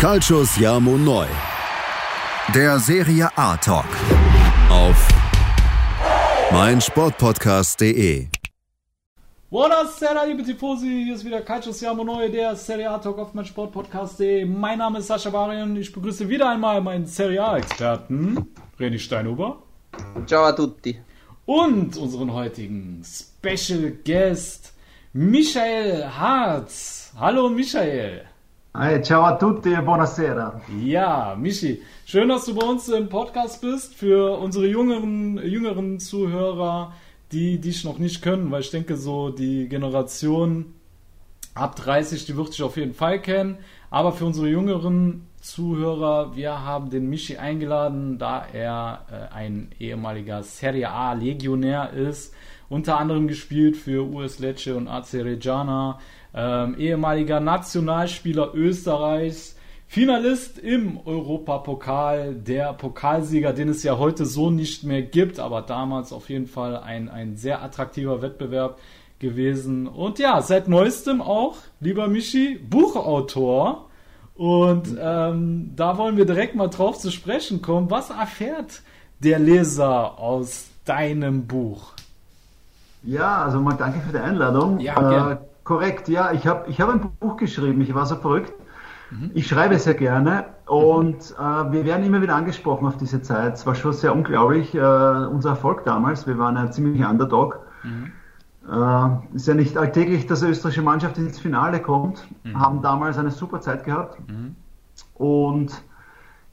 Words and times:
Calcius 0.00 0.56
Jamo 0.56 0.96
Neu. 0.96 1.26
Der 2.54 2.78
Serie 2.78 3.28
A 3.36 3.54
Talk. 3.58 3.84
Auf 4.70 4.96
meinsportpodcast.de. 6.50 8.28
Buonasera, 9.50 10.24
liebe 10.24 10.42
Tifosi. 10.42 11.04
Hier 11.04 11.14
ist 11.16 11.26
wieder 11.26 11.42
Calcius 11.42 11.82
Jamo 11.82 12.02
Neu, 12.02 12.30
der 12.30 12.56
Serie 12.56 12.88
A 12.88 12.96
Talk 12.96 13.18
auf 13.18 13.34
meinsportpodcast.de. 13.34 14.46
Mein 14.46 14.78
Name 14.78 15.00
ist 15.00 15.08
Sascha 15.08 15.28
Barian. 15.28 15.76
Ich 15.76 15.92
begrüße 15.92 16.26
wieder 16.30 16.48
einmal 16.48 16.80
meinen 16.80 17.04
Serie 17.04 17.44
A-Experten, 17.44 18.54
René 18.78 18.98
Steinhuber. 18.98 19.62
Ciao 20.24 20.44
a 20.44 20.52
tutti. 20.52 20.98
Und 21.44 21.98
unseren 21.98 22.32
heutigen 22.32 23.04
Special 23.04 23.92
Guest, 24.02 24.72
Michael 25.12 26.06
Harz. 26.06 27.12
Hallo, 27.18 27.50
Michael. 27.50 28.29
Hi, 28.72 29.02
ciao 29.02 29.24
a 29.24 29.36
tutti 29.36 29.72
e 29.72 29.82
buonasera. 29.82 30.60
Ja, 30.80 31.34
Michi, 31.36 31.82
schön, 32.06 32.28
dass 32.28 32.44
du 32.44 32.54
bei 32.54 32.64
uns 32.64 32.88
im 32.88 33.08
Podcast 33.08 33.60
bist. 33.60 33.96
Für 33.96 34.38
unsere 34.38 34.68
jüngeren, 34.68 35.38
jüngeren 35.38 35.98
Zuhörer, 35.98 36.92
die 37.32 37.58
dich 37.60 37.82
noch 37.82 37.98
nicht 37.98 38.22
können, 38.22 38.52
weil 38.52 38.60
ich 38.60 38.70
denke, 38.70 38.96
so 38.96 39.30
die 39.30 39.68
Generation 39.68 40.72
ab 41.52 41.74
30, 41.74 42.26
die 42.26 42.36
wird 42.36 42.50
dich 42.50 42.62
auf 42.62 42.76
jeden 42.76 42.94
Fall 42.94 43.20
kennen. 43.20 43.58
Aber 43.90 44.12
für 44.12 44.24
unsere 44.24 44.48
jüngeren 44.48 45.26
Zuhörer, 45.40 46.36
wir 46.36 46.64
haben 46.64 46.90
den 46.90 47.10
Michi 47.10 47.38
eingeladen, 47.38 48.18
da 48.18 48.46
er 48.52 49.04
äh, 49.10 49.34
ein 49.34 49.70
ehemaliger 49.80 50.44
Serie 50.44 50.90
A 50.90 51.14
Legionär 51.14 51.92
ist, 51.92 52.32
unter 52.68 53.00
anderem 53.00 53.26
gespielt 53.26 53.76
für 53.76 54.04
US 54.04 54.38
Lecce 54.38 54.76
und 54.76 54.86
AC 54.86 55.14
Reggiana 55.14 55.98
ähm, 56.34 56.76
ehemaliger 56.78 57.40
Nationalspieler 57.40 58.54
Österreichs, 58.54 59.56
Finalist 59.86 60.58
im 60.58 61.00
Europapokal, 61.04 62.34
der 62.34 62.72
Pokalsieger, 62.74 63.52
den 63.52 63.70
es 63.70 63.82
ja 63.82 63.98
heute 63.98 64.24
so 64.24 64.48
nicht 64.50 64.84
mehr 64.84 65.02
gibt, 65.02 65.40
aber 65.40 65.62
damals 65.62 66.12
auf 66.12 66.30
jeden 66.30 66.46
Fall 66.46 66.76
ein, 66.76 67.08
ein 67.08 67.36
sehr 67.36 67.60
attraktiver 67.60 68.22
Wettbewerb 68.22 68.78
gewesen. 69.18 69.88
Und 69.88 70.20
ja, 70.20 70.42
seit 70.42 70.68
neuestem 70.68 71.20
auch, 71.20 71.56
lieber 71.80 72.06
Michi, 72.06 72.54
Buchautor. 72.58 73.86
Und 74.36 74.96
ähm, 74.98 75.72
da 75.74 75.98
wollen 75.98 76.16
wir 76.16 76.24
direkt 76.24 76.54
mal 76.54 76.68
drauf 76.68 76.98
zu 76.98 77.10
sprechen 77.10 77.60
kommen. 77.60 77.90
Was 77.90 78.10
erfährt 78.10 78.82
der 79.18 79.38
Leser 79.40 80.18
aus 80.20 80.68
deinem 80.84 81.46
Buch? 81.48 81.94
Ja, 83.02 83.44
also 83.44 83.60
mal 83.60 83.74
danke 83.74 84.00
für 84.00 84.12
die 84.12 84.22
Einladung. 84.22 84.78
Ja, 84.78 85.32
äh, 85.32 85.36
Korrekt, 85.70 86.08
ja. 86.08 86.32
Ich 86.32 86.48
habe 86.48 86.68
ich 86.68 86.80
hab 86.80 86.88
ein 86.88 87.12
Buch 87.20 87.36
geschrieben. 87.36 87.80
Ich 87.80 87.94
war 87.94 88.04
so 88.04 88.16
verrückt. 88.16 88.52
Mhm. 89.12 89.30
Ich 89.34 89.46
schreibe 89.46 89.78
sehr 89.78 89.94
gerne 89.94 90.46
und 90.66 91.32
äh, 91.38 91.72
wir 91.72 91.84
werden 91.84 92.04
immer 92.04 92.20
wieder 92.20 92.34
angesprochen 92.34 92.88
auf 92.88 92.96
diese 92.96 93.22
Zeit. 93.22 93.54
Es 93.54 93.66
war 93.66 93.76
schon 93.76 93.92
sehr 93.92 94.12
unglaublich, 94.12 94.74
äh, 94.74 94.78
unser 94.78 95.50
Erfolg 95.50 95.84
damals. 95.84 96.26
Wir 96.26 96.38
waren 96.38 96.56
ein 96.56 96.72
ziemlicher 96.72 97.08
Underdog. 97.08 97.60
Mhm. 97.84 98.10
Äh, 98.68 99.36
ist 99.36 99.46
ja 99.46 99.54
nicht 99.54 99.76
alltäglich, 99.76 100.26
dass 100.26 100.42
eine 100.42 100.50
österreichische 100.50 100.82
Mannschaft 100.82 101.18
ins 101.18 101.38
Finale 101.38 101.78
kommt. 101.78 102.26
Mhm. 102.42 102.58
Haben 102.58 102.82
damals 102.82 103.16
eine 103.16 103.30
super 103.30 103.60
Zeit 103.60 103.84
gehabt. 103.84 104.18
Mhm. 104.28 104.56
Und 105.14 105.84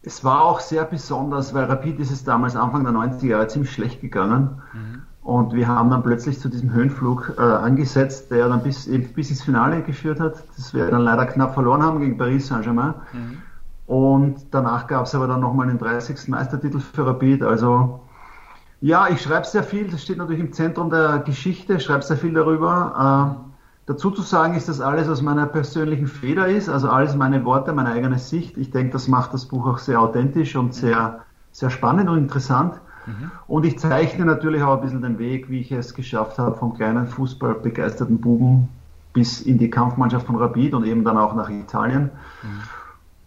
es 0.04 0.24
war 0.24 0.44
auch 0.44 0.60
sehr 0.60 0.86
besonders, 0.86 1.56
weil 1.56 1.64
Rapid 1.64 2.00
ist 2.02 2.12
es 2.12 2.24
damals 2.24 2.56
Anfang 2.56 2.84
der 2.84 2.94
90er 2.94 3.26
Jahre 3.26 3.48
ziemlich 3.48 3.72
schlecht 3.72 4.00
gegangen. 4.00 4.62
Mhm. 4.74 5.02
Und 5.28 5.52
wir 5.54 5.68
haben 5.68 5.90
dann 5.90 6.04
plötzlich 6.04 6.40
zu 6.40 6.48
diesem 6.48 6.72
Höhenflug 6.72 7.34
äh, 7.38 7.42
angesetzt, 7.42 8.32
der 8.32 8.48
dann 8.48 8.64
bis, 8.64 8.90
bis 9.14 9.30
ins 9.30 9.44
Finale 9.44 9.82
geführt 9.82 10.22
hat, 10.22 10.42
das 10.56 10.74
wir 10.74 10.90
dann 10.90 11.02
leider 11.02 11.26
knapp 11.26 11.54
verloren 11.54 11.84
haben 11.84 12.00
gegen 12.00 12.18
Paris 12.18 12.48
Saint-Germain. 12.48 12.94
Mhm. 13.12 13.38
Und 13.88 14.46
danach 14.52 14.88
gab 14.88 15.06
es 15.06 15.14
aber 15.14 15.28
dann 15.28 15.42
nochmal 15.42 15.68
den 15.68 15.80
30. 15.80 16.30
Meistertitel 16.30 16.80
für 16.80 17.06
Rapid. 17.06 17.44
Also 17.44 18.00
ja, 18.80 19.10
ich 19.10 19.22
schreibe 19.22 19.46
sehr 19.46 19.64
viel, 19.64 19.90
das 19.90 20.02
steht 20.02 20.18
natürlich 20.18 20.40
im 20.40 20.54
Zentrum 20.54 20.90
der 20.90 21.20
Geschichte, 21.20 21.82
schreibe 21.82 22.04
sehr 22.04 22.16
viel 22.16 22.34
darüber. 22.34 23.36
Äh, 23.36 23.58
dazu 23.88 24.12
zu 24.12 24.22
sagen 24.22 24.56
ist, 24.56 24.70
dass 24.70 24.80
alles 24.80 25.10
aus 25.10 25.22
meiner 25.22 25.46
persönlichen 25.46 26.08
Feder 26.08 26.48
ist, 26.48 26.70
also 26.70 26.90
alles 26.90 27.18
meine 27.18 27.44
Worte, 27.44 27.74
meine 27.74 27.90
eigene 27.90 28.18
Sicht. 28.18 28.58
Ich 28.58 28.72
denke, 28.72 28.94
das 28.94 29.10
macht 29.10 29.34
das 29.34 29.44
Buch 29.48 29.68
auch 29.68 29.80
sehr 29.80 30.00
authentisch 30.00 30.56
und 30.56 30.74
sehr, 30.74 31.20
sehr 31.52 31.70
spannend 31.70 32.10
und 32.10 32.18
interessant. 32.18 32.76
Mhm. 33.08 33.32
Und 33.48 33.66
ich 33.66 33.80
zeichne 33.80 34.26
natürlich 34.26 34.62
auch 34.62 34.76
ein 34.76 34.82
bisschen 34.82 35.02
den 35.02 35.18
Weg, 35.18 35.50
wie 35.50 35.62
ich 35.62 35.72
es 35.72 35.94
geschafft 35.94 36.38
habe, 36.38 36.56
vom 36.56 36.76
kleinen 36.76 37.08
fußballbegeisterten 37.08 38.20
Buben 38.20 38.68
bis 39.14 39.42
in 39.42 39.58
die 39.58 39.70
Kampfmannschaft 39.70 40.28
von 40.28 40.36
Rapid 40.36 40.74
und 40.74 40.86
eben 40.86 41.04
dann 41.04 41.18
auch 41.18 41.34
nach 41.34 41.50
Italien. 41.50 42.12
Mhm. 42.44 42.62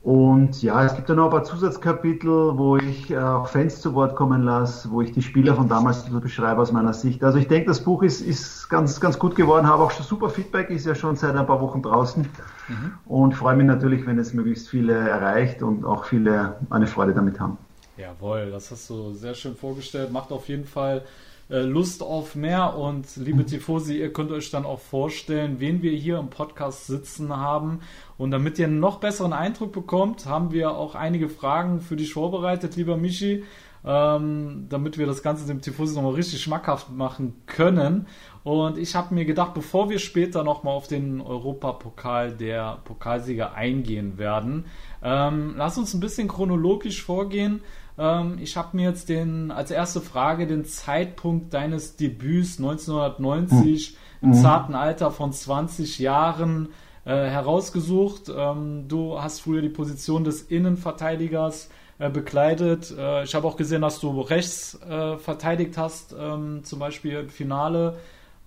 Und 0.03 0.63
ja, 0.63 0.83
es 0.83 0.95
gibt 0.95 1.11
dann 1.11 1.17
noch 1.17 1.25
ein 1.25 1.31
paar 1.31 1.45
Zusatzkapitel, 1.45 2.57
wo 2.57 2.79
ich 2.79 3.11
äh, 3.11 3.19
auch 3.19 3.49
Fans 3.49 3.83
zu 3.83 3.95
Wort 3.95 4.17
kommen 4.17 4.43
lasse, 4.45 4.91
wo 4.91 5.03
ich 5.03 5.13
die 5.13 5.21
Spieler 5.21 5.55
von 5.55 5.69
damals 5.69 6.05
beschreibe 6.05 6.63
aus 6.63 6.73
meiner 6.73 6.95
Sicht. 6.95 7.23
Also 7.23 7.37
ich 7.37 7.49
denke, 7.49 7.69
das 7.69 7.85
Buch 7.85 8.03
ist, 8.03 8.23
ist 8.23 8.71
ganz, 8.71 8.99
ganz 8.99 9.19
gut 9.19 9.35
geworden, 9.35 9.67
habe 9.67 9.83
auch 9.83 9.91
schon 9.91 10.07
super 10.07 10.31
Feedback, 10.31 10.71
ist 10.71 10.87
ja 10.87 10.95
schon 10.95 11.17
seit 11.17 11.37
ein 11.37 11.47
paar 11.47 11.61
Wochen 11.61 11.83
draußen 11.83 12.27
mhm. 12.69 12.93
und 13.05 13.35
freue 13.35 13.57
mich 13.57 13.67
natürlich, 13.67 14.07
wenn 14.07 14.19
es 14.19 14.33
möglichst 14.33 14.71
viele 14.71 14.95
erreicht 14.95 15.63
und 15.63 15.85
auch 15.85 16.05
viele 16.05 16.57
eine 16.71 16.87
Freude 16.87 17.13
damit 17.13 17.39
haben. 17.39 17.59
Jawohl, 18.01 18.51
das 18.51 18.71
hast 18.71 18.89
du 18.89 19.13
sehr 19.13 19.35
schön 19.35 19.55
vorgestellt. 19.55 20.11
Macht 20.11 20.33
auf 20.33 20.49
jeden 20.49 20.65
Fall 20.65 21.05
äh, 21.51 21.61
Lust 21.61 22.03
auf 22.03 22.35
mehr. 22.35 22.75
Und 22.79 23.15
liebe 23.17 23.45
Tifosi, 23.45 23.99
ihr 23.99 24.11
könnt 24.11 24.31
euch 24.31 24.51
dann 24.51 24.65
auch 24.65 24.81
vorstellen, 24.81 25.61
wen 25.61 25.83
wir 25.83 25.93
hier 25.93 26.19
im 26.19 26.31
Podcast 26.31 26.87
sitzen 26.87 27.37
haben. 27.37 27.81
Und 28.17 28.31
damit 28.31 28.59
ihr 28.59 28.69
einen 28.69 28.81
noch 28.81 29.01
besseren 29.01 29.35
Eindruck 29.35 29.73
bekommt, 29.73 30.25
haben 30.25 30.51
wir 30.51 30.71
auch 30.71 30.95
einige 30.95 31.29
Fragen 31.29 31.81
für 31.81 31.97
dich 31.97 32.15
vorbereitet, 32.15 32.77
lieber 32.77 32.97
Michi. 32.97 33.45
Ähm, 33.83 34.67
damit 34.69 34.99
wir 34.99 35.07
das 35.07 35.23
Ganze 35.23 35.47
dem 35.47 35.63
Tifosi 35.63 35.95
nochmal 35.95 36.13
richtig 36.13 36.43
schmackhaft 36.43 36.91
machen 36.91 37.43
können. 37.47 38.07
Und 38.45 38.77
ich 38.77 38.95
habe 38.95 39.15
mir 39.15 39.25
gedacht, 39.25 39.55
bevor 39.55 39.89
wir 39.89 39.99
später 39.99 40.45
nochmal 40.45 40.75
auf 40.75 40.87
den 40.87 41.23
Europapokal 41.23 42.33
der 42.33 42.79
Pokalsieger 42.85 43.55
eingehen 43.55 44.19
werden, 44.19 44.67
ähm, 45.03 45.55
lass 45.57 45.79
uns 45.79 45.95
ein 45.95 46.01
bisschen 46.01 46.29
chronologisch 46.29 47.03
vorgehen. 47.03 47.63
Ähm, 48.01 48.39
ich 48.41 48.57
habe 48.57 48.77
mir 48.77 48.89
jetzt 48.89 49.09
den, 49.11 49.51
als 49.51 49.71
erste 49.71 50.01
Frage 50.01 50.47
den 50.47 50.65
Zeitpunkt 50.65 51.53
deines 51.53 51.97
Debüts 51.97 52.59
1990 52.59 53.97
mhm. 54.21 54.29
im 54.29 54.35
zarten 54.35 54.75
Alter 54.75 55.11
von 55.11 55.33
20 55.33 55.99
Jahren 55.99 56.71
äh, 57.05 57.11
herausgesucht. 57.11 58.33
Ähm, 58.35 58.89
du 58.89 59.21
hast 59.21 59.41
früher 59.41 59.61
die 59.61 59.69
Position 59.69 60.25
des 60.25 60.43
Innenverteidigers 60.43 61.69
äh, 61.99 62.09
bekleidet. 62.09 62.95
Äh, 62.97 63.25
ich 63.25 63.35
habe 63.35 63.47
auch 63.47 63.57
gesehen, 63.57 63.83
dass 63.83 64.01
du 64.01 64.19
rechts 64.23 64.81
äh, 64.83 65.19
verteidigt 65.19 65.77
hast, 65.77 66.17
ähm, 66.19 66.65
zum 66.65 66.79
Beispiel 66.79 67.19
im 67.19 67.29
Finale 67.29 67.99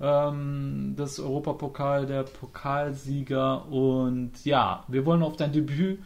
ähm, 0.02 0.96
des 0.98 1.20
Europapokal 1.20 2.08
der 2.08 2.24
Pokalsieger. 2.24 3.68
Und 3.68 4.32
ja, 4.44 4.84
wir 4.88 5.06
wollen 5.06 5.22
auf 5.22 5.38
dein 5.38 5.52
Debüt 5.52 6.00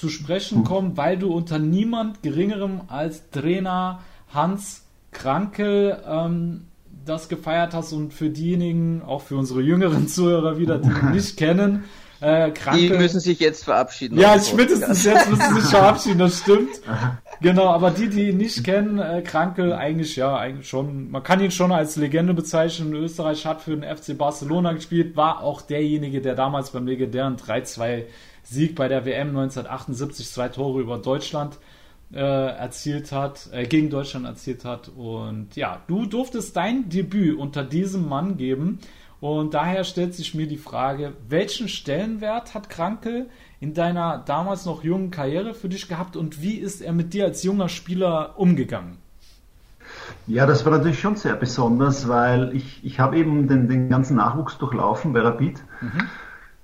zu 0.00 0.08
sprechen 0.08 0.58
hm. 0.58 0.64
kommen, 0.64 0.96
weil 0.96 1.18
du 1.18 1.32
unter 1.32 1.58
niemand 1.58 2.22
geringerem 2.22 2.82
als 2.88 3.30
Trainer 3.30 4.00
Hans 4.32 4.82
Krankel 5.12 5.98
ähm, 6.08 6.66
das 7.04 7.28
gefeiert 7.28 7.74
hast 7.74 7.92
und 7.92 8.14
für 8.14 8.30
diejenigen, 8.30 9.02
auch 9.02 9.22
für 9.22 9.36
unsere 9.36 9.60
jüngeren 9.60 10.08
Zuhörer 10.08 10.58
wieder, 10.58 10.78
die 10.78 10.88
ihn 10.88 11.10
nicht 11.12 11.36
kennen, 11.36 11.84
äh, 12.20 12.50
Kranke. 12.50 12.80
Die 12.80 12.90
müssen 12.90 13.20
sich 13.20 13.40
jetzt 13.40 13.64
verabschieden. 13.64 14.18
Ja, 14.18 14.38
spätestens 14.38 15.04
jetzt 15.04 15.30
müssen 15.30 15.54
sie 15.54 15.60
sich 15.60 15.70
verabschieden, 15.70 16.18
das 16.18 16.38
stimmt. 16.38 16.68
genau, 17.40 17.68
aber 17.68 17.90
die, 17.90 18.08
die 18.08 18.28
ihn 18.28 18.36
nicht 18.36 18.62
kennen, 18.62 18.98
äh, 18.98 19.22
Krankel 19.22 19.72
eigentlich 19.72 20.16
ja, 20.16 20.36
eigentlich 20.36 20.68
schon, 20.68 21.10
man 21.10 21.22
kann 21.22 21.40
ihn 21.40 21.50
schon 21.50 21.72
als 21.72 21.96
Legende 21.96 22.34
bezeichnen. 22.34 22.94
Österreich 22.94 23.46
hat 23.46 23.62
für 23.62 23.76
den 23.76 23.84
FC 23.84 24.16
Barcelona 24.16 24.72
gespielt, 24.72 25.16
war 25.16 25.42
auch 25.42 25.62
derjenige, 25.62 26.20
der 26.20 26.34
damals 26.34 26.70
beim 26.70 26.86
legendären 26.86 27.36
3-2 27.36 28.04
Sieg 28.42 28.74
bei 28.74 28.88
der 28.88 29.04
WM 29.04 29.28
1978 29.28 30.28
zwei 30.28 30.48
Tore 30.48 30.80
über 30.80 30.98
Deutschland 30.98 31.58
äh, 32.12 32.18
erzielt 32.18 33.12
hat, 33.12 33.48
äh, 33.52 33.66
gegen 33.66 33.90
Deutschland 33.90 34.26
erzielt 34.26 34.64
hat. 34.64 34.88
Und 34.88 35.54
ja, 35.56 35.80
du 35.86 36.06
durftest 36.06 36.56
dein 36.56 36.88
Debüt 36.88 37.38
unter 37.38 37.64
diesem 37.64 38.08
Mann 38.08 38.36
geben. 38.36 38.80
Und 39.20 39.52
daher 39.52 39.84
stellt 39.84 40.14
sich 40.14 40.34
mir 40.34 40.46
die 40.46 40.56
Frage, 40.56 41.12
welchen 41.28 41.68
Stellenwert 41.68 42.54
hat 42.54 42.70
Kranke 42.70 43.26
in 43.60 43.74
deiner 43.74 44.18
damals 44.18 44.64
noch 44.64 44.82
jungen 44.82 45.10
Karriere 45.10 45.52
für 45.52 45.68
dich 45.68 45.88
gehabt 45.88 46.16
und 46.16 46.40
wie 46.40 46.56
ist 46.56 46.80
er 46.80 46.94
mit 46.94 47.12
dir 47.12 47.26
als 47.26 47.42
junger 47.42 47.68
Spieler 47.68 48.38
umgegangen? 48.38 48.96
Ja, 50.26 50.46
das 50.46 50.64
war 50.64 50.72
natürlich 50.72 51.00
schon 51.00 51.16
sehr 51.16 51.34
besonders, 51.34 52.08
weil 52.08 52.56
ich, 52.56 52.82
ich 52.82 52.98
habe 52.98 53.18
eben 53.18 53.48
den, 53.48 53.68
den 53.68 53.90
ganzen 53.90 54.16
Nachwuchs 54.16 54.56
durchlaufen 54.56 55.12
bei 55.12 55.20
Rapid. 55.20 55.62
Mhm. 55.82 56.08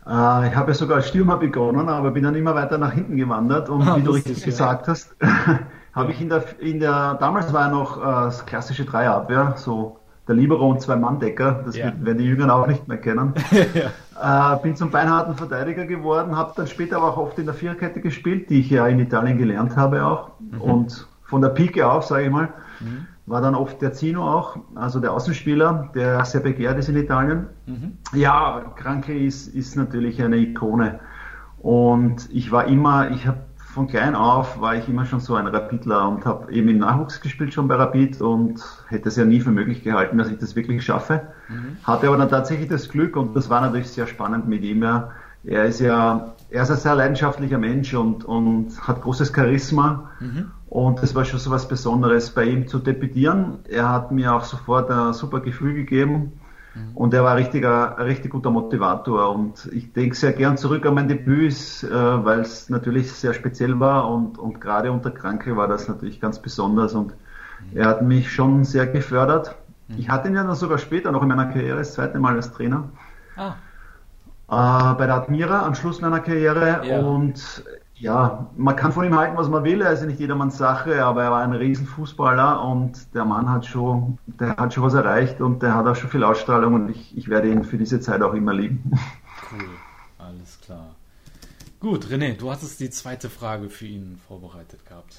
Äh, 0.06 0.48
ich 0.48 0.54
habe 0.54 0.70
ja 0.70 0.74
sogar 0.74 0.98
als 0.98 1.08
Stürmer 1.08 1.36
begonnen, 1.36 1.88
aber 1.88 2.10
bin 2.12 2.22
dann 2.22 2.34
immer 2.34 2.54
weiter 2.54 2.78
nach 2.78 2.92
hinten 2.92 3.16
gewandert. 3.16 3.68
Und 3.68 3.82
ah, 3.82 3.96
wie 3.96 4.02
du 4.02 4.12
richtig 4.12 4.44
gesagt 4.44 4.88
hast, 4.88 5.16
habe 5.94 6.12
ich 6.12 6.20
in 6.20 6.28
der, 6.28 6.44
in 6.60 6.80
der, 6.80 7.14
damals 7.14 7.52
war 7.52 7.66
ja 7.66 7.70
noch 7.70 7.98
äh, 7.98 8.02
das 8.02 8.46
klassische 8.46 8.84
Dreierabwehr, 8.84 9.54
so 9.56 9.98
der 10.28 10.34
Libero 10.34 10.68
und 10.68 10.80
zwei 10.80 10.96
Manndecker, 10.96 11.62
das 11.64 11.76
ja. 11.76 11.92
werden 12.00 12.18
die 12.18 12.24
Jüngeren 12.24 12.50
auch 12.50 12.66
nicht 12.66 12.88
mehr 12.88 12.98
kennen. 12.98 13.34
ja. 14.20 14.54
äh, 14.54 14.62
bin 14.62 14.74
zum 14.74 14.90
beinharten 14.90 15.36
Verteidiger 15.36 15.86
geworden, 15.86 16.36
habe 16.36 16.52
dann 16.56 16.66
später 16.66 16.96
aber 16.96 17.12
auch 17.12 17.16
oft 17.16 17.38
in 17.38 17.46
der 17.46 17.54
Viererkette 17.54 18.00
gespielt, 18.00 18.50
die 18.50 18.60
ich 18.60 18.70
ja 18.70 18.86
in 18.88 18.98
Italien 18.98 19.38
gelernt 19.38 19.76
habe 19.76 20.04
auch. 20.04 20.30
Mhm. 20.38 20.60
Und 20.60 21.06
von 21.22 21.42
der 21.42 21.50
Pike 21.50 21.88
auf, 21.88 22.04
sage 22.04 22.24
ich 22.24 22.30
mal, 22.30 22.48
mhm. 22.80 23.06
War 23.26 23.40
dann 23.40 23.54
oft 23.54 23.82
der 23.82 23.92
Zino 23.92 24.22
auch, 24.22 24.56
also 24.74 25.00
der 25.00 25.12
Außenspieler, 25.12 25.90
der 25.94 26.24
sehr 26.24 26.40
begehrt 26.40 26.78
ist 26.78 26.88
in 26.88 26.96
Italien. 26.96 27.48
Mhm. 27.66 27.98
Ja, 28.12 28.72
Kranke 28.76 29.18
ist, 29.18 29.48
ist 29.48 29.76
natürlich 29.76 30.22
eine 30.22 30.36
Ikone. 30.36 31.00
Und 31.58 32.28
ich 32.32 32.52
war 32.52 32.66
immer, 32.66 33.10
ich 33.10 33.26
habe 33.26 33.38
von 33.56 33.88
klein 33.88 34.14
auf 34.14 34.58
war 34.58 34.74
ich 34.74 34.88
immer 34.88 35.04
schon 35.04 35.20
so 35.20 35.34
ein 35.34 35.46
Rapidler 35.46 36.08
und 36.08 36.24
habe 36.24 36.50
eben 36.50 36.68
im 36.68 36.78
Nachwuchs 36.78 37.20
gespielt 37.20 37.52
schon 37.52 37.68
bei 37.68 37.74
Rapid 37.74 38.22
und 38.22 38.64
hätte 38.88 39.10
es 39.10 39.16
ja 39.16 39.26
nie 39.26 39.40
für 39.40 39.50
möglich 39.50 39.82
gehalten, 39.82 40.16
dass 40.16 40.30
ich 40.30 40.38
das 40.38 40.56
wirklich 40.56 40.82
schaffe. 40.82 41.22
Mhm. 41.48 41.76
Hatte 41.84 42.08
aber 42.08 42.16
dann 42.16 42.30
tatsächlich 42.30 42.70
das 42.70 42.88
Glück 42.88 43.16
und 43.16 43.36
das 43.36 43.50
war 43.50 43.60
natürlich 43.60 43.90
sehr 43.90 44.06
spannend 44.06 44.48
mit 44.48 44.62
ihm. 44.62 44.82
Ja. 44.82 45.10
Er 45.44 45.66
ist 45.66 45.80
ja, 45.80 46.32
er 46.48 46.62
ist 46.62 46.70
ein 46.70 46.78
sehr 46.78 46.94
leidenschaftlicher 46.94 47.58
Mensch 47.58 47.92
und, 47.92 48.24
und 48.24 48.80
hat 48.88 49.02
großes 49.02 49.32
Charisma 49.34 50.10
mhm. 50.20 50.52
Und 50.76 51.02
das 51.02 51.14
war 51.14 51.24
schon 51.24 51.38
so 51.38 51.50
was 51.50 51.68
Besonderes 51.68 52.30
bei 52.30 52.44
ihm 52.44 52.68
zu 52.68 52.78
debütieren. 52.78 53.58
Er 53.68 53.90
hat 53.90 54.12
mir 54.12 54.34
auch 54.34 54.44
sofort 54.44 54.90
ein 54.90 55.12
super 55.12 55.40
Gefühl 55.40 55.74
gegeben 55.74 56.32
Mhm. 56.76 56.96
Und 56.96 57.14
er 57.14 57.24
war 57.24 57.32
ein 57.32 57.38
richtiger, 57.38 57.98
ein 57.98 58.06
richtig 58.06 58.30
guter 58.32 58.50
Motivator. 58.50 59.30
Und 59.30 59.68
ich 59.72 59.92
denke 59.92 60.14
sehr 60.14 60.32
gern 60.32 60.56
zurück 60.56 60.84
an 60.86 60.94
mein 60.94 61.08
Debüt, 61.08 61.82
äh, 61.82 61.90
weil 61.90 62.40
es 62.40 62.68
natürlich 62.68 63.12
sehr 63.12 63.34
speziell 63.34 63.80
war 63.80 64.10
und, 64.10 64.38
und 64.38 64.60
gerade 64.60 64.92
unter 64.92 65.10
Kranke 65.10 65.56
war 65.56 65.68
das 65.68 65.88
natürlich 65.88 66.20
ganz 66.20 66.40
besonders. 66.40 66.94
Und 66.94 67.08
mhm. 67.08 67.76
er 67.76 67.86
hat 67.86 68.02
mich 68.02 68.30
schon 68.32 68.64
sehr 68.64 68.86
gefördert. 68.86 69.56
Mhm. 69.88 69.96
Ich 69.98 70.08
hatte 70.10 70.28
ihn 70.28 70.34
ja 70.34 70.44
dann 70.44 70.54
sogar 70.54 70.78
später 70.78 71.12
noch 71.12 71.22
in 71.22 71.28
meiner 71.28 71.46
Karriere 71.46 71.78
das 71.78 71.94
zweite 71.94 72.18
Mal 72.18 72.36
als 72.36 72.52
Trainer. 72.52 72.90
Ah. 73.36 73.54
Äh, 74.48 74.94
bei 74.94 75.06
der 75.06 75.16
Admira 75.16 75.64
am 75.64 75.74
Schluss 75.74 76.00
meiner 76.00 76.20
Karriere. 76.20 76.82
Ja. 76.86 77.00
Und 77.00 77.64
ja, 77.98 78.50
man 78.56 78.76
kann 78.76 78.92
von 78.92 79.04
ihm 79.06 79.16
halten, 79.16 79.36
was 79.36 79.48
man 79.48 79.64
will. 79.64 79.80
Er 79.80 79.92
ist 79.92 80.00
ja 80.00 80.06
nicht 80.06 80.20
jedermanns 80.20 80.58
Sache, 80.58 81.02
aber 81.04 81.24
er 81.24 81.30
war 81.30 81.42
ein 81.42 81.52
Riesenfußballer 81.52 82.62
und 82.62 83.14
der 83.14 83.24
Mann 83.24 83.50
hat 83.50 83.64
schon, 83.64 84.18
der 84.26 84.56
hat 84.56 84.74
schon 84.74 84.84
was 84.84 84.94
erreicht 84.94 85.40
und 85.40 85.62
der 85.62 85.74
hat 85.74 85.86
auch 85.86 85.96
schon 85.96 86.10
viel 86.10 86.22
Ausstrahlung 86.22 86.74
und 86.74 86.90
ich, 86.90 87.16
ich 87.16 87.28
werde 87.28 87.50
ihn 87.50 87.64
für 87.64 87.78
diese 87.78 88.00
Zeit 88.00 88.20
auch 88.22 88.34
immer 88.34 88.52
lieben. 88.52 88.92
Cool, 89.50 89.68
alles 90.18 90.60
klar. 90.60 90.94
Gut, 91.80 92.06
René, 92.06 92.36
du 92.36 92.50
hattest 92.50 92.80
die 92.80 92.90
zweite 92.90 93.30
Frage 93.30 93.70
für 93.70 93.86
ihn 93.86 94.18
vorbereitet 94.26 94.84
gehabt. 94.86 95.16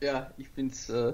Ja, 0.00 0.30
ich 0.38 0.48
es 0.56 0.90
äh, 0.90 1.12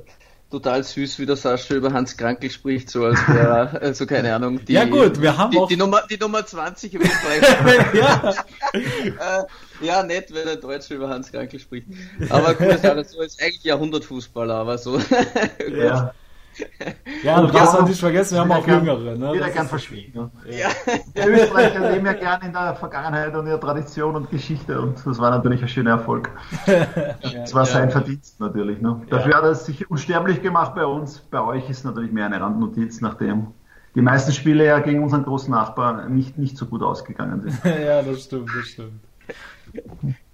total 0.50 0.84
süß, 0.84 1.18
wie 1.18 1.26
der 1.26 1.36
Sascha 1.36 1.74
über 1.74 1.92
Hans 1.92 2.16
Krankel 2.16 2.50
spricht, 2.50 2.90
so 2.90 3.04
als 3.04 3.18
wäre, 3.28 3.78
also 3.80 4.06
keine 4.06 4.34
Ahnung. 4.34 4.64
Die, 4.64 4.74
ja 4.74 4.84
gut, 4.84 5.20
wir 5.20 5.36
haben 5.36 5.50
die, 5.50 5.58
auch... 5.58 5.68
Die 5.68 5.76
Nummer, 5.76 6.02
die 6.08 6.18
Nummer 6.18 6.46
20 6.46 6.94
im 6.94 7.02
ja. 7.94 8.34
äh, 8.72 9.84
ja, 9.84 10.02
nett, 10.02 10.32
wenn 10.32 10.48
ein 10.48 10.60
Deutscher 10.60 10.94
über 10.94 11.08
Hans 11.08 11.32
Krankel 11.32 11.58
spricht. 11.58 11.88
Aber 12.30 12.54
cool, 12.60 13.04
so 13.08 13.22
ist 13.22 13.42
eigentlich 13.42 13.64
Jahrhundertfußballer, 13.64 14.54
aber 14.54 14.78
so. 14.78 15.00
ja. 15.76 16.14
Ja, 17.22 17.40
du 17.40 17.48
darfst 17.48 17.76
auch 17.76 17.86
nicht 17.86 18.00
vergessen, 18.00 18.34
wir 18.34 18.40
haben 18.40 18.52
auch 18.52 18.64
gern, 18.64 18.84
Jüngere. 18.84 19.16
Ne? 19.16 19.32
Jeder 19.34 19.50
gern 19.50 19.66
verschwiegen. 19.66 20.12
Ja. 20.14 20.30
Ja. 20.50 20.68
Die 21.16 21.30
Österreicher 21.30 21.92
leben 21.92 22.06
ja 22.06 22.12
gern 22.12 22.42
in 22.42 22.52
der 22.52 22.74
Vergangenheit 22.74 23.34
und 23.34 23.46
ihrer 23.46 23.60
Tradition 23.60 24.16
und 24.16 24.30
Geschichte 24.30 24.80
und 24.80 25.04
das 25.04 25.18
war 25.18 25.30
natürlich 25.30 25.62
ein 25.62 25.68
schöner 25.68 25.90
Erfolg. 25.90 26.30
Das 27.22 27.54
war 27.54 27.64
sein 27.64 27.90
Verdienst 27.90 28.40
natürlich. 28.40 28.80
Ne? 28.80 29.02
Dafür 29.08 29.34
hat 29.36 29.44
er 29.44 29.54
sich 29.54 29.90
unsterblich 29.90 30.42
gemacht 30.42 30.74
bei 30.74 30.84
uns. 30.84 31.18
Bei 31.18 31.40
euch 31.40 31.68
ist 31.70 31.84
natürlich 31.84 32.12
mehr 32.12 32.26
eine 32.26 32.40
Randnotiz, 32.40 33.00
nachdem 33.00 33.48
die 33.94 34.02
meisten 34.02 34.32
Spiele 34.32 34.64
ja 34.64 34.78
gegen 34.80 35.02
unseren 35.02 35.24
großen 35.24 35.50
Nachbar 35.50 36.08
nicht, 36.08 36.38
nicht 36.38 36.56
so 36.56 36.66
gut 36.66 36.82
ausgegangen 36.82 37.42
sind. 37.42 37.64
ja, 37.64 38.02
das 38.02 38.24
stimmt, 38.24 38.50
das 38.56 38.66
stimmt. 38.66 39.00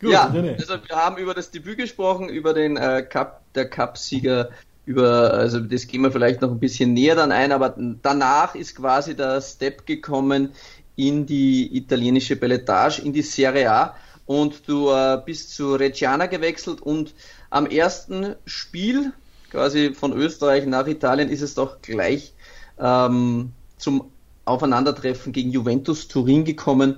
Gut, 0.01 0.11
ja, 0.13 0.25
also 0.25 0.75
wir 0.87 0.97
haben 0.97 1.17
über 1.17 1.35
das 1.35 1.51
Debüt 1.51 1.79
gesprochen, 1.79 2.29
über 2.29 2.55
den 2.55 2.77
äh, 2.77 3.03
Cup, 3.03 3.43
der 3.55 3.69
Cup-Sieger 3.69 4.51
über, 4.85 5.35
also 5.35 5.61
das 5.61 5.87
gehen 5.87 6.03
wir 6.03 6.11
vielleicht 6.11 6.41
noch 6.41 6.51
ein 6.51 6.59
bisschen 6.59 6.93
näher 6.93 7.15
dann 7.15 7.33
ein, 7.33 7.53
aber 7.53 7.75
danach 8.03 8.55
ist 8.55 8.77
quasi 8.77 9.15
der 9.15 9.41
Step 9.41 9.87
gekommen 9.87 10.51
in 10.97 11.27
die 11.27 11.77
italienische 11.77 12.37
Belletage, 12.37 13.01
in 13.03 13.13
die 13.13 13.23
Serie 13.23 13.71
A 13.71 13.95
und 14.27 14.69
du 14.69 14.91
äh, 14.91 15.21
bist 15.25 15.55
zu 15.55 15.75
Reggiana 15.75 16.27
gewechselt 16.27 16.81
und 16.81 17.15
am 17.51 17.67
ersten 17.67 18.35
Spiel 18.45 19.13
quasi 19.51 19.93
von 19.95 20.13
Österreich 20.13 20.67
nach 20.67 20.87
Italien 20.87 21.29
ist 21.29 21.43
es 21.43 21.55
doch 21.55 21.83
gleich 21.83 22.33
ähm, 22.79 23.53
zum 23.77 24.11
Aufeinandertreffen 24.45 25.33
gegen 25.33 25.51
Juventus 25.51 26.09
Turin 26.09 26.45
gekommen. 26.45 26.97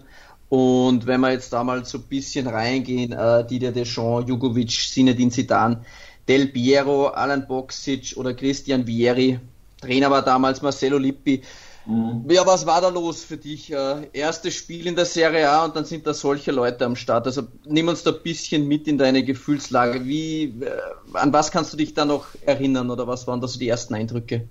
Und 0.48 1.06
wenn 1.06 1.20
wir 1.20 1.32
jetzt 1.32 1.52
da 1.52 1.64
mal 1.64 1.84
so 1.84 1.98
ein 1.98 2.04
bisschen 2.04 2.46
reingehen, 2.46 3.12
äh, 3.12 3.44
Didier 3.46 3.72
Deschamps, 3.72 4.28
Jugovic, 4.28 4.70
Sinedin 4.70 5.30
Zidane, 5.30 5.84
Del 6.28 6.48
Piero, 6.48 7.08
Alan 7.08 7.46
Boxic 7.46 8.14
oder 8.16 8.34
Christian 8.34 8.86
Vieri. 8.86 9.38
Trainer 9.80 10.10
war 10.10 10.22
damals 10.22 10.62
Marcelo 10.62 10.98
Lippi. 10.98 11.42
Mhm. 11.86 12.24
Ja, 12.30 12.46
was 12.46 12.64
war 12.66 12.80
da 12.80 12.88
los 12.88 13.22
für 13.22 13.36
dich? 13.36 13.70
Äh, 13.72 14.08
erstes 14.12 14.54
Spiel 14.54 14.86
in 14.86 14.96
der 14.96 15.04
Serie 15.04 15.50
A 15.50 15.66
und 15.66 15.76
dann 15.76 15.84
sind 15.84 16.06
da 16.06 16.14
solche 16.14 16.50
Leute 16.50 16.86
am 16.86 16.96
Start. 16.96 17.26
Also 17.26 17.42
nimm 17.66 17.88
uns 17.88 18.02
da 18.02 18.10
ein 18.10 18.22
bisschen 18.22 18.66
mit 18.66 18.88
in 18.88 18.96
deine 18.96 19.22
Gefühlslage. 19.22 20.04
Wie, 20.04 20.44
äh, 20.44 20.70
an 21.12 21.32
was 21.32 21.50
kannst 21.50 21.72
du 21.72 21.76
dich 21.76 21.92
da 21.92 22.04
noch 22.06 22.26
erinnern 22.46 22.90
oder 22.90 23.06
was 23.06 23.26
waren 23.26 23.40
da 23.40 23.48
so 23.48 23.58
die 23.58 23.68
ersten 23.68 23.94
Eindrücke? 23.94 24.48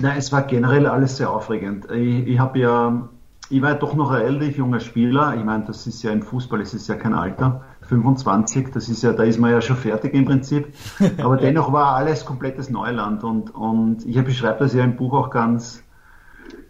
Na, 0.00 0.16
es 0.16 0.32
war 0.32 0.42
generell 0.42 0.86
alles 0.86 1.16
sehr 1.16 1.30
aufregend. 1.30 1.90
Ich, 1.90 2.28
ich 2.28 2.38
habe 2.38 2.58
ja, 2.58 3.08
ich 3.50 3.60
war 3.60 3.72
ja 3.72 3.76
doch 3.76 3.94
noch 3.94 4.10
ein 4.10 4.22
relativ 4.22 4.56
junger 4.56 4.80
Spieler. 4.80 5.34
Ich 5.36 5.44
meine, 5.44 5.64
das 5.64 5.86
ist 5.86 6.02
ja 6.02 6.12
im 6.12 6.22
Fußball, 6.22 6.60
es 6.62 6.72
ist 6.72 6.88
ja 6.88 6.94
kein 6.94 7.12
Alter. 7.12 7.62
25, 7.90 8.70
das 8.72 8.88
ist 8.88 9.02
ja, 9.02 9.12
da 9.12 9.24
ist 9.24 9.38
man 9.40 9.50
ja 9.50 9.60
schon 9.60 9.76
fertig 9.76 10.14
im 10.14 10.24
Prinzip. 10.24 10.72
Aber 11.18 11.36
dennoch 11.36 11.72
war 11.72 11.96
alles 11.96 12.24
komplettes 12.24 12.70
Neuland 12.70 13.24
und, 13.24 13.52
und 13.54 14.06
ich 14.06 14.22
beschreibe 14.24 14.60
das 14.60 14.74
ja 14.74 14.84
im 14.84 14.96
Buch 14.96 15.12
auch 15.12 15.30
ganz, 15.30 15.82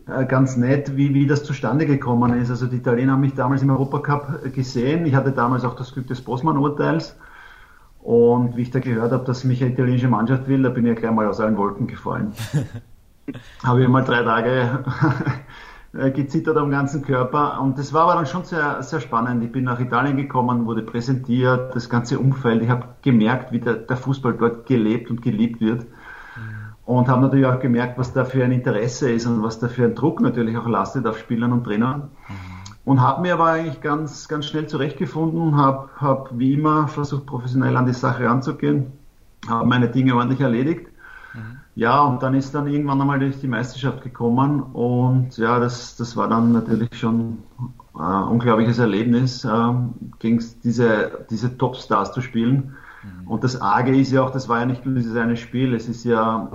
äh, 0.09 0.25
ganz 0.25 0.57
nett, 0.57 0.97
wie, 0.97 1.13
wie 1.13 1.27
das 1.27 1.45
zustande 1.45 1.85
gekommen 1.87 2.33
ist. 2.41 2.51
Also 2.51 2.67
die 2.67 2.77
Italiener 2.77 3.13
haben 3.13 3.21
mich 3.21 3.35
damals 3.35 3.63
im 3.63 3.71
Europacup 3.71 4.53
gesehen. 4.55 5.05
Ich 5.05 5.15
hatte 5.15 5.33
damals 5.33 5.65
auch 5.65 5.77
das 5.77 5.93
Glück 5.93 6.07
des 6.07 6.23
Bosman-Urteils. 6.23 7.17
Und 8.03 8.57
wie 8.57 8.63
ich 8.63 8.71
da 8.71 8.81
gehört 8.81 9.13
habe, 9.13 9.25
dass 9.27 9.45
mich 9.45 9.63
eine 9.63 9.73
italienische 9.73 10.09
Mannschaft 10.09 10.49
will, 10.49 10.63
da 10.63 10.71
bin 10.71 10.87
ich 10.87 10.95
ja 10.95 11.01
gleich 11.01 11.13
mal 11.13 11.27
aus 11.27 11.39
allen 11.39 11.59
Wolken 11.59 11.87
gefallen. 11.87 12.33
habe 13.63 13.83
ich 13.83 13.89
mal 13.89 14.05
drei 14.05 14.23
Tage 14.23 14.51
äh, 14.51 14.79
gezittert 15.93 16.57
am 16.57 16.71
ganzen 16.71 17.03
Körper. 17.03 17.61
Und 17.61 17.79
das 17.79 17.93
war 17.93 18.03
aber 18.03 18.15
dann 18.15 18.27
schon 18.27 18.45
sehr, 18.45 18.83
sehr 18.83 19.01
spannend. 19.01 19.43
Ich 19.43 19.51
bin 19.51 19.65
nach 19.65 19.81
Italien 19.81 20.17
gekommen, 20.17 20.67
wurde 20.67 20.83
präsentiert, 20.83 21.75
das 21.75 21.89
ganze 21.89 22.19
Umfeld. 22.19 22.63
Ich 22.63 22.71
habe 22.71 22.87
gemerkt, 23.03 23.51
wie 23.53 23.59
der, 23.59 23.75
der, 23.75 23.97
Fußball 23.97 24.35
dort 24.35 24.67
gelebt 24.67 25.11
und 25.11 25.21
geliebt 25.21 25.61
wird. 25.61 25.87
Und 26.87 27.09
habe 27.09 27.23
natürlich 27.23 27.47
auch 27.47 27.61
gemerkt, 27.61 27.99
was 27.99 28.13
da 28.13 28.25
für 28.25 28.45
ein 28.45 28.53
Interesse 28.53 29.11
ist 29.11 29.27
und 29.27 29.43
was 29.43 29.59
da 29.59 29.69
für 29.69 29.85
ein 29.85 29.95
Druck 29.95 30.21
natürlich 30.21 30.57
auch 30.57 30.67
lastet 30.67 31.07
auf 31.07 31.19
Spielern 31.19 31.53
und 31.53 31.65
Trainern. 31.65 32.11
Und 32.85 33.01
habe 33.01 33.23
mir 33.23 33.35
aber 33.35 33.47
eigentlich 33.47 33.81
ganz, 33.81 34.27
ganz 34.27 34.47
schnell 34.47 34.67
zurechtgefunden, 34.67 35.57
habe 35.57 35.91
hab 35.97 36.37
wie 36.39 36.55
immer 36.55 36.89
versucht, 36.89 37.27
professionell 37.27 37.77
an 37.77 37.87
die 37.87 37.93
Sache 37.93 38.25
ranzugehen, 38.25 38.93
habe 39.49 39.69
meine 39.69 39.89
Dinge 39.89 40.15
ordentlich 40.15 40.41
erledigt 40.41 40.90
ja, 41.77 42.03
und 42.03 42.23
dann 42.23 42.35
ist 42.35 42.55
dann 42.55 42.67
irgendwann 42.67 43.01
einmal 43.01 43.21
durch 43.21 43.41
die 43.41 43.49
Meisterschaft 43.49 44.03
gekommen 44.03 44.61
und 44.61 45.37
ja, 45.37 45.61
das, 45.61 45.97
das 45.97 46.17
war 46.17 46.29
dann 46.29 46.53
natürlich 46.53 46.91
schon 46.99 47.39
ein 47.95 48.25
unglaubliches 48.25 48.79
Erlebnis, 48.79 49.45
äh, 49.45 49.73
gegen 50.19 50.45
diese, 50.65 51.27
diese 51.31 51.57
Topstars 51.57 52.13
zu 52.13 52.21
spielen. 52.21 52.77
Mhm. 53.03 53.29
Und 53.29 53.45
das 53.45 53.61
Arge 53.61 53.97
ist 53.97 54.11
ja 54.13 54.23
auch, 54.23 54.31
das 54.31 54.49
war 54.49 54.61
ja 54.61 54.67
nicht 54.67 54.85
nur 54.85 54.95
dieses 54.95 55.17
eine 55.17 55.37
Spiel, 55.37 55.75
es 55.75 55.89
ist 55.89 56.05
ja, 56.05 56.51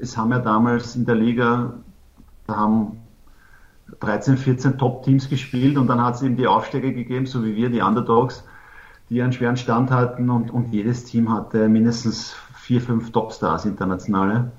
es 0.00 0.16
haben 0.16 0.30
ja 0.30 0.38
damals 0.38 0.96
in 0.96 1.06
der 1.06 1.14
Liga, 1.14 1.74
da 2.46 2.56
haben 2.56 2.98
13, 4.00 4.36
14 4.36 4.78
Top-Teams 4.78 5.28
gespielt 5.28 5.78
und 5.78 5.86
dann 5.86 6.02
hat 6.02 6.16
es 6.16 6.22
eben 6.22 6.36
die 6.36 6.46
Aufsteiger 6.46 6.90
gegeben, 6.90 7.26
so 7.26 7.44
wie 7.44 7.54
wir, 7.54 7.70
die 7.70 7.80
Underdogs, 7.80 8.44
die 9.10 9.22
einen 9.22 9.32
schweren 9.32 9.56
Stand 9.56 9.90
hatten 9.90 10.28
und, 10.28 10.50
und 10.50 10.72
jedes 10.72 11.04
Team 11.04 11.32
hatte 11.32 11.68
mindestens 11.68 12.36
vier, 12.66 12.80
fünf 12.80 13.12
Topstars 13.12 13.64
internationale. 13.64 14.50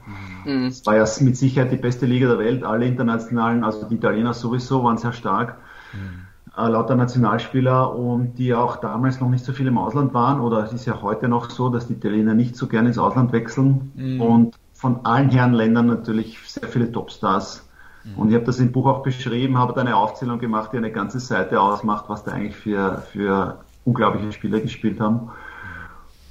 Mhm. 0.45 0.67
Es 0.67 0.85
war 0.85 0.95
ja 0.95 1.05
mit 1.19 1.35
Sicherheit 1.35 1.73
die 1.73 1.77
beste 1.77 2.05
Liga 2.05 2.29
der 2.29 2.39
Welt. 2.39 2.63
Alle 2.63 2.85
internationalen, 2.85 3.65
also 3.65 3.85
die 3.85 3.95
Italiener 3.95 4.33
sowieso, 4.33 4.81
waren 4.81 4.97
sehr 4.97 5.11
stark. 5.11 5.57
Mhm. 5.91 6.27
Äh, 6.57 6.69
lauter 6.69 6.95
Nationalspieler 6.95 7.93
und 7.93 8.35
die 8.35 8.53
auch 8.53 8.77
damals 8.77 9.19
noch 9.19 9.29
nicht 9.29 9.43
so 9.43 9.51
viel 9.51 9.67
im 9.67 9.77
Ausland 9.77 10.13
waren. 10.13 10.39
Oder 10.39 10.63
es 10.63 10.71
ist 10.71 10.85
ja 10.85 11.01
heute 11.01 11.27
noch 11.27 11.49
so, 11.49 11.67
dass 11.67 11.87
die 11.87 11.93
Italiener 11.95 12.33
nicht 12.33 12.55
so 12.55 12.67
gerne 12.67 12.87
ins 12.87 12.97
Ausland 12.97 13.33
wechseln. 13.33 13.91
Mhm. 13.95 14.21
Und 14.21 14.55
von 14.71 15.05
allen 15.05 15.29
Herrenländern 15.29 15.87
natürlich 15.87 16.39
sehr 16.47 16.69
viele 16.69 16.89
Topstars. 16.89 17.67
Mhm. 18.05 18.21
Und 18.21 18.29
ich 18.29 18.35
habe 18.35 18.45
das 18.45 18.61
im 18.61 18.71
Buch 18.71 18.85
auch 18.85 19.03
beschrieben, 19.03 19.57
habe 19.57 19.73
da 19.73 19.81
eine 19.81 19.97
Aufzählung 19.97 20.39
gemacht, 20.39 20.71
die 20.71 20.77
eine 20.77 20.93
ganze 20.93 21.19
Seite 21.19 21.59
ausmacht, 21.59 22.05
was 22.07 22.23
da 22.23 22.31
eigentlich 22.31 22.55
für, 22.55 23.03
für 23.11 23.57
unglaubliche 23.83 24.31
Spieler 24.31 24.61
gespielt 24.61 25.01
haben. 25.01 25.29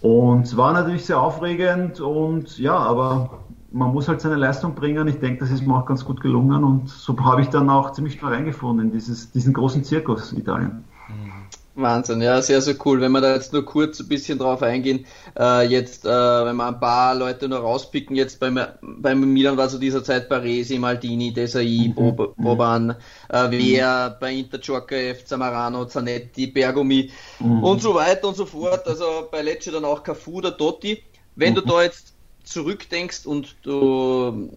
Und 0.07 0.43
es 0.43 0.57
war 0.57 0.73
natürlich 0.73 1.05
sehr 1.05 1.21
aufregend 1.21 2.01
und 2.01 2.59
ja, 2.59 2.77
aber 2.77 3.41
man 3.73 3.93
muss 3.93 4.07
halt 4.07 4.21
seine 4.21 4.37
Leistung 4.37 4.77
bringen. 4.77 5.09
Ich 5.09 5.19
denke, 5.19 5.41
das 5.41 5.51
ist 5.51 5.67
mir 5.67 5.77
auch 5.77 5.85
ganz 5.85 6.05
gut 6.05 6.21
gelungen 6.21 6.63
und 6.63 6.89
so 6.89 7.19
habe 7.25 7.43
ich 7.43 7.49
dann 7.49 7.69
auch 7.69 7.91
ziemlich 7.91 8.15
schnell 8.15 8.33
reingefunden 8.33 8.87
in 8.87 8.93
dieses, 8.93 9.33
diesen 9.33 9.53
großen 9.53 9.83
Zirkus 9.83 10.33
Italien. 10.33 10.85
Wahnsinn, 11.77 12.23
ja, 12.23 12.41
sehr, 12.41 12.63
sehr 12.63 12.75
cool. 12.85 13.01
Wenn 13.01 13.13
wir 13.13 13.21
da 13.21 13.35
jetzt 13.35 13.53
nur 13.53 13.65
kurz 13.65 14.01
ein 14.01 14.09
bisschen 14.09 14.39
drauf 14.39 14.63
eingehen, 14.63 15.07
äh, 15.39 15.67
jetzt, 15.67 16.07
äh, 16.07 16.09
wenn 16.09 16.57
wir 16.57 16.67
ein 16.67 16.81
paar 16.81 17.15
Leute 17.15 17.49
nur 17.49 17.59
rauspicken, 17.59 18.17
jetzt 18.17 18.41
beim, 18.41 18.59
beim 18.81 19.21
Milan 19.33 19.59
war 19.59 19.69
so 19.69 19.79
dieser 19.79 20.03
Zeit 20.03 20.29
Baresi, 20.29 20.79
Maldini, 20.79 21.33
Desai, 21.35 21.93
mhm. 21.95 22.17
Boban, 22.37 22.97
äh, 23.29 23.51
Wehr, 23.51 24.11
mhm. 24.11 24.21
bei 24.21 24.33
Inter 24.35 24.59
Djorkaeff, 24.59 25.27
Zamarano, 25.27 25.85
Zanetti, 25.85 26.47
Bergomi 26.47 27.11
mhm. 27.41 27.63
und 27.63 27.83
so 27.83 27.95
weiter 27.95 28.29
und 28.29 28.37
so 28.37 28.47
fort. 28.47 28.87
Also 28.87 29.29
bei 29.31 29.43
Lecce 29.43 29.71
dann 29.71 29.85
auch 29.85 30.03
Cafu, 30.03 30.41
der 30.41 30.57
Totti. 30.57 31.03
Wenn 31.35 31.53
mhm. 31.53 31.57
du 31.57 31.61
da 31.63 31.83
jetzt 31.83 32.15
zurückdenkst 32.45 33.27
und 33.27 33.55
du 33.63 34.51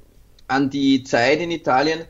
an 0.48 0.70
die 0.70 1.04
Zeit 1.04 1.42
in 1.42 1.52
Italien, 1.52 2.06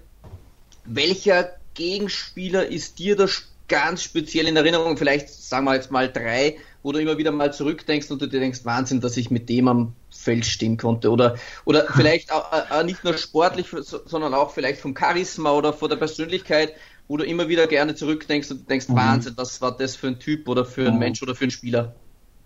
welcher 0.86 1.50
Gegenspieler 1.74 2.68
ist 2.68 3.00
dir 3.00 3.16
der 3.16 3.30
ganz 3.70 4.04
speziell 4.04 4.48
in 4.48 4.56
Erinnerung? 4.56 4.98
Vielleicht 4.98 5.30
sagen 5.30 5.66
wir 5.66 5.76
jetzt 5.76 5.92
mal 5.92 6.12
drei, 6.12 6.58
wo 6.84 6.92
du 6.92 7.00
immer 7.00 7.18
wieder 7.18 7.32
mal 7.32 7.54
zurückdenkst 7.54 8.12
und 8.12 8.22
du 8.22 8.28
dir 8.28 8.40
denkst, 8.40 8.66
Wahnsinn, 8.66 9.00
dass 9.00 9.16
ich 9.18 9.32
mit 9.32 9.48
dem 9.50 9.68
am 9.68 9.94
Feld 10.10 10.46
stehen 10.46 10.78
konnte. 10.78 11.12
Oder, 11.12 11.36
oder 11.66 11.86
vielleicht 11.94 12.32
auch, 12.32 12.52
auch 12.52 12.84
nicht 12.84 13.04
nur 13.04 13.18
sportlich, 13.18 13.68
sondern 13.82 14.34
auch 14.34 14.52
vielleicht 14.52 14.82
vom 14.82 14.96
Charisma 14.98 15.52
oder 15.52 15.72
von 15.72 15.90
der 15.90 15.98
Persönlichkeit, 15.98 16.74
wo 17.08 17.18
du 17.18 17.24
immer 17.24 17.48
wieder 17.48 17.68
gerne 17.68 17.96
zurückdenkst 17.96 18.52
und 18.52 18.70
denkst, 18.70 18.90
mhm. 18.90 18.96
Wahnsinn, 18.96 19.34
was 19.38 19.62
war 19.62 19.76
das 19.76 19.96
für 19.96 20.08
ein 20.08 20.20
Typ 20.20 20.48
oder 20.48 20.66
für 20.66 20.88
ein 20.88 20.94
mhm. 20.94 21.00
Mensch 21.00 21.22
oder 21.24 21.36
für 21.36 21.46
ein 21.46 21.52
Spieler? 21.52 21.96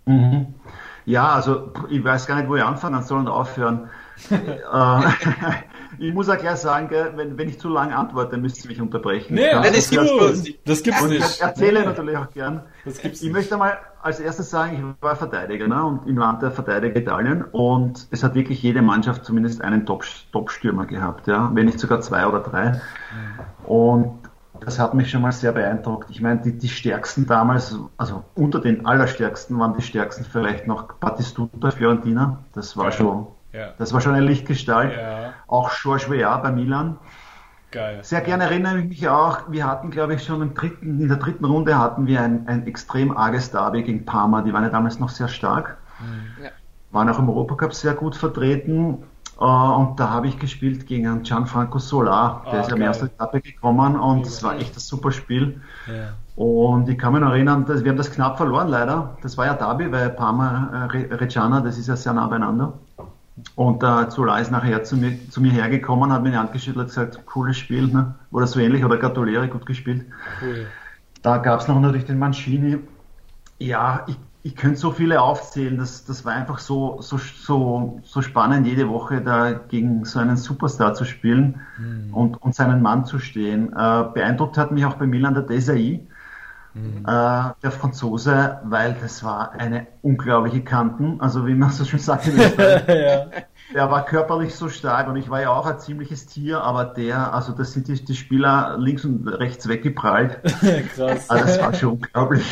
Mhm. 0.06 0.54
Ja, 1.06 1.34
also 1.34 1.72
ich 1.90 2.02
weiß 2.02 2.26
gar 2.26 2.36
nicht, 2.36 2.48
wo 2.48 2.56
ich 2.56 2.62
anfangen 2.62 3.02
soll 3.02 3.18
und 3.18 3.28
aufhören. 3.28 3.90
Ich 6.08 6.14
muss 6.14 6.28
auch 6.28 6.38
gleich 6.38 6.56
sagen, 6.56 6.90
wenn, 6.90 7.38
wenn 7.38 7.48
ich 7.48 7.58
zu 7.58 7.68
lange 7.68 7.96
antworte, 7.96 8.36
müsst 8.36 8.64
ihr 8.64 8.68
mich 8.68 8.80
unterbrechen. 8.80 9.34
Nee, 9.34 9.50
das, 9.52 9.90
das, 9.90 10.44
das 10.64 10.82
gibt's 10.82 11.02
und 11.02 11.10
nicht. 11.10 11.24
Ich 11.24 11.40
erzähle 11.40 11.80
nee. 11.80 11.86
natürlich 11.86 12.16
auch 12.16 12.30
gern. 12.30 12.62
Das 12.84 12.98
gibt's 12.98 13.20
ich 13.20 13.28
nicht. 13.28 13.32
möchte 13.32 13.56
mal 13.56 13.78
als 14.02 14.20
erstes 14.20 14.50
sagen, 14.50 14.94
ich 14.96 15.02
war 15.02 15.16
Verteidiger 15.16 15.66
ne, 15.66 15.82
und 15.82 16.06
im 16.06 16.18
Land 16.18 16.42
der 16.42 16.50
Verteidiger 16.50 17.00
Italien 17.00 17.42
und 17.42 18.06
es 18.10 18.22
hat 18.22 18.34
wirklich 18.34 18.62
jede 18.62 18.82
Mannschaft 18.82 19.24
zumindest 19.24 19.62
einen 19.62 19.86
Top-Stürmer 19.86 20.84
gehabt, 20.84 21.26
ja, 21.26 21.50
wenn 21.54 21.66
nicht 21.66 21.80
sogar 21.80 22.02
zwei 22.02 22.26
oder 22.26 22.40
drei. 22.40 22.80
Und 23.64 24.18
das 24.60 24.78
hat 24.78 24.94
mich 24.94 25.10
schon 25.10 25.22
mal 25.22 25.32
sehr 25.32 25.52
beeindruckt. 25.52 26.10
Ich 26.10 26.20
meine, 26.20 26.40
die, 26.40 26.52
die 26.56 26.68
stärksten 26.68 27.26
damals, 27.26 27.78
also 27.96 28.24
unter 28.34 28.60
den 28.60 28.86
allerstärksten 28.86 29.58
waren 29.58 29.74
die 29.74 29.82
stärksten 29.82 30.24
vielleicht 30.24 30.66
noch 30.66 30.92
Battistuta, 30.94 31.70
Fiorentina. 31.70 32.38
Das 32.52 32.76
war 32.76 32.92
schon, 32.92 33.26
ja. 33.52 33.72
das 33.78 33.92
war 33.92 34.00
schon 34.00 34.14
eine 34.14 34.26
Lichtgestalt. 34.26 34.92
Ja. 34.96 35.13
Auch 35.46 35.70
George 35.80 36.06
Weah 36.08 36.38
bei 36.38 36.50
Milan. 36.50 36.98
Geil. 37.70 37.98
Sehr 38.02 38.20
gerne 38.20 38.44
erinnere 38.44 38.78
ich 38.78 38.88
mich 38.88 39.08
auch, 39.08 39.50
wir 39.50 39.66
hatten, 39.66 39.90
glaube 39.90 40.14
ich, 40.14 40.22
schon 40.22 40.40
im 40.42 40.54
dritten, 40.54 41.00
in 41.00 41.08
der 41.08 41.16
dritten 41.16 41.44
Runde 41.44 41.76
hatten 41.76 42.06
wir 42.06 42.22
ein, 42.22 42.46
ein 42.46 42.66
extrem 42.68 43.16
arges 43.16 43.50
Derby 43.50 43.82
gegen 43.82 44.04
Parma. 44.04 44.42
Die 44.42 44.52
waren 44.52 44.62
ja 44.62 44.70
damals 44.70 45.00
noch 45.00 45.08
sehr 45.08 45.26
stark. 45.26 45.76
Mhm. 45.98 46.44
Ja. 46.44 46.50
Waren 46.92 47.08
auch 47.08 47.18
im 47.18 47.28
Europacup 47.28 47.74
sehr 47.74 47.94
gut 47.94 48.14
vertreten. 48.14 49.02
Uh, 49.40 49.44
und 49.44 49.98
da 49.98 50.10
habe 50.10 50.28
ich 50.28 50.38
gespielt 50.38 50.86
gegen 50.86 51.24
Gianfranco 51.24 51.80
Solar, 51.80 52.44
der 52.46 52.60
oh, 52.60 52.62
ist 52.62 52.72
am 52.72 52.80
ersten 52.80 53.06
Etappe 53.06 53.40
gekommen 53.40 53.96
und 53.96 54.24
es 54.24 54.44
war 54.44 54.54
echt 54.56 54.76
ein 54.76 54.78
super 54.78 55.10
Spiel. 55.10 55.60
Yeah. 55.88 56.12
Und 56.36 56.88
ich 56.88 56.96
kann 56.96 57.12
mich 57.12 57.20
noch 57.20 57.32
erinnern, 57.32 57.66
dass 57.66 57.82
wir 57.82 57.90
haben 57.90 57.96
das 57.96 58.12
knapp 58.12 58.36
verloren 58.36 58.68
leider. 58.68 59.16
Das 59.22 59.36
war 59.36 59.46
ja 59.46 59.54
Derby, 59.54 59.90
weil 59.90 60.10
Parma, 60.10 60.88
äh, 60.88 61.14
Reggiana, 61.14 61.60
das 61.62 61.78
ist 61.78 61.88
ja 61.88 61.96
sehr 61.96 62.12
nah 62.12 62.28
beieinander. 62.28 62.74
Und 63.56 63.82
der 63.82 64.06
äh, 64.08 64.10
Solar 64.10 64.40
ist 64.40 64.50
nachher 64.50 64.84
zu 64.84 64.96
mir, 64.96 65.18
zu 65.30 65.40
mir 65.40 65.50
hergekommen, 65.50 66.12
hat 66.12 66.22
mir 66.22 66.30
die 66.30 66.36
Hand 66.36 66.52
geschüttelt 66.52 66.84
und 66.84 66.86
gesagt, 66.86 67.26
cooles 67.26 67.56
Spiel, 67.56 67.88
ne? 67.88 68.14
oder 68.30 68.46
so 68.46 68.60
ähnlich, 68.60 68.84
oder 68.84 68.96
gratuliere, 68.96 69.48
gut 69.48 69.66
gespielt. 69.66 70.06
Cool. 70.40 70.66
Da 71.22 71.38
gab 71.38 71.60
es 71.60 71.68
noch 71.68 71.80
natürlich 71.80 72.06
den 72.06 72.18
Mancini. 72.18 72.78
Ja, 73.58 74.04
ich 74.06 74.16
ich 74.44 74.56
könnte 74.56 74.76
so 74.76 74.92
viele 74.92 75.22
aufzählen. 75.22 75.78
Das, 75.78 76.04
das 76.04 76.26
war 76.26 76.34
einfach 76.34 76.58
so, 76.58 77.00
so, 77.00 77.16
so, 77.16 78.02
so 78.04 78.20
spannend, 78.20 78.66
jede 78.66 78.90
Woche 78.90 79.22
da 79.22 79.52
gegen 79.52 80.04
so 80.04 80.18
einen 80.18 80.36
Superstar 80.36 80.92
zu 80.92 81.06
spielen 81.06 81.62
mhm. 81.78 82.12
und, 82.12 82.42
und 82.42 82.54
seinen 82.54 82.82
Mann 82.82 83.06
zu 83.06 83.18
stehen. 83.18 83.72
Äh, 83.72 84.04
beeindruckt 84.12 84.58
hat 84.58 84.70
mich 84.70 84.84
auch 84.84 84.96
bei 84.96 85.06
Milan 85.06 85.32
der 85.32 85.44
Desai, 85.44 86.06
mhm. 86.74 87.04
äh, 87.06 87.52
der 87.62 87.70
Franzose, 87.70 88.60
weil 88.64 88.94
das 89.00 89.24
war 89.24 89.52
eine 89.52 89.86
unglaubliche 90.02 90.62
Kanten. 90.62 91.20
Also 91.20 91.46
wie 91.46 91.54
man 91.54 91.70
so 91.70 91.84
schön 91.84 92.00
sagt, 92.00 92.26
ja 92.88 93.26
der 93.72 93.90
war 93.90 94.04
körperlich 94.04 94.54
so 94.54 94.68
stark 94.68 95.08
und 95.08 95.16
ich 95.16 95.30
war 95.30 95.40
ja 95.40 95.50
auch 95.50 95.66
ein 95.66 95.78
ziemliches 95.78 96.26
Tier, 96.26 96.62
aber 96.62 96.84
der, 96.84 97.32
also 97.32 97.52
das 97.52 97.72
sind 97.72 97.88
die, 97.88 98.04
die 98.04 98.14
Spieler 98.14 98.76
links 98.78 99.04
und 99.04 99.26
rechts 99.26 99.68
weggeprallt. 99.68 100.42
Krass. 100.94 101.30
Also 101.30 101.44
das 101.44 101.60
war 101.60 101.74
schon 101.74 101.92
unglaublich. 101.94 102.44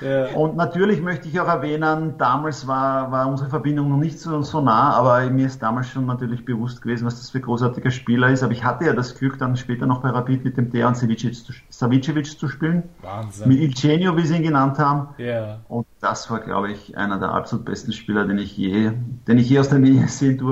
Ja. 0.00 0.28
Und 0.28 0.56
natürlich 0.56 1.02
möchte 1.02 1.28
ich 1.28 1.38
auch 1.40 1.48
erwähnen, 1.48 2.14
damals 2.18 2.66
war, 2.66 3.12
war 3.12 3.28
unsere 3.28 3.50
Verbindung 3.50 3.90
noch 3.90 3.98
nicht 3.98 4.18
so, 4.18 4.40
so 4.42 4.60
nah, 4.60 4.94
aber 4.94 5.28
mir 5.30 5.46
ist 5.46 5.62
damals 5.62 5.88
schon 5.88 6.06
natürlich 6.06 6.44
bewusst 6.44 6.80
gewesen, 6.80 7.06
was 7.06 7.18
das 7.18 7.30
für 7.30 7.38
ein 7.38 7.42
großartiger 7.42 7.90
Spieler 7.90 8.30
ist. 8.30 8.42
Aber 8.42 8.52
ich 8.52 8.64
hatte 8.64 8.86
ja 8.86 8.94
das 8.94 9.14
Glück, 9.14 9.38
dann 9.38 9.56
später 9.56 9.86
noch 9.86 10.00
bei 10.00 10.08
Rapid 10.08 10.44
mit 10.44 10.56
dem 10.56 10.70
Dejan 10.70 10.94
Savicevic 10.94 12.38
zu 12.38 12.48
spielen. 12.48 12.84
Wahnsinn. 13.02 13.48
Mit 13.48 13.60
Ilcenio, 13.60 14.16
wie 14.16 14.22
sie 14.22 14.36
ihn 14.36 14.42
genannt 14.42 14.78
haben. 14.78 15.08
Ja. 15.18 15.60
Und 15.68 15.86
das 16.00 16.30
war, 16.30 16.40
glaube 16.40 16.72
ich, 16.72 16.96
einer 16.96 17.18
der 17.18 17.32
absolut 17.32 17.66
besten 17.66 17.92
Spieler, 17.92 18.26
den 18.26 18.38
ich 18.38 18.56
je, 18.56 18.92
den 19.26 19.38
ich 19.38 19.50
je 19.50 19.58
aus 19.58 19.68
der 19.68 19.78
Nähe 19.78 20.08
sehen 20.08 20.38
durfte. 20.38 20.45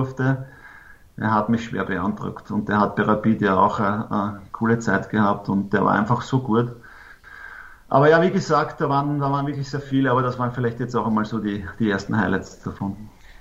Er 1.17 1.33
hat 1.33 1.49
mich 1.49 1.65
schwer 1.65 1.85
beeindruckt 1.85 2.51
und 2.51 2.69
der 2.69 2.81
hat 2.81 2.97
bei 2.97 3.03
Rapid 3.03 3.41
ja 3.43 3.57
auch 3.57 3.79
eine, 3.79 4.11
eine 4.11 4.41
coole 4.53 4.79
Zeit 4.81 5.11
gehabt 5.11 5.49
und 5.49 5.73
der 5.73 5.85
war 5.85 5.93
einfach 5.93 6.23
so 6.23 6.41
gut. 6.41 6.73
Aber 7.89 8.11
ja, 8.11 8.21
wie 8.23 8.31
gesagt, 8.31 8.81
da 8.81 8.89
waren, 8.89 9.21
da 9.21 9.31
waren 9.31 9.47
wirklich 9.47 9.71
sehr 9.71 9.81
viele, 9.81 10.11
aber 10.11 10.23
das 10.23 10.39
waren 10.39 10.53
vielleicht 10.53 10.81
jetzt 10.81 10.97
auch 10.97 11.07
einmal 11.07 11.25
so 11.25 11.39
die, 11.39 11.65
die 11.79 11.91
ersten 11.91 12.19
Highlights 12.19 12.61
davon. 12.63 12.97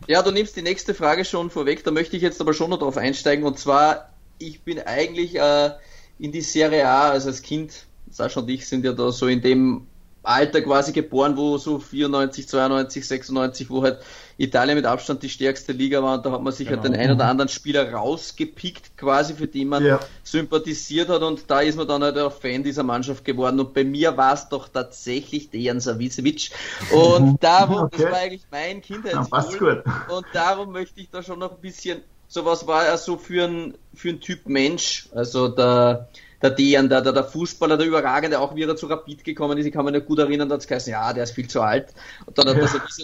Ja, 0.07 0.21
du 0.21 0.31
nimmst 0.31 0.55
die 0.55 0.61
nächste 0.61 0.93
Frage 0.93 1.25
schon 1.25 1.49
vorweg, 1.49 1.83
da 1.83 1.91
möchte 1.91 2.15
ich 2.15 2.21
jetzt 2.21 2.41
aber 2.41 2.53
schon 2.53 2.69
noch 2.69 2.79
drauf 2.79 2.97
einsteigen 2.97 3.45
und 3.45 3.57
zwar, 3.57 4.09
ich 4.37 4.61
bin 4.63 4.79
eigentlich 4.79 5.39
äh, 5.39 5.71
in 6.19 6.31
die 6.31 6.41
Serie 6.41 6.87
A, 6.87 7.09
also 7.09 7.29
als 7.29 7.41
Kind, 7.41 7.87
Sascha 8.11 8.41
und 8.41 8.49
ich 8.49 8.67
sind 8.67 8.85
ja 8.85 8.93
da 8.93 9.11
so 9.11 9.27
in 9.27 9.41
dem 9.41 9.87
Alter 10.21 10.61
quasi 10.61 10.91
geboren, 10.91 11.35
wo 11.35 11.57
so 11.57 11.79
94, 11.79 12.47
92, 12.47 13.07
96, 13.07 13.69
wo 13.69 13.81
halt 13.81 13.99
Italien 14.37 14.75
mit 14.75 14.85
Abstand 14.85 15.21
die 15.23 15.29
stärkste 15.29 15.71
Liga 15.71 16.01
war 16.01 16.15
und 16.15 16.25
da 16.25 16.31
hat 16.31 16.41
man 16.41 16.53
sich 16.53 16.67
genau. 16.67 16.81
halt 16.81 16.93
den 16.93 16.99
einen 16.99 17.13
oder 17.13 17.25
anderen 17.25 17.49
Spieler 17.49 17.91
rausgepickt, 17.93 18.97
quasi 18.97 19.33
für 19.35 19.47
den 19.47 19.67
man 19.67 19.85
ja. 19.85 19.99
sympathisiert 20.23 21.09
hat 21.09 21.21
und 21.21 21.49
da 21.49 21.61
ist 21.61 21.77
man 21.77 21.87
dann 21.87 22.03
halt 22.03 22.17
auch 22.17 22.33
Fan 22.33 22.63
dieser 22.63 22.83
Mannschaft 22.83 23.25
geworden 23.25 23.59
und 23.59 23.73
bei 23.73 23.83
mir 23.83 24.17
war 24.17 24.33
es 24.33 24.49
doch 24.49 24.67
tatsächlich 24.67 25.49
Dejan 25.49 25.79
Savicevic 25.79 26.51
und 26.91 27.25
mhm. 27.25 27.39
darum, 27.39 27.83
okay. 27.83 28.03
das 28.03 28.11
war 28.11 28.19
eigentlich 28.19 28.45
mein 28.51 28.81
Kindheitsidol 28.81 29.83
und 30.09 30.25
darum 30.33 30.71
möchte 30.71 30.99
ich 30.99 31.09
da 31.09 31.21
schon 31.21 31.39
noch 31.39 31.51
ein 31.51 31.61
bisschen, 31.61 32.01
so 32.27 32.45
was 32.45 32.65
war 32.65 32.85
er 32.85 32.97
so 32.97 33.17
für 33.17 33.45
ein, 33.45 33.75
für 33.93 34.09
ein 34.09 34.19
Typ 34.19 34.47
Mensch, 34.47 35.09
also 35.13 35.47
der 35.47 36.07
der 36.43 36.49
Dejan, 36.49 36.89
der, 36.89 37.01
der, 37.01 37.13
der 37.13 37.23
Fußballer, 37.23 37.77
der 37.77 37.87
Überragende, 37.87 38.37
auch 38.37 38.53
wie 38.53 38.63
er 38.63 38.75
zu 38.75 38.87
Rapid 38.87 39.23
gekommen 39.23 39.57
ist, 39.57 39.65
ich 39.65 39.71
kann 39.71 39.85
mich 39.85 39.93
nicht 39.93 40.05
gut 40.05 40.19
erinnern, 40.19 40.49
da 40.49 40.55
hat 40.55 40.61
es 40.61 40.67
geheißen, 40.67 40.91
ja, 40.91 41.13
der 41.13 41.23
ist 41.23 41.31
viel 41.31 41.47
zu 41.47 41.61
alt. 41.61 41.93
Und 42.25 42.37
dann 42.37 42.49
hat 42.49 42.57
ja. 42.57 42.63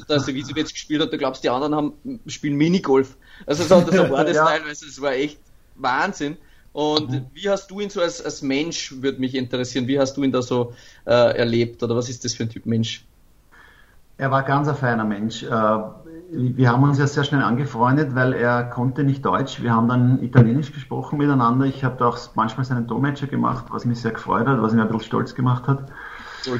er 0.10 0.19
so, 0.19 0.34
wie 0.34 0.43
sie 0.43 0.53
jetzt 0.53 0.74
gespielt 0.74 1.01
hat, 1.01 1.13
du 1.13 1.17
glaubst, 1.17 1.41
die 1.41 1.50
anderen 1.50 1.74
haben, 1.74 1.93
spielen 2.27 2.58
Minigolf. 2.58 3.15
Also 3.46 3.63
so, 3.63 3.79
so 3.89 4.10
war 4.10 4.25
das 4.25 4.36
ja. 4.36 4.46
teilweise, 4.46 4.86
das 4.86 5.01
war 5.01 5.13
echt 5.13 5.39
Wahnsinn. 5.75 6.36
Und 6.74 7.12
mhm. 7.12 7.25
wie 7.34 7.50
hast 7.50 7.72
du 7.72 7.79
ihn 7.79 7.89
so 7.89 8.01
als, 8.01 8.22
als 8.22 8.41
Mensch, 8.41 8.93
würde 9.01 9.22
mich 9.22 9.34
interessieren, 9.36 9.88
wie 9.88 9.98
hast 9.98 10.17
du 10.17 10.24
ihn 10.24 10.34
da 10.34 10.41
so 10.41 10.74
äh, 11.05 11.38
erlebt 11.38 11.81
oder 11.81 11.96
was 11.96 12.10
ist 12.10 12.25
das 12.25 12.34
für 12.34 12.43
ein 12.43 12.50
Typ 12.50 12.65
Mensch? 12.65 13.05
Er 14.17 14.31
war 14.31 14.43
ganz 14.43 14.67
ein 14.67 14.75
feiner 14.75 15.05
Mensch. 15.05 15.43
Äh, 15.43 15.48
wir 16.32 16.70
haben 16.70 16.84
uns 16.84 17.00
ja 17.00 17.08
sehr 17.08 17.24
schnell 17.24 17.42
angefreundet, 17.42 18.14
weil 18.16 18.34
er 18.34 18.64
konnte 18.64 19.04
nicht 19.04 19.26
Deutsch. 19.26 19.62
Wir 19.62 19.74
haben 19.74 19.88
dann 19.88 20.22
Italienisch 20.22 20.72
gesprochen 20.72 21.18
miteinander. 21.18 21.66
Ich 21.66 21.84
habe 21.84 21.96
da 21.98 22.08
auch 22.08 22.20
manchmal 22.36 22.66
seinen 22.66 22.88
Dolmetscher 22.88 23.28
gemacht, 23.28 23.66
was 23.70 23.86
mich 23.86 24.02
sehr 24.02 24.12
gefreut 24.12 24.48
hat, 24.48 24.62
was 24.62 24.74
mich 24.74 24.82
ein 24.82 24.88
bisschen 24.88 25.02
stolz 25.04 25.34
gemacht 25.34 25.68
hat. 25.68 25.86
Cool. 26.46 26.60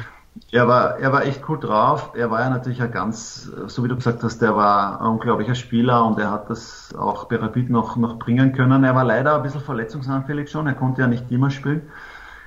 Er 0.52 0.68
war, 0.68 0.98
er 0.98 1.12
war 1.12 1.24
echt 1.24 1.48
cool 1.48 1.58
drauf. 1.58 2.12
Er 2.14 2.30
war 2.30 2.40
ja 2.40 2.50
natürlich 2.50 2.82
ein 2.82 2.90
ganz, 2.90 3.50
so 3.66 3.84
wie 3.84 3.88
du 3.88 3.96
gesagt 3.96 4.22
hast, 4.22 4.38
der 4.38 4.56
war 4.56 5.00
ein 5.00 5.06
unglaublicher 5.06 5.54
Spieler 5.54 6.04
und 6.04 6.18
er 6.18 6.30
hat 6.30 6.50
das 6.50 6.94
auch 6.96 7.24
bei 7.24 7.36
Rapid 7.36 7.70
noch, 7.70 7.96
noch 7.96 8.18
bringen 8.18 8.52
können. 8.52 8.84
Er 8.84 8.94
war 8.94 9.04
leider 9.04 9.36
ein 9.36 9.42
bisschen 9.42 9.60
verletzungsanfällig 9.60 10.50
schon. 10.50 10.66
Er 10.66 10.74
konnte 10.74 11.02
ja 11.02 11.06
nicht 11.06 11.30
immer 11.30 11.50
spielen. 11.50 11.82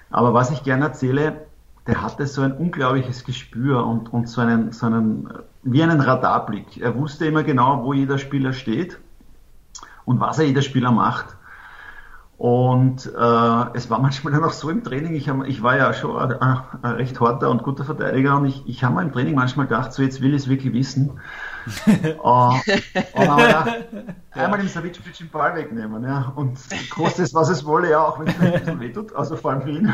Aber 0.09 0.33
was 0.33 0.51
ich 0.51 0.63
gerne 0.63 0.85
erzähle, 0.85 1.45
der 1.87 2.01
hatte 2.01 2.25
so 2.27 2.41
ein 2.41 2.53
unglaubliches 2.53 3.23
Gespür 3.25 3.85
und, 3.85 4.11
und 4.13 4.29
so 4.29 4.41
einen, 4.41 4.71
so 4.71 4.85
einen, 4.85 5.29
wie 5.63 5.83
einen 5.83 6.01
Radarblick. 6.01 6.77
Er 6.77 6.95
wusste 6.95 7.25
immer 7.25 7.43
genau, 7.43 7.83
wo 7.83 7.93
jeder 7.93 8.17
Spieler 8.17 8.53
steht 8.53 8.99
und 10.05 10.19
was 10.19 10.39
er 10.39 10.45
jeder 10.45 10.61
Spieler 10.61 10.91
macht. 10.91 11.37
Und 12.37 13.05
äh, 13.05 13.65
es 13.73 13.89
war 13.89 13.99
manchmal 13.99 14.33
dann 14.33 14.43
auch 14.43 14.51
so 14.51 14.69
im 14.69 14.83
Training, 14.83 15.15
ich, 15.15 15.29
hab, 15.29 15.45
ich 15.47 15.63
war 15.63 15.77
ja 15.77 15.93
schon 15.93 16.17
ein, 16.17 16.33
ein 16.33 16.91
recht 16.95 17.19
harter 17.19 17.49
und 17.49 17.63
guter 17.63 17.85
Verteidiger 17.85 18.37
und 18.37 18.45
ich, 18.45 18.63
ich 18.67 18.83
habe 18.83 18.95
mir 18.95 19.01
im 19.03 19.13
Training 19.13 19.35
manchmal 19.35 19.67
gedacht, 19.67 19.93
so 19.93 20.03
jetzt 20.03 20.21
will 20.21 20.33
ich 20.33 20.43
es 20.43 20.49
wirklich 20.49 20.73
wissen. 20.73 21.19
Uh, 22.23 22.53
und 23.13 23.29
aber 23.29 23.67
einmal 24.31 24.59
dem 24.59 24.67
Savicevic 24.67 25.17
den 25.17 25.29
Ball 25.29 25.55
wegnehmen, 25.55 26.03
ja. 26.03 26.33
Und 26.35 26.59
kostet 26.89 27.27
es, 27.27 27.33
was 27.33 27.49
es 27.49 27.65
wolle, 27.65 27.91
ja, 27.91 27.99
auch 28.03 28.19
wenn 28.19 28.27
es 28.27 28.39
ein 28.39 28.51
bisschen 28.51 28.79
wehtut, 28.79 29.15
also 29.15 29.35
vor 29.35 29.51
allem 29.51 29.61
für 29.61 29.71
ihn. 29.71 29.93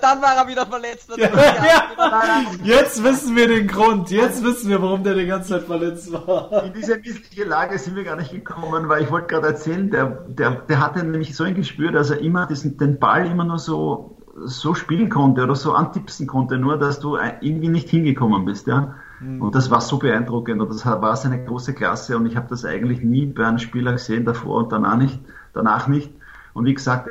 dann 0.00 0.22
war 0.22 0.36
er 0.36 0.46
wieder 0.46 0.66
verletzt. 0.66 1.10
Ja, 1.16 1.28
ja. 1.28 2.44
Jetzt 2.62 3.02
wissen 3.02 3.34
wir 3.36 3.48
den 3.48 3.66
Grund. 3.66 4.10
Jetzt 4.10 4.44
wissen 4.44 4.68
wir, 4.70 4.82
warum 4.82 5.02
der 5.02 5.14
die 5.14 5.26
ganze 5.26 5.50
Zeit 5.50 5.62
verletzt 5.62 6.12
war. 6.12 6.64
In 6.64 6.72
diese 6.72 6.96
missliche 6.98 7.44
Lage 7.44 7.78
sind 7.78 7.96
wir 7.96 8.04
gar 8.04 8.16
nicht 8.16 8.30
gekommen, 8.30 8.88
weil 8.88 9.02
ich 9.02 9.10
wollte 9.10 9.28
gerade 9.28 9.48
erzählen, 9.48 9.90
der, 9.90 10.06
der, 10.28 10.50
der 10.50 10.80
hatte 10.80 11.04
nämlich 11.04 11.34
so 11.34 11.44
ein 11.44 11.54
Gespür, 11.54 11.92
dass 11.92 12.10
er 12.10 12.18
immer 12.20 12.46
diesen, 12.46 12.76
den 12.76 12.98
Ball 12.98 13.26
immer 13.26 13.44
nur 13.44 13.58
so, 13.58 14.18
so 14.44 14.74
spielen 14.74 15.08
konnte 15.08 15.42
oder 15.42 15.54
so 15.54 15.72
antipsen 15.72 16.26
konnte, 16.26 16.58
nur 16.58 16.78
dass 16.78 17.00
du 17.00 17.16
irgendwie 17.16 17.68
nicht 17.68 17.88
hingekommen 17.88 18.44
bist. 18.44 18.66
Ja? 18.66 18.94
Mhm. 19.20 19.42
Und 19.42 19.54
das 19.54 19.70
war 19.70 19.80
so 19.80 19.98
beeindruckend 19.98 20.60
und 20.60 20.70
das 20.70 20.84
war 20.86 21.16
seine 21.16 21.44
große 21.44 21.74
Klasse 21.74 22.16
und 22.16 22.26
ich 22.26 22.36
habe 22.36 22.48
das 22.48 22.64
eigentlich 22.64 23.02
nie 23.02 23.26
bei 23.26 23.46
einem 23.46 23.58
Spieler 23.58 23.92
gesehen, 23.92 24.24
davor 24.24 24.58
und 24.58 24.72
danach 24.72 24.96
nicht. 24.96 25.20
Danach 25.52 25.88
nicht. 25.88 26.10
Und 26.54 26.66
wie 26.66 26.74
gesagt, 26.74 27.08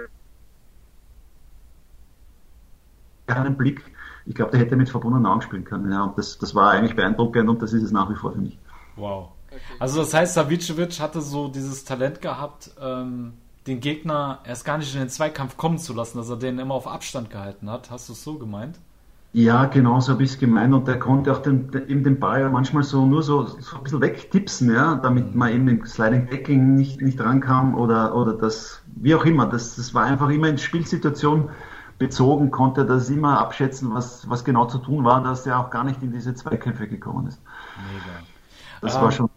einen 3.28 3.58
Blick. 3.58 3.84
Ich 4.26 4.36
glaube, 4.36 4.52
der 4.52 4.60
hätte 4.60 4.76
mit 4.76 4.90
verbundenen 4.90 5.26
Augen 5.26 5.42
spielen 5.42 5.64
können. 5.64 5.92
Ja, 5.92 6.04
und 6.04 6.18
das, 6.18 6.38
das 6.38 6.54
war 6.56 6.72
eigentlich 6.72 6.96
beeindruckend 6.96 7.50
und 7.50 7.62
das 7.62 7.74
ist 7.74 7.84
es 7.84 7.92
nach 7.92 8.10
wie 8.10 8.16
vor 8.16 8.34
für 8.34 8.40
mich. 8.40 8.58
Wow. 8.96 9.30
Also 9.80 10.02
das 10.02 10.14
heißt, 10.14 10.34
Savicevic 10.34 11.00
hatte 11.00 11.22
so 11.22 11.48
dieses 11.48 11.86
Talent 11.86 12.22
gehabt, 12.22 12.72
ähm, 12.82 13.34
den 13.66 13.80
Gegner 13.80 14.40
erst 14.46 14.66
gar 14.66 14.78
nicht 14.78 14.94
in 14.94 15.00
den 15.00 15.10
Zweikampf 15.10 15.58
kommen 15.58 15.78
zu 15.78 15.94
lassen, 15.94 16.18
dass 16.18 16.30
er 16.30 16.38
den 16.38 16.60
immer 16.60 16.74
auf 16.74 16.88
Abstand 16.88 17.30
gehalten 17.30 17.70
hat. 17.70 17.90
Hast 17.92 18.10
du 18.10 18.14
es 18.14 18.24
so 18.24 18.38
gemeint? 18.38 18.80
Ja, 19.38 19.66
genau 19.66 20.00
so 20.00 20.14
habe 20.14 20.24
ich 20.24 20.32
es 20.32 20.40
gemeint 20.40 20.74
und 20.74 20.88
der 20.88 20.98
konnte 20.98 21.32
auch 21.32 21.44
den, 21.44 21.72
eben 21.88 22.04
den 22.04 22.20
Ball 22.20 22.50
manchmal 22.50 22.82
so 22.82 23.06
nur 23.06 23.22
so, 23.22 23.46
so 23.46 23.78
ein 23.78 23.84
bisschen 23.84 24.02
wegtipsen, 24.02 24.74
ja, 24.74 24.96
damit 24.96 25.36
man 25.36 25.52
eben 25.52 25.68
im 25.68 25.86
Sliding 25.86 26.26
Backing 26.26 26.74
nicht, 26.74 27.02
nicht 27.02 27.22
rankam 27.22 27.76
oder, 27.76 28.16
oder 28.16 28.34
das, 28.34 28.82
wie 28.96 29.14
auch 29.14 29.26
immer. 29.26 29.46
Das, 29.46 29.76
das 29.76 29.94
war 29.94 30.06
einfach 30.06 30.30
immer 30.30 30.48
in 30.48 30.58
Spielsituationen 30.58 31.50
bezogen, 32.00 32.50
konnte 32.50 32.84
das 32.84 33.12
immer 33.12 33.40
abschätzen, 33.40 33.94
was, 33.94 34.28
was 34.28 34.44
genau 34.44 34.66
zu 34.66 34.80
tun 34.80 35.06
war, 35.06 35.22
dass 35.22 35.46
er 35.46 35.60
auch 35.60 35.70
gar 35.70 35.84
nicht 35.84 36.02
in 36.02 36.12
diese 36.12 36.34
Zweikämpfe 36.34 36.88
gekommen 36.88 37.28
ist. 37.28 37.40
Mega. 37.94 38.18
Das 38.82 38.96
um, 38.96 39.02
war 39.04 39.12
ähm, 39.12 39.16
schon, 39.16 39.30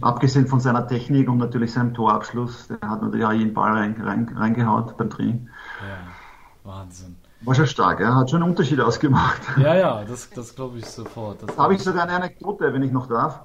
abgesehen 0.00 0.48
von 0.48 0.58
seiner 0.58 0.88
Technik 0.88 1.28
und 1.28 1.38
natürlich 1.38 1.72
seinem 1.72 1.94
Torabschluss, 1.94 2.66
der 2.66 2.80
hat 2.80 3.00
natürlich 3.00 3.24
auch 3.24 3.32
jeden 3.32 3.54
Ball 3.54 3.74
rein, 3.74 3.94
rein, 4.00 4.28
reingehaut 4.34 4.96
beim 4.96 5.08
Training. 5.08 5.48
Ja, 5.88 6.68
Wahnsinn. 6.68 7.14
War 7.42 7.54
schon 7.54 7.66
stark, 7.66 8.00
er 8.00 8.14
hat 8.14 8.30
schon 8.30 8.42
einen 8.42 8.50
Unterschied 8.50 8.80
ausgemacht. 8.80 9.40
Ja, 9.56 9.74
ja, 9.74 10.04
das, 10.04 10.28
das 10.30 10.54
glaube 10.54 10.78
ich 10.78 10.86
sofort. 10.86 11.42
Das 11.42 11.56
habe 11.56 11.74
ich 11.74 11.82
sogar 11.82 12.02
eine 12.02 12.12
Anekdote, 12.12 12.72
wenn 12.72 12.82
ich 12.82 12.92
noch 12.92 13.06
darf. 13.06 13.40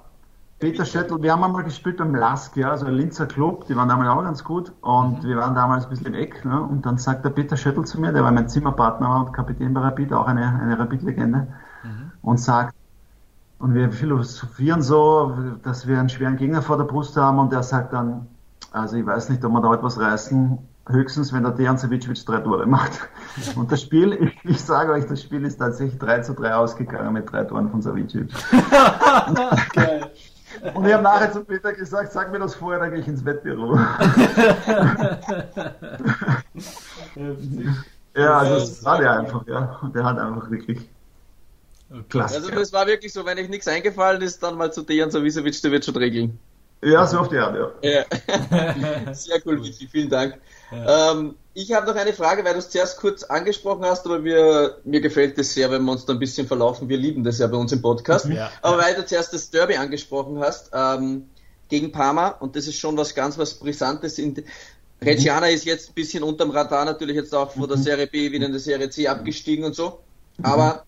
Peter 0.60 0.86
Schöttl, 0.86 1.22
wir 1.22 1.34
haben 1.34 1.44
einmal 1.44 1.64
gespielt 1.64 1.98
beim 1.98 2.16
Lask, 2.16 2.56
ja, 2.56 2.72
also 2.72 2.86
ein 2.86 2.94
Linzer 2.94 3.26
Club, 3.26 3.68
die 3.68 3.76
waren 3.76 3.90
damals 3.90 4.10
auch 4.10 4.24
ganz 4.24 4.44
gut 4.44 4.72
und 4.82 5.24
mhm. 5.24 5.28
wir 5.28 5.38
waren 5.38 5.54
damals 5.54 5.84
ein 5.84 5.90
bisschen 5.90 6.08
im 6.08 6.14
Eck 6.14 6.46
ne, 6.46 6.62
und 6.62 6.86
dann 6.86 6.98
sagt 6.98 7.26
der 7.26 7.30
Peter 7.30 7.58
Schöttl 7.58 7.84
zu 7.84 8.00
mir, 8.00 8.14
der 8.14 8.24
war 8.24 8.32
mein 8.32 8.48
Zimmerpartner 8.48 9.20
und 9.20 9.34
Kapitän 9.34 9.74
bei 9.74 9.82
Rapid, 9.82 10.14
auch 10.14 10.28
eine, 10.28 10.46
eine 10.62 10.80
Rapid-Legende 10.80 11.48
mhm. 11.84 12.12
und 12.22 12.40
sagt, 12.40 12.74
und 13.60 13.74
wir 13.74 13.92
philosophieren 13.92 14.82
so, 14.82 15.34
dass 15.64 15.88
wir 15.88 16.00
einen 16.00 16.10
schweren 16.10 16.38
Gegner 16.38 16.62
vor 16.62 16.78
der 16.78 16.86
Brust 16.86 17.18
haben 17.18 17.40
und 17.40 17.52
der 17.52 17.64
sagt 17.64 17.92
dann, 17.92 18.28
also 18.72 18.96
ich 18.96 19.06
weiß 19.06 19.30
nicht, 19.30 19.44
ob 19.44 19.52
wir 19.52 19.62
da 19.62 19.74
etwas 19.74 20.00
reißen, 20.00 20.58
höchstens 20.88 21.34
wenn 21.34 21.44
der 21.44 21.52
Dejan 21.52 21.78
Savicevic 21.78 22.26
drei 22.26 22.40
Tore 22.40 22.66
macht. 22.66 23.08
Und 23.56 23.72
das 23.72 23.82
Spiel, 23.82 24.14
ich, 24.14 24.50
ich 24.50 24.62
sage 24.62 24.92
euch, 24.92 25.06
das 25.06 25.22
Spiel 25.22 25.46
ist 25.46 25.58
tatsächlich 25.58 26.00
3 26.00 26.22
zu 26.22 26.34
3 26.34 26.56
ausgegangen 26.56 27.14
mit 27.14 27.32
drei 27.32 27.44
Toren 27.44 27.70
von 27.70 27.82
Savicevic. 27.82 28.32
Geil. 29.74 30.12
Und 30.74 30.88
ich 30.88 30.94
habe 30.94 31.04
nachher 31.04 31.32
zu 31.32 31.44
Peter 31.44 31.74
gesagt, 31.74 32.12
sag 32.14 32.32
mir 32.32 32.40
das 32.40 32.56
vorher, 32.56 32.80
dann 32.80 32.92
gehe 32.92 33.02
ich 33.02 33.08
ins 33.08 33.26
Wettbüro. 33.26 33.76
ja, 38.16 38.38
also 38.38 38.56
das 38.56 38.84
war 38.84 39.00
der 39.00 39.20
einfach, 39.20 39.46
ja. 39.48 39.78
Und 39.82 39.94
der 39.96 40.06
hat 40.06 40.18
einfach 40.18 40.50
wirklich 40.50 40.90
klasse. 42.10 42.38
Also 42.38 42.52
das 42.52 42.72
war 42.74 42.88
wirklich 42.88 43.12
so, 43.14 43.26
wenn 43.26 43.38
euch 43.38 43.50
nichts 43.50 43.68
eingefallen 43.68 44.22
ist, 44.22 44.42
dann 44.42 44.58
mal 44.58 44.72
zu 44.72 44.82
Dejan 44.84 45.12
Savicevic, 45.12 45.62
der 45.62 45.72
wird 45.72 45.84
schon 45.86 45.98
regeln. 45.98 46.40
Ja, 46.82 47.06
so 47.08 47.20
auf 47.20 47.30
die 47.30 47.38
Art, 47.38 47.56
ja. 47.56 47.72
ja. 47.90 49.14
Sehr 49.14 49.40
cool, 49.46 49.64
Vicky, 49.64 49.88
vielen 49.88 50.10
Dank. 50.10 50.38
Ja. 50.72 51.12
Ähm, 51.12 51.36
ich 51.54 51.72
habe 51.72 51.88
noch 51.88 51.96
eine 51.96 52.14
Frage, 52.14 52.44
weil 52.44 52.54
du 52.54 52.60
es 52.60 52.70
zuerst 52.70 52.98
kurz 52.98 53.24
angesprochen 53.24 53.86
hast, 53.86 54.06
aber 54.06 54.24
wir, 54.24 54.78
mir 54.84 55.00
gefällt 55.00 55.38
es 55.38 55.54
sehr, 55.54 55.72
wenn 55.72 55.84
wir 55.84 55.92
uns 55.92 56.06
da 56.06 56.14
ein 56.14 56.20
bisschen 56.20 56.48
verlaufen. 56.48 56.90
Wir 56.90 56.98
lieben 56.98 57.24
das 57.24 57.40
ja 57.40 57.48
bei 57.48 57.58
uns 57.58 57.72
im 57.72 57.82
Podcast. 57.82 58.26
Ja. 58.26 58.52
Aber 58.62 58.78
weil 58.78 58.96
du 58.96 59.06
zuerst 59.06 59.34
das 59.34 59.50
Derby 59.50 59.76
angesprochen 59.76 60.40
hast, 60.40 60.72
ähm, 60.74 61.30
gegen 61.70 61.92
Parma, 61.92 62.28
und 62.28 62.56
das 62.56 62.68
ist 62.68 62.78
schon 62.78 62.98
was 62.98 63.16
ganz 63.16 63.38
was 63.38 63.54
Brisantes. 63.54 64.20
In, 64.20 64.44
Reggiana 65.02 65.48
ist 65.48 65.66
jetzt 65.66 65.92
ein 65.92 65.94
bisschen 65.94 66.24
unterm 66.24 66.52
Radar 66.52 66.86
natürlich 66.86 67.16
jetzt 67.16 67.34
auch 67.34 67.52
vor 67.52 67.68
der 67.68 67.78
mhm. 67.78 67.84
Serie 67.84 68.08
B 68.08 68.32
wieder 68.32 68.46
in 68.46 68.52
der 68.52 68.62
Serie 68.62 68.90
C 68.90 69.08
abgestiegen 69.08 69.66
und 69.66 69.76
so. 69.76 70.00
Mhm. 70.38 70.46
Aber 70.46 70.86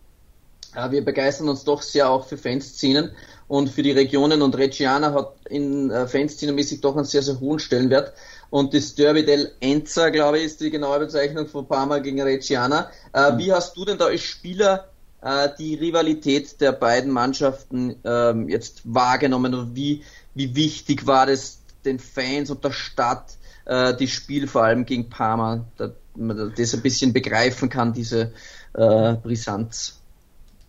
äh, 0.76 0.92
wir 0.92 1.04
begeistern 1.04 1.50
uns 1.50 1.64
doch 1.64 1.82
sehr 1.82 2.10
auch 2.10 2.28
für 2.28 2.38
Fanszenen 2.38 3.12
und 3.48 3.70
für 3.70 3.84
die 3.84 3.92
Regionen 3.92 4.42
und 4.42 4.58
Reggiana 4.58 5.14
hat 5.14 5.34
in 5.50 5.90
äh, 5.92 6.08
Fanszene-mäßig 6.08 6.82
doch 6.82 6.96
einen 6.96 7.06
sehr, 7.06 7.22
sehr 7.22 7.40
hohen 7.40 7.60
Stellenwert. 7.60 8.14
Und 8.50 8.74
das 8.74 8.96
Derby 8.96 9.26
del 9.26 9.52
Enza, 9.60 10.10
glaube 10.10 10.40
ich, 10.40 10.46
ist 10.46 10.62
die 10.62 10.70
genaue 10.70 11.00
Bezeichnung 11.00 11.48
von 11.48 11.68
Parma 11.68 12.00
gegen 12.00 12.22
Reggiana. 12.22 12.90
Äh, 13.14 13.32
mhm. 13.32 13.38
Wie 13.40 13.54
hast 13.54 13.76
du 13.76 13.86
denn 13.86 13.98
da 13.98 14.06
als 14.06 14.22
Spieler 14.22 14.90
äh, 15.22 15.50
die 15.58 15.76
Rivalität 15.76 16.62
der 16.62 16.72
beiden 16.72 17.12
Mannschaften 17.12 17.96
ähm, 18.04 18.50
jetzt 18.50 18.82
wahrgenommen 18.86 19.54
und 19.54 19.76
wie, 19.76 20.04
wie 20.34 20.56
wichtig 20.56 21.08
war 21.08 21.26
das 21.26 21.60
den 21.84 22.00
Fans 22.00 22.50
und 22.50 22.64
der 22.64 22.72
Stadt, 22.72 23.38
äh, 23.66 23.94
das 23.94 24.10
Spiel 24.10 24.48
vor 24.48 24.64
allem 24.64 24.86
gegen 24.86 25.10
Parma, 25.10 25.66
dass 25.78 25.92
man 26.16 26.54
das 26.56 26.74
ein 26.74 26.82
bisschen 26.82 27.14
begreifen 27.14 27.70
kann, 27.70 27.94
diese 27.94 28.32
äh, 28.74 29.14
Brisanz? 29.16 30.00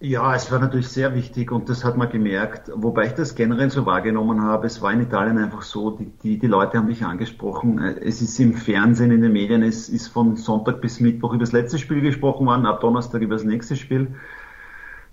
Ja, 0.00 0.32
es 0.36 0.52
war 0.52 0.60
natürlich 0.60 0.88
sehr 0.88 1.12
wichtig 1.16 1.50
und 1.50 1.68
das 1.68 1.84
hat 1.84 1.96
man 1.96 2.08
gemerkt, 2.08 2.70
wobei 2.72 3.06
ich 3.06 3.14
das 3.14 3.34
generell 3.34 3.68
so 3.68 3.84
wahrgenommen 3.84 4.42
habe. 4.42 4.68
Es 4.68 4.80
war 4.80 4.92
in 4.92 5.00
Italien 5.00 5.38
einfach 5.38 5.62
so, 5.62 5.90
die, 5.90 6.06
die, 6.22 6.38
die 6.38 6.46
Leute 6.46 6.78
haben 6.78 6.86
mich 6.86 7.04
angesprochen. 7.04 7.80
Es 7.80 8.22
ist 8.22 8.38
im 8.38 8.54
Fernsehen, 8.54 9.10
in 9.10 9.22
den 9.22 9.32
Medien, 9.32 9.64
es 9.64 9.88
ist 9.88 10.06
von 10.06 10.36
Sonntag 10.36 10.80
bis 10.80 11.00
Mittwoch 11.00 11.32
über 11.32 11.40
das 11.40 11.50
letzte 11.50 11.78
Spiel 11.78 12.00
gesprochen 12.00 12.46
worden, 12.46 12.64
ab 12.64 12.80
Donnerstag 12.80 13.22
über 13.22 13.34
das 13.34 13.42
nächste 13.42 13.74
Spiel. 13.74 14.14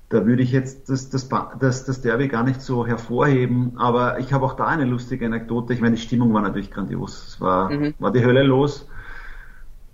Da 0.09 0.27
würde 0.27 0.43
ich 0.43 0.51
jetzt 0.51 0.87
das, 0.87 1.09
das, 1.09 1.29
das, 1.59 1.85
das 1.85 2.01
Derby 2.01 2.27
gar 2.27 2.43
nicht 2.43 2.61
so 2.61 2.85
hervorheben, 2.85 3.71
aber 3.77 4.19
ich 4.19 4.33
habe 4.33 4.45
auch 4.45 4.53
da 4.53 4.67
eine 4.67 4.85
lustige 4.85 5.25
Anekdote. 5.25 5.73
Ich 5.73 5.81
meine, 5.81 5.95
die 5.95 6.01
Stimmung 6.01 6.31
war 6.31 6.43
natürlich 6.43 6.69
grandios. 6.69 7.29
Es 7.29 7.41
war, 7.41 7.71
mhm. 7.71 7.95
war 7.97 8.11
die 8.11 8.23
Hölle 8.23 8.43
los. 8.43 8.87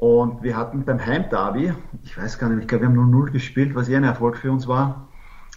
Und 0.01 0.41
wir 0.41 0.57
hatten 0.57 0.83
beim 0.83 1.05
Heimderby, 1.05 1.75
ich 2.03 2.17
weiß 2.17 2.39
gar 2.39 2.49
nicht, 2.49 2.63
ich 2.63 2.67
glaube, 2.67 2.85
wir 2.85 2.89
haben 2.89 3.13
0-0 3.13 3.29
gespielt, 3.29 3.75
was 3.75 3.87
eher 3.87 3.99
ein 3.99 4.03
Erfolg 4.03 4.35
für 4.35 4.51
uns 4.51 4.67
war. 4.67 5.07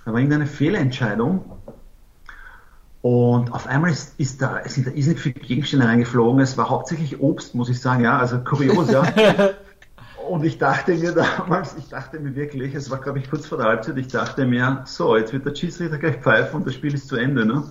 Da 0.04 0.12
war 0.12 0.18
irgendeine 0.18 0.44
Fehlentscheidung. 0.44 1.46
Und 3.00 3.54
auf 3.54 3.66
einmal 3.66 3.90
ist, 3.90 4.20
ist 4.20 4.42
da, 4.42 4.60
sind 4.66 4.86
da 4.86 4.90
irrsinnig 4.90 5.20
viele 5.20 5.40
Gegenstände 5.40 5.86
reingeflogen. 5.86 6.42
Es 6.42 6.58
war 6.58 6.68
hauptsächlich 6.68 7.20
Obst, 7.20 7.54
muss 7.54 7.70
ich 7.70 7.80
sagen, 7.80 8.04
ja, 8.04 8.18
also 8.18 8.38
kurios, 8.40 8.90
ja. 8.90 9.02
Und 10.28 10.44
ich 10.44 10.58
dachte 10.58 10.94
mir 10.94 11.12
damals, 11.12 11.74
ich 11.78 11.88
dachte 11.88 12.20
mir 12.20 12.36
wirklich, 12.36 12.74
es 12.74 12.90
war 12.90 13.00
glaube 13.00 13.20
ich 13.20 13.30
kurz 13.30 13.46
vor 13.46 13.56
der 13.56 13.68
Halbzeit, 13.68 13.96
ich 13.96 14.08
dachte 14.08 14.44
mir, 14.44 14.82
so, 14.84 15.16
jetzt 15.16 15.32
wird 15.32 15.46
der 15.46 15.54
Schiedsrichter 15.54 15.96
gleich 15.96 16.16
pfeifen 16.16 16.56
und 16.56 16.66
das 16.66 16.74
Spiel 16.74 16.92
ist 16.92 17.08
zu 17.08 17.16
Ende, 17.16 17.46
ne? 17.46 17.64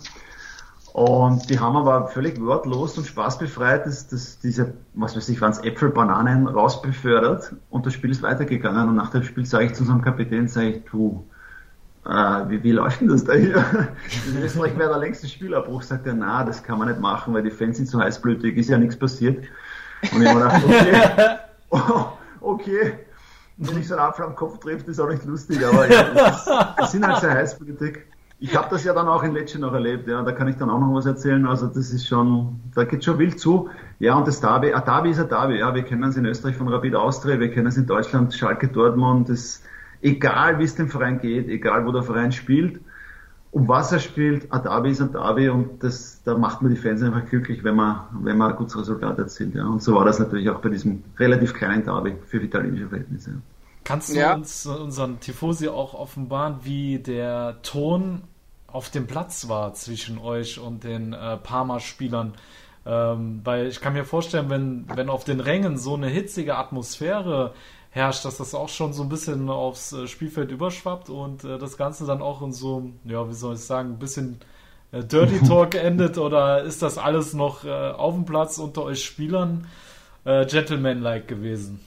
Und 0.93 1.49
die 1.49 1.59
haben 1.59 1.75
aber 1.75 2.07
völlig 2.07 2.39
wortlos 2.39 2.99
und 2.99 3.07
spaßbefreit 3.07 3.87
das, 3.87 4.07
das, 4.07 4.37
diese, 4.37 4.75
was 4.93 5.17
weiß 5.17 5.27
ich, 5.29 5.41
waren 5.41 5.51
es 5.51 5.63
Äpfel, 5.63 5.89
Bananen 5.89 6.47
rausbefördert 6.47 7.55
und 7.71 7.87
das 7.87 7.93
Spiel 7.93 8.11
ist 8.11 8.21
weitergegangen. 8.21 8.89
Und 8.89 8.95
nach 8.95 9.09
dem 9.09 9.23
Spiel 9.23 9.43
sage 9.43 9.65
ich 9.65 9.73
zu 9.73 9.81
unserem 9.81 10.03
Kapitän, 10.03 10.47
sage 10.47 10.67
ich, 10.67 10.83
du, 10.85 11.27
äh, 12.05 12.09
wie, 12.47 12.61
wie 12.61 12.73
läuft 12.73 13.01
denn 13.01 13.07
das 13.07 13.23
da 13.23 13.33
hier? 13.33 13.65
In 14.27 14.43
Österreich 14.43 14.77
wäre 14.77 14.89
der 14.89 14.99
längste 14.99 15.27
Spielabbruch, 15.27 15.81
sagt 15.81 16.05
er, 16.05 16.13
na, 16.13 16.43
das 16.43 16.61
kann 16.61 16.77
man 16.77 16.87
nicht 16.87 16.99
machen, 16.99 17.33
weil 17.33 17.41
die 17.41 17.49
Fans 17.49 17.77
sind 17.77 17.89
so 17.89 17.99
heißblütig, 17.99 18.55
ist 18.55 18.69
ja 18.69 18.77
nichts 18.77 18.95
passiert. 18.95 19.43
Und 20.13 20.21
ich 20.21 20.29
habe 20.29 20.41
gedacht, 20.41 20.63
okay, 20.63 21.37
oh, 21.71 22.05
okay, 22.39 22.99
wenn 23.57 23.79
ich 23.79 23.87
so 23.87 23.95
einen 23.95 24.03
Apfel 24.03 24.25
am 24.25 24.35
Kopf 24.35 24.59
treffe, 24.59 24.91
ist 24.91 24.99
auch 24.99 25.09
nicht 25.09 25.25
lustig, 25.25 25.65
aber 25.65 25.91
ja, 25.91 26.03
das, 26.13 26.47
das 26.77 26.91
sind 26.91 27.07
halt 27.07 27.19
sehr 27.19 27.31
heißblütig 27.31 28.12
ich 28.43 28.57
habe 28.57 28.67
das 28.69 28.83
ja 28.83 28.93
dann 28.93 29.07
auch 29.07 29.23
in 29.23 29.31
Lecce 29.31 29.57
noch 29.57 29.71
erlebt, 29.71 30.05
ja, 30.05 30.21
da 30.21 30.33
kann 30.33 30.49
ich 30.49 30.57
dann 30.57 30.69
auch 30.69 30.81
noch 30.81 30.93
was 30.93 31.05
erzählen. 31.05 31.47
Also 31.47 31.67
das 31.67 31.91
ist 31.91 32.05
schon, 32.05 32.59
da 32.75 32.83
geht 32.83 33.05
schon 33.05 33.17
wild 33.17 33.39
zu. 33.39 33.69
Ja, 33.99 34.15
und 34.15 34.27
das 34.27 34.41
Derby, 34.41 34.73
ein 34.73 34.83
Derby 34.83 35.11
ist 35.11 35.19
ein 35.21 35.29
Derby, 35.29 35.59
ja, 35.59 35.73
wir 35.73 35.83
kennen 35.83 36.03
es 36.03 36.17
in 36.17 36.25
Österreich 36.25 36.57
von 36.57 36.67
Rapid 36.67 36.93
Austria, 36.93 37.39
wir 37.39 37.49
kennen 37.49 37.67
es 37.67 37.77
in 37.77 37.85
Deutschland, 37.85 38.33
Schalke 38.33 38.67
Dortmund, 38.67 39.29
das, 39.29 39.63
egal 40.01 40.59
wie 40.59 40.65
es 40.65 40.75
dem 40.75 40.89
Verein 40.89 41.19
geht, 41.19 41.47
egal 41.47 41.85
wo 41.85 41.93
der 41.93 42.03
Verein 42.03 42.33
spielt, 42.33 42.81
um 43.51 43.69
was 43.69 43.93
er 43.93 43.99
spielt, 43.99 44.51
ein 44.51 44.61
Derby 44.61 44.89
ist 44.89 44.99
ein 44.99 45.13
Derby 45.13 45.47
und 45.47 45.81
das, 45.81 46.21
da 46.25 46.37
macht 46.37 46.61
man 46.61 46.69
die 46.75 46.77
Fans 46.77 47.01
einfach 47.01 47.25
glücklich, 47.25 47.63
wenn 47.63 47.77
man, 47.77 48.01
wenn 48.23 48.37
man 48.37 48.51
ein 48.51 48.57
gutes 48.57 48.77
Resultat 48.77 49.19
erzielt, 49.19 49.55
ja. 49.55 49.65
Und 49.65 49.81
so 49.81 49.95
war 49.95 50.03
das 50.03 50.19
natürlich 50.19 50.49
auch 50.49 50.59
bei 50.59 50.67
diesem 50.67 51.01
relativ 51.17 51.53
kleinen 51.53 51.85
Derby 51.85 52.17
für 52.27 52.43
italienische 52.43 52.89
Verhältnisse. 52.89 53.35
Kannst 53.85 54.13
du 54.13 54.19
ja. 54.19 54.33
uns 54.33 54.65
unseren 54.65 55.21
Tifosi 55.21 55.69
auch 55.69 55.93
offenbaren, 55.93 56.57
wie 56.63 56.99
der 56.99 57.61
Ton 57.63 58.23
auf 58.73 58.89
dem 58.89 59.07
Platz 59.07 59.47
war 59.47 59.73
zwischen 59.75 60.17
euch 60.17 60.59
und 60.59 60.83
den 60.83 61.13
äh, 61.13 61.37
Parma-Spielern. 61.37 62.33
Ähm, 62.85 63.41
weil 63.43 63.67
ich 63.67 63.79
kann 63.79 63.93
mir 63.93 64.03
vorstellen, 64.03 64.49
wenn, 64.49 64.85
wenn 64.93 65.09
auf 65.09 65.23
den 65.23 65.39
Rängen 65.39 65.77
so 65.77 65.93
eine 65.93 66.07
hitzige 66.07 66.57
Atmosphäre 66.57 67.53
herrscht, 67.91 68.25
dass 68.25 68.37
das 68.37 68.55
auch 68.55 68.69
schon 68.69 68.91
so 68.91 69.03
ein 69.03 69.09
bisschen 69.09 69.49
aufs 69.49 69.93
äh, 69.93 70.07
Spielfeld 70.07 70.51
überschwappt 70.51 71.09
und 71.09 71.43
äh, 71.43 71.59
das 71.59 71.77
Ganze 71.77 72.05
dann 72.05 72.21
auch 72.21 72.41
in 72.41 72.51
so, 72.51 72.91
ja, 73.05 73.29
wie 73.29 73.33
soll 73.33 73.53
ich 73.53 73.61
sagen, 73.61 73.91
ein 73.91 73.99
bisschen 73.99 74.39
äh, 74.91 75.03
Dirty 75.03 75.39
Talk 75.47 75.75
endet 75.75 76.17
oder 76.17 76.63
ist 76.63 76.81
das 76.81 76.97
alles 76.97 77.33
noch 77.33 77.63
äh, 77.63 77.69
auf 77.69 78.15
dem 78.15 78.25
Platz 78.25 78.57
unter 78.57 78.83
euch 78.83 79.05
Spielern 79.05 79.67
äh, 80.25 80.45
Gentleman-like 80.45 81.27
gewesen? 81.27 81.79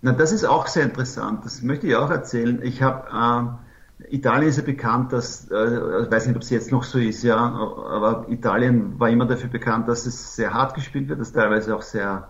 Na, 0.00 0.12
das 0.12 0.30
ist 0.30 0.44
auch 0.44 0.68
sehr 0.68 0.84
interessant. 0.84 1.44
Das 1.44 1.60
möchte 1.62 1.88
ich 1.88 1.96
auch 1.96 2.10
erzählen. 2.10 2.62
Ich 2.62 2.82
habe 2.82 3.08
äh, 3.10 3.67
Italien 4.10 4.48
ist 4.48 4.58
ja 4.58 4.64
bekannt, 4.64 5.12
dass, 5.12 5.50
äh, 5.50 6.04
ich 6.04 6.10
weiß 6.10 6.26
nicht, 6.26 6.36
ob 6.36 6.42
es 6.42 6.50
jetzt 6.50 6.70
noch 6.70 6.84
so 6.84 6.98
ist, 6.98 7.22
ja, 7.24 7.36
aber 7.36 8.26
Italien 8.28 8.98
war 8.98 9.08
immer 9.10 9.26
dafür 9.26 9.50
bekannt, 9.50 9.88
dass 9.88 10.06
es 10.06 10.36
sehr 10.36 10.54
hart 10.54 10.74
gespielt 10.74 11.08
wird, 11.08 11.20
dass 11.20 11.32
teilweise 11.32 11.74
auch 11.74 11.82
sehr 11.82 12.28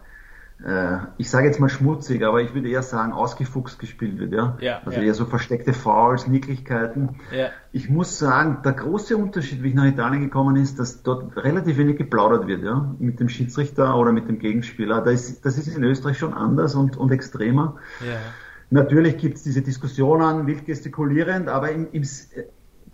äh, 0.64 0.98
ich 1.18 1.30
sage 1.30 1.46
jetzt 1.46 1.60
mal 1.60 1.68
schmutzig, 1.68 2.24
aber 2.24 2.42
ich 2.42 2.52
würde 2.52 2.68
eher 2.68 2.82
sagen, 2.82 3.12
ausgefuchst 3.12 3.78
gespielt 3.78 4.18
wird, 4.18 4.32
ja. 4.32 4.56
ja 4.60 4.80
also 4.84 4.98
ja. 4.98 5.06
eher 5.06 5.14
so 5.14 5.24
versteckte 5.24 5.72
Fouls, 5.72 6.26
Nicklichkeiten. 6.26 7.20
Ja. 7.30 7.50
Ich 7.70 7.88
muss 7.88 8.18
sagen, 8.18 8.58
der 8.64 8.72
große 8.72 9.16
Unterschied, 9.16 9.62
wie 9.62 9.68
ich 9.68 9.74
nach 9.74 9.84
Italien 9.84 10.22
gekommen 10.22 10.56
ist, 10.56 10.80
dass 10.80 11.02
dort 11.02 11.36
relativ 11.36 11.78
wenig 11.78 11.96
geplaudert 11.96 12.48
wird, 12.48 12.64
ja, 12.64 12.92
mit 12.98 13.20
dem 13.20 13.28
Schiedsrichter 13.28 13.96
oder 13.96 14.10
mit 14.10 14.28
dem 14.28 14.40
Gegenspieler. 14.40 15.00
Das 15.00 15.28
ist, 15.28 15.46
das 15.46 15.58
ist 15.58 15.68
in 15.68 15.84
Österreich 15.84 16.18
schon 16.18 16.34
anders 16.34 16.74
und, 16.74 16.96
und 16.96 17.12
extremer. 17.12 17.76
Ja. 18.00 18.16
Natürlich 18.70 19.16
gibt 19.16 19.36
es 19.36 19.42
diese 19.42 19.62
Diskussionen, 19.62 20.46
wild 20.46 20.66
gestikulierend, 20.66 21.48
aber 21.48 21.70
im, 21.70 21.88
im, 21.92 22.04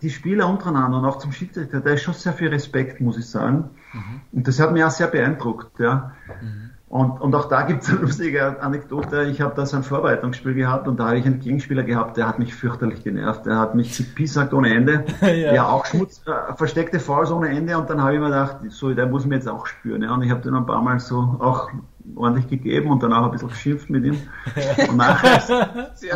die 0.01 0.09
Spieler 0.09 0.47
untereinander 0.47 0.99
und 0.99 1.05
auch 1.05 1.17
zum 1.17 1.31
Schiedsrichter, 1.31 1.81
da 1.81 1.91
ist 1.91 2.03
schon 2.03 2.13
sehr 2.13 2.33
viel 2.33 2.49
Respekt, 2.49 3.01
muss 3.01 3.17
ich 3.17 3.27
sagen. 3.27 3.69
Mhm. 3.93 4.21
Und 4.31 4.47
das 4.47 4.59
hat 4.59 4.71
mich 4.71 4.83
auch 4.83 4.91
sehr 4.91 5.07
beeindruckt, 5.07 5.79
ja. 5.79 6.13
Mhm. 6.41 6.65
Und, 6.87 7.19
und 7.19 7.33
auch 7.35 7.49
da 7.49 7.63
gibt 7.63 7.83
es 7.83 7.89
eine 7.89 7.99
lustige 7.99 8.61
Anekdote. 8.61 9.23
Ich 9.23 9.41
habe 9.41 9.53
da 9.55 9.65
so 9.65 9.75
ein 9.75 9.83
Vorbereitungsspiel 9.83 10.53
gehabt 10.53 10.87
und 10.87 10.99
da 10.99 11.07
habe 11.07 11.17
ich 11.17 11.25
einen 11.25 11.39
Gegenspieler 11.39 11.83
gehabt, 11.83 12.15
der 12.15 12.27
hat 12.27 12.39
mich 12.39 12.53
fürchterlich 12.53 13.03
genervt. 13.03 13.45
Der 13.45 13.57
hat 13.57 13.75
mich 13.75 13.97
gepisst 13.97 14.53
ohne 14.53 14.73
Ende. 14.73 15.03
ja. 15.21 15.53
ja, 15.53 15.67
auch 15.67 15.85
Schmutz, 15.85 16.21
äh, 16.27 16.53
versteckte 16.53 16.99
Fouls 16.99 17.31
ohne 17.31 17.49
Ende. 17.49 17.77
Und 17.77 17.89
dann 17.89 18.01
habe 18.01 18.13
ich 18.13 18.19
mir 18.19 18.27
gedacht, 18.27 18.57
so, 18.69 18.93
der 18.93 19.07
muss 19.07 19.25
mir 19.25 19.35
jetzt 19.35 19.49
auch 19.49 19.65
spüren. 19.65 20.03
Ja. 20.03 20.13
Und 20.13 20.21
ich 20.21 20.31
habe 20.31 20.41
den 20.41 20.53
ein 20.53 20.65
paar 20.65 20.81
Mal 20.81 20.99
so 20.99 21.17
auch 21.39 21.69
ordentlich 22.15 22.47
gegeben 22.47 22.91
und 22.91 23.01
danach 23.01 23.25
ein 23.25 23.31
bisschen 23.31 23.49
geschimpft 23.49 23.89
mit 23.89 24.05
ihm. 24.05 24.17
Und 24.89 24.97
nachher 24.97 25.41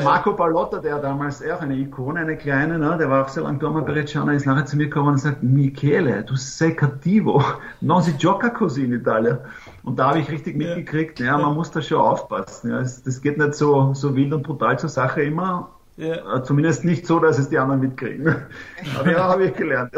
Marco 0.03 0.33
Ballotta, 0.33 0.79
der 0.79 0.99
damals 0.99 1.43
auch 1.43 1.61
eine 1.61 1.75
Ikone, 1.75 2.19
eine 2.19 2.37
kleine, 2.37 2.77
ne, 2.77 2.95
der 2.97 3.09
war 3.09 3.25
auch 3.25 3.29
sehr 3.29 3.43
lange 3.43 3.59
Dorma 3.59 3.81
Berecciana, 3.81 4.33
ist 4.33 4.45
nachher 4.45 4.65
zu 4.65 4.77
mir 4.77 4.85
gekommen 4.85 5.09
und 5.09 5.17
sagt, 5.17 5.43
Michele, 5.43 6.23
du 6.23 6.35
sei 6.35 6.71
cattivo, 6.71 7.43
non 7.81 8.01
si 8.01 8.15
gioca 8.17 8.49
così 8.49 8.85
in 8.85 8.93
Italia. 8.93 9.39
Und 9.83 9.97
da 9.97 10.09
habe 10.09 10.19
ich 10.19 10.29
richtig 10.29 10.55
mitgekriegt, 10.55 11.19
ja, 11.19 11.37
man 11.37 11.55
muss 11.55 11.71
da 11.71 11.81
schon 11.81 11.99
aufpassen. 11.99 12.71
Ja. 12.71 12.79
Das 12.79 13.21
geht 13.21 13.37
nicht 13.37 13.55
so, 13.55 13.93
so 13.93 14.15
wild 14.15 14.33
und 14.33 14.43
brutal 14.43 14.77
zur 14.77 14.89
Sache 14.89 15.21
immer. 15.23 15.69
Ja. 15.99 16.37
Äh, 16.37 16.43
zumindest 16.43 16.85
nicht 16.85 17.05
so, 17.05 17.19
dass 17.19 17.37
es 17.37 17.49
die 17.49 17.57
anderen 17.57 17.81
mitkriegen. 17.81 18.25
Aber 18.99 19.11
ja, 19.11 19.23
habe 19.25 19.45
ich 19.45 19.53
gelernt. 19.53 19.91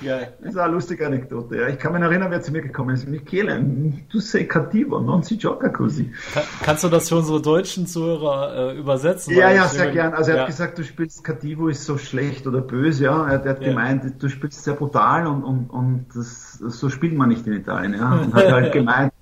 Ja. 0.00 0.20
Das 0.40 0.50
ist 0.50 0.56
eine 0.56 0.72
lustige 0.72 1.04
Anekdote. 1.04 1.56
Ja. 1.56 1.68
Ich 1.68 1.78
kann 1.80 1.92
mich 1.92 2.02
erinnern, 2.02 2.30
wer 2.30 2.42
zu 2.42 2.52
mir 2.52 2.62
gekommen 2.62 2.94
ist. 2.94 3.08
Michele, 3.08 3.60
tu 4.08 4.20
sei 4.20 4.44
cattivo, 4.44 5.00
non 5.00 5.24
si 5.24 5.36
gioca 5.36 5.68
così. 5.68 6.12
kannst 6.62 6.84
du 6.84 6.88
das 6.88 7.08
für 7.08 7.16
unsere 7.16 7.42
deutschen 7.42 7.88
Zuhörer 7.88 8.72
äh, 8.72 8.78
übersetzen? 8.78 9.34
Ja, 9.34 9.50
ja, 9.50 9.66
sehr 9.66 9.90
gern. 9.90 10.14
Also 10.14 10.30
er 10.30 10.36
ja. 10.36 10.42
hat 10.42 10.48
gesagt, 10.48 10.78
du 10.78 10.84
spielst 10.84 11.24
cattivo 11.24 11.66
ist 11.68 11.84
so 11.84 11.98
schlecht 11.98 12.46
oder 12.46 12.60
böse. 12.60 13.04
Ja. 13.04 13.26
Er, 13.28 13.44
hat 13.44 13.60
gemeint, 13.60 14.22
du 14.22 14.28
spielst 14.28 14.62
sehr 14.62 14.74
brutal 14.74 15.26
und, 15.26 15.42
und, 15.42 15.70
und 15.70 16.06
das, 16.14 16.52
so 16.52 16.88
spielt 16.88 17.16
man 17.16 17.30
nicht 17.30 17.46
in 17.48 17.54
Italien. 17.54 17.94
Ja. 17.94 18.12
Und 18.22 18.34
hat 18.34 18.52
halt 18.52 18.72
gemeint, 18.72 19.12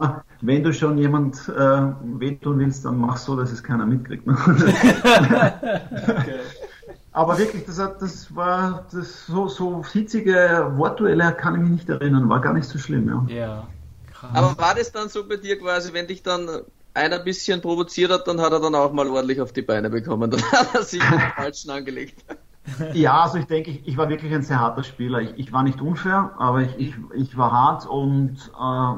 wenn 0.42 0.62
du 0.62 0.72
schon 0.72 0.98
jemand 0.98 1.48
äh, 1.48 1.82
wehtun 2.18 2.58
willst, 2.58 2.84
dann 2.84 2.98
mach 2.98 3.16
so, 3.16 3.36
dass 3.36 3.52
es 3.52 3.62
keiner 3.62 3.86
mitkriegt. 3.86 4.26
okay. 6.18 6.40
Aber 7.12 7.38
wirklich, 7.38 7.64
das, 7.66 7.78
hat, 7.78 8.00
das 8.00 8.34
war 8.34 8.86
das 8.92 9.26
so, 9.26 9.48
so 9.48 9.84
hitzige 9.84 10.72
Wortduelle 10.76 11.32
kann 11.32 11.54
ich 11.54 11.60
mich 11.60 11.70
nicht 11.70 11.88
erinnern, 11.88 12.28
war 12.28 12.40
gar 12.40 12.52
nicht 12.52 12.68
so 12.68 12.78
schlimm. 12.78 13.26
Ja. 13.28 13.34
ja. 13.34 13.68
Aber 14.32 14.56
war 14.58 14.74
das 14.74 14.92
dann 14.92 15.08
so 15.08 15.26
bei 15.26 15.36
dir 15.36 15.58
quasi, 15.58 15.92
wenn 15.92 16.06
dich 16.06 16.22
dann 16.22 16.48
einer 16.94 17.18
ein 17.18 17.24
bisschen 17.24 17.60
provoziert 17.60 18.12
hat, 18.12 18.28
dann 18.28 18.40
hat 18.40 18.52
er 18.52 18.60
dann 18.60 18.74
auch 18.74 18.92
mal 18.92 19.08
ordentlich 19.08 19.40
auf 19.40 19.52
die 19.52 19.62
Beine 19.62 19.90
bekommen. 19.90 20.30
Dann 20.30 20.42
hat 20.52 20.74
er 20.74 20.82
sich 20.82 21.00
den 21.00 21.20
Falschen 21.36 21.70
angelegt. 21.70 22.24
Ja, 22.92 23.22
also 23.22 23.38
ich 23.38 23.46
denke, 23.46 23.70
ich, 23.70 23.88
ich, 23.88 23.96
war 23.96 24.08
wirklich 24.08 24.32
ein 24.32 24.42
sehr 24.42 24.60
harter 24.60 24.84
Spieler. 24.84 25.20
Ich, 25.20 25.32
ich 25.36 25.52
war 25.52 25.62
nicht 25.62 25.80
unfair, 25.80 26.32
aber 26.38 26.62
ich, 26.62 26.78
ich, 26.78 26.94
ich 27.14 27.36
war 27.36 27.50
hart 27.50 27.86
und 27.86 28.36
äh, 28.54 28.94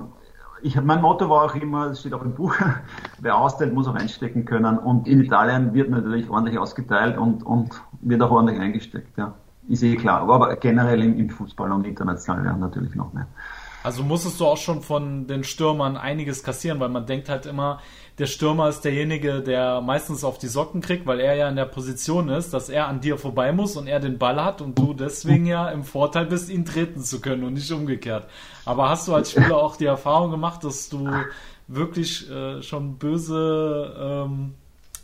ich, 0.63 0.81
mein 0.81 1.01
Motto 1.01 1.29
war 1.29 1.45
auch 1.45 1.55
immer, 1.55 1.87
es 1.87 2.01
steht 2.01 2.15
auch 2.15 2.23
im 2.23 2.35
Buch, 2.35 2.55
wer 3.21 3.37
austeilt, 3.37 3.75
muss 3.75 3.89
auch 3.89 3.95
einstecken 3.95 4.45
können. 4.45 4.79
Und 4.79 5.09
in 5.09 5.23
Italien 5.23 5.75
wird 5.75 5.91
natürlich 5.91 6.29
ordentlich 6.31 6.59
ausgeteilt 6.59 7.19
und, 7.19 7.45
und 7.45 7.83
wird 8.01 8.23
auch 8.23 8.31
ordentlich 8.31 8.61
eingesteckt, 8.61 9.17
ja. 9.19 9.35
Ist 9.69 9.83
eh 9.83 9.95
klar. 9.97 10.29
Aber 10.29 10.57
generell 10.57 11.03
im, 11.03 11.19
im 11.19 11.31
Fußball 11.31 11.71
und 11.71 11.87
international 11.87 12.45
ja, 12.45 12.57
natürlich 12.57 12.95
noch 12.97 13.13
mehr. 13.13 13.29
Also 13.85 14.03
musstest 14.03 14.39
du 14.41 14.47
auch 14.47 14.57
schon 14.57 14.81
von 14.81 15.27
den 15.27 15.45
Stürmern 15.45 15.97
einiges 15.97 16.43
kassieren, 16.43 16.79
weil 16.81 16.89
man 16.89 17.07
denkt 17.07 17.29
halt 17.29 17.47
immer, 17.47 17.81
der 18.23 18.29
Stürmer 18.29 18.69
ist 18.69 18.83
derjenige, 18.83 19.41
der 19.41 19.81
meistens 19.81 20.23
auf 20.23 20.39
die 20.39 20.47
Socken 20.47 20.81
kriegt, 20.81 21.07
weil 21.07 21.19
er 21.19 21.35
ja 21.35 21.49
in 21.49 21.57
der 21.57 21.65
Position 21.65 22.29
ist, 22.29 22.55
dass 22.55 22.69
er 22.69 22.87
an 22.87 23.01
dir 23.01 23.19
vorbei 23.19 23.51
muss 23.51 23.77
und 23.77 23.89
er 23.89 23.99
den 23.99 24.17
Ball 24.17 24.45
hat 24.45 24.61
und 24.61 24.79
du 24.79 24.95
deswegen 24.95 25.45
ja 25.45 25.69
im 25.71 25.83
Vorteil 25.83 26.27
bist, 26.27 26.49
ihn 26.49 26.65
treten 26.65 27.03
zu 27.03 27.21
können 27.21 27.43
und 27.43 27.55
nicht 27.55 27.73
umgekehrt. 27.73 28.29
Aber 28.65 28.89
hast 28.89 29.09
du 29.09 29.15
als 29.17 29.33
Spieler 29.33 29.57
auch 29.57 29.75
die 29.75 29.87
Erfahrung 29.87 30.31
gemacht, 30.31 30.63
dass 30.63 30.89
du 30.89 31.11
wirklich 31.67 32.31
äh, 32.31 32.63
schon 32.63 32.97
böse, 32.97 33.93
ähm, 33.99 34.55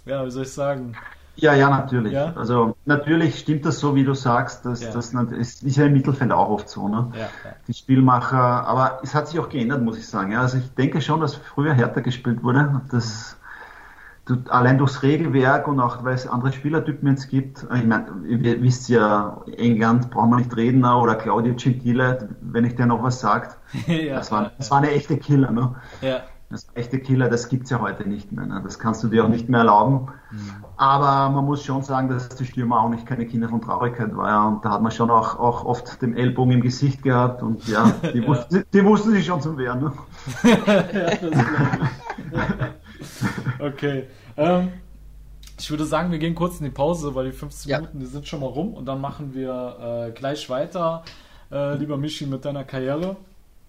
ja, 0.07 0.24
wie 0.24 0.31
soll 0.31 0.44
ich 0.44 0.52
sagen, 0.52 0.94
ja, 1.40 1.55
ja, 1.55 1.70
natürlich. 1.70 2.12
Ja? 2.12 2.33
Also 2.35 2.77
natürlich 2.85 3.38
stimmt 3.38 3.64
das 3.64 3.79
so, 3.79 3.94
wie 3.94 4.05
du 4.05 4.14
sagst. 4.14 4.66
Dass, 4.66 4.83
ja. 4.83 4.92
das 4.92 5.12
ist 5.12 5.77
ja 5.77 5.87
im 5.87 5.92
Mittelfeld 5.92 6.33
auch 6.33 6.48
oft 6.48 6.68
so. 6.68 6.88
Ne? 6.88 7.12
Ja. 7.16 7.29
Die 7.68 7.74
Spielmacher, 7.74 8.66
aber 8.66 8.98
es 9.03 9.14
hat 9.14 9.29
sich 9.29 9.38
auch 9.38 9.48
geändert, 9.48 9.83
muss 9.83 9.98
ich 9.98 10.09
sagen. 10.09 10.33
Ja, 10.33 10.40
also 10.40 10.59
ich 10.59 10.74
denke 10.74 11.01
schon, 11.01 11.20
dass 11.20 11.37
früher 11.37 11.74
härter 11.74 12.01
gespielt 12.01 12.42
wurde. 12.42 12.83
Das, 12.90 13.37
du, 14.27 14.37
allein 14.48 14.79
durchs 14.79 15.05
Regelwerk 15.05 15.68
und 15.68 15.79
auch 15.79 16.03
weil 16.03 16.14
es 16.14 16.27
andere 16.27 16.53
Spielertypen 16.53 17.09
jetzt 17.09 17.29
gibt. 17.29 17.64
Ich 17.72 17.85
meine, 17.85 18.07
ihr 18.27 18.61
wisst 18.61 18.88
ja, 18.88 19.40
England 19.57 20.11
brauchen 20.11 20.31
wir 20.31 20.37
nicht 20.38 20.57
reden 20.57 20.85
oder 20.85 21.14
Claudio 21.14 21.55
Gentile, 21.55 22.31
wenn 22.40 22.64
ich 22.64 22.74
dir 22.74 22.87
noch 22.87 23.05
was 23.05 23.20
sagt. 23.20 23.59
ja, 23.87 24.16
das, 24.16 24.33
war, 24.33 24.51
das 24.59 24.72
war 24.72 24.79
eine 24.79 24.90
echte 24.90 25.16
Killer. 25.18 25.53
Ne? 25.53 25.77
Ja. 26.01 26.22
Das 26.51 26.67
echte 26.75 26.99
Killer, 26.99 27.29
das 27.29 27.51
gibt's 27.51 27.69
ja 27.69 27.79
heute 27.79 28.09
nicht 28.09 28.33
mehr. 28.33 28.47
Ne? 28.47 28.63
Das 28.65 28.79
kannst 28.79 29.05
du 29.05 29.09
dir 29.09 29.25
auch 29.25 29.29
nicht 29.29 29.51
mehr 29.51 29.61
erlauben. 29.61 30.09
Mhm. 30.31 30.65
Aber 30.79 31.35
man 31.35 31.45
muss 31.45 31.63
schon 31.63 31.83
sagen, 31.83 32.09
dass 32.09 32.31
die 32.31 32.47
Stürmer 32.47 32.81
auch 32.81 32.89
nicht 32.89 33.05
keine 33.05 33.27
Kinder 33.27 33.51
von 33.51 33.61
Traurigkeit 33.61 34.17
war. 34.17 34.29
Ja. 34.29 34.49
Und 34.49 34.65
da 34.65 34.71
hat 34.71 34.81
man 34.81 34.91
schon 34.91 35.11
auch, 35.11 35.39
auch 35.39 35.67
oft 35.67 36.01
den 36.01 36.17
Ellbogen 36.17 36.53
im 36.53 36.63
Gesicht 36.63 37.03
gehabt. 37.03 37.43
Und 37.43 37.69
ja, 37.69 37.93
die, 38.15 38.19
ja. 38.21 38.27
Wussten, 38.27 38.65
die 38.73 38.83
wussten 38.83 39.11
sich 39.11 39.27
schon 39.27 39.43
zum 39.43 39.59
Wehren. 39.59 39.81
Ne? 39.81 39.93
okay. 43.59 44.05
Ähm, 44.39 44.73
ich 45.59 45.69
würde 45.69 45.85
sagen, 45.85 46.11
wir 46.11 46.19
gehen 46.19 46.35
kurz 46.35 46.61
in 46.61 46.65
die 46.65 46.71
Pause, 46.71 47.15
weil 47.15 47.27
die 47.27 47.33
15 47.33 47.71
ja. 47.71 47.79
Minuten, 47.79 48.01
die 48.01 48.07
sind 48.07 48.27
schon 48.27 48.41
mal 48.41 48.47
rum. 48.47 48.73
Und 48.73 48.87
dann 48.87 49.03
machen 49.03 49.35
wir 49.35 50.07
äh, 50.09 50.13
gleich 50.13 50.49
weiter, 50.49 51.05
äh, 51.53 51.75
lieber 51.75 51.99
Michi, 51.99 52.25
mit 52.25 52.47
deiner 52.47 52.65
Karriere. 52.65 53.17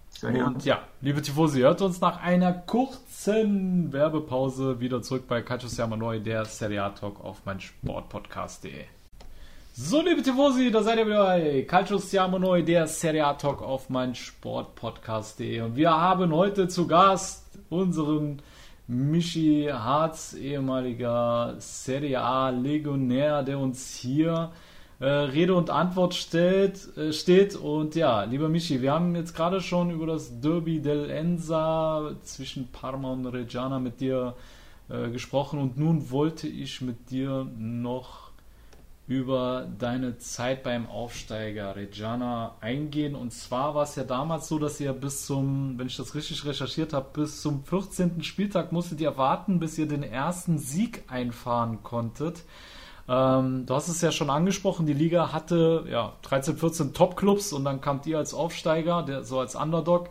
Sehr 0.09 0.45
Und 0.45 0.65
ja, 0.65 0.81
liebe 1.01 1.21
Tifosi, 1.21 1.59
hört 1.61 1.81
uns 1.81 2.01
nach 2.01 2.21
einer 2.21 2.51
kurzen 2.51 3.93
Werbepause 3.93 4.79
wieder 4.79 5.01
zurück 5.01 5.27
bei 5.27 5.41
Calcio 5.41 5.69
Siamo 5.69 6.13
der 6.19 6.45
Serie 6.45 6.83
A 6.83 6.89
Talk 6.89 7.23
auf 7.23 7.45
mein 7.45 7.59
Sportpodcast.de. 7.59 8.85
So, 9.73 10.01
liebe 10.01 10.21
Tifosi, 10.21 10.71
da 10.71 10.83
seid 10.83 10.97
ihr 10.97 11.07
wieder 11.07 11.23
bei 11.23 11.61
Calcio 11.61 11.99
Siamo 11.99 12.57
der 12.57 12.87
Serie 12.87 13.25
A 13.25 13.33
Talk 13.35 13.61
auf 13.61 13.89
mein 13.89 14.13
Sportpodcast.de. 14.13 15.61
Und 15.61 15.77
wir 15.77 15.91
haben 15.91 16.33
heute 16.33 16.67
zu 16.67 16.85
Gast 16.85 17.45
unseren 17.69 18.41
Michi 18.87 19.69
Harz, 19.71 20.33
ehemaliger 20.33 21.55
Serie 21.59 22.19
A 22.19 22.49
Legionär, 22.49 23.43
der 23.43 23.59
uns 23.59 23.95
hier 23.95 24.51
äh, 24.99 25.05
Rede 25.05 25.55
und 25.55 25.69
Antwort 25.69 26.13
stellt, 26.13 26.95
äh, 26.97 27.13
steht. 27.13 27.55
Und 27.55 27.95
ja, 27.95 28.23
lieber 28.23 28.49
Michi, 28.49 28.81
wir 28.81 28.91
haben 28.91 29.15
jetzt 29.15 29.35
gerade 29.35 29.61
schon 29.61 29.91
über 29.91 30.05
das 30.05 30.39
Derby 30.41 30.81
del 30.81 31.09
Enza 31.09 32.11
zwischen 32.23 32.67
Parma 32.71 33.13
und 33.13 33.25
Reggiana 33.25 33.79
mit 33.79 34.01
dir 34.01 34.35
äh, 34.89 35.09
gesprochen 35.09 35.59
und 35.59 35.77
nun 35.77 36.11
wollte 36.11 36.47
ich 36.47 36.81
mit 36.81 37.11
dir 37.11 37.47
noch 37.57 38.29
über 39.09 39.67
deine 39.79 40.19
Zeit 40.19 40.61
beim 40.61 40.87
Aufsteiger 40.87 41.75
Reggiana 41.75 42.55
eingehen. 42.61 43.15
Und 43.15 43.33
zwar 43.33 43.73
war 43.73 43.83
es 43.83 43.95
ja 43.95 44.03
damals 44.03 44.47
so, 44.47 44.59
dass 44.59 44.79
ihr 44.79 44.93
bis 44.93 45.25
zum, 45.25 45.79
wenn 45.79 45.87
ich 45.87 45.97
das 45.97 46.13
richtig 46.13 46.45
recherchiert 46.45 46.93
habe, 46.93 47.09
bis 47.13 47.41
zum 47.41 47.63
14. 47.63 48.21
Spieltag 48.21 48.71
musstet 48.71 49.01
ihr 49.01 49.17
warten, 49.17 49.59
bis 49.59 49.79
ihr 49.79 49.87
den 49.87 50.03
ersten 50.03 50.59
Sieg 50.59 51.05
einfahren 51.07 51.81
konntet. 51.81 52.43
Ähm, 53.09 53.65
du 53.65 53.73
hast 53.73 53.87
es 53.87 54.01
ja 54.01 54.11
schon 54.11 54.29
angesprochen, 54.29 54.85
die 54.85 54.93
Liga 54.93 55.33
hatte 55.33 55.85
ja 55.89 56.13
13, 56.21 56.57
14 56.57 56.93
Top-Clubs 56.93 57.53
und 57.53 57.65
dann 57.65 57.81
kamt 57.81 58.05
ihr 58.05 58.19
als 58.19 58.35
Aufsteiger, 58.35 59.01
der, 59.01 59.23
so 59.23 59.39
als 59.39 59.55
Underdog. 59.55 60.09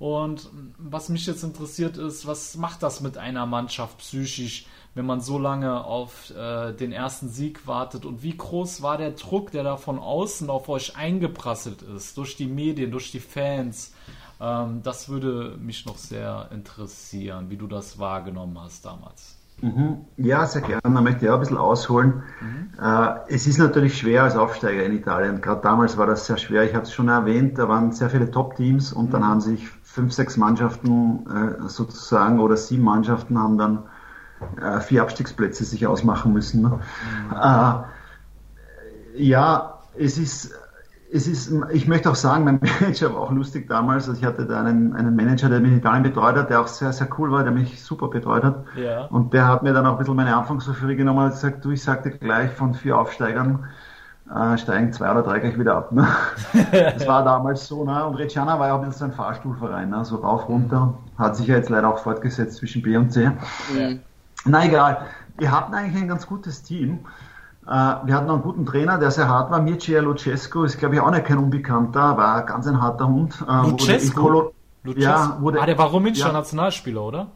Und 0.00 0.48
was 0.78 1.10
mich 1.10 1.26
jetzt 1.26 1.44
interessiert 1.44 1.96
ist, 1.96 2.26
was 2.26 2.56
macht 2.56 2.82
das 2.82 3.02
mit 3.02 3.18
einer 3.18 3.46
Mannschaft 3.46 3.98
psychisch, 3.98 4.66
wenn 4.94 5.06
man 5.06 5.20
so 5.20 5.38
lange 5.38 5.84
auf 5.84 6.30
äh, 6.30 6.72
den 6.72 6.90
ersten 6.90 7.28
Sieg 7.28 7.68
wartet? 7.68 8.04
Und 8.04 8.24
wie 8.24 8.36
groß 8.36 8.82
war 8.82 8.98
der 8.98 9.12
Druck, 9.12 9.52
der 9.52 9.62
da 9.62 9.76
von 9.76 10.00
außen 10.00 10.50
auf 10.50 10.68
euch 10.68 10.96
eingeprasselt 10.96 11.82
ist, 11.82 12.16
durch 12.16 12.34
die 12.34 12.46
Medien, 12.46 12.90
durch 12.90 13.12
die 13.12 13.20
Fans? 13.20 13.94
Ähm, 14.40 14.82
das 14.82 15.08
würde 15.08 15.56
mich 15.60 15.86
noch 15.86 15.98
sehr 15.98 16.48
interessieren, 16.50 17.50
wie 17.50 17.58
du 17.58 17.68
das 17.68 17.98
wahrgenommen 17.98 18.58
hast 18.58 18.84
damals. 18.84 19.39
Mhm. 19.62 19.98
Ja, 20.16 20.46
sehr 20.46 20.62
gerne. 20.62 20.80
Da 20.82 21.00
möchte 21.00 21.24
ich 21.24 21.30
auch 21.30 21.34
ein 21.34 21.40
bisschen 21.40 21.56
ausholen. 21.56 22.22
Mhm. 22.40 22.70
Äh, 22.82 23.14
es 23.28 23.46
ist 23.46 23.58
natürlich 23.58 23.98
schwer 23.98 24.24
als 24.24 24.36
Aufsteiger 24.36 24.84
in 24.84 24.92
Italien. 24.92 25.40
Gerade 25.40 25.60
damals 25.60 25.96
war 25.96 26.06
das 26.06 26.26
sehr 26.26 26.38
schwer. 26.38 26.64
Ich 26.64 26.74
habe 26.74 26.84
es 26.84 26.92
schon 26.92 27.08
erwähnt, 27.08 27.58
da 27.58 27.68
waren 27.68 27.92
sehr 27.92 28.10
viele 28.10 28.30
Top-Teams 28.30 28.92
und 28.92 29.08
mhm. 29.08 29.10
dann 29.12 29.24
haben 29.26 29.40
sich 29.40 29.68
fünf, 29.82 30.12
sechs 30.12 30.36
Mannschaften 30.36 31.26
äh, 31.26 31.68
sozusagen 31.68 32.40
oder 32.40 32.56
sieben 32.56 32.84
Mannschaften 32.84 33.38
haben 33.38 33.58
dann 33.58 33.82
äh, 34.60 34.80
vier 34.80 35.02
Abstiegsplätze 35.02 35.64
sich 35.64 35.86
ausmachen 35.86 36.32
müssen. 36.32 36.62
Ne? 36.62 36.80
Mhm. 37.30 37.84
Ja, 39.16 39.80
es 39.98 40.16
ist 40.16 40.54
es 41.12 41.26
ist, 41.26 41.52
ich 41.72 41.88
möchte 41.88 42.10
auch 42.10 42.14
sagen, 42.14 42.44
mein 42.44 42.60
Manager 42.80 43.14
war 43.14 43.22
auch 43.22 43.32
lustig 43.32 43.68
damals. 43.68 44.08
Also 44.08 44.20
ich 44.20 44.24
hatte 44.24 44.46
da 44.46 44.60
einen, 44.60 44.94
einen 44.94 45.16
Manager, 45.16 45.48
der 45.48 45.60
mich 45.60 45.72
in 45.72 45.78
Italien 45.78 46.02
betreut 46.02 46.36
hat, 46.36 46.50
der 46.50 46.60
auch 46.60 46.68
sehr, 46.68 46.92
sehr 46.92 47.08
cool 47.18 47.32
war, 47.32 47.42
der 47.42 47.52
mich 47.52 47.82
super 47.82 48.08
betreut 48.08 48.44
hat. 48.44 48.64
Ja. 48.76 49.06
Und 49.06 49.32
der 49.32 49.48
hat 49.48 49.62
mir 49.62 49.72
dann 49.72 49.86
auch 49.86 49.92
ein 49.92 49.98
bisschen 49.98 50.16
meine 50.16 50.36
Anfangseuphorie 50.36 50.96
genommen 50.96 51.24
und 51.24 51.30
gesagt, 51.30 51.64
du, 51.64 51.70
ich 51.70 51.82
sagte 51.82 52.10
gleich 52.10 52.50
von 52.52 52.74
vier 52.74 52.98
Aufsteigern, 52.98 53.66
äh, 54.34 54.56
steigen 54.58 54.92
zwei 54.92 55.10
oder 55.10 55.22
drei 55.22 55.40
gleich 55.40 55.58
wieder 55.58 55.76
ab. 55.76 55.92
Ne? 55.92 56.06
das 56.72 57.06
war 57.06 57.24
damals 57.24 57.66
so. 57.66 57.84
Ne? 57.84 58.04
Und 58.04 58.14
Reggiana 58.14 58.58
war 58.58 58.68
ja 58.68 58.74
auch 58.74 58.82
ein 58.82 58.88
bisschen 58.88 58.98
so 58.98 59.04
ein 59.06 59.12
Fahrstuhlverein, 59.12 59.90
ne? 59.90 60.04
so 60.04 60.16
rauf, 60.16 60.48
runter. 60.48 60.94
Hat 61.18 61.36
sich 61.36 61.48
ja 61.48 61.56
jetzt 61.56 61.70
leider 61.70 61.88
auch 61.88 61.98
fortgesetzt 61.98 62.58
zwischen 62.58 62.82
B 62.82 62.96
und 62.96 63.10
C. 63.10 63.28
Mhm. 63.28 64.00
Na 64.44 64.64
egal. 64.64 64.98
Wir 65.38 65.50
hatten 65.50 65.74
eigentlich 65.74 66.02
ein 66.02 66.08
ganz 66.08 66.26
gutes 66.26 66.62
Team. 66.62 67.00
Äh, 67.70 67.72
wir 67.72 68.14
hatten 68.16 68.28
einen 68.28 68.42
guten 68.42 68.66
Trainer, 68.66 68.98
der 68.98 69.12
sehr 69.12 69.28
hart 69.28 69.52
war. 69.52 69.62
Mircea 69.62 70.00
Lucescu 70.00 70.64
ist, 70.64 70.78
glaube 70.78 70.96
ich, 70.96 71.00
auch 71.00 71.10
nicht 71.10 71.24
kein 71.24 71.38
Unbekannter, 71.38 72.16
war 72.16 72.44
ganz 72.44 72.66
ein 72.66 72.82
harter 72.82 73.06
Hund. 73.06 73.44
Äh, 73.48 73.70
Lucescu? 73.70 74.50
Lucescu? 74.82 75.00
Ja, 75.00 75.36
wurde, 75.40 75.60
ah, 75.60 75.66
der 75.66 75.78
war 75.78 75.86
rumänischer 75.86 76.28
ja, 76.28 76.32
Nationalspieler, 76.32 77.00
oder? 77.00 77.26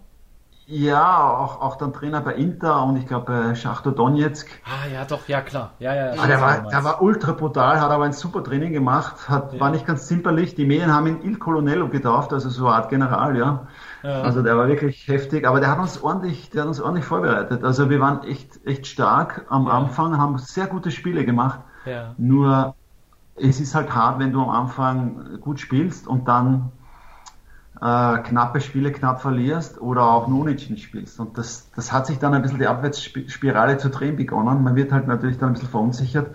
Ja, 0.67 1.37
auch, 1.39 1.61
auch 1.61 1.77
dann 1.77 1.93
Trainer 1.93 2.21
bei 2.21 2.35
Inter 2.35 2.83
und 2.85 2.97
ich 2.97 3.07
glaube 3.07 3.27
bei 3.27 3.55
Schachtor 3.55 3.93
Donetsk. 3.93 4.49
Ah 4.65 4.89
ja, 4.93 5.05
doch, 5.05 5.29
ja 5.29 5.43
klar. 5.43 5.73
Ja, 5.79 5.95
ja, 5.95 6.13
ah, 6.19 6.27
der, 6.27 6.41
war, 6.41 6.63
der 6.63 6.83
war 6.83 7.03
ultra 7.03 7.33
brutal, 7.33 7.81
hat 7.81 7.91
aber 7.91 8.05
ein 8.05 8.15
super 8.15 8.43
Training 8.43 8.73
gemacht, 8.73 9.29
hat, 9.29 9.53
ja. 9.53 9.61
war 9.61 9.71
nicht 9.71 9.87
ganz 9.87 10.07
zimperlich. 10.07 10.57
Die 10.57 10.65
Medien 10.65 10.93
haben 10.93 11.07
ihn 11.07 11.19
Il 11.23 11.39
Colonello 11.39 11.89
getauft, 11.89 12.33
also 12.33 12.49
so 12.49 12.67
eine 12.67 12.77
Art 12.77 12.89
General, 12.89 13.37
ja. 13.37 13.69
Ja. 14.05 14.21
Also 14.21 14.43
der 14.43 14.59
war 14.59 14.69
wirklich 14.69 15.09
heftig, 15.09 15.47
aber 15.49 15.61
der 15.61 15.71
hat 15.71 15.79
uns 15.79 16.03
ordentlich, 16.03 16.51
der 16.51 16.63
hat 16.63 16.69
uns 16.69 16.81
ordentlich 16.81 17.07
vorbereitet. 17.07 17.65
Also 17.65 17.89
wir 17.89 18.01
waren 18.01 18.23
echt, 18.25 18.61
echt 18.67 18.87
stark 18.87 19.47
am 19.49 19.67
ja. 19.67 19.73
Anfang, 19.73 20.19
haben 20.19 20.37
sehr 20.37 20.67
gute 20.67 20.91
Spiele 20.91 21.25
gemacht. 21.25 21.61
Ja. 21.87 22.15
Nur 22.19 22.75
es 23.35 23.61
ist 23.61 23.75
halt 23.75 23.95
hart, 23.95 24.19
wenn 24.19 24.31
du 24.33 24.43
am 24.43 24.51
Anfang 24.51 25.41
gut 25.41 25.59
spielst 25.59 26.07
und 26.07 26.29
dann 26.29 26.71
äh, 27.81 28.19
knappe 28.19 28.61
Spiele 28.61 28.93
knapp 28.93 29.23
verlierst 29.23 29.81
oder 29.81 30.03
auch 30.03 30.29
nur 30.29 30.45
nicht 30.45 30.79
spielst. 30.83 31.19
Und 31.19 31.39
das, 31.39 31.71
das 31.75 31.91
hat 31.91 32.07
sich 32.07 32.19
dann 32.19 32.35
ein 32.35 32.43
bisschen 32.43 32.59
die 32.59 32.67
Abwärtsspirale 32.67 33.79
zu 33.79 33.89
drehen 33.89 34.17
begonnen. 34.17 34.63
Man 34.63 34.77
wird 34.77 34.93
halt 34.93 35.07
natürlich 35.07 35.39
dann 35.39 35.51
ein 35.51 35.53
bisschen 35.55 35.71
verunsichert. 35.71 36.29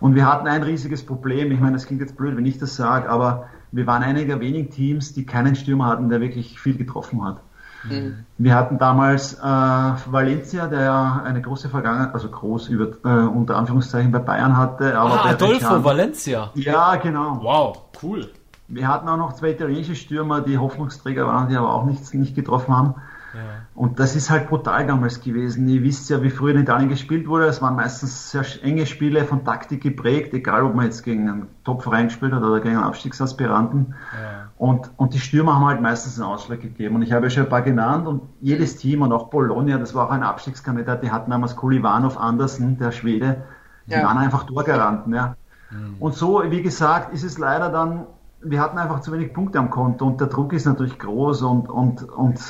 Und 0.00 0.14
wir 0.14 0.26
hatten 0.26 0.48
ein 0.48 0.62
riesiges 0.62 1.04
Problem. 1.04 1.52
Ich 1.52 1.60
meine, 1.60 1.74
das 1.74 1.86
klingt 1.86 2.00
jetzt 2.00 2.16
blöd, 2.16 2.36
wenn 2.38 2.46
ich 2.46 2.58
das 2.58 2.74
sage, 2.74 3.08
aber 3.08 3.48
wir 3.72 3.86
waren 3.86 4.02
einiger 4.02 4.40
wenigen 4.40 4.70
Teams, 4.70 5.14
die 5.14 5.24
keinen 5.24 5.56
Stürmer 5.56 5.86
hatten, 5.86 6.08
der 6.08 6.20
wirklich 6.20 6.60
viel 6.60 6.76
getroffen 6.76 7.24
hat. 7.24 7.38
Mhm. 7.84 8.24
Wir 8.38 8.54
hatten 8.54 8.78
damals 8.78 9.34
äh, 9.34 9.42
Valencia, 9.42 10.66
der 10.66 11.22
eine 11.24 11.40
große 11.40 11.68
Vergangenheit, 11.68 12.14
also 12.14 12.28
groß 12.28 12.68
über, 12.68 12.92
äh, 13.04 13.26
unter 13.26 13.56
Anführungszeichen 13.56 14.12
bei 14.12 14.18
Bayern 14.18 14.56
hatte. 14.56 14.96
Aber 14.96 15.24
ah, 15.24 15.30
Adolfo 15.30 15.82
Valencia. 15.82 16.50
Ja, 16.54 16.96
genau. 16.96 17.40
Wow, 17.42 17.78
cool. 18.02 18.30
Wir 18.68 18.88
hatten 18.88 19.08
auch 19.08 19.16
noch 19.16 19.34
zwei 19.34 19.50
italienische 19.50 19.96
Stürmer, 19.96 20.40
die 20.40 20.58
Hoffnungsträger 20.58 21.26
waren, 21.26 21.48
die 21.48 21.56
aber 21.56 21.74
auch 21.74 21.84
nichts 21.84 22.14
nicht 22.14 22.34
getroffen 22.34 22.74
haben. 22.76 22.94
Ja. 23.34 23.40
Und 23.74 23.98
das 23.98 24.14
ist 24.14 24.30
halt 24.30 24.48
brutal 24.48 24.86
damals 24.86 25.20
gewesen. 25.20 25.66
Ihr 25.68 25.82
wisst 25.82 26.10
ja, 26.10 26.22
wie 26.22 26.30
früher 26.30 26.54
in 26.54 26.62
Italien 26.62 26.88
gespielt 26.88 27.26
wurde. 27.26 27.46
Es 27.46 27.62
waren 27.62 27.76
meistens 27.76 28.30
sehr 28.30 28.44
enge 28.62 28.84
Spiele, 28.86 29.24
von 29.24 29.44
Taktik 29.44 29.82
geprägt, 29.82 30.34
egal 30.34 30.64
ob 30.64 30.74
man 30.74 30.84
jetzt 30.84 31.02
gegen 31.02 31.28
einen 31.28 31.46
Top-Verein 31.64 32.08
gespielt 32.08 32.32
hat 32.32 32.42
oder 32.42 32.60
gegen 32.60 32.76
einen 32.76 32.84
Abstiegsaspiranten. 32.84 33.94
Ja. 34.12 34.50
Und, 34.58 34.90
und 34.96 35.14
die 35.14 35.20
Stürmer 35.20 35.54
haben 35.54 35.66
halt 35.66 35.80
meistens 35.80 36.20
einen 36.20 36.30
Ausschlag 36.30 36.60
gegeben. 36.60 36.96
Und 36.96 37.02
ich 37.02 37.12
habe 37.12 37.26
ja 37.26 37.30
schon 37.30 37.44
ein 37.44 37.48
paar 37.48 37.62
genannt 37.62 38.06
und 38.06 38.22
jedes 38.40 38.76
Team 38.76 39.02
und 39.02 39.12
auch 39.12 39.28
Bologna, 39.28 39.78
das 39.78 39.94
war 39.94 40.06
auch 40.06 40.12
ein 40.12 40.22
Abstiegskandidat, 40.22 41.02
die 41.02 41.10
hatten 41.10 41.30
damals 41.30 41.56
Kulivanov 41.56 42.18
Andersen, 42.18 42.78
der 42.78 42.92
Schwede, 42.92 43.42
die 43.86 43.92
ja. 43.92 44.04
waren 44.04 44.18
einfach 44.18 44.44
Torgaranten. 44.44 45.14
Ja. 45.14 45.36
Mhm. 45.70 45.96
Und 46.00 46.14
so, 46.14 46.42
wie 46.50 46.62
gesagt, 46.62 47.14
ist 47.14 47.24
es 47.24 47.38
leider 47.38 47.70
dann 47.70 48.06
wir 48.44 48.60
hatten 48.60 48.78
einfach 48.78 49.00
zu 49.00 49.12
wenig 49.12 49.32
Punkte 49.32 49.58
am 49.58 49.70
Konto 49.70 50.06
und 50.06 50.20
der 50.20 50.28
Druck 50.28 50.52
ist 50.52 50.66
natürlich 50.66 50.98
groß 50.98 51.42
und, 51.42 51.68
und, 51.68 52.02
und 52.02 52.40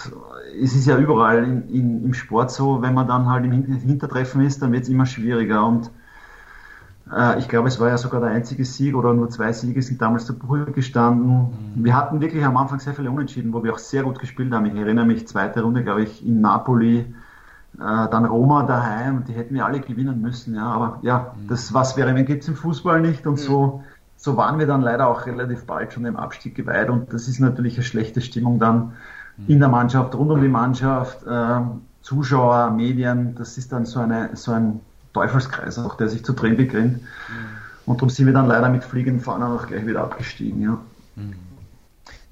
es 0.60 0.74
ist 0.74 0.86
ja 0.86 0.98
überall 0.98 1.44
in, 1.44 1.68
in, 1.68 2.04
im 2.04 2.14
Sport 2.14 2.50
so, 2.50 2.82
wenn 2.82 2.94
man 2.94 3.06
dann 3.06 3.28
halt 3.28 3.44
im 3.44 3.52
Hintertreffen 3.52 4.42
ist, 4.42 4.62
dann 4.62 4.72
wird 4.72 4.84
es 4.84 4.88
immer 4.88 5.06
schwieriger 5.06 5.66
und 5.66 5.90
äh, 7.10 7.38
ich 7.38 7.48
glaube, 7.48 7.68
es 7.68 7.78
war 7.80 7.88
ja 7.88 7.98
sogar 7.98 8.20
der 8.20 8.30
einzige 8.30 8.64
Sieg 8.64 8.94
oder 8.94 9.14
nur 9.14 9.28
zwei 9.30 9.52
Siege 9.52 9.82
sind 9.82 10.00
damals 10.00 10.26
zu 10.26 10.38
Buche 10.38 10.66
gestanden. 10.72 11.50
Mhm. 11.74 11.84
Wir 11.84 11.96
hatten 11.96 12.20
wirklich 12.20 12.44
am 12.44 12.56
Anfang 12.56 12.78
sehr 12.78 12.94
viele 12.94 13.10
Unentschieden, 13.10 13.52
wo 13.52 13.62
wir 13.62 13.72
auch 13.72 13.78
sehr 13.78 14.02
gut 14.02 14.18
gespielt 14.18 14.52
haben. 14.52 14.66
Ich 14.66 14.74
erinnere 14.74 15.06
mich, 15.06 15.28
zweite 15.28 15.62
Runde, 15.62 15.82
glaube 15.84 16.02
ich, 16.02 16.26
in 16.26 16.40
Napoli, 16.40 16.98
äh, 16.98 17.04
dann 17.78 18.24
Roma 18.24 18.64
daheim, 18.64 19.24
die 19.24 19.32
hätten 19.32 19.54
wir 19.54 19.66
alle 19.66 19.80
gewinnen 19.80 20.20
müssen, 20.20 20.54
ja, 20.54 20.64
aber 20.64 20.98
ja, 21.02 21.34
mhm. 21.36 21.48
das 21.48 21.72
was 21.74 21.96
wäre, 21.96 22.14
wenn 22.14 22.26
gibt 22.26 22.42
es 22.42 22.48
im 22.48 22.56
Fußball 22.56 23.00
nicht 23.00 23.26
und 23.26 23.34
mhm. 23.34 23.38
so 23.38 23.84
so 24.22 24.36
waren 24.36 24.60
wir 24.60 24.68
dann 24.68 24.82
leider 24.82 25.08
auch 25.08 25.26
relativ 25.26 25.66
bald 25.66 25.92
schon 25.92 26.04
dem 26.04 26.14
Abstieg 26.14 26.54
geweiht 26.54 26.88
und 26.90 27.12
das 27.12 27.26
ist 27.26 27.40
natürlich 27.40 27.74
eine 27.74 27.82
schlechte 27.82 28.20
Stimmung 28.20 28.60
dann 28.60 28.92
in 29.48 29.58
der 29.58 29.68
Mannschaft, 29.68 30.14
rund 30.14 30.30
um 30.30 30.40
die 30.40 30.48
Mannschaft, 30.48 31.26
äh, 31.26 31.60
Zuschauer, 32.02 32.70
Medien, 32.70 33.34
das 33.36 33.58
ist 33.58 33.72
dann 33.72 33.86
so, 33.86 34.00
eine, 34.00 34.30
so 34.34 34.52
ein 34.52 34.80
Teufelskreis 35.14 35.78
auch, 35.78 35.96
der 35.96 36.08
sich 36.08 36.24
zu 36.24 36.32
drehen 36.32 36.56
beginnt. 36.56 37.02
Mhm. 37.02 37.06
Und 37.86 37.96
darum 37.96 38.10
sind 38.10 38.26
wir 38.26 38.32
dann 38.32 38.46
leider 38.46 38.68
mit 38.68 38.84
fliegenden 38.84 39.20
Fahnen 39.20 39.44
auch 39.44 39.66
gleich 39.66 39.86
wieder 39.86 40.02
abgestiegen. 40.02 40.62
Ja. 40.62 40.80
Mhm. 41.16 41.34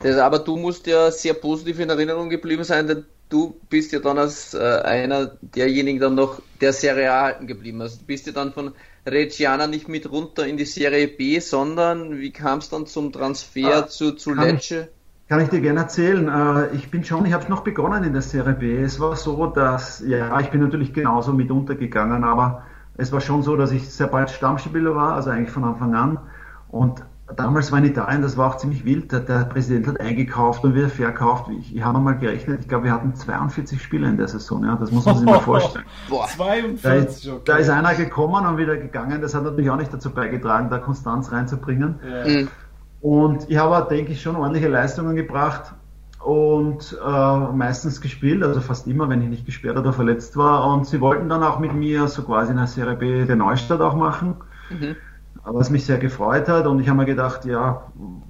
Das, 0.00 0.16
aber 0.16 0.38
du 0.38 0.56
musst 0.56 0.86
ja 0.86 1.10
sehr 1.10 1.34
positiv 1.34 1.78
in 1.78 1.90
Erinnerung 1.90 2.30
geblieben 2.30 2.64
sein, 2.64 2.86
denn 2.86 3.04
du 3.28 3.54
bist 3.68 3.92
ja 3.92 4.00
dann 4.00 4.18
als 4.18 4.54
äh, 4.54 4.58
einer 4.58 5.32
derjenigen 5.40 6.00
dann 6.00 6.14
noch 6.14 6.40
der 6.60 6.72
Serie 6.72 7.12
A 7.12 7.22
halten 7.22 7.46
geblieben. 7.46 7.80
Also 7.82 7.98
du 7.98 8.04
bist 8.04 8.26
ja 8.26 8.32
dann 8.32 8.52
von 8.52 8.72
Reggiana 9.06 9.66
nicht 9.66 9.88
mit 9.88 10.10
runter 10.10 10.46
in 10.46 10.56
die 10.56 10.64
Serie 10.64 11.08
B, 11.08 11.38
sondern 11.40 12.18
wie 12.18 12.32
kam 12.32 12.58
es 12.58 12.70
dann 12.70 12.86
zum 12.86 13.12
Transfer 13.12 13.84
ah, 13.84 13.86
zu, 13.88 14.12
zu 14.12 14.34
Lecce? 14.34 14.88
Kann 15.30 15.40
ich 15.40 15.48
dir 15.48 15.60
gerne 15.60 15.78
erzählen. 15.78 16.26
Äh, 16.28 16.74
ich 16.74 16.90
bin 16.90 17.04
schon, 17.04 17.24
ich 17.24 17.32
habe 17.32 17.48
noch 17.48 17.60
begonnen 17.60 18.02
in 18.02 18.12
der 18.14 18.20
Serie 18.20 18.52
B. 18.52 18.82
Es 18.82 18.98
war 18.98 19.14
so, 19.14 19.46
dass, 19.46 20.02
ja, 20.04 20.40
ich 20.40 20.50
bin 20.50 20.60
natürlich 20.60 20.92
genauso 20.92 21.32
mit 21.32 21.52
untergegangen, 21.52 22.24
aber 22.24 22.62
es 22.96 23.12
war 23.12 23.20
schon 23.20 23.44
so, 23.44 23.54
dass 23.54 23.70
ich 23.70 23.88
sehr 23.88 24.08
bald 24.08 24.30
Stammspieler 24.30 24.96
war, 24.96 25.14
also 25.14 25.30
eigentlich 25.30 25.52
von 25.52 25.62
Anfang 25.62 25.94
an. 25.94 26.18
Und 26.68 27.04
damals 27.36 27.70
war 27.70 27.78
in 27.78 27.84
Italien, 27.84 28.22
das 28.22 28.36
war 28.36 28.48
auch 28.48 28.56
ziemlich 28.56 28.84
wild, 28.84 29.12
der, 29.12 29.20
der 29.20 29.44
Präsident 29.44 29.86
hat 29.86 30.00
eingekauft 30.00 30.64
und 30.64 30.74
wieder 30.74 30.88
verkauft. 30.88 31.48
Ich, 31.60 31.76
ich 31.76 31.84
habe 31.84 32.00
mal 32.00 32.18
gerechnet, 32.18 32.62
ich 32.62 32.68
glaube, 32.68 32.86
wir 32.86 32.92
hatten 32.92 33.14
42 33.14 33.80
Spieler 33.80 34.08
in 34.08 34.16
der 34.16 34.26
Saison, 34.26 34.64
ja, 34.64 34.74
das 34.74 34.90
muss 34.90 35.06
man 35.06 35.16
sich 35.16 35.26
mal 35.26 35.38
vorstellen. 35.38 35.84
Boah, 36.08 36.26
42, 36.26 37.24
da, 37.24 37.32
okay. 37.34 37.42
da 37.44 37.56
ist 37.58 37.70
einer 37.70 37.94
gekommen 37.94 38.44
und 38.46 38.58
wieder 38.58 38.76
gegangen, 38.76 39.22
das 39.22 39.36
hat 39.36 39.44
natürlich 39.44 39.70
auch 39.70 39.76
nicht 39.76 39.94
dazu 39.94 40.10
beigetragen, 40.10 40.70
da 40.70 40.78
Konstanz 40.78 41.30
reinzubringen. 41.30 42.00
Ja. 42.02 42.26
Mhm. 42.26 42.48
Und 43.00 43.48
ich 43.48 43.56
habe, 43.56 43.88
denke 43.88 44.12
ich, 44.12 44.20
schon 44.20 44.36
ordentliche 44.36 44.68
Leistungen 44.68 45.16
gebracht 45.16 45.72
und 46.22 46.98
äh, 47.02 47.36
meistens 47.54 48.00
gespielt, 48.00 48.42
also 48.42 48.60
fast 48.60 48.86
immer, 48.86 49.08
wenn 49.08 49.22
ich 49.22 49.28
nicht 49.28 49.46
gesperrt 49.46 49.78
oder 49.78 49.92
verletzt 49.92 50.36
war. 50.36 50.70
Und 50.72 50.86
sie 50.86 51.00
wollten 51.00 51.28
dann 51.28 51.42
auch 51.42 51.58
mit 51.58 51.72
mir 51.74 52.08
so 52.08 52.22
quasi 52.22 52.50
in 52.50 52.58
der 52.58 52.66
Serie 52.66 52.96
B 52.96 53.24
den 53.24 53.38
Neustart 53.38 53.80
auch 53.80 53.94
machen. 53.94 54.36
Mhm 54.68 54.96
was 55.44 55.70
mich 55.70 55.84
sehr 55.84 55.98
gefreut 55.98 56.48
hat. 56.48 56.66
Und 56.66 56.80
ich 56.80 56.88
habe 56.88 56.98
mir 56.98 57.06
gedacht, 57.06 57.44
ja, 57.44 57.82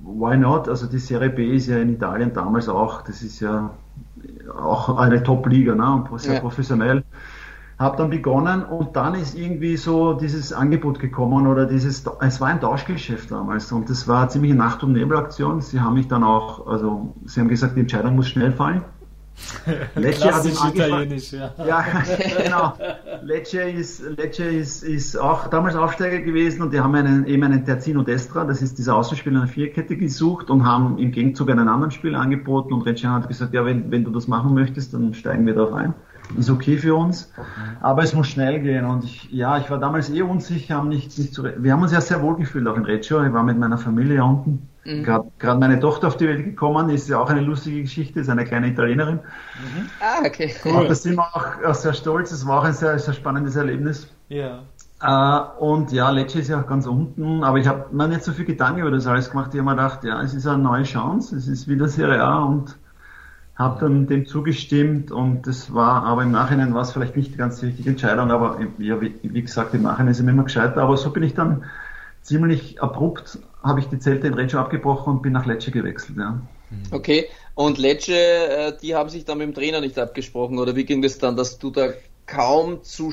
why 0.03 0.37
not? 0.37 0.69
Also 0.69 0.87
die 0.87 0.99
Serie 0.99 1.31
B 1.31 1.55
ist 1.55 1.67
ja 1.67 1.79
in 1.79 1.91
Italien 1.91 2.33
damals 2.33 2.69
auch, 2.69 3.03
das 3.03 3.23
ist 3.23 3.41
ja 3.41 3.71
auch 4.57 4.99
eine 4.99 5.23
Top-Liga, 5.23 5.75
ne? 5.75 6.05
sehr 6.17 6.35
ja. 6.35 6.41
professionell. 6.41 7.05
Habe 7.81 7.97
dann 7.97 8.11
begonnen 8.11 8.63
und 8.63 8.95
dann 8.95 9.15
ist 9.15 9.35
irgendwie 9.35 9.79
so 9.79 10.13
dieses 10.13 10.53
Angebot 10.53 11.01
gekommen 11.01 11.47
oder 11.47 11.65
dieses, 11.65 12.05
es 12.21 12.39
war 12.39 12.49
ein 12.49 12.61
Tauschgeschäft 12.61 13.31
damals 13.31 13.73
und 13.73 13.89
das 13.89 14.07
war 14.07 14.29
ziemlich 14.29 14.53
eine 14.53 14.61
Nacht- 14.61 14.83
und 14.83 14.93
Nebelaktion. 14.93 15.63
Sie 15.63 15.81
haben 15.81 15.95
mich 15.95 16.07
dann 16.07 16.23
auch, 16.23 16.67
also 16.67 17.15
sie 17.25 17.41
haben 17.41 17.49
gesagt, 17.49 17.77
die 17.77 17.81
Entscheidung 17.81 18.17
muss 18.17 18.29
schnell 18.29 18.53
fallen. 18.53 18.83
Lecce 19.95 20.21
Klassisch 20.21 20.63
italienisch, 20.63 21.33
ja. 21.33 21.55
Ja, 21.67 21.85
genau. 22.45 22.75
Lecce 23.23 23.71
ist, 23.71 24.03
Lecce 24.15 24.45
ist, 24.45 24.83
ist 24.83 25.17
auch 25.17 25.47
damals 25.47 25.75
Aufsteiger 25.75 26.19
gewesen 26.19 26.61
und 26.61 26.75
die 26.75 26.81
haben 26.81 26.95
einen, 26.95 27.25
eben 27.25 27.45
einen 27.45 27.65
Terzino 27.65 28.03
Destra, 28.03 28.45
das 28.45 28.61
ist 28.61 28.77
dieser 28.77 28.95
Außenspieler 28.97 29.41
einer 29.41 29.49
Vierkette 29.49 29.97
gesucht 29.97 30.51
und 30.51 30.67
haben 30.67 30.99
im 30.99 31.13
Gegenzug 31.13 31.49
einen 31.49 31.69
anderen 31.69 31.93
Spieler 31.93 32.21
angeboten 32.21 32.75
und 32.75 32.83
Reggiano 32.83 33.23
hat 33.23 33.29
gesagt, 33.29 33.55
ja, 33.55 33.65
wenn, 33.65 33.91
wenn 33.91 34.05
du 34.05 34.11
das 34.11 34.29
machen 34.29 34.53
möchtest, 34.53 34.93
dann 34.93 35.15
steigen 35.15 35.47
wir 35.47 35.55
darauf 35.55 35.73
ein. 35.73 35.95
Ist 36.39 36.51
okay 36.51 36.77
für 36.79 36.95
uns, 36.95 37.33
aber 37.81 38.03
es 38.03 38.15
muss 38.15 38.29
schnell 38.29 38.61
gehen 38.61 38.85
und 38.85 39.05
ich, 39.05 39.31
ja, 39.33 39.59
ich 39.59 39.71
war 39.71 39.79
damals 39.79 40.11
eh 40.11 40.23
unsicher, 40.23 40.77
haben 40.77 40.89
nicht, 40.89 41.19
nicht 41.19 41.35
zu, 41.35 41.45
wir 41.45 41.73
haben 41.73 41.83
uns 41.83 41.93
ja 41.93 42.01
sehr 42.01 42.23
wohl 42.23 42.37
gefühlt 42.37 42.67
auch 42.69 42.77
in 42.77 42.85
Reggio, 42.85 43.25
ich 43.25 43.33
war 43.33 43.43
mit 43.43 43.59
meiner 43.59 43.79
Familie 43.79 44.23
unten 44.23 44.69
Mhm. 44.85 45.05
Gerade 45.39 45.61
meine 45.61 45.79
Tochter 45.79 46.09
auf 46.09 46.17
die 46.17 46.27
Welt 46.27 46.45
gekommen, 46.45 46.89
ist 46.89 47.09
ja 47.09 47.19
auch 47.19 47.29
eine 47.29 47.41
lustige 47.41 47.83
Geschichte, 47.83 48.21
ist 48.21 48.31
eine 48.31 48.45
kleine 48.45 48.69
Italienerin. 48.69 49.17
Mhm. 49.17 49.91
Ah, 50.01 50.25
okay. 50.25 50.55
Cool. 50.65 50.73
Und 50.73 50.91
da 50.91 50.95
sind 50.95 51.17
wir 51.17 51.69
auch 51.69 51.75
sehr 51.75 51.93
stolz, 51.93 52.33
es 52.33 52.47
war 52.47 52.61
auch 52.61 52.65
ein 52.65 52.73
sehr, 52.73 52.99
sehr 52.99 53.15
spannendes 53.15 53.57
Erlebnis. 53.57 54.09
Ja. 54.29 54.63
Uh, 55.03 55.65
und 55.65 55.93
ja, 55.93 56.11
Lecce 56.11 56.41
ist 56.41 56.49
ja 56.49 56.61
auch 56.61 56.67
ganz 56.67 56.87
unten, 56.87 57.43
aber 57.43 57.57
ich 57.57 57.67
habe 57.67 57.87
mir 57.91 58.07
nicht 58.07 58.23
so 58.23 58.33
viel 58.33 58.45
Gedanken 58.45 58.81
über 58.81 58.91
das 58.91 59.07
alles 59.07 59.31
gemacht. 59.31 59.51
Ich 59.55 59.59
habe 59.59 59.71
mir 59.71 59.77
gedacht, 59.77 60.05
ja, 60.05 60.21
es 60.23 60.35
ist 60.35 60.47
eine 60.47 60.63
neue 60.63 60.83
Chance, 60.83 61.37
es 61.37 61.49
ist 61.49 61.69
wieder 61.69 61.89
Serie 61.89 62.23
A 62.23 62.41
und 62.41 62.77
habe 63.61 63.81
dann 63.81 64.07
dem 64.07 64.27
zugestimmt 64.27 65.13
und 65.13 65.47
das 65.47 65.73
war, 65.73 66.05
aber 66.05 66.23
im 66.23 66.33
Nachhinein 66.33 66.75
war 66.75 66.83
es 66.83 66.93
vielleicht 66.93 67.17
nicht 67.17 67.39
ganz 67.39 67.61
die 67.61 67.67
richtige 67.67 67.91
Entscheidung, 67.91 68.31
aber 68.31 68.59
ja, 68.79 69.01
wie, 69.01 69.15
wie 69.23 69.43
gesagt, 69.43 69.75
im 69.75 69.83
Nachhinein 69.83 70.13
ist 70.13 70.21
es 70.21 70.27
immer 70.27 70.43
gescheiter, 70.43 70.83
aber 70.83 70.97
so 70.97 71.11
bin 71.11 71.23
ich 71.23 71.35
dann 71.35 71.65
ziemlich 72.23 72.83
abrupt 72.83 73.39
habe 73.63 73.81
ich 73.81 73.87
die 73.87 73.99
Zelte 73.99 74.27
in 74.27 74.35
Reggio 74.35 74.59
abgebrochen 74.59 75.15
und 75.15 75.23
bin 75.23 75.33
nach 75.33 75.47
Lecce 75.47 75.71
gewechselt. 75.71 76.19
Ja. 76.19 76.41
Mhm. 76.71 76.83
Okay, 76.91 77.29
und 77.55 77.79
Lecce, 77.79 78.13
äh, 78.13 78.73
die 78.81 78.95
haben 78.95 79.11
sich 79.11 79.25
dann 79.25 79.39
mit 79.39 79.49
dem 79.49 79.55
Trainer 79.55 79.81
nicht 79.81 79.99
abgesprochen 79.99 80.59
oder 80.59 80.77
wie 80.77 80.85
ging 80.85 81.03
das 81.03 81.19
dann, 81.19 81.37
dass 81.37 81.59
du 81.59 81.71
da 81.71 81.91
kaum 82.27 82.83
zu, 82.83 83.13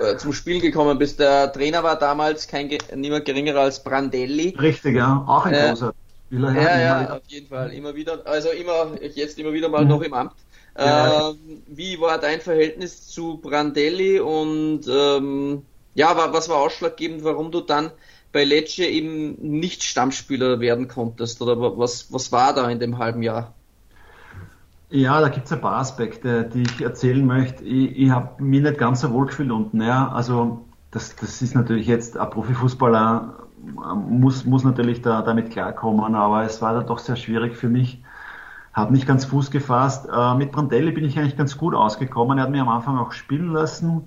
äh, 0.00 0.16
zum 0.16 0.32
Spiel 0.32 0.60
gekommen 0.60 0.98
bist? 0.98 1.20
Der 1.20 1.52
Trainer 1.52 1.82
war 1.82 1.98
damals 1.98 2.48
kein 2.48 2.70
niemand 2.94 3.24
geringerer 3.24 3.60
als 3.60 3.82
Brandelli. 3.84 4.56
Richtig, 4.58 4.96
ja, 4.96 5.24
auch 5.26 5.46
ein 5.46 5.54
äh, 5.54 5.68
großer. 5.68 5.94
Ja, 6.30 6.80
ja, 6.80 7.16
auf 7.16 7.22
jeden 7.26 7.48
Fall, 7.48 7.72
immer 7.72 7.94
wieder, 7.94 8.24
also 8.24 8.50
immer, 8.50 9.00
jetzt 9.02 9.38
immer 9.38 9.52
wieder 9.52 9.68
mal 9.68 9.82
mhm. 9.82 9.90
noch 9.90 10.02
im 10.02 10.14
Amt. 10.14 10.34
Ja. 10.78 11.30
Ähm, 11.30 11.62
wie 11.66 12.00
war 12.00 12.18
dein 12.18 12.40
Verhältnis 12.40 13.08
zu 13.08 13.38
Brandelli 13.38 14.20
und 14.20 14.82
ähm, 14.88 15.62
ja, 15.94 16.32
was 16.32 16.48
war 16.48 16.58
ausschlaggebend, 16.58 17.24
warum 17.24 17.50
du 17.50 17.60
dann 17.60 17.90
bei 18.32 18.44
Lecce 18.44 18.84
eben 18.84 19.34
nicht 19.40 19.82
Stammspieler 19.82 20.60
werden 20.60 20.86
konntest? 20.86 21.42
Oder 21.42 21.60
was, 21.76 22.12
was 22.12 22.30
war 22.30 22.54
da 22.54 22.70
in 22.70 22.78
dem 22.78 22.98
halben 22.98 23.22
Jahr? 23.22 23.54
Ja, 24.90 25.20
da 25.20 25.28
gibt 25.28 25.46
es 25.46 25.52
ein 25.52 25.60
paar 25.60 25.76
Aspekte, 25.76 26.44
die 26.44 26.62
ich 26.62 26.80
erzählen 26.80 27.24
möchte. 27.24 27.64
Ich, 27.64 27.96
ich 27.96 28.10
habe 28.10 28.42
mich 28.42 28.62
nicht 28.62 28.78
ganz 28.78 29.00
so 29.00 29.12
wohl 29.12 29.26
gefühlt 29.26 29.50
unten. 29.50 29.82
Ja. 29.82 30.10
Also 30.10 30.64
das, 30.90 31.14
das 31.16 31.42
ist 31.42 31.54
natürlich 31.54 31.86
jetzt 31.86 32.16
ein 32.16 32.30
Profifußballer 32.30 33.34
muss, 33.62 34.44
muss 34.44 34.64
natürlich 34.64 35.02
da, 35.02 35.22
damit 35.22 35.50
klarkommen, 35.50 36.14
aber 36.14 36.44
es 36.44 36.62
war 36.62 36.74
da 36.74 36.80
doch 36.82 36.98
sehr 36.98 37.16
schwierig 37.16 37.56
für 37.56 37.68
mich. 37.68 38.02
Habe 38.72 38.92
nicht 38.92 39.06
ganz 39.06 39.24
Fuß 39.24 39.50
gefasst. 39.50 40.08
Äh, 40.12 40.34
mit 40.36 40.52
Brandelli 40.52 40.92
bin 40.92 41.04
ich 41.04 41.18
eigentlich 41.18 41.36
ganz 41.36 41.58
gut 41.58 41.74
ausgekommen. 41.74 42.38
Er 42.38 42.44
hat 42.44 42.50
mich 42.50 42.60
am 42.60 42.68
Anfang 42.68 42.98
auch 42.98 43.12
spielen 43.12 43.52
lassen. 43.52 44.02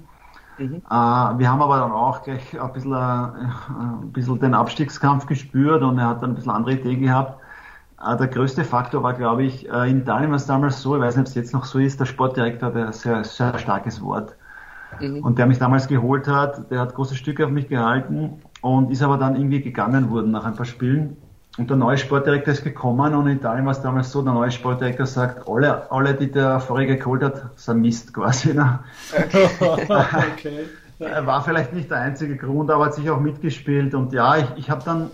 Mhm. 0.57 0.75
Äh, 0.89 0.93
wir 0.93 1.51
haben 1.51 1.61
aber 1.61 1.77
dann 1.77 1.91
auch 1.91 2.23
gleich 2.23 2.59
ein 2.59 2.71
bisschen, 2.71 2.93
äh, 2.93 2.97
ein 2.97 4.11
bisschen 4.13 4.39
den 4.39 4.53
Abstiegskampf 4.53 5.25
gespürt 5.25 5.83
und 5.83 5.99
er 5.99 6.07
hat 6.07 6.23
dann 6.23 6.31
ein 6.31 6.35
bisschen 6.35 6.51
andere 6.51 6.75
Ideen 6.75 7.01
gehabt. 7.01 7.41
Äh, 8.01 8.15
der 8.15 8.27
größte 8.27 8.63
Faktor 8.63 9.03
war, 9.03 9.13
glaube 9.13 9.43
ich, 9.43 9.67
in 9.67 9.99
Italien 9.99 10.29
war 10.29 10.37
es 10.37 10.45
damals 10.45 10.81
so, 10.81 10.95
ich 10.95 11.01
weiß 11.01 11.17
nicht, 11.17 11.23
ob 11.23 11.27
es 11.27 11.35
jetzt 11.35 11.53
noch 11.53 11.65
so 11.65 11.79
ist, 11.79 11.99
der 11.99 12.05
Sportdirektor 12.05 12.69
hat 12.69 12.75
ein 12.77 12.93
sehr, 12.93 13.23
sehr 13.25 13.57
starkes 13.59 14.01
Wort. 14.01 14.35
Mhm. 15.01 15.23
Und 15.23 15.39
der 15.39 15.45
mich 15.45 15.59
damals 15.59 15.87
geholt 15.87 16.27
hat, 16.27 16.71
der 16.71 16.79
hat 16.79 16.95
große 16.95 17.15
Stücke 17.15 17.45
auf 17.45 17.51
mich 17.51 17.67
gehalten 17.67 18.41
und 18.63 18.91
ist 18.91 19.03
aber 19.03 19.17
dann 19.17 19.35
irgendwie 19.35 19.61
gegangen 19.61 20.09
worden 20.09 20.31
nach 20.31 20.45
ein 20.45 20.55
paar 20.55 20.65
Spielen. 20.65 21.17
Und 21.57 21.69
der 21.69 21.77
neue 21.77 21.97
Sportdirektor 21.97 22.53
ist 22.53 22.63
gekommen 22.63 23.13
und 23.13 23.27
in 23.27 23.37
Italien 23.37 23.65
war 23.65 23.73
es 23.73 23.81
damals 23.81 24.09
so, 24.09 24.21
der 24.21 24.33
neue 24.33 24.49
Sportdirektor 24.49 25.05
sagt, 25.05 25.47
alle, 25.47 25.91
alle 25.91 26.13
die 26.15 26.31
der 26.31 26.61
vorige 26.61 26.97
geholt 26.97 27.21
hat, 27.23 27.43
sind 27.57 27.81
Mist 27.81 28.13
quasi. 28.13 28.53
Ne? 28.53 28.79
okay. 29.11 30.65
War 31.25 31.43
vielleicht 31.43 31.73
nicht 31.73 31.91
der 31.91 31.97
einzige 31.97 32.37
Grund, 32.37 32.71
aber 32.71 32.85
hat 32.85 32.95
sich 32.95 33.09
auch 33.09 33.19
mitgespielt 33.19 33.93
und 33.93 34.13
ja, 34.13 34.37
ich, 34.37 34.45
ich 34.55 34.69
habe 34.69 34.83
dann, 34.85 35.09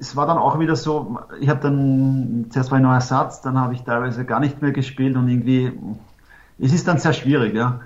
es 0.00 0.16
war 0.16 0.26
dann 0.26 0.38
auch 0.38 0.58
wieder 0.58 0.76
so, 0.76 1.18
ich 1.40 1.48
habe 1.50 1.60
dann, 1.60 2.46
zuerst 2.48 2.70
war 2.70 2.78
ich 2.78 2.84
noch 2.84 2.94
Ersatz, 2.94 3.42
dann 3.42 3.58
habe 3.58 3.74
ich 3.74 3.82
teilweise 3.82 4.24
gar 4.24 4.40
nicht 4.40 4.62
mehr 4.62 4.72
gespielt 4.72 5.16
und 5.16 5.28
irgendwie, 5.28 5.72
es 6.58 6.72
ist 6.72 6.88
dann 6.88 6.98
sehr 6.98 7.12
schwierig, 7.12 7.54
ja. 7.54 7.80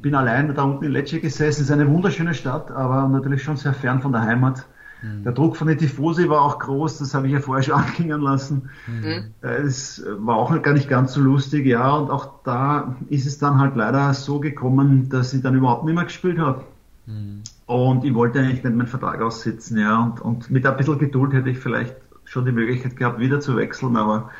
Bin 0.00 0.14
allein 0.14 0.54
da 0.54 0.62
unten 0.62 0.84
in 0.84 0.92
Lecce 0.92 1.20
gesessen, 1.20 1.62
es 1.62 1.68
ist 1.68 1.70
eine 1.70 1.88
wunderschöne 1.88 2.34
Stadt, 2.34 2.70
aber 2.70 3.08
natürlich 3.08 3.42
schon 3.42 3.56
sehr 3.56 3.74
fern 3.74 4.00
von 4.00 4.12
der 4.12 4.22
Heimat. 4.22 4.66
Mhm. 5.02 5.24
Der 5.24 5.32
Druck 5.32 5.56
von 5.56 5.68
den 5.68 5.78
Tifosi 5.78 6.28
war 6.28 6.42
auch 6.42 6.58
groß, 6.58 6.98
das 6.98 7.14
habe 7.14 7.26
ich 7.26 7.32
ja 7.32 7.40
vorher 7.40 7.62
schon 7.62 7.74
anklingen 7.80 8.20
lassen. 8.20 8.70
Mhm. 8.86 9.34
Es 9.40 10.04
war 10.18 10.36
auch 10.36 10.62
gar 10.62 10.74
nicht 10.74 10.88
ganz 10.88 11.12
so 11.14 11.20
lustig, 11.20 11.66
ja, 11.66 11.94
und 11.94 12.10
auch 12.10 12.42
da 12.44 12.96
ist 13.08 13.26
es 13.26 13.38
dann 13.38 13.58
halt 13.58 13.76
leider 13.76 14.12
so 14.14 14.40
gekommen, 14.40 15.08
dass 15.08 15.34
ich 15.34 15.42
dann 15.42 15.54
überhaupt 15.54 15.84
nicht 15.84 15.94
mehr 15.94 16.04
gespielt 16.04 16.38
habe. 16.38 16.64
Mhm. 17.06 17.42
Und 17.66 18.04
ich 18.04 18.14
wollte 18.14 18.38
eigentlich 18.38 18.62
nicht 18.62 18.76
meinen 18.76 18.86
Vertrag 18.86 19.20
aussitzen, 19.20 19.78
ja, 19.78 19.98
und, 19.98 20.20
und 20.20 20.50
mit 20.50 20.66
ein 20.66 20.76
bisschen 20.76 20.98
Geduld 20.98 21.32
hätte 21.32 21.50
ich 21.50 21.58
vielleicht 21.58 21.96
schon 22.24 22.44
die 22.44 22.52
Möglichkeit 22.52 22.96
gehabt, 22.96 23.18
wieder 23.18 23.40
zu 23.40 23.56
wechseln, 23.56 23.96
aber 23.96 24.30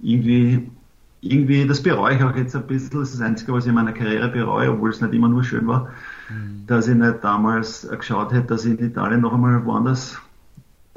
irgendwie, 0.00 0.70
irgendwie, 1.20 1.66
das 1.66 1.82
bereue 1.82 2.16
ich 2.16 2.22
auch 2.22 2.36
jetzt 2.36 2.54
ein 2.54 2.66
bisschen, 2.66 3.00
das 3.00 3.10
ist 3.10 3.20
das 3.20 3.26
Einzige, 3.26 3.52
was 3.52 3.64
ich 3.64 3.70
in 3.70 3.74
meiner 3.74 3.92
Karriere 3.92 4.28
bereue, 4.28 4.70
obwohl 4.70 4.90
es 4.90 5.00
nicht 5.00 5.14
immer 5.14 5.28
nur 5.28 5.44
schön 5.44 5.66
war 5.66 5.90
mhm. 6.28 6.64
dass 6.66 6.88
ich 6.88 6.94
nicht 6.94 7.22
damals 7.22 7.88
geschaut 7.90 8.32
hätte, 8.32 8.46
dass 8.46 8.64
ich 8.64 8.78
in 8.78 8.86
Italien 8.86 9.20
noch 9.20 9.32
einmal 9.32 9.64
woanders 9.64 10.20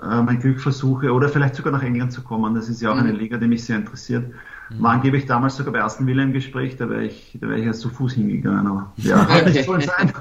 äh, 0.01 0.21
mein 0.21 0.39
Glück 0.39 0.59
versuche 0.59 1.11
oder 1.13 1.29
vielleicht 1.29 1.55
sogar 1.55 1.73
nach 1.73 1.83
England 1.83 2.11
zu 2.11 2.21
kommen. 2.21 2.55
Das 2.55 2.69
ist 2.69 2.81
ja 2.81 2.91
auch 2.91 2.95
mhm. 2.95 3.01
eine 3.01 3.11
Liga, 3.11 3.37
die 3.37 3.47
mich 3.47 3.63
sehr 3.65 3.77
interessiert. 3.77 4.27
Mhm. 4.69 4.83
War 4.83 4.91
angeblich 4.93 5.25
damals 5.25 5.55
sogar 5.55 5.73
bei 5.73 5.83
Aston 5.83 6.07
Villa 6.07 6.23
im 6.23 6.33
Gespräch, 6.33 6.77
da 6.77 6.89
wäre 6.89 7.03
ich, 7.03 7.37
da 7.39 7.47
wäre 7.47 7.59
ich 7.59 7.65
erst 7.65 7.81
zu 7.81 7.89
Fuß 7.89 8.13
hingegangen. 8.13 8.67
Aber 8.67 8.93
ja, 8.97 9.27
hat 9.29 9.45
nicht 9.45 9.65
sollen 9.65 9.81
sein. 9.81 10.11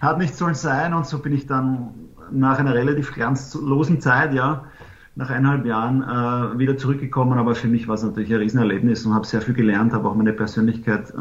Hat 0.00 0.18
nicht 0.18 0.36
sollen 0.36 0.54
sein 0.54 0.92
und 0.92 1.06
so 1.06 1.18
bin 1.18 1.32
ich 1.32 1.46
dann 1.46 1.94
nach 2.30 2.58
einer 2.58 2.74
relativ 2.74 3.14
glanzlosen 3.14 4.00
Zeit, 4.00 4.34
ja, 4.34 4.64
nach 5.16 5.30
eineinhalb 5.30 5.64
Jahren 5.64 6.02
äh, 6.02 6.58
wieder 6.58 6.76
zurückgekommen, 6.76 7.38
aber 7.38 7.54
für 7.54 7.68
mich 7.68 7.86
war 7.86 7.94
es 7.94 8.02
natürlich 8.02 8.32
ein 8.32 8.40
Riesenerlebnis 8.40 9.06
und 9.06 9.14
habe 9.14 9.26
sehr 9.26 9.40
viel 9.40 9.54
gelernt, 9.54 9.92
habe 9.92 10.08
auch 10.08 10.14
meine 10.14 10.32
Persönlichkeit 10.32 11.10
äh, 11.10 11.14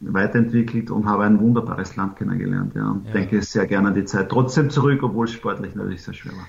weiterentwickelt 0.00 0.90
und 0.90 1.06
habe 1.06 1.24
ein 1.24 1.40
wunderbares 1.40 1.96
Land 1.96 2.16
kennengelernt. 2.16 2.74
Ja, 2.74 2.90
und 2.90 3.06
ja. 3.06 3.12
denke 3.12 3.40
sehr 3.42 3.66
gerne 3.66 3.88
an 3.88 3.94
die 3.94 4.04
Zeit 4.04 4.28
trotzdem 4.28 4.68
zurück, 4.68 5.02
obwohl 5.02 5.26
es 5.26 5.32
sportlich 5.32 5.74
natürlich 5.74 6.02
sehr 6.02 6.14
schwer 6.14 6.32
war. 6.32 6.46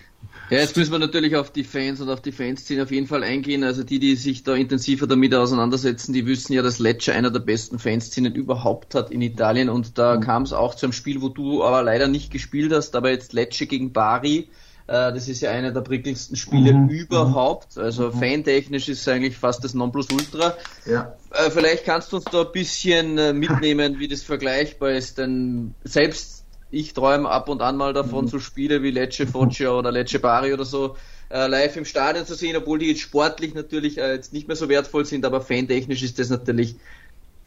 Ja, 0.50 0.60
jetzt 0.60 0.76
müssen 0.76 0.92
wir 0.92 1.00
natürlich 1.00 1.38
auf 1.38 1.52
die 1.52 1.64
Fans 1.64 2.02
und 2.02 2.10
auf 2.10 2.22
die 2.22 2.34
Fanszene 2.34 2.84
auf 2.84 2.92
jeden 2.92 3.08
Fall 3.08 3.24
eingehen. 3.24 3.64
Also 3.64 3.84
die, 3.84 3.98
die 3.98 4.16
sich 4.16 4.44
da 4.44 4.54
intensiver 4.54 5.08
damit 5.08 5.34
auseinandersetzen, 5.34 6.12
die 6.12 6.26
wissen 6.26 6.52
ja, 6.52 6.62
dass 6.62 6.80
Lecce 6.80 7.14
einer 7.14 7.32
der 7.32 7.40
besten 7.40 7.80
Fanszenen 7.80 8.36
überhaupt 8.36 8.94
hat 8.94 9.10
in 9.10 9.22
Italien. 9.22 9.70
Und 9.70 9.98
da 9.98 10.18
mhm. 10.18 10.22
kam 10.22 10.44
es 10.44 10.52
auch 10.52 10.76
zu 10.76 10.86
einem 10.86 10.94
Spiel, 10.94 11.22
wo 11.22 11.30
du 11.30 11.64
aber 11.64 11.82
leider 11.82 12.10
nicht 12.10 12.30
gespielt 12.30 12.74
hast, 12.74 12.96
aber 12.96 13.10
jetzt 13.10 13.32
Lecce 13.32 13.68
gegen 13.68 13.94
Bari 13.94 14.50
das 14.88 15.30
ist 15.30 15.42
ja 15.42 15.52
einer 15.52 15.72
der 15.72 15.82
prickelndsten 15.82 16.36
Spiele 16.36 16.74
mhm. 16.74 16.90
überhaupt. 16.90 17.78
Also 17.78 18.10
mhm. 18.10 18.20
fantechnisch 18.20 18.90
ist 18.90 19.02
es 19.02 19.08
eigentlich 19.08 19.38
fast 19.38 19.64
das 19.64 19.74
Nonplusultra. 19.74 20.56
Ja. 20.86 21.14
Äh, 21.32 21.52
vielleicht 21.52 21.86
kannst 21.86 22.12
du 22.12 22.18
uns 22.18 22.26
da 22.26 22.42
ein 22.42 22.52
bisschen 22.52 23.18
äh, 23.18 23.34
mitnehmen, 23.34 23.96
wie 24.00 24.08
das 24.08 24.24
vergleichbar 24.24 24.92
ist, 24.92 25.18
denn 25.18 25.74
selbst 25.84 26.44
ich 26.70 26.94
träume 26.94 27.30
ab 27.30 27.50
und 27.50 27.62
an 27.62 27.78
mal 27.78 27.94
davon, 27.94 28.26
mhm. 28.26 28.30
so 28.30 28.40
Spiele 28.40 28.84
wie 28.84 28.92
Lecce 28.92 29.28
Foggia 29.28 29.72
oder 29.72 29.92
Lecce 29.92 30.20
Bari 30.20 30.54
oder 30.54 30.66
so 30.66 30.96
live 31.30 31.78
im 31.78 31.86
Stadion 31.86 32.28
zu 32.28 32.36
sehen, 32.36 32.56
obwohl 32.56 32.78
die 32.78 32.90
jetzt 32.90 33.02
sportlich 33.02 33.56
natürlich 33.56 33.96
jetzt 33.96 34.34
nicht 34.34 34.48
mehr 34.48 34.56
so 34.56 34.70
wertvoll 34.70 35.04
sind, 35.04 35.26
aber 35.26 35.42
fantechnisch 35.42 36.04
ist 36.04 36.20
das 36.20 36.30
natürlich 36.30 36.76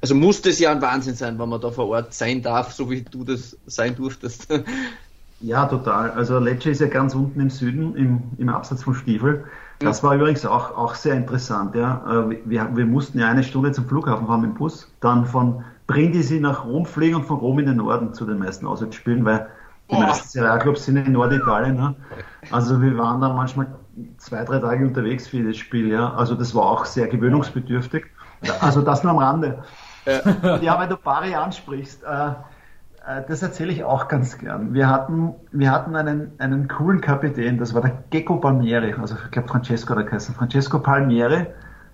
also 0.00 0.14
muss 0.14 0.42
das 0.42 0.58
ja 0.58 0.70
ein 0.72 0.82
Wahnsinn 0.82 1.14
sein, 1.14 1.38
wenn 1.38 1.48
man 1.48 1.60
da 1.60 1.70
vor 1.70 1.88
Ort 1.88 2.14
sein 2.14 2.42
darf, 2.42 2.72
so 2.72 2.90
wie 2.90 3.02
du 3.02 3.24
das 3.24 3.56
sein 3.66 3.96
durftest. 3.96 4.48
Ja, 5.40 5.66
total. 5.66 6.10
Also 6.12 6.38
Lecce 6.38 6.70
ist 6.70 6.80
ja 6.80 6.86
ganz 6.86 7.14
unten 7.14 7.40
im 7.40 7.50
Süden, 7.50 7.94
im, 7.94 8.22
im 8.38 8.48
Absatz 8.48 8.82
von 8.82 8.94
Stiefel. 8.94 9.44
Das 9.78 10.02
war 10.02 10.14
übrigens 10.14 10.46
auch, 10.46 10.76
auch 10.76 10.94
sehr 10.94 11.14
interessant. 11.14 11.74
Ja. 11.74 12.02
Äh, 12.30 12.38
wir, 12.46 12.74
wir 12.74 12.86
mussten 12.86 13.18
ja 13.18 13.28
eine 13.28 13.42
Stunde 13.42 13.72
zum 13.72 13.86
Flughafen 13.86 14.26
fahren 14.26 14.40
mit 14.40 14.50
dem 14.50 14.54
Bus, 14.54 14.90
dann 15.00 15.26
von 15.26 15.62
Brindisi 15.86 16.40
nach 16.40 16.64
Rom 16.64 16.86
fliegen 16.86 17.16
und 17.16 17.26
von 17.26 17.38
Rom 17.38 17.58
in 17.58 17.66
den 17.66 17.76
Norden 17.76 18.14
zu 18.14 18.24
den 18.24 18.38
meisten 18.38 18.66
Auswärtsspielen, 18.66 19.24
weil 19.24 19.46
die 19.90 19.94
oh. 19.94 20.00
meisten 20.00 20.28
Serie 20.28 20.58
Clubs 20.58 20.84
sind 20.84 20.96
in 20.96 21.12
Norditalien. 21.12 21.76
Ne? 21.76 21.94
Also 22.52 22.80
wir 22.80 22.96
waren 22.96 23.20
dann 23.20 23.34
manchmal 23.34 23.66
zwei, 24.18 24.44
drei 24.44 24.60
Tage 24.60 24.86
unterwegs 24.86 25.26
für 25.26 25.42
das 25.42 25.56
Spiel. 25.56 25.88
Ja. 25.88 26.14
Also 26.14 26.36
das 26.36 26.54
war 26.54 26.64
auch 26.64 26.84
sehr 26.84 27.08
gewöhnungsbedürftig. 27.08 28.04
Also 28.60 28.82
das 28.82 29.02
nur 29.02 29.12
am 29.12 29.18
Rande. 29.18 29.64
Ja, 30.62 30.78
weil 30.78 30.88
du 30.88 30.96
Bari 30.96 31.34
ansprichst. 31.34 32.04
Äh, 32.04 32.30
das 33.28 33.42
erzähle 33.42 33.72
ich 33.72 33.84
auch 33.84 34.08
ganz 34.08 34.36
gern. 34.38 34.74
Wir 34.74 34.88
hatten, 34.88 35.34
wir 35.52 35.70
hatten 35.70 35.94
einen, 35.94 36.32
einen 36.38 36.66
coolen 36.66 37.00
Kapitän, 37.00 37.56
das 37.56 37.72
war 37.72 37.82
der 37.82 38.02
Gecko 38.10 38.36
Palmieri, 38.36 38.94
also 38.94 39.14
ich 39.24 39.30
glaube 39.30 39.48
Francesco 39.48 39.94
der 39.94 40.10
heißen. 40.10 40.34
Francesco 40.34 40.80
Palmieri, 40.80 41.46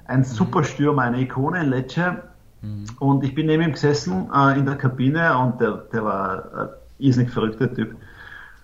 ein 0.07 0.21
mhm. 0.21 0.25
super 0.25 0.65
Stürmer, 0.65 1.03
eine 1.03 1.21
Ikone 1.21 1.61
in 1.61 1.69
Lecce. 1.71 2.23
Mhm. 2.63 2.87
Und 2.99 3.25
ich 3.25 3.35
bin 3.35 3.47
neben 3.47 3.63
ihm 3.63 3.73
gesessen 3.73 4.31
äh, 4.35 4.59
in 4.59 4.65
der 4.65 4.77
Kabine 4.77 5.37
und 5.37 5.61
der, 5.61 5.85
der 5.93 6.05
war 6.05 6.45
ein 6.55 6.69
irrsinnig 6.99 7.31
verrückter 7.31 7.73
Typ. 7.73 7.95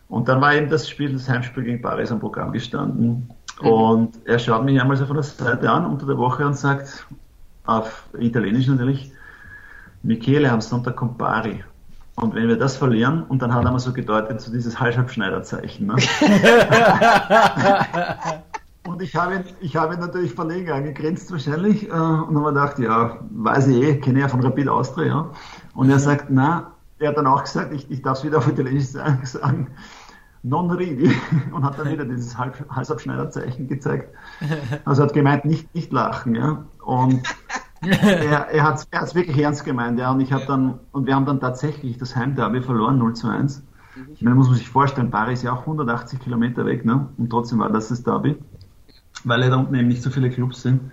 Und 0.08 0.28
dann 0.28 0.40
war 0.40 0.54
eben 0.54 0.70
das 0.70 0.88
Spiel, 0.88 1.12
das 1.12 1.28
Heimspiel 1.28 1.64
gegen 1.64 1.82
Paris 1.82 2.10
am 2.10 2.18
Programm 2.18 2.52
gestanden. 2.52 3.28
Mhm. 3.60 3.68
Und 3.68 4.18
er 4.24 4.38
schaut 4.38 4.64
mich 4.64 4.80
einmal 4.80 4.96
so 4.96 5.04
von 5.04 5.16
der 5.16 5.22
Seite 5.22 5.70
an 5.70 5.84
unter 5.84 6.06
der 6.06 6.16
Woche 6.16 6.46
und 6.46 6.56
sagt, 6.56 7.06
auf 7.66 8.08
Italienisch 8.18 8.68
natürlich, 8.68 9.12
Michele, 10.02 10.50
am 10.50 10.62
Sonntag 10.62 10.96
kommt 10.96 11.18
Bari. 11.18 11.62
Und 12.20 12.34
wenn 12.34 12.48
wir 12.48 12.56
das 12.56 12.76
verlieren, 12.76 13.22
und 13.22 13.42
dann 13.42 13.54
hat 13.54 13.64
er 13.64 13.70
mal 13.70 13.78
so 13.78 13.92
gedeutet, 13.92 14.40
so 14.40 14.50
dieses 14.50 14.80
Halsabschneiderzeichen. 14.80 15.86
Ne? 15.86 15.94
und 18.88 19.00
ich 19.00 19.14
habe 19.14 19.36
ihn, 19.36 19.44
ich 19.60 19.76
habe 19.76 19.94
ihn 19.94 20.00
natürlich 20.00 20.34
verlegen 20.34 20.72
angegrinst 20.72 21.30
wahrscheinlich 21.30 21.88
äh, 21.88 21.92
und 21.92 22.36
habe 22.36 22.48
gedacht, 22.48 22.78
ja, 22.80 23.18
weiß 23.30 23.68
ich 23.68 23.82
eh, 23.82 24.00
kenne 24.00 24.20
ja 24.20 24.28
von 24.28 24.40
Rapid 24.40 24.68
Austria. 24.68 25.06
Ja. 25.06 25.30
Und 25.74 25.90
er 25.90 26.00
sagt, 26.00 26.26
na, 26.28 26.72
er 26.98 27.10
hat 27.10 27.16
dann 27.16 27.28
auch 27.28 27.44
gesagt, 27.44 27.72
ich, 27.72 27.88
ich 27.88 28.02
darf 28.02 28.18
es 28.18 28.24
wieder 28.24 28.38
auf 28.38 28.48
Italienisch 28.48 28.86
sagen, 28.88 29.68
non 30.42 30.70
ridi 30.70 31.14
und 31.52 31.64
hat 31.64 31.78
dann 31.78 31.90
wieder 31.90 32.04
dieses 32.04 32.36
Halsabschneiderzeichen 32.36 33.68
gezeigt. 33.68 34.12
Also 34.84 35.04
hat 35.04 35.12
gemeint, 35.12 35.44
nicht, 35.44 35.72
nicht 35.74 35.92
lachen, 35.92 36.34
ja. 36.34 36.64
Und 36.84 37.22
er, 37.82 38.48
er 38.48 38.62
hat 38.64 38.86
es 38.90 39.14
wirklich 39.14 39.38
ernst 39.38 39.64
gemeint, 39.64 39.98
ja. 39.98 40.10
Und 40.10 40.20
ich 40.20 40.32
habe 40.32 40.44
dann, 40.46 40.80
und 40.92 41.06
wir 41.06 41.14
haben 41.14 41.26
dann 41.26 41.40
tatsächlich 41.40 41.98
das 41.98 42.16
Heimderby 42.16 42.62
verloren, 42.62 42.98
0 42.98 43.14
zu 43.14 43.28
1. 43.28 43.62
Ich 44.14 44.22
meine, 44.22 44.36
muss 44.36 44.48
man 44.48 44.56
sich 44.56 44.68
vorstellen, 44.68 45.10
Paris 45.10 45.40
ist 45.40 45.44
ja 45.44 45.52
auch 45.52 45.60
180 45.60 46.20
Kilometer 46.20 46.64
weg, 46.66 46.84
ne? 46.84 47.08
Und 47.16 47.30
trotzdem 47.30 47.58
war 47.58 47.70
das 47.70 47.88
das 47.88 48.02
Derby, 48.02 48.36
weil 49.24 49.42
ja 49.42 49.50
da 49.50 49.56
unten 49.56 49.74
eben 49.74 49.88
nicht 49.88 50.02
so 50.02 50.10
viele 50.10 50.30
Clubs 50.30 50.62
sind. 50.62 50.92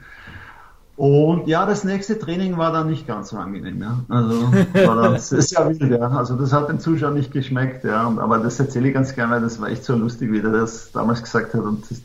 Und 0.98 1.48
ja, 1.48 1.66
das 1.66 1.84
nächste 1.84 2.18
Training 2.18 2.58
war 2.58 2.72
dann 2.72 2.90
nicht 2.90 3.06
ganz 3.06 3.30
so 3.30 3.38
angenehm, 3.38 3.82
ja. 3.82 4.00
Also 4.08 4.52
war 4.54 4.96
dann 4.96 5.20
sehr 5.20 5.68
wild, 5.68 5.92
ja. 5.92 6.08
Also 6.08 6.36
das 6.36 6.54
hat 6.54 6.70
den 6.70 6.80
Zuschauern 6.80 7.16
nicht 7.16 7.32
geschmeckt, 7.32 7.84
ja. 7.84 8.08
Aber 8.18 8.40
das 8.40 8.60
erzähle 8.60 8.88
ich 8.88 8.94
ganz 8.94 9.14
gerne, 9.14 9.34
weil 9.34 9.42
das 9.42 9.60
war 9.60 9.68
echt 9.70 9.84
so 9.84 9.96
lustig, 9.96 10.32
wie 10.32 10.42
der 10.42 10.52
das 10.52 10.92
damals 10.94 11.22
gesagt 11.22 11.54
hat. 11.54 11.62
Und, 11.62 11.84
das, 11.92 12.02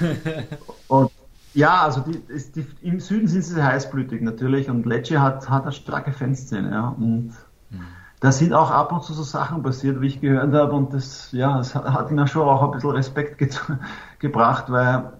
und 0.88 1.10
ja, 1.58 1.82
also 1.82 2.02
die, 2.02 2.22
die, 2.54 2.66
im 2.82 3.00
Süden 3.00 3.26
sind 3.26 3.42
sie 3.42 3.60
heißblütig 3.60 4.22
natürlich 4.22 4.70
und 4.70 4.86
Lecce 4.86 5.20
hat, 5.20 5.50
hat 5.50 5.64
eine 5.64 5.72
starke 5.72 6.12
Fanszene, 6.12 6.70
ja. 6.70 6.94
Und 6.96 7.32
mhm. 7.70 7.80
da 8.20 8.30
sind 8.30 8.52
auch 8.52 8.70
ab 8.70 8.92
und 8.92 9.02
zu 9.02 9.12
so 9.12 9.24
Sachen 9.24 9.64
passiert, 9.64 10.00
wie 10.00 10.06
ich 10.06 10.20
gehört 10.20 10.52
habe, 10.52 10.72
und 10.72 10.94
das, 10.94 11.32
ja, 11.32 11.58
das 11.58 11.74
hat, 11.74 12.12
mir 12.12 12.28
schon 12.28 12.42
auch 12.42 12.62
ein 12.62 12.70
bisschen 12.70 12.90
Respekt 12.90 13.38
ge 13.38 13.48
gebracht, 14.20 14.70
weil 14.70 15.14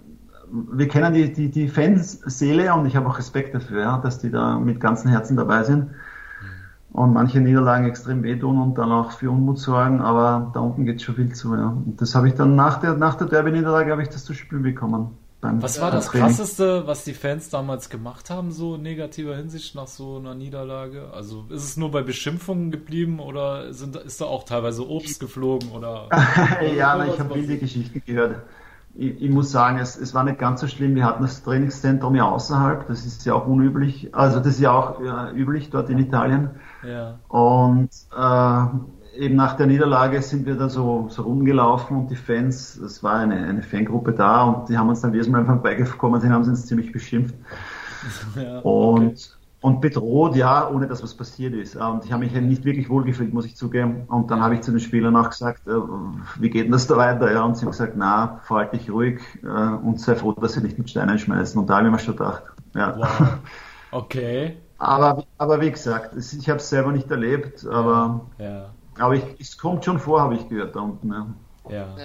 wir 0.53 0.86
kennen 0.86 1.12
die, 1.12 1.32
die, 1.32 1.51
die 1.51 1.66
Fanseele 1.66 2.72
und 2.72 2.86
ich 2.86 2.95
habe 2.95 3.09
auch 3.09 3.18
Respekt 3.18 3.57
dafür, 3.57 3.80
ja, 3.80 3.99
dass 3.99 4.20
die 4.20 4.30
da 4.30 4.61
mit 4.61 4.78
ganzem 4.78 5.11
Herzen 5.11 5.36
dabei 5.36 5.64
sind 5.64 5.86
mhm. 5.86 5.91
und 6.93 7.14
manche 7.14 7.41
Niederlagen 7.41 7.84
extrem 7.84 8.22
wehtun 8.22 8.62
und 8.62 8.78
dann 8.78 8.93
auch 8.93 9.11
für 9.11 9.32
Unmut 9.32 9.59
sorgen, 9.59 10.01
aber 10.01 10.53
da 10.55 10.61
unten 10.61 10.84
geht 10.84 11.03
schon 11.03 11.16
viel 11.16 11.32
zu. 11.32 11.57
Ja. 11.57 11.70
Und 11.84 12.01
das 12.01 12.14
habe 12.14 12.28
ich 12.28 12.34
dann 12.34 12.55
nach 12.55 12.78
der, 12.78 12.95
nach 12.95 13.16
der 13.16 13.26
Derby-Niederlage 13.26 13.91
habe 13.91 14.03
ich 14.03 14.09
das 14.09 14.24
zu 14.24 14.34
spüren 14.34 14.62
bekommen. 14.62 15.18
Was 15.41 15.80
war 15.80 15.93
das 15.93 16.07
Training. 16.07 16.26
krasseste, 16.26 16.86
was 16.86 17.05
die 17.05 17.14
Fans 17.14 17.49
damals 17.49 17.91
gemacht 17.91 18.28
haben, 18.28 18.51
so 18.51 18.74
in 18.74 18.82
negativer 18.82 19.36
Hinsicht 19.36 19.74
nach 19.76 19.86
so 19.86 20.16
einer 20.16 20.34
Niederlage? 20.34 21.12
Also 21.12 21.45
ist 21.51 21.62
es 21.62 21.76
nur 21.76 21.93
bei 21.93 22.03
Beschimpfungen 22.03 22.72
geblieben 22.72 23.20
oder 23.20 23.72
sind, 23.72 23.95
ist 23.95 24.20
da 24.20 24.24
auch 24.24 24.45
teilweise 24.45 24.89
Obst 24.89 25.20
geflogen 25.20 25.70
oder? 25.70 26.09
ja, 26.76 27.05
ich 27.05 27.20
habe 27.20 27.36
wilde 27.36 27.57
Geschichten 27.57 28.03
gehört. 28.05 28.43
Ich, 28.97 29.22
ich, 29.22 29.30
muss 29.30 29.53
sagen, 29.53 29.78
es, 29.78 29.97
es 29.97 30.12
war 30.12 30.24
nicht 30.24 30.41
ganz 30.41 30.61
so 30.61 30.66
schlimm. 30.66 30.97
Wir 30.97 31.05
hatten 31.05 31.22
das 31.22 31.45
Trainingszentrum 31.45 32.16
ja 32.16 32.24
außerhalb. 32.24 32.89
Das 32.89 33.07
ist 33.07 33.24
ja 33.24 33.34
auch 33.34 33.47
unüblich. 33.47 34.12
Also 34.12 34.39
das 34.39 34.55
ist 34.55 34.61
ja 34.61 34.72
auch 34.72 35.01
ja, 35.01 35.30
üblich 35.30 35.70
dort 35.70 35.89
in 35.89 35.99
Italien. 35.99 36.51
Ja. 36.84 37.20
Und 37.28 37.91
äh, 38.16 38.97
eben 39.19 39.35
nach 39.37 39.57
der 39.57 39.66
Niederlage 39.66 40.23
sind 40.23 40.47
wir 40.47 40.55
da 40.55 40.69
so, 40.69 41.07
so 41.11 41.23
rumgelaufen 41.23 41.97
und 41.97 42.11
die 42.11 42.16
Fans, 42.16 42.77
es 42.77 43.03
war 43.03 43.16
eine, 43.16 43.37
eine 43.37 43.62
Fangruppe 43.62 44.12
da 44.12 44.45
und 44.45 44.69
die 44.69 44.79
haben 44.79 44.89
uns 44.89 45.01
dann 45.01 45.12
jedes 45.12 45.29
Mal 45.29 45.41
einfach 45.41 45.59
beigekommen 45.59 46.21
sind, 46.21 46.33
haben 46.33 46.45
sie 46.45 46.51
uns 46.51 46.66
ziemlich 46.66 46.93
beschimpft. 46.93 47.35
Ja, 48.37 48.61
und, 48.61 49.07
okay. 49.07 49.16
und 49.61 49.81
bedroht, 49.81 50.37
ja, 50.37 50.71
ohne 50.71 50.87
dass 50.87 51.03
was 51.03 51.16
passiert 51.16 51.53
ist. 51.53 51.75
Und 51.75 52.05
ich 52.05 52.12
habe 52.12 52.23
mich 52.23 52.33
nicht 52.33 52.64
wirklich 52.64 52.89
wohlgefühlt, 52.89 53.35
muss 53.35 53.45
ich 53.45 53.57
zugeben. 53.57 54.05
Und 54.07 54.31
dann 54.31 54.41
habe 54.41 54.55
ich 54.55 54.61
zu 54.61 54.71
den 54.71 54.79
Spielern 54.79 55.16
auch 55.16 55.31
gesagt, 55.31 55.66
äh, 55.66 55.73
wie 56.39 56.49
geht 56.49 56.66
denn 56.66 56.73
das 56.73 56.87
da 56.87 56.97
weiter? 56.97 57.33
Ja, 57.33 57.43
und 57.43 57.57
sie 57.57 57.62
haben 57.62 57.73
gesagt, 57.73 57.95
na, 57.97 58.41
verhalte 58.45 58.79
dich 58.79 58.89
ruhig 58.89 59.21
äh, 59.43 59.47
und 59.49 60.01
sei 60.01 60.14
froh, 60.14 60.33
dass 60.33 60.53
sie 60.53 60.61
nicht 60.61 60.79
mit 60.79 60.91
Steinen 60.91 61.19
schmeißen. 61.19 61.61
Und 61.61 61.69
da 61.69 61.79
habe 61.79 61.89
ich 61.89 61.93
mir 61.93 61.99
schon 61.99 62.16
gedacht, 62.16 62.45
ja. 62.77 62.97
Wow. 62.97 63.39
Okay. 63.91 64.59
Aber, 64.81 65.25
aber 65.39 65.61
wie 65.61 65.73
gesagt, 65.73 66.14
ich 66.16 66.49
habe 66.49 66.61
es 66.61 66.69
selber 66.69 66.93
nicht 66.93 67.11
erlebt, 67.11 67.66
aber 67.66 68.29
ja. 68.39 68.71
Aber 68.99 69.14
ich, 69.14 69.24
es 69.38 69.57
kommt 69.57 69.84
schon 69.84 69.99
vor, 69.99 70.20
habe 70.20 70.34
ich 70.34 70.49
gehört 70.49 70.74
da 70.76 70.80
unten. 70.80 71.11
Ja. 71.11 71.26
ja. 71.70 71.96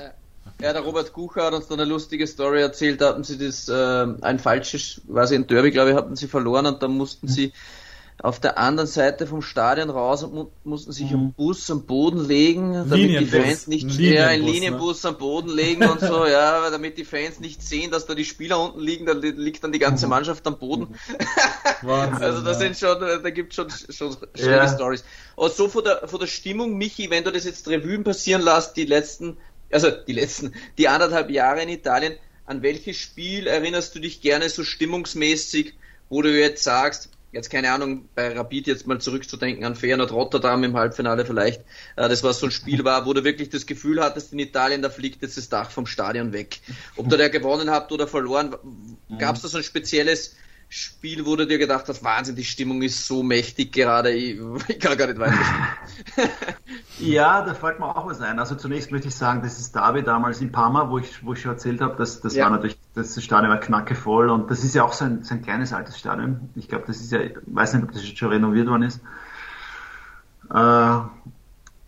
ja. 0.62 0.74
der 0.74 0.82
Robert 0.82 1.14
Kucher 1.14 1.46
hat 1.46 1.54
uns 1.54 1.68
dann 1.68 1.80
eine 1.80 1.90
lustige 1.90 2.28
Story 2.28 2.62
erzählt. 2.62 3.02
Da 3.02 3.10
hatten 3.10 3.24
sie 3.24 3.38
das, 3.38 3.68
äh, 3.70 4.08
ein 4.22 4.40
falsches, 4.40 5.02
weiß 5.08 5.32
ich, 5.32 5.40
ein 5.40 5.48
Derby, 5.48 5.72
glaube 5.72 5.92
ich, 5.92 5.96
hatten 5.96 6.16
sie 6.16 6.28
verloren 6.28 6.66
und 6.66 6.84
dann 6.84 6.92
mussten 6.92 7.28
sie 7.28 7.54
auf 8.20 8.40
der 8.40 8.58
anderen 8.58 8.88
Seite 8.88 9.28
vom 9.28 9.42
Stadion 9.42 9.90
raus 9.90 10.24
und 10.24 10.34
mu 10.34 10.48
mussten 10.64 10.92
sich 10.92 11.12
mhm. 11.12 11.34
Bus 11.34 11.70
am 11.72 11.86
Boden 11.86 12.26
legen, 12.26 12.74
damit 12.74 13.20
die 13.20 13.26
Fans 13.26 13.68
nicht 13.68 13.90
ja, 14.00 14.28
ein 14.28 14.44
Linienbus 14.44 15.04
ne? 15.04 15.10
am 15.10 15.18
Boden 15.18 15.50
legen 15.50 15.84
und 15.84 16.00
so, 16.00 16.26
ja, 16.28 16.70
damit 16.70 16.98
die 16.98 17.06
Fans 17.06 17.40
nicht 17.40 17.62
sehen, 17.62 17.92
dass 17.92 18.06
da 18.06 18.14
die 18.14 18.26
Spieler 18.26 18.60
unten 18.60 18.80
liegen, 18.80 19.06
da 19.06 19.14
liegt 19.14 19.64
dann 19.64 19.72
die 19.72 19.80
ganze 19.80 20.06
mhm. 20.06 20.12
Mannschaft 20.12 20.46
am 20.48 20.58
Boden. 20.58 20.96
Wahnsinn, 21.82 22.24
also 22.24 22.42
da 22.42 22.52
ja. 22.52 22.58
sind 22.58 22.78
schon, 22.78 23.00
da 23.00 23.30
gibt 23.30 23.54
schon 23.54 23.70
schon 23.70 24.16
schöne 24.36 24.56
ja. 24.56 24.68
Stories. 24.68 25.04
Und 25.36 25.54
so 25.54 25.68
von 25.68 25.84
der 25.84 26.08
von 26.08 26.20
der 26.20 26.28
Stimmung, 26.28 26.78
Michi, 26.78 27.10
wenn 27.10 27.24
du 27.24 27.32
das 27.32 27.46
jetzt 27.46 27.68
Revuen 27.68 28.04
passieren 28.04 28.42
lässt, 28.42 28.78
die 28.78 28.86
letzten, 28.86 29.38
also 29.72 29.90
die 29.90 30.14
letzten, 30.14 30.54
die 30.78 30.88
anderthalb 30.88 31.30
Jahre 31.30 31.64
in 31.64 31.70
Italien, 31.70 32.14
an 32.46 32.62
welches 32.62 32.98
Spiel 32.98 33.48
erinnerst 33.48 33.96
du 33.96 34.00
dich 34.00 34.22
gerne 34.22 34.50
so 34.50 34.64
stimmungsmäßig, 34.64 35.74
wo 36.10 36.22
du 36.22 36.32
jetzt 36.38 36.64
sagst, 36.64 37.10
jetzt 37.34 37.50
keine 37.50 37.72
Ahnung, 37.72 38.08
bei 38.16 38.32
Rapid 38.38 38.68
jetzt 38.68 38.88
mal 38.88 39.02
zurückzudenken 39.02 39.66
an 39.66 39.76
Feyenoord 39.76 40.12
Rotterdam 40.12 40.64
im 40.64 40.78
Halbfinale 40.78 41.26
vielleicht, 41.26 41.62
äh, 41.96 42.08
das 42.08 42.24
war 42.24 42.34
so 42.34 42.46
ein 42.46 42.52
Spiel 42.52 42.86
war, 42.86 43.06
wo 43.06 43.14
du 43.14 43.24
wirklich 43.24 43.50
das 43.50 43.66
Gefühl 43.66 44.02
hattest, 44.02 44.32
in 44.32 44.40
Italien, 44.40 44.82
da 44.82 44.90
fliegt 44.90 45.22
jetzt 45.22 45.38
das 45.38 45.50
Dach 45.50 45.72
vom 45.72 45.86
Stadion 45.86 46.32
weg. 46.32 46.60
Ob 46.96 47.10
du 47.10 47.18
der 47.18 47.30
gewonnen 47.30 47.72
habt 47.72 47.92
oder 47.92 48.08
verloren, 48.08 48.56
gab 49.18 49.36
es 49.36 49.42
da 49.42 49.48
so 49.48 49.58
ein 49.58 49.64
spezielles 49.64 50.36
Spiel, 50.76 51.24
du 51.24 51.36
dir 51.46 51.60
gedacht 51.60 51.88
hast, 51.88 52.04
Wahnsinn, 52.04 52.36
die 52.36 52.44
Stimmung 52.44 52.82
ist 52.82 53.06
so 53.06 53.22
mächtig 53.22 53.72
gerade, 53.72 54.10
ich, 54.10 54.40
ich 54.68 54.80
kann 54.80 54.98
gar 54.98 55.06
nicht 55.06 55.20
weiter. 55.20 55.38
ja, 57.00 57.46
da 57.46 57.54
fällt 57.54 57.80
mir 57.80 57.96
auch 57.96 58.08
was 58.08 58.22
ein. 58.22 58.40
Also 58.40 58.56
zunächst 58.56 58.92
möchte 58.92 59.08
ich 59.08 59.14
sagen, 59.16 59.44
das 59.44 59.60
ist 59.60 59.76
Derby 59.76 60.02
damals 60.02 60.42
in 60.42 60.52
Parma, 60.52 60.90
wo 60.90 60.98
ich, 60.98 61.24
wo 61.24 61.34
ich 61.34 61.42
schon 61.42 61.52
erzählt 61.52 61.80
habe, 61.80 61.96
dass 61.98 62.22
das 62.22 62.34
ja. 62.34 62.46
war 62.46 62.50
natürlich, 62.50 62.76
das 62.96 63.24
Stadion 63.24 63.52
war 63.52 63.60
knackevoll 63.60 64.32
und 64.32 64.50
das 64.50 64.64
ist 64.64 64.74
ja 64.74 64.84
auch 64.84 64.94
so 64.94 65.06
ein, 65.06 65.24
so 65.24 65.36
ein 65.36 65.44
kleines 65.44 65.74
altes 65.74 66.00
Stadion. 66.00 66.50
Ich 66.56 66.68
glaube, 66.68 66.86
das 66.88 67.02
ist 67.02 67.12
ja, 67.12 67.20
ich 67.20 67.36
weiß 67.46 67.76
nicht, 67.76 67.84
ob 67.84 67.92
das 67.92 68.04
jetzt 68.04 68.18
schon 68.18 68.30
renoviert 68.30 68.68
worden 68.68 68.82
ist. 68.82 68.98
Äh, 70.50 70.56
da, 70.56 71.08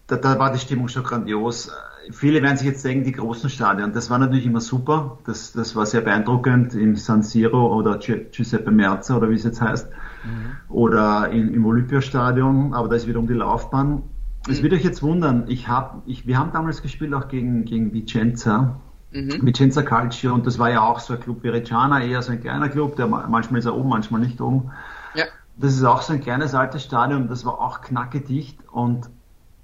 da 0.07 0.37
war 0.37 0.53
die 0.53 0.59
Stimmung 0.59 0.89
schon 0.89 1.01
grandios 1.03 1.71
viele 2.11 2.41
werden 2.41 2.57
sich 2.57 2.67
jetzt 2.67 2.83
denken, 2.83 3.03
die 3.03 3.11
großen 3.11 3.49
Stadien, 3.49 3.93
das 3.93 4.09
war 4.09 4.17
natürlich 4.17 4.45
immer 4.45 4.61
super. 4.61 5.19
Das, 5.25 5.53
das 5.53 5.75
war 5.75 5.85
sehr 5.85 6.01
beeindruckend 6.01 6.73
im 6.73 6.95
San 6.95 7.23
Siro 7.23 7.75
oder 7.75 7.97
Giuseppe 7.97 8.71
Merza 8.71 9.17
oder 9.17 9.29
wie 9.29 9.35
es 9.35 9.43
jetzt 9.43 9.61
heißt. 9.61 9.89
Mhm. 9.89 10.73
Oder 10.73 11.29
in, 11.29 11.53
im 11.53 11.65
Olympiastadion, 11.65 12.73
aber 12.73 12.87
da 12.89 12.95
ist 12.95 13.07
wiederum 13.07 13.27
die 13.27 13.33
Laufbahn. 13.33 14.03
Es 14.47 14.59
mhm. 14.59 14.63
wird 14.63 14.73
euch 14.73 14.83
jetzt 14.83 15.01
wundern, 15.01 15.45
ich 15.47 15.67
hab, 15.67 16.03
ich, 16.05 16.27
wir 16.27 16.37
haben 16.37 16.51
damals 16.51 16.81
gespielt 16.81 17.13
auch 17.13 17.27
gegen, 17.27 17.65
gegen 17.65 17.93
Vicenza. 17.93 18.79
Mhm. 19.11 19.45
Vicenza 19.45 19.81
Calcio 19.81 20.33
und 20.33 20.45
das 20.45 20.59
war 20.59 20.69
ja 20.69 20.81
auch 20.81 20.99
so 20.99 21.13
ein 21.13 21.19
Club 21.19 21.43
wie 21.43 21.49
Reggiana, 21.49 22.03
eher 22.03 22.21
so 22.21 22.31
ein 22.31 22.41
kleiner 22.41 22.69
Club, 22.69 22.97
der 22.97 23.07
manchmal 23.07 23.59
ist 23.59 23.65
er 23.65 23.75
oben, 23.75 23.89
manchmal 23.89 24.21
nicht 24.21 24.41
oben. 24.41 24.71
Ja. 25.13 25.25
Das 25.57 25.73
ist 25.73 25.85
auch 25.85 26.01
so 26.01 26.13
ein 26.13 26.19
kleines 26.19 26.53
altes 26.53 26.83
Stadion, 26.83 27.29
das 27.29 27.45
war 27.45 27.59
auch 27.59 27.81
knackedicht 27.81 28.59
und 28.71 29.09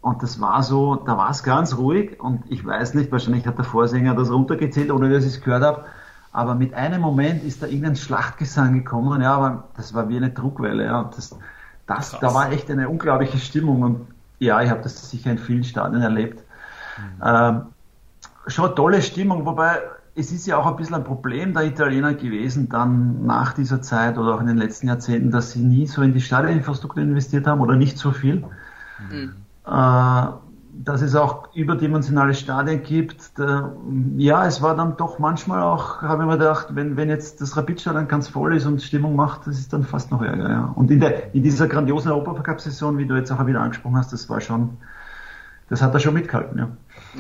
und 0.02 0.24
das 0.24 0.41
war 0.41 0.64
so, 0.64 0.95
da 0.95 1.16
war 1.16 1.30
es 1.30 1.43
ganz 1.43 1.78
ruhig 1.78 2.20
und 2.20 2.43
ich 2.49 2.66
weiß 2.66 2.95
nicht, 2.95 3.12
wahrscheinlich 3.12 3.45
hat 3.45 3.58
der 3.58 3.66
Vorsänger 3.66 4.16
das 4.16 4.32
runtergezählt, 4.32 4.91
ohne 4.91 5.12
dass 5.12 5.24
ich 5.24 5.36
es 5.36 5.41
gehört 5.41 5.64
habe. 5.64 5.86
Aber 6.34 6.56
mit 6.56 6.74
einem 6.74 7.02
Moment 7.02 7.43
ist 7.43 7.62
da 7.62 7.68
irgendein 7.68 7.95
Schlachtgesang 7.95 8.74
gekommen, 8.74 9.22
ja, 9.22 9.36
aber 9.36 9.66
das 9.76 9.93
war 9.93 10.10
wie 10.10 10.18
eine 10.18 10.32
Druckwelle, 10.32 10.86
ja. 10.86 11.12
Das, 11.16 11.38
das, 11.86 12.18
da 12.20 12.34
war 12.34 12.52
echt 12.52 12.72
eine 12.72 12.89
unglaubliche 12.89 13.38
Stimmung 13.38 13.84
und 13.84 14.08
ja, 14.39 14.62
ich 14.62 14.72
habe 14.72 14.82
das 14.82 15.10
sicher 15.10 15.32
in 15.32 15.38
vielen 15.38 15.64
Stadien 15.64 16.02
erlebt. 16.02 16.43
Mhm. 16.97 17.24
Ähm, 17.24 17.62
schon 18.47 18.76
tolle 18.76 19.02
Stimmung, 19.04 19.45
wobei 19.45 19.82
es 20.16 20.32
ist 20.32 20.47
ja 20.47 20.58
auch 20.58 20.66
ein 20.66 20.76
bisschen 20.78 20.95
ein 20.95 21.04
Problem 21.04 21.54
der 21.54 21.64
Italiener 21.64 22.16
gewesen, 22.16 22.70
dann 22.70 23.26
nach 23.26 23.54
dieser 23.54 23.82
Zeit 23.82 24.18
oder 24.18 24.36
auch 24.36 24.41
in 24.41 24.47
den 24.47 24.58
letzten 24.58 24.88
Jahrzehnten, 24.88 25.32
dass 25.32 25.52
sie 25.52 25.60
nie 25.60 25.86
so 25.86 26.02
in 26.02 26.14
die 26.14 26.22
Stadioninfrastruktur 26.22 27.04
investiert 27.04 27.45
haben 27.45 27.62
oder 27.62 27.76
nicht 27.76 27.97
so 27.97 28.12
viel. 28.12 28.43
Mhm. 29.10 29.36
Äh, 29.72 30.41
dass 30.84 31.01
es 31.01 31.15
auch 31.15 31.53
überdimensionale 31.53 32.34
Stadien 32.34 32.82
gibt. 32.84 33.32
Ja, 34.17 34.47
es 34.47 34.61
war 34.61 34.76
dann 34.76 34.97
doch 34.97 35.19
manchmal 35.19 35.61
auch, 35.61 36.01
habe 36.01 36.24
ich 36.24 36.28
mir 36.28 36.38
gedacht, 36.38 36.67
wenn, 36.72 36.97
wenn 36.97 37.09
jetzt 37.09 37.41
das 37.41 37.55
Rapidstadion 37.55 38.07
ganz 38.07 38.28
voll 38.28 38.55
ist 38.55 38.65
und 38.65 38.82
Stimmung 38.82 39.15
macht, 39.15 39.47
das 39.47 39.59
ist 39.59 39.74
dann 39.74 39.84
fast 39.84 40.11
noch 40.11 40.22
ärger. 40.22 40.49
Ja. 40.49 40.74
Und 40.76 40.89
in, 40.89 40.99
der, 40.99 41.34
in 41.36 41.43
dieser 41.43 41.67
grandiosen 41.67 42.11
Europacup-Saison, 42.11 42.97
wie 42.97 43.05
du 43.05 43.15
jetzt 43.15 43.32
auch 43.32 43.45
wieder 43.45 43.61
angesprochen 43.61 43.97
hast, 43.97 44.11
das 44.11 44.30
war 44.30 44.41
schon, 44.41 44.78
das 45.69 45.82
hat 45.82 45.93
er 45.93 45.99
schon 45.99 46.13
mitgehalten. 46.13 46.57
Ja. 46.57 46.69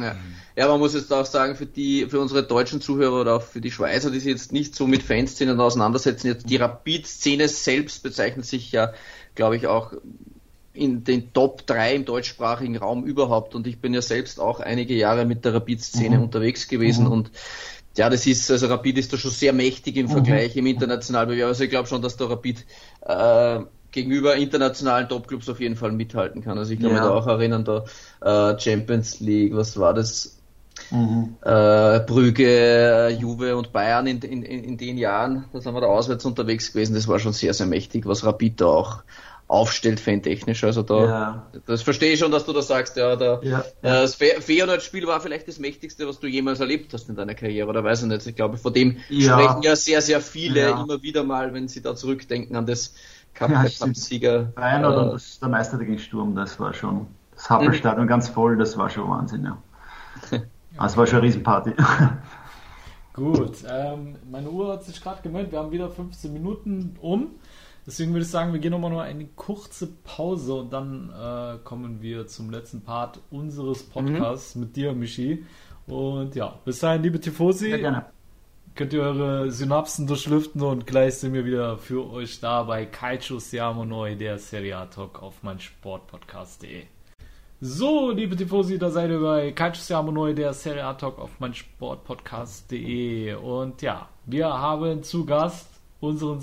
ja. 0.01 0.15
Ja, 0.53 0.67
man 0.67 0.79
muss 0.79 0.93
jetzt 0.93 1.13
auch 1.13 1.25
sagen, 1.25 1.55
für 1.55 1.65
die, 1.65 2.07
für 2.09 2.19
unsere 2.19 2.43
deutschen 2.43 2.81
Zuhörer 2.81 3.21
oder 3.21 3.35
auch 3.35 3.41
für 3.41 3.61
die 3.61 3.71
Schweizer, 3.71 4.11
die 4.11 4.19
sich 4.19 4.31
jetzt 4.31 4.51
nicht 4.51 4.75
so 4.75 4.85
mit 4.85 5.01
Fanszenen 5.01 5.59
auseinandersetzen, 5.61 6.27
jetzt 6.27 6.49
die 6.49 6.57
Rapid-Szene 6.57 7.47
selbst 7.47 8.03
bezeichnet 8.03 8.45
sich 8.45 8.71
ja, 8.73 8.91
glaube 9.33 9.55
ich, 9.55 9.67
auch 9.67 9.93
in 10.73 11.03
den 11.03 11.33
Top 11.33 11.65
3 11.67 11.95
im 11.95 12.05
deutschsprachigen 12.05 12.77
Raum 12.77 13.03
überhaupt. 13.03 13.55
Und 13.55 13.67
ich 13.67 13.79
bin 13.79 13.93
ja 13.93 14.01
selbst 14.01 14.39
auch 14.39 14.59
einige 14.59 14.93
Jahre 14.93 15.25
mit 15.25 15.43
der 15.45 15.53
Rapid-Szene 15.53 16.17
mhm. 16.17 16.23
unterwegs 16.23 16.67
gewesen 16.67 17.05
mhm. 17.05 17.11
und 17.11 17.31
ja, 17.97 18.09
das 18.09 18.25
ist, 18.25 18.49
also 18.49 18.67
Rapid 18.67 18.97
ist 18.99 19.11
da 19.11 19.17
schon 19.17 19.31
sehr 19.31 19.53
mächtig 19.53 19.97
im 19.97 20.05
mhm. 20.05 20.11
Vergleich 20.11 20.55
im 20.55 20.65
internationalen 20.65 21.29
Bewerb. 21.29 21.49
Also 21.49 21.65
ich 21.65 21.69
glaube 21.69 21.89
schon, 21.89 22.01
dass 22.01 22.15
der 22.15 22.29
Rapid 22.29 22.65
äh, 23.01 23.59
gegenüber 23.91 24.35
internationalen 24.35 25.09
Topclubs 25.09 25.49
auf 25.49 25.59
jeden 25.59 25.75
Fall 25.75 25.91
mithalten 25.91 26.41
kann. 26.41 26.57
Also 26.57 26.71
ich 26.71 26.79
kann 26.79 26.89
ja. 26.89 26.95
mich 26.95 27.03
da 27.03 27.09
auch 27.09 27.27
erinnern, 27.27 27.65
da 27.65 27.83
äh, 28.53 28.59
Champions 28.59 29.19
League, 29.19 29.53
was 29.55 29.77
war 29.77 29.93
das? 29.93 30.37
Mhm. 30.89 31.35
Äh, 31.41 31.99
Brügge, 31.99 33.15
Juve 33.19 33.57
und 33.57 33.73
Bayern 33.73 34.07
in, 34.07 34.19
in, 34.19 34.43
in 34.43 34.77
den 34.77 34.97
Jahren, 34.97 35.45
da 35.51 35.59
sind 35.59 35.73
wir 35.73 35.81
da 35.81 35.87
auswärts 35.87 36.25
unterwegs 36.25 36.71
gewesen, 36.71 36.95
das 36.95 37.07
war 37.07 37.19
schon 37.19 37.33
sehr, 37.33 37.53
sehr 37.53 37.67
mächtig, 37.67 38.05
was 38.05 38.25
Rapid 38.25 38.61
da 38.61 38.65
auch 38.65 39.03
aufstellt, 39.51 39.99
fantechnisch. 39.99 40.63
Also 40.63 40.81
da, 40.81 41.05
ja. 41.05 41.47
das 41.67 41.81
verstehe 41.81 42.13
ich 42.13 42.19
schon, 42.19 42.31
dass 42.31 42.45
du 42.45 42.53
da 42.53 42.61
sagst, 42.61 42.95
ja, 42.95 43.15
da, 43.15 43.41
ja. 43.43 43.59
Äh, 43.59 43.63
das 43.81 44.15
Feyenoord-Spiel 44.15 45.05
war 45.07 45.19
vielleicht 45.19 45.47
das 45.47 45.59
mächtigste, 45.59 46.07
was 46.07 46.19
du 46.19 46.27
jemals 46.27 46.61
erlebt 46.61 46.93
hast 46.93 47.09
in 47.09 47.15
deiner 47.15 47.35
Karriere, 47.35 47.67
oder 47.67 47.83
weiß 47.83 48.03
ich 48.03 48.07
nicht. 48.07 48.25
Ich 48.25 48.35
glaube, 48.35 48.57
vor 48.57 48.71
dem 48.71 48.97
ja. 49.09 49.37
sprechen 49.37 49.61
ja 49.63 49.75
sehr, 49.75 50.01
sehr 50.01 50.21
viele 50.21 50.69
immer 50.69 51.01
wieder 51.01 51.23
mal, 51.23 51.53
wenn 51.53 51.67
sie 51.67 51.81
da 51.81 51.95
zurückdenken 51.95 52.55
an 52.55 52.65
das 52.65 52.93
Cup, 53.33 53.51
ja, 53.51 53.63
Cup-Sieger. 53.63 54.53
Feyenoord 54.55 54.97
äh, 54.97 55.11
und 55.11 55.41
der 55.41 55.49
Meister 55.49 55.77
gegen 55.77 55.99
Sturm, 55.99 56.33
das 56.33 56.57
war 56.59 56.73
schon, 56.73 57.07
das 57.35 57.49
Happelstadion 57.49 58.07
ganz 58.07 58.29
voll, 58.29 58.55
das 58.57 58.77
war 58.77 58.89
schon 58.89 59.09
Wahnsinn, 59.09 59.43
ja. 59.43 59.57
Das 60.77 60.95
war 60.95 61.05
schon 61.05 61.17
eine 61.17 61.27
Riesenparty. 61.27 61.73
Gut, 63.13 63.57
ähm, 63.69 64.15
meine 64.31 64.49
Uhr 64.49 64.71
hat 64.71 64.85
sich 64.85 65.03
gerade 65.03 65.21
gemeldet, 65.21 65.51
wir 65.51 65.59
haben 65.59 65.71
wieder 65.71 65.89
15 65.89 66.31
Minuten 66.31 66.95
um. 67.01 67.31
Deswegen 67.85 68.11
würde 68.13 68.23
ich 68.23 68.29
sagen, 68.29 68.53
wir 68.53 68.59
gehen 68.59 68.71
nochmal 68.71 68.91
nur 68.91 69.01
eine 69.01 69.25
kurze 69.25 69.87
Pause 69.87 70.53
und 70.53 70.71
dann 70.71 71.09
äh, 71.09 71.57
kommen 71.63 72.01
wir 72.01 72.27
zum 72.27 72.51
letzten 72.51 72.81
Part 72.81 73.19
unseres 73.31 73.83
Podcasts 73.83 74.55
mhm. 74.55 74.61
mit 74.61 74.75
dir, 74.75 74.93
Michi. 74.93 75.45
Und 75.87 76.35
ja, 76.35 76.59
bis 76.63 76.79
dahin, 76.79 77.01
liebe 77.01 77.19
Tifosi. 77.19 77.69
Sehr 77.69 77.79
gerne. 77.79 78.05
Könnt 78.75 78.93
ihr 78.93 79.01
eure 79.01 79.51
Synapsen 79.51 80.07
durchlüften 80.07 80.61
und 80.61 80.87
gleich 80.87 81.15
sind 81.15 81.33
wir 81.33 81.43
wieder 81.43 81.77
für 81.77 82.09
euch 82.09 82.39
da 82.39 82.63
bei 82.63 82.85
Kaicho 82.85 83.37
Siamo 83.37 83.83
Neu, 83.83 84.15
der 84.15 84.37
Serie 84.37 84.77
A 84.77 84.85
Talk 84.85 85.21
auf 85.21 85.43
mein 85.43 85.59
Sportpodcast.de. 85.59 86.83
So, 87.59 88.11
liebe 88.11 88.37
Tifosi, 88.37 88.79
da 88.79 88.89
seid 88.89 89.09
ihr 89.09 89.19
bei 89.19 89.51
Kaicho 89.51 89.81
Siamo 89.81 90.11
Neu, 90.11 90.33
der 90.33 90.53
Serie 90.53 90.85
A 90.85 90.93
Talk 90.93 91.19
auf 91.19 91.31
mein 91.39 91.53
Sportpodcast.de. 91.53 93.33
Und 93.33 93.81
ja, 93.81 94.07
wir 94.25 94.47
haben 94.47 95.03
zu 95.03 95.25
Gast 95.25 95.67
unseren 95.99 96.39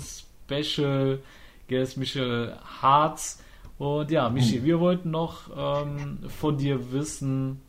Special 0.49 1.19
Guest 1.67 1.97
Michel 1.97 2.57
Harz. 2.81 3.43
Und 3.77 4.11
ja, 4.11 4.29
Michi, 4.29 4.63
wir 4.63 4.79
wollten 4.79 5.11
noch 5.11 5.49
ähm, 5.55 6.19
von 6.27 6.57
dir 6.57 6.91
wissen, 6.91 7.61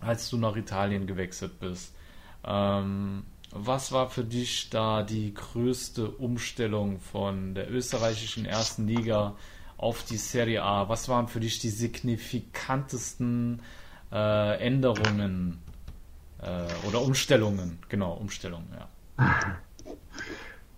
als 0.00 0.30
du 0.30 0.38
nach 0.38 0.56
Italien 0.56 1.06
gewechselt 1.06 1.60
bist, 1.60 1.92
ähm, 2.44 3.24
was 3.52 3.92
war 3.92 4.08
für 4.08 4.24
dich 4.24 4.70
da 4.70 5.02
die 5.02 5.34
größte 5.34 6.08
Umstellung 6.08 7.00
von 7.00 7.54
der 7.54 7.70
österreichischen 7.70 8.46
ersten 8.46 8.86
Liga 8.86 9.34
auf 9.76 10.04
die 10.04 10.16
Serie 10.16 10.62
A? 10.62 10.88
Was 10.88 11.08
waren 11.08 11.26
für 11.26 11.40
dich 11.40 11.58
die 11.58 11.68
signifikantesten 11.68 13.60
äh, 14.12 14.58
Änderungen 14.64 15.58
äh, 16.40 16.62
oder 16.88 17.02
Umstellungen? 17.02 17.80
Genau, 17.88 18.12
Umstellungen, 18.12 18.68
ja. 18.72 18.88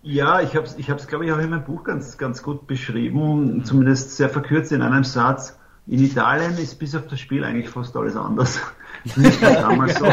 Ja, 0.03 0.41
ich 0.41 0.55
habe 0.55 0.65
es, 0.67 0.77
ich 0.77 0.89
hab's, 0.89 1.07
glaube 1.07 1.25
ich, 1.25 1.31
auch 1.31 1.37
in 1.37 1.49
meinem 1.49 1.63
Buch 1.63 1.85
ganz, 1.85 2.17
ganz 2.17 2.43
gut 2.43 2.67
beschrieben, 2.67 3.63
zumindest 3.63 4.17
sehr 4.17 4.29
verkürzt 4.29 4.73
in 4.73 4.81
einem 4.81 5.05
Satz. 5.05 5.57
In 5.87 6.03
Italien 6.03 6.57
ist 6.57 6.77
bis 6.77 6.93
auf 6.93 7.07
das 7.07 7.21
Spiel 7.21 7.43
eigentlich 7.45 7.69
fast 7.69 7.95
alles 7.95 8.17
anders. 8.17 8.59
Nicht 9.15 9.41
damals 9.41 9.95
so. 9.95 10.05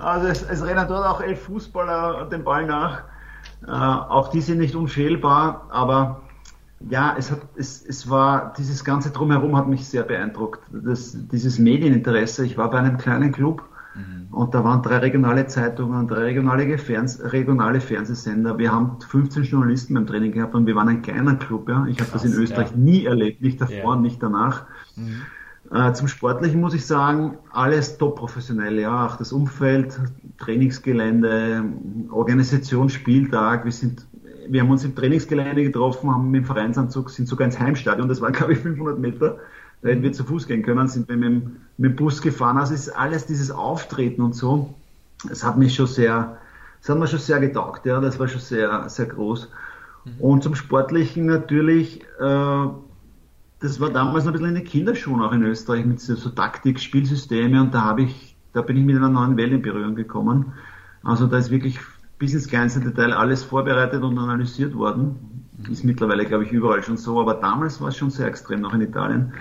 Also 0.00 0.26
es, 0.26 0.42
es, 0.42 0.64
rennen 0.64 0.86
dort 0.88 1.06
auch 1.06 1.20
elf 1.20 1.42
Fußballer 1.42 2.26
den 2.26 2.42
Ball 2.42 2.66
nach. 2.66 3.02
Äh, 3.66 3.70
auch 3.70 4.28
die 4.30 4.40
sind 4.40 4.58
nicht 4.58 4.74
unfehlbar, 4.74 5.68
aber 5.70 6.22
ja, 6.88 7.14
es 7.18 7.30
hat, 7.30 7.40
es, 7.56 7.84
es 7.84 8.08
war, 8.10 8.52
dieses 8.56 8.84
ganze 8.84 9.10
Drumherum 9.10 9.56
hat 9.56 9.68
mich 9.68 9.86
sehr 9.88 10.02
beeindruckt. 10.02 10.60
Das, 10.70 11.16
dieses 11.28 11.58
Medieninteresse. 11.58 12.44
Ich 12.44 12.56
war 12.56 12.70
bei 12.70 12.78
einem 12.78 12.98
kleinen 12.98 13.32
Club 13.32 13.62
Mhm. 13.96 14.34
Und 14.34 14.54
da 14.54 14.62
waren 14.64 14.82
drei 14.82 14.98
regionale 14.98 15.46
Zeitungen, 15.46 16.06
drei 16.06 16.24
regionale, 16.24 16.78
Fernseh 16.78 17.26
regionale 17.28 17.80
Fernsehsender. 17.80 18.58
Wir 18.58 18.72
haben 18.72 19.00
15 19.00 19.44
Journalisten 19.44 19.94
beim 19.94 20.06
Training 20.06 20.32
gehabt 20.32 20.54
und 20.54 20.66
wir 20.66 20.74
waren 20.76 20.88
ein 20.88 21.02
kleiner 21.02 21.36
Club. 21.36 21.68
Ja. 21.68 21.86
Ich 21.88 21.98
habe 22.00 22.10
das 22.12 22.24
in 22.24 22.32
Österreich 22.32 22.70
ja. 22.70 22.76
nie 22.76 23.04
erlebt, 23.06 23.40
nicht 23.40 23.60
davor 23.60 23.94
ja. 23.94 24.00
nicht 24.00 24.22
danach. 24.22 24.66
Mhm. 24.96 25.22
Äh, 25.72 25.92
zum 25.94 26.06
Sportlichen 26.06 26.60
muss 26.60 26.74
ich 26.74 26.86
sagen, 26.86 27.38
alles 27.50 27.98
top 27.98 28.16
professionell. 28.16 28.78
Ja, 28.78 29.06
auch 29.06 29.16
das 29.16 29.32
Umfeld, 29.32 29.98
Trainingsgelände, 30.38 31.64
Organisation, 32.10 32.88
Spieltag. 32.88 33.64
Wir 33.64 33.72
sind 33.72 34.06
wir 34.48 34.60
haben 34.60 34.70
uns 34.70 34.84
im 34.84 34.94
Trainingsgelände 34.94 35.64
getroffen, 35.64 36.10
haben 36.10 36.32
dem 36.32 36.44
Vereinsanzug, 36.44 37.10
sind 37.10 37.26
sogar 37.26 37.46
ins 37.46 37.58
Heimstadion, 37.58 38.08
das 38.08 38.20
waren 38.20 38.32
glaube 38.32 38.52
ich 38.52 38.60
500 38.60 38.98
Meter, 38.98 39.38
da 39.82 39.88
hätten 39.88 40.02
wir 40.02 40.12
zu 40.12 40.24
Fuß 40.24 40.46
gehen 40.46 40.62
können, 40.62 40.88
sind 40.88 41.08
wir 41.08 41.16
mit 41.16 41.28
dem, 41.28 41.56
mit 41.76 41.92
dem 41.92 41.96
Bus 41.96 42.22
gefahren. 42.22 42.58
Also 42.58 42.74
ist 42.74 42.88
alles 42.88 43.26
dieses 43.26 43.50
Auftreten 43.50 44.22
und 44.22 44.34
so, 44.34 44.74
das 45.28 45.44
hat 45.44 45.58
mich 45.58 45.74
schon 45.74 45.86
sehr, 45.86 46.38
das 46.80 46.88
hat 46.88 46.98
mir 46.98 47.06
schon 47.06 47.18
sehr 47.18 47.40
getaugt, 47.40 47.86
ja, 47.86 48.00
das 48.00 48.18
war 48.18 48.28
schon 48.28 48.40
sehr, 48.40 48.88
sehr 48.88 49.06
groß. 49.06 49.50
Mhm. 50.04 50.20
Und 50.20 50.42
zum 50.42 50.54
Sportlichen 50.54 51.26
natürlich, 51.26 52.02
äh, 52.20 52.66
das 53.60 53.80
war 53.80 53.90
damals 53.90 54.24
noch 54.24 54.32
ein 54.32 54.38
bisschen 54.38 54.48
in 54.48 54.54
den 54.54 54.64
Kinderschuhen 54.64 55.22
auch 55.22 55.32
in 55.32 55.42
Österreich 55.42 55.84
mit 55.84 56.00
so, 56.00 56.14
so 56.14 56.30
Taktik, 56.30 56.80
Spielsysteme 56.80 57.60
und 57.60 57.74
da 57.74 57.82
habe 57.82 58.02
ich, 58.02 58.36
da 58.52 58.62
bin 58.62 58.76
ich 58.76 58.84
mit 58.84 58.96
einer 58.96 59.08
neuen 59.08 59.36
Welle 59.36 59.56
in 59.56 59.62
Berührung 59.62 59.94
gekommen. 59.94 60.52
Also 61.02 61.26
da 61.26 61.38
ist 61.38 61.50
wirklich 61.50 61.78
bis 62.18 62.34
ins 62.34 62.48
kleinste 62.48 62.80
Detail 62.80 63.12
alles 63.12 63.44
vorbereitet 63.44 64.02
und 64.02 64.18
analysiert 64.18 64.74
worden. 64.74 65.45
Ist 65.70 65.84
mittlerweile, 65.84 66.26
glaube 66.26 66.44
ich, 66.44 66.52
überall 66.52 66.82
schon 66.82 66.96
so, 66.96 67.20
aber 67.20 67.34
damals 67.34 67.80
war 67.80 67.88
es 67.88 67.96
schon 67.96 68.10
sehr 68.10 68.26
extrem, 68.26 68.60
noch 68.60 68.74
in 68.74 68.82
Italien. 68.82 69.32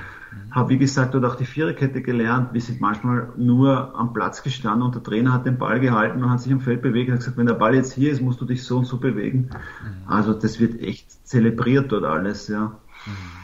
Habe, 0.51 0.70
wie 0.70 0.78
gesagt, 0.78 1.13
dort 1.13 1.26
auch 1.26 1.36
die 1.36 1.45
Viererkette 1.45 2.01
gelernt. 2.01 2.53
Wir 2.53 2.61
sind 2.61 2.80
manchmal 2.80 3.34
nur 3.38 3.97
am 3.97 4.13
Platz 4.13 4.41
gestanden 4.41 4.84
und 4.84 4.95
der 4.95 5.03
Trainer 5.03 5.34
hat 5.34 5.45
den 5.45 5.57
Ball 5.57 5.80
gehalten 5.80 6.24
und 6.24 6.30
hat 6.30 6.41
sich 6.41 6.51
am 6.51 6.61
Feld 6.61 6.82
bewegt 6.82 7.09
und 7.09 7.16
hat 7.16 7.20
gesagt, 7.20 7.38
wenn 7.38 7.47
der 7.47 7.55
Ball 7.55 7.76
jetzt 7.76 7.93
hier 7.93 8.11
ist, 8.11 8.22
musst 8.22 8.39
du 8.41 8.45
dich 8.45 8.63
so 8.63 8.78
und 8.78 8.86
so 8.86 8.97
bewegen. 8.97 9.49
Mhm. 9.49 10.07
Also 10.07 10.34
das 10.34 10.59
wird 10.59 10.82
echt 10.82 11.28
zelebriert 11.28 11.91
dort 11.91 12.05
alles, 12.05 12.47
ja. 12.47 12.78
Mhm. 13.05 13.36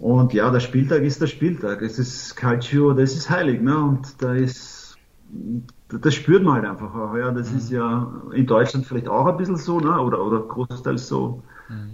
Und 0.00 0.32
ja, 0.32 0.50
der 0.50 0.60
Spieltag 0.60 1.02
ist 1.02 1.20
der 1.20 1.26
Spieltag. 1.26 1.82
Es 1.82 1.98
ist 1.98 2.34
Calcio, 2.34 2.94
das 2.94 3.14
ist 3.14 3.28
heilig, 3.28 3.60
ne? 3.60 3.76
Und 3.76 4.22
da 4.22 4.32
ist, 4.32 4.96
das 5.88 6.14
spürt 6.14 6.42
man 6.42 6.54
halt 6.54 6.64
einfach 6.64 6.94
auch, 6.94 7.14
ja. 7.16 7.30
Das 7.30 7.52
ist 7.52 7.70
ja 7.70 8.10
in 8.32 8.46
Deutschland 8.46 8.86
vielleicht 8.86 9.08
auch 9.08 9.26
ein 9.26 9.36
bisschen 9.36 9.56
so, 9.56 9.78
ne? 9.78 10.00
Oder, 10.00 10.24
oder 10.24 10.40
großteils 10.40 11.06
so. 11.06 11.42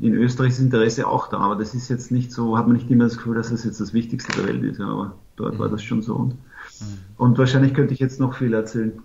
In 0.00 0.14
Österreich 0.14 0.50
ist 0.50 0.58
Interesse 0.58 1.06
auch 1.06 1.28
da, 1.28 1.38
aber 1.38 1.56
das 1.56 1.74
ist 1.74 1.88
jetzt 1.88 2.10
nicht 2.10 2.32
so, 2.32 2.56
hat 2.56 2.66
man 2.66 2.76
nicht 2.76 2.90
immer 2.90 3.04
das 3.04 3.16
Gefühl, 3.16 3.34
dass 3.34 3.50
das 3.50 3.64
jetzt 3.64 3.80
das 3.80 3.92
Wichtigste 3.92 4.32
der 4.32 4.48
Welt 4.48 4.62
ist, 4.62 4.78
ja, 4.78 4.86
aber 4.86 5.14
dort 5.36 5.54
mhm. 5.54 5.58
war 5.58 5.68
das 5.68 5.82
schon 5.82 6.02
so. 6.02 6.14
Und, 6.14 6.32
mhm. 6.32 6.98
und 7.16 7.38
wahrscheinlich 7.38 7.74
könnte 7.74 7.92
ich 7.94 8.00
jetzt 8.00 8.20
noch 8.20 8.34
viel 8.34 8.54
erzählen. 8.54 9.02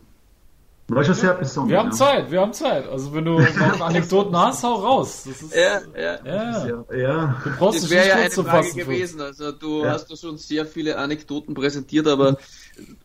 War 0.88 1.06
schon 1.06 1.14
sehr 1.14 1.34
besonders. 1.36 1.72
Wir 1.72 1.80
haben 1.80 1.90
ja. 1.90 1.96
Zeit, 1.96 2.32
wir 2.32 2.42
haben 2.42 2.54
Zeit. 2.54 2.90
Also 2.90 3.14
wenn 3.14 3.24
du 3.24 3.40
noch 3.60 3.82
Anekdoten 3.82 4.36
hast, 4.36 4.64
hau 4.64 4.76
raus. 4.76 5.24
Das 5.26 5.42
ist, 5.42 5.56
ja, 5.56 5.80
ja. 5.96 6.20
ja. 6.26 6.86
ja. 6.94 7.42
Du 7.44 7.50
brauchst 7.58 7.84
das 7.84 7.90
wäre 7.90 8.08
ja 8.10 8.16
eine 8.16 8.30
Frage 8.30 8.74
gewesen. 8.74 9.22
Also 9.22 9.54
du 9.54 9.86
ja. 9.86 9.92
hast 9.92 10.12
da 10.12 10.18
schon 10.18 10.38
sehr 10.38 10.66
viele 10.66 10.98
Anekdoten 10.98 11.54
präsentiert, 11.54 12.08
aber 12.08 12.38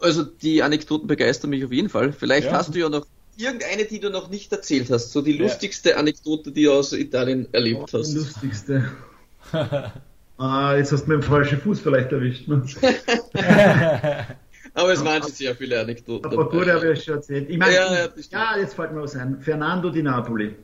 also 0.01 0.25
die 0.25 0.65
Anekdoten 0.65 1.07
begeistern 1.07 1.51
mich 1.51 1.65
auf 1.65 1.71
jeden 1.71 1.89
Fall. 1.89 2.13
Vielleicht 2.13 2.51
hast 2.51 2.75
du 2.75 2.79
ja 2.81 2.89
noch 2.89 3.07
irgendeine, 3.37 3.85
die 3.85 4.01
du 4.01 4.11
noch 4.11 4.29
nicht 4.29 4.53
erzählt 4.53 4.91
hast? 4.91 5.13
So 5.13 5.23
die 5.23 5.35
lustigste 5.35 5.91
ja. 5.91 5.97
Anekdote, 5.97 6.53
die 6.53 6.65
du 6.65 6.73
aus 6.73 6.93
Italien 6.93 7.49
erlebt 7.53 7.91
oh, 7.93 7.99
hast. 7.99 8.13
Die 8.13 8.19
lustigste. 8.19 8.85
ah, 10.39 10.75
jetzt 10.77 10.93
hast 10.93 11.05
du 11.05 11.11
mit 11.11 11.23
dem 11.23 11.29
falschen 11.29 11.61
Fuß 11.61 11.81
vielleicht 11.81 12.13
erwischt. 12.13 12.49
Ne? 12.49 12.63
Aber 14.75 14.93
es 14.93 15.03
waren 15.05 15.23
schon 15.23 15.33
sehr 15.33 15.55
viele 15.55 15.81
Anekdoten. 15.81 16.31
Aber 16.31 16.51
gut, 16.51 16.69
habe 16.69 16.93
ich 16.93 17.05
schon 17.05 17.15
erzählt. 17.15 17.49
Ich 17.49 17.57
meine, 17.57 17.75
ja, 17.75 17.95
ja, 17.95 18.09
ja, 18.31 18.59
jetzt 18.59 18.75
fällt 18.75 18.93
mir 18.93 19.03
was 19.03 19.17
ein. 19.17 19.41
Fernando 19.41 19.89
Di 19.91 20.03
Napoli. 20.03 20.55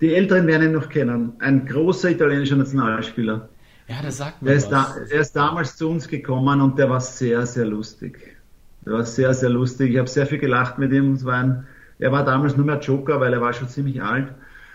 Die 0.00 0.14
Älteren 0.14 0.46
werden 0.46 0.68
ihn 0.68 0.72
noch 0.72 0.88
kennen. 0.88 1.34
Ein 1.38 1.66
großer 1.66 2.10
italienischer 2.10 2.56
Nationalspieler. 2.56 3.48
Ja, 3.88 4.02
der 4.02 4.12
sagt 4.12 4.42
mir 4.42 4.48
der 4.48 4.58
ist, 4.58 4.68
da, 4.68 4.94
er 5.08 5.20
ist 5.20 5.32
damals 5.32 5.76
zu 5.76 5.88
uns 5.88 6.08
gekommen 6.08 6.60
und 6.60 6.78
der 6.78 6.90
war 6.90 7.00
sehr, 7.00 7.46
sehr 7.46 7.64
lustig. 7.64 8.36
Der 8.84 8.94
war 8.94 9.04
sehr, 9.04 9.32
sehr 9.34 9.50
lustig. 9.50 9.92
Ich 9.92 9.98
habe 9.98 10.08
sehr 10.08 10.26
viel 10.26 10.38
gelacht 10.38 10.78
mit 10.78 10.92
ihm. 10.92 11.14
Es 11.14 11.24
war 11.24 11.36
ein, 11.36 11.66
er 11.98 12.12
war 12.12 12.24
damals 12.24 12.56
nur 12.56 12.66
mehr 12.66 12.78
Joker, 12.78 13.20
weil 13.20 13.32
er 13.32 13.40
war 13.40 13.52
schon 13.52 13.68
ziemlich 13.68 14.02
alt. 14.02 14.28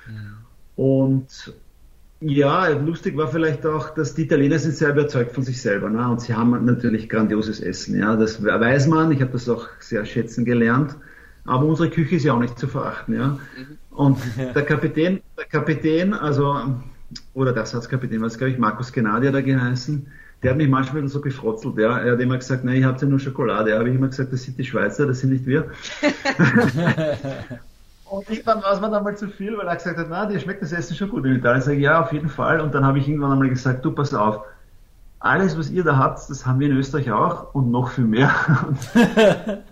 Mhm. 0.08 0.34
Und 0.76 1.54
ja, 2.20 2.68
lustig 2.70 3.18
war 3.18 3.28
vielleicht 3.28 3.66
auch, 3.66 3.90
dass 3.92 4.16
die 4.16 4.24
Italiener 4.24 4.58
sind 4.58 4.76
sehr 4.76 4.90
überzeugt 4.90 5.34
von 5.34 5.44
sich 5.44 5.62
selber. 5.62 5.90
Ne? 5.90 6.08
Und 6.08 6.22
sie 6.22 6.34
haben 6.34 6.66
natürlich 6.66 7.10
grandioses 7.10 7.60
Essen. 7.60 7.98
Ja, 7.98 8.16
das 8.16 8.44
weiß 8.44 8.88
man. 8.88 9.12
Ich 9.12 9.22
habe 9.22 9.32
das 9.32 9.50
auch 9.50 9.68
sehr 9.80 10.06
schätzen 10.06 10.46
gelernt. 10.46 10.96
Aber 11.46 11.66
unsere 11.66 11.90
Küche 11.90 12.16
ist 12.16 12.24
ja 12.24 12.34
auch 12.34 12.40
nicht 12.40 12.58
zu 12.58 12.68
verachten. 12.68 13.16
Ja. 13.16 13.28
Mhm. 13.28 13.78
Und 13.92 14.18
der 14.56 14.64
Kapitän, 14.64 15.22
der 15.38 15.46
Kapitän, 15.46 16.14
also 16.14 16.56
oder 17.34 17.52
der 17.52 17.62
Ersatzkapitän, 17.62 18.22
was 18.22 18.38
glaube 18.38 18.52
ich, 18.52 18.58
Markus 18.58 18.92
Genadi 18.92 19.28
hat 19.28 19.36
er 19.36 19.44
geheißen, 19.44 20.08
der 20.44 20.52
hat 20.52 20.58
mich 20.58 20.68
manchmal 20.68 21.08
so 21.08 21.22
gefrotzelt, 21.22 21.78
ja. 21.78 22.00
Er 22.00 22.14
hat 22.14 22.20
immer 22.20 22.38
gesagt, 22.38 22.66
nein, 22.66 22.76
ich 22.76 22.84
habe 22.84 23.00
ja 23.00 23.08
nur 23.08 23.20
Schokolade. 23.20 23.72
Ja, 23.72 23.80
habe 23.80 23.90
ich 23.90 23.96
immer 23.96 24.10
gesagt, 24.10 24.34
das 24.34 24.44
sind 24.44 24.58
die 24.58 24.66
Schweizer, 24.66 25.08
das 25.08 25.22
sind 25.22 25.32
nicht 25.32 25.46
wir. 25.46 25.72
und 28.10 28.30
irgendwann 28.30 28.62
war 28.62 28.74
es 28.74 28.82
mir 28.82 28.92
dann 28.92 29.06
mal 29.06 29.16
zu 29.16 29.30
viel, 29.30 29.58
weil 29.58 29.68
er 29.68 29.78
gesagt 29.78 29.98
hat, 29.98 30.08
na, 30.10 30.26
dir 30.26 30.40
schmeckt 30.40 30.62
das 30.62 30.74
Essen 30.74 30.98
schon 30.98 31.10
gut 31.10 31.26
in 31.26 31.36
Italien. 31.36 31.60
Ich 31.60 31.66
sage, 31.66 31.80
ja, 31.80 32.02
auf 32.02 32.12
jeden 32.12 32.28
Fall. 32.28 32.60
Und 32.60 32.76
dann 32.76 32.86
habe 32.86 33.00
ich 33.00 33.08
irgendwann 33.08 33.32
einmal 33.32 33.50
gesagt, 33.50 33.86
du, 33.86 33.92
pass 33.92 34.14
auf, 34.14 34.42
alles, 35.20 35.58
was 35.58 35.70
ihr 35.70 35.86
da 35.86 35.98
habt, 35.98 36.30
das 36.30 36.46
haben 36.46 36.60
wir 36.60 36.70
in 36.70 36.76
Österreich 36.76 37.10
auch 37.10 37.56
und 37.56 37.72
noch 37.72 37.92
viel 37.92 38.04
mehr. 38.04 38.30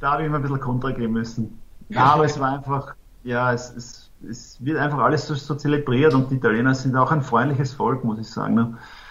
da 0.00 0.10
habe 0.10 0.22
ich 0.22 0.26
immer 0.26 0.36
ein 0.36 0.42
bisschen 0.42 0.58
Kontra 0.58 0.90
geben 0.90 1.12
müssen. 1.12 1.60
Ja, 1.88 2.06
aber 2.06 2.24
es 2.24 2.40
war 2.40 2.54
einfach, 2.54 2.96
ja, 3.22 3.52
es, 3.52 3.72
es, 3.76 4.01
es 4.28 4.64
wird 4.64 4.78
einfach 4.78 4.98
alles 4.98 5.26
so, 5.26 5.34
so, 5.34 5.54
zelebriert 5.54 6.14
und 6.14 6.30
die 6.30 6.36
Italiener 6.36 6.74
sind 6.74 6.96
auch 6.96 7.10
ein 7.12 7.22
freundliches 7.22 7.74
Volk, 7.74 8.04
muss 8.04 8.18
ich 8.18 8.28
sagen. 8.28 8.54
Ne? 8.54 8.64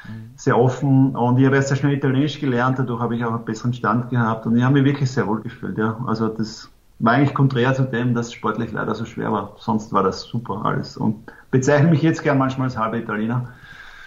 Mhm. 0.08 0.32
Sehr 0.36 0.58
offen 0.58 1.16
und 1.16 1.38
ich 1.38 1.46
habe 1.46 1.56
jetzt 1.56 1.70
sehr 1.70 1.78
schnell 1.78 1.94
Italienisch 1.94 2.40
gelernt, 2.40 2.80
dadurch 2.80 3.02
habe 3.02 3.16
ich 3.16 3.24
auch 3.24 3.34
einen 3.34 3.46
besseren 3.46 3.74
Stand 3.74 4.10
gehabt 4.10 4.46
und 4.46 4.58
ich 4.58 4.64
habe 4.64 4.74
mich 4.76 4.86
wirklich 4.86 5.12
sehr 5.12 5.28
wohl 5.28 5.42
gefühlt. 5.42 5.78
Ja. 5.78 5.98
Also 6.08 6.28
das 6.28 6.70
war 7.00 7.14
eigentlich 7.14 7.34
konträr 7.34 7.74
zu 7.74 7.84
dem, 7.84 8.14
dass 8.14 8.32
sportlich 8.32 8.72
leider 8.72 8.96
so 8.96 9.06
schwer 9.06 9.32
war. 9.32 9.56
Sonst 9.58 9.92
war 9.94 10.04
das 10.04 10.22
super 10.22 10.62
alles 10.64 10.98
und 10.98 11.32
bezeichne 11.50 11.90
mich 11.90 12.02
jetzt 12.02 12.24
gern 12.24 12.38
manchmal 12.38 12.68
als 12.68 12.78
halber 12.78 12.98
Italiener. 12.98 13.50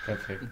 Perfekt. 0.05 0.47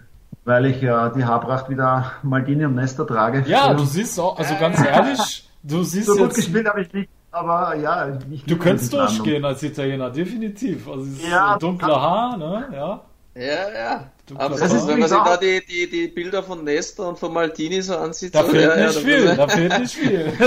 Weil 0.45 0.65
ich 0.65 0.81
ja 0.81 1.09
die 1.09 1.23
Haarpracht 1.23 1.69
wieder 1.69 2.11
Maldini 2.21 2.65
und 2.65 2.75
Nesta 2.75 3.05
trage. 3.05 3.43
Ja, 3.47 3.73
du 3.73 3.85
siehst 3.85 4.19
auch, 4.19 4.37
also 4.37 4.55
ganz 4.59 4.83
ehrlich, 4.83 5.49
du 5.63 5.83
siehst 5.83 6.07
so 6.07 6.13
gut 6.13 6.27
jetzt, 6.27 6.35
gespielt 6.35 6.67
habe 6.67 6.81
ich 6.81 6.91
nicht 6.91 7.09
aber 7.33 7.75
ja, 7.75 8.17
ich 8.31 8.45
Du 8.45 8.57
könntest 8.57 8.93
durchgehen 8.93 9.43
als 9.43 9.63
Italiener, 9.63 10.09
definitiv. 10.11 10.87
Also 10.87 11.03
es 11.03 11.29
ja, 11.29 11.57
dunkler 11.57 11.99
Haar, 11.99 12.37
ne? 12.37 12.69
Ja. 12.71 13.01
Ja, 13.35 13.73
ja. 13.73 14.11
Aber 14.35 14.55
das 14.55 14.71
ist, 14.71 14.87
wenn 14.87 14.99
man 14.99 15.09
sich 15.09 15.17
da 15.17 15.37
die, 15.37 15.65
die, 15.65 15.89
die 15.89 16.07
Bilder 16.07 16.43
von 16.43 16.63
Nesta 16.63 17.03
und 17.03 17.17
von 17.17 17.33
Maltini 17.33 17.81
so 17.81 17.97
ansieht, 17.97 18.35
da 18.35 18.43
so, 18.43 18.51
fehlt 18.51 18.77
ja, 18.77 18.85
nicht 18.85 18.95
ja, 18.95 19.01
viel, 19.01 19.35
da 19.35 19.47
fehlt 19.47 19.79
nicht 19.79 19.95
viel. 19.95 20.31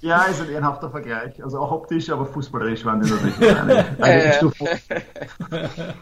ja, 0.00 0.24
ist 0.24 0.40
ein 0.40 0.50
ehrenhafter 0.50 0.90
Vergleich. 0.90 1.42
Also 1.42 1.60
auch 1.60 1.70
optisch, 1.70 2.10
aber 2.10 2.26
fußballerisch 2.26 2.84
waren 2.84 3.00
die 3.00 3.10
natürlich 3.10 3.56
eine, 3.56 3.86
eine 4.00 4.32
Stufe. 4.34 4.66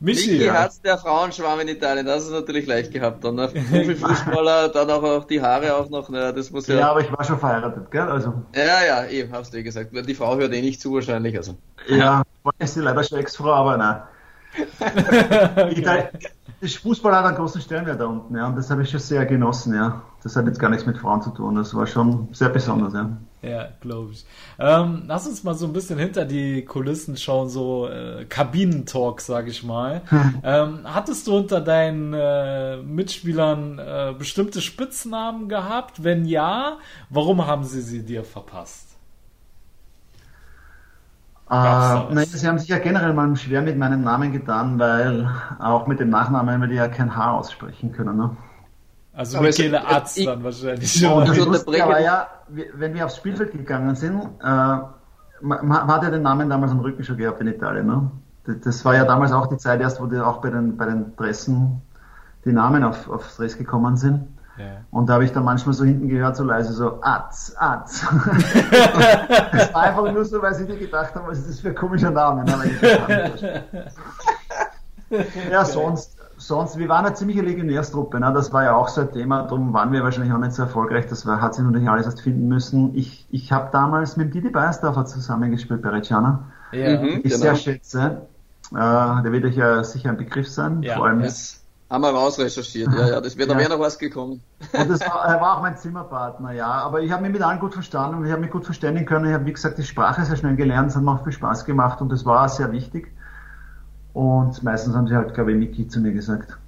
Michi, 0.00 0.30
Michi 0.32 0.44
ja. 0.44 0.54
hat 0.54 0.84
der 0.84 0.96
Frauenschwarm 0.96 1.60
in 1.60 1.68
Italien, 1.68 2.06
das 2.06 2.24
ist 2.24 2.30
natürlich 2.30 2.66
leicht 2.66 2.92
gehabt. 2.92 3.24
Dann 3.24 3.36
der 3.36 3.46
Profifußballer, 3.70 4.68
dann 4.68 4.90
auch, 4.90 5.02
auch 5.02 5.24
die 5.24 5.42
Haare 5.42 5.74
auch 5.76 5.90
noch. 5.90 6.08
Ne, 6.08 6.32
das 6.32 6.50
muss 6.50 6.66
ja, 6.68 6.76
ja, 6.76 6.90
aber 6.90 7.00
ich 7.00 7.10
war 7.10 7.24
schon 7.24 7.38
verheiratet, 7.38 7.90
gell? 7.90 8.02
Also. 8.02 8.34
Ja, 8.54 8.84
ja, 8.84 9.06
eben, 9.06 9.32
hast 9.32 9.52
du 9.52 9.58
eh 9.58 9.62
gesagt. 9.62 9.90
Die 9.92 10.14
Frau 10.14 10.36
hört 10.36 10.52
eh 10.52 10.62
nicht 10.62 10.80
zu 10.80 10.94
wahrscheinlich. 10.94 11.36
Also. 11.36 11.56
Ja, 11.88 12.22
ist 12.58 12.74
sie 12.74 12.80
leider 12.80 13.02
schon 13.02 13.18
Ex-Frau, 13.18 13.52
aber 13.52 13.76
nein. 13.76 14.02
das 16.60 16.74
Fußball 16.74 17.14
hat 17.14 17.24
einen 17.24 17.36
großen 17.36 17.60
Stellenwert 17.60 18.00
da 18.00 18.06
unten, 18.06 18.36
ja, 18.36 18.46
und 18.46 18.56
das 18.56 18.70
habe 18.70 18.82
ich 18.82 18.90
schon 18.90 19.00
sehr 19.00 19.26
genossen, 19.26 19.74
ja. 19.74 20.02
Das 20.22 20.36
hat 20.36 20.46
jetzt 20.46 20.58
gar 20.58 20.70
nichts 20.70 20.86
mit 20.86 20.98
Frauen 20.98 21.22
zu 21.22 21.30
tun, 21.30 21.54
das 21.54 21.74
war 21.74 21.86
schon 21.86 22.28
sehr 22.32 22.48
besonders, 22.48 22.94
ja. 22.94 23.16
Ja, 23.40 23.68
glaube 23.80 24.12
ich. 24.12 24.26
Ähm, 24.58 25.04
lass 25.06 25.26
uns 25.26 25.44
mal 25.44 25.54
so 25.54 25.66
ein 25.66 25.72
bisschen 25.72 25.98
hinter 25.98 26.24
die 26.24 26.64
Kulissen 26.64 27.16
schauen, 27.16 27.48
so 27.48 27.88
äh, 27.88 28.24
Kabinentalk, 28.24 29.20
sag 29.20 29.46
ich 29.46 29.62
mal. 29.62 30.02
ähm, 30.42 30.80
hattest 30.84 31.26
du 31.28 31.36
unter 31.36 31.60
deinen 31.60 32.12
äh, 32.14 32.78
Mitspielern 32.78 33.78
äh, 33.78 34.14
bestimmte 34.18 34.60
Spitznamen 34.60 35.48
gehabt? 35.48 36.02
Wenn 36.02 36.24
ja, 36.24 36.78
warum 37.10 37.46
haben 37.46 37.62
sie 37.62 37.80
sie 37.80 38.02
dir 38.02 38.24
verpasst? 38.24 38.88
Äh, 41.50 41.54
nein, 41.54 42.26
sie 42.26 42.46
haben 42.46 42.58
sich 42.58 42.68
ja 42.68 42.78
generell 42.78 43.14
mal 43.14 43.34
schwer 43.36 43.62
mit 43.62 43.78
meinem 43.78 44.02
Namen 44.02 44.32
getan, 44.32 44.78
weil 44.78 45.30
auch 45.58 45.86
mit 45.86 45.98
dem 46.00 46.10
Nachnamen 46.10 46.60
wir 46.60 46.68
ja 46.74 46.88
kein 46.88 47.16
H 47.16 47.38
aussprechen 47.38 47.92
können. 47.92 48.16
Ne? 48.18 48.36
Also 49.18 49.38
aber 49.38 49.48
Michele 49.48 49.84
Arzt 49.84 50.16
ich, 50.16 50.26
dann 50.26 50.44
wahrscheinlich. 50.44 51.04
Und 51.04 51.28
das 51.28 51.38
Lustige 51.38 51.88
war 51.88 52.00
ja, 52.00 52.28
wenn 52.46 52.94
wir 52.94 53.04
aufs 53.04 53.16
Spielfeld 53.16 53.50
gegangen 53.50 53.96
sind, 53.96 54.20
äh, 54.20 54.44
man, 54.44 54.86
man, 55.40 55.88
hat 55.88 56.04
ja 56.04 56.10
den 56.10 56.22
Namen 56.22 56.48
damals 56.48 56.70
am 56.70 56.78
Rücken 56.78 57.02
schon 57.02 57.16
gehabt 57.16 57.40
in 57.40 57.48
Italien. 57.48 57.88
Ne? 57.88 58.12
Das, 58.44 58.60
das, 58.60 58.84
war 58.84 58.94
ja 58.94 59.04
damals 59.04 59.32
auch 59.32 59.48
die 59.48 59.56
Zeit 59.56 59.80
erst, 59.80 60.00
wo 60.00 60.06
die 60.06 60.20
auch 60.20 60.40
bei 60.40 60.50
den, 60.50 60.76
bei 60.76 60.84
den 60.86 61.16
Dressen 61.16 61.82
die 62.44 62.52
Namen 62.52 62.84
auf, 62.84 63.10
aufs 63.10 63.38
Dress 63.38 63.58
gekommen 63.58 63.96
sind. 63.96 64.28
Ja. 64.56 64.66
Und 64.92 65.08
da 65.08 65.14
habe 65.14 65.24
ich 65.24 65.32
dann 65.32 65.42
manchmal 65.42 65.74
so 65.74 65.84
hinten 65.84 66.08
gehört, 66.08 66.36
so 66.36 66.44
leise 66.44 66.72
so, 66.72 67.00
Atz, 67.02 67.56
Atz. 67.58 68.02
das 69.52 69.74
war 69.74 69.82
einfach 69.82 70.12
nur 70.12 70.24
so, 70.24 70.40
weil 70.40 70.54
sie 70.54 70.64
dir 70.64 70.78
gedacht 70.78 71.16
haben, 71.16 71.26
was 71.26 71.38
ist 71.38 71.48
das 71.48 71.60
für 71.60 71.70
ein 71.70 71.74
komischer 71.74 72.12
Name. 72.12 72.44
ja, 75.50 75.64
sonst, 75.64 76.17
sonst, 76.48 76.78
wir 76.78 76.88
waren 76.88 77.06
eine 77.06 77.14
ziemliche 77.14 77.42
Legionärstruppe, 77.42 78.18
ne? 78.18 78.32
das 78.34 78.52
war 78.52 78.64
ja 78.64 78.74
auch 78.74 78.88
so 78.88 79.02
ein 79.02 79.12
Thema, 79.12 79.42
darum 79.42 79.72
waren 79.72 79.92
wir 79.92 80.02
wahrscheinlich 80.02 80.32
auch 80.32 80.38
nicht 80.38 80.54
so 80.54 80.62
erfolgreich, 80.62 81.06
das 81.06 81.26
war, 81.26 81.40
hat 81.40 81.54
sich 81.54 81.64
natürlich 81.64 81.88
alles 81.88 82.06
erst 82.06 82.22
finden 82.22 82.48
müssen. 82.48 82.94
Ich, 82.96 83.26
ich 83.30 83.52
habe 83.52 83.68
damals 83.70 84.16
mit 84.16 84.34
Didi 84.34 84.48
Beisdorfer 84.48 85.04
zusammengespielt 85.04 85.82
bei 85.82 85.90
Reggiana, 85.90 86.44
ja, 86.72 87.00
mhm, 87.00 87.20
ich 87.22 87.22
genau. 87.22 87.36
sehr 87.36 87.56
schätze. 87.56 88.22
Äh, 88.72 88.74
der 88.74 89.32
wird 89.32 89.44
euch 89.44 89.56
ja 89.56 89.84
sicher 89.84 90.10
ein 90.10 90.16
Begriff 90.16 90.48
sein, 90.48 90.82
ja, 90.82 90.96
vor 90.96 91.06
allem. 91.06 91.20
Yes. 91.20 91.62
Haben 91.90 92.02
wir 92.02 92.10
rausrecherchiert, 92.10 92.92
ja, 92.92 93.08
ja, 93.08 93.20
das 93.20 93.38
wird, 93.38 93.48
ja. 93.48 93.54
da 93.54 93.60
wäre 93.60 93.70
noch 93.70 93.80
was 93.80 93.98
gekommen. 93.98 94.42
Und 94.72 94.90
das 94.90 95.00
war, 95.00 95.24
er 95.24 95.40
war 95.40 95.56
auch 95.56 95.62
mein 95.62 95.78
Zimmerpartner, 95.78 96.52
ja, 96.52 96.66
aber 96.66 97.00
ich 97.00 97.10
habe 97.10 97.22
mich 97.22 97.32
mit 97.32 97.42
allen 97.42 97.60
gut 97.60 97.72
verstanden 97.72 98.18
und 98.18 98.26
ich 98.26 98.32
habe 98.32 98.42
mich 98.42 98.50
gut 98.50 98.66
verständigen 98.66 99.06
können. 99.06 99.24
Ich 99.24 99.32
habe, 99.32 99.46
wie 99.46 99.52
gesagt, 99.52 99.78
die 99.78 99.84
Sprache 99.84 100.22
sehr 100.24 100.36
schnell 100.36 100.56
gelernt, 100.56 100.90
es 100.90 100.96
hat 100.96 101.02
mir 101.02 101.12
auch 101.12 101.24
viel 101.24 101.32
Spaß 101.32 101.64
gemacht 101.64 102.02
und 102.02 102.10
das 102.12 102.26
war 102.26 102.46
sehr 102.50 102.72
wichtig. 102.72 103.10
Und 104.18 104.64
meistens 104.64 104.96
haben 104.96 105.06
sie 105.06 105.14
halt, 105.14 105.32
glaube 105.32 105.52
ich, 105.52 105.58
Miki 105.58 105.86
zu 105.86 106.00
mir 106.00 106.10
gesagt. 106.10 106.58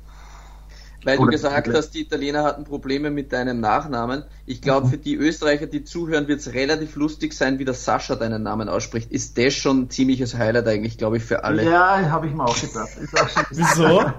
Weil 1.02 1.18
Oder 1.18 1.26
du 1.26 1.32
gesagt 1.32 1.66
hast, 1.74 1.90
die 1.90 2.02
Italiener 2.02 2.44
hatten 2.44 2.62
Probleme 2.62 3.10
mit 3.10 3.32
deinem 3.32 3.58
Nachnamen. 3.58 4.22
Ich 4.46 4.62
glaube, 4.62 4.86
mhm. 4.86 4.90
für 4.92 4.98
die 4.98 5.16
Österreicher, 5.16 5.66
die 5.66 5.82
zuhören, 5.82 6.28
wird 6.28 6.38
es 6.38 6.52
relativ 6.52 6.94
lustig 6.94 7.32
sein, 7.32 7.58
wie 7.58 7.64
der 7.64 7.74
Sascha 7.74 8.14
deinen 8.14 8.44
Namen 8.44 8.68
ausspricht. 8.68 9.10
Ist 9.10 9.36
das 9.36 9.54
schon 9.54 9.80
ein 9.80 9.90
ziemliches 9.90 10.38
Highlight 10.38 10.68
eigentlich, 10.68 10.96
glaube 10.96 11.16
ich, 11.16 11.24
für 11.24 11.42
alle? 11.42 11.68
Ja, 11.68 12.08
habe 12.08 12.28
ich 12.28 12.34
mir 12.34 12.44
auch 12.44 12.60
gedacht. 12.60 12.90
Auch 13.14 13.44
Wieso? 13.50 14.12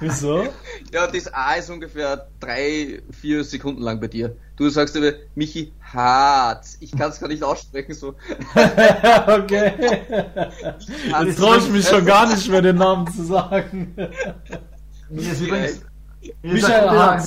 Wieso? 0.00 0.44
Ja, 0.90 1.08
das 1.08 1.34
A 1.34 1.56
ist 1.56 1.68
ungefähr 1.68 2.28
drei, 2.40 3.02
vier 3.10 3.44
Sekunden 3.44 3.82
lang 3.82 4.00
bei 4.00 4.08
dir. 4.08 4.34
Du 4.58 4.68
sagst 4.68 4.96
aber 4.96 5.12
Michi 5.36 5.72
Hartz. 5.80 6.76
Ich 6.80 6.90
kann 6.90 7.10
es 7.10 7.20
gar 7.20 7.28
nicht 7.28 7.44
aussprechen 7.44 7.94
so. 7.94 8.08
okay. 9.26 9.72
Jetzt 11.24 11.38
traue 11.38 11.58
ich 11.58 11.68
mich 11.70 11.86
schon 11.86 12.04
gar 12.04 12.26
nicht 12.28 12.48
mehr, 12.48 12.60
den 12.60 12.76
Namen 12.76 13.06
zu 13.12 13.24
sagen. 13.24 13.94
Mir 15.08 15.32
ist 15.32 15.40
übrigens, 15.40 15.80
Michael 16.42 17.20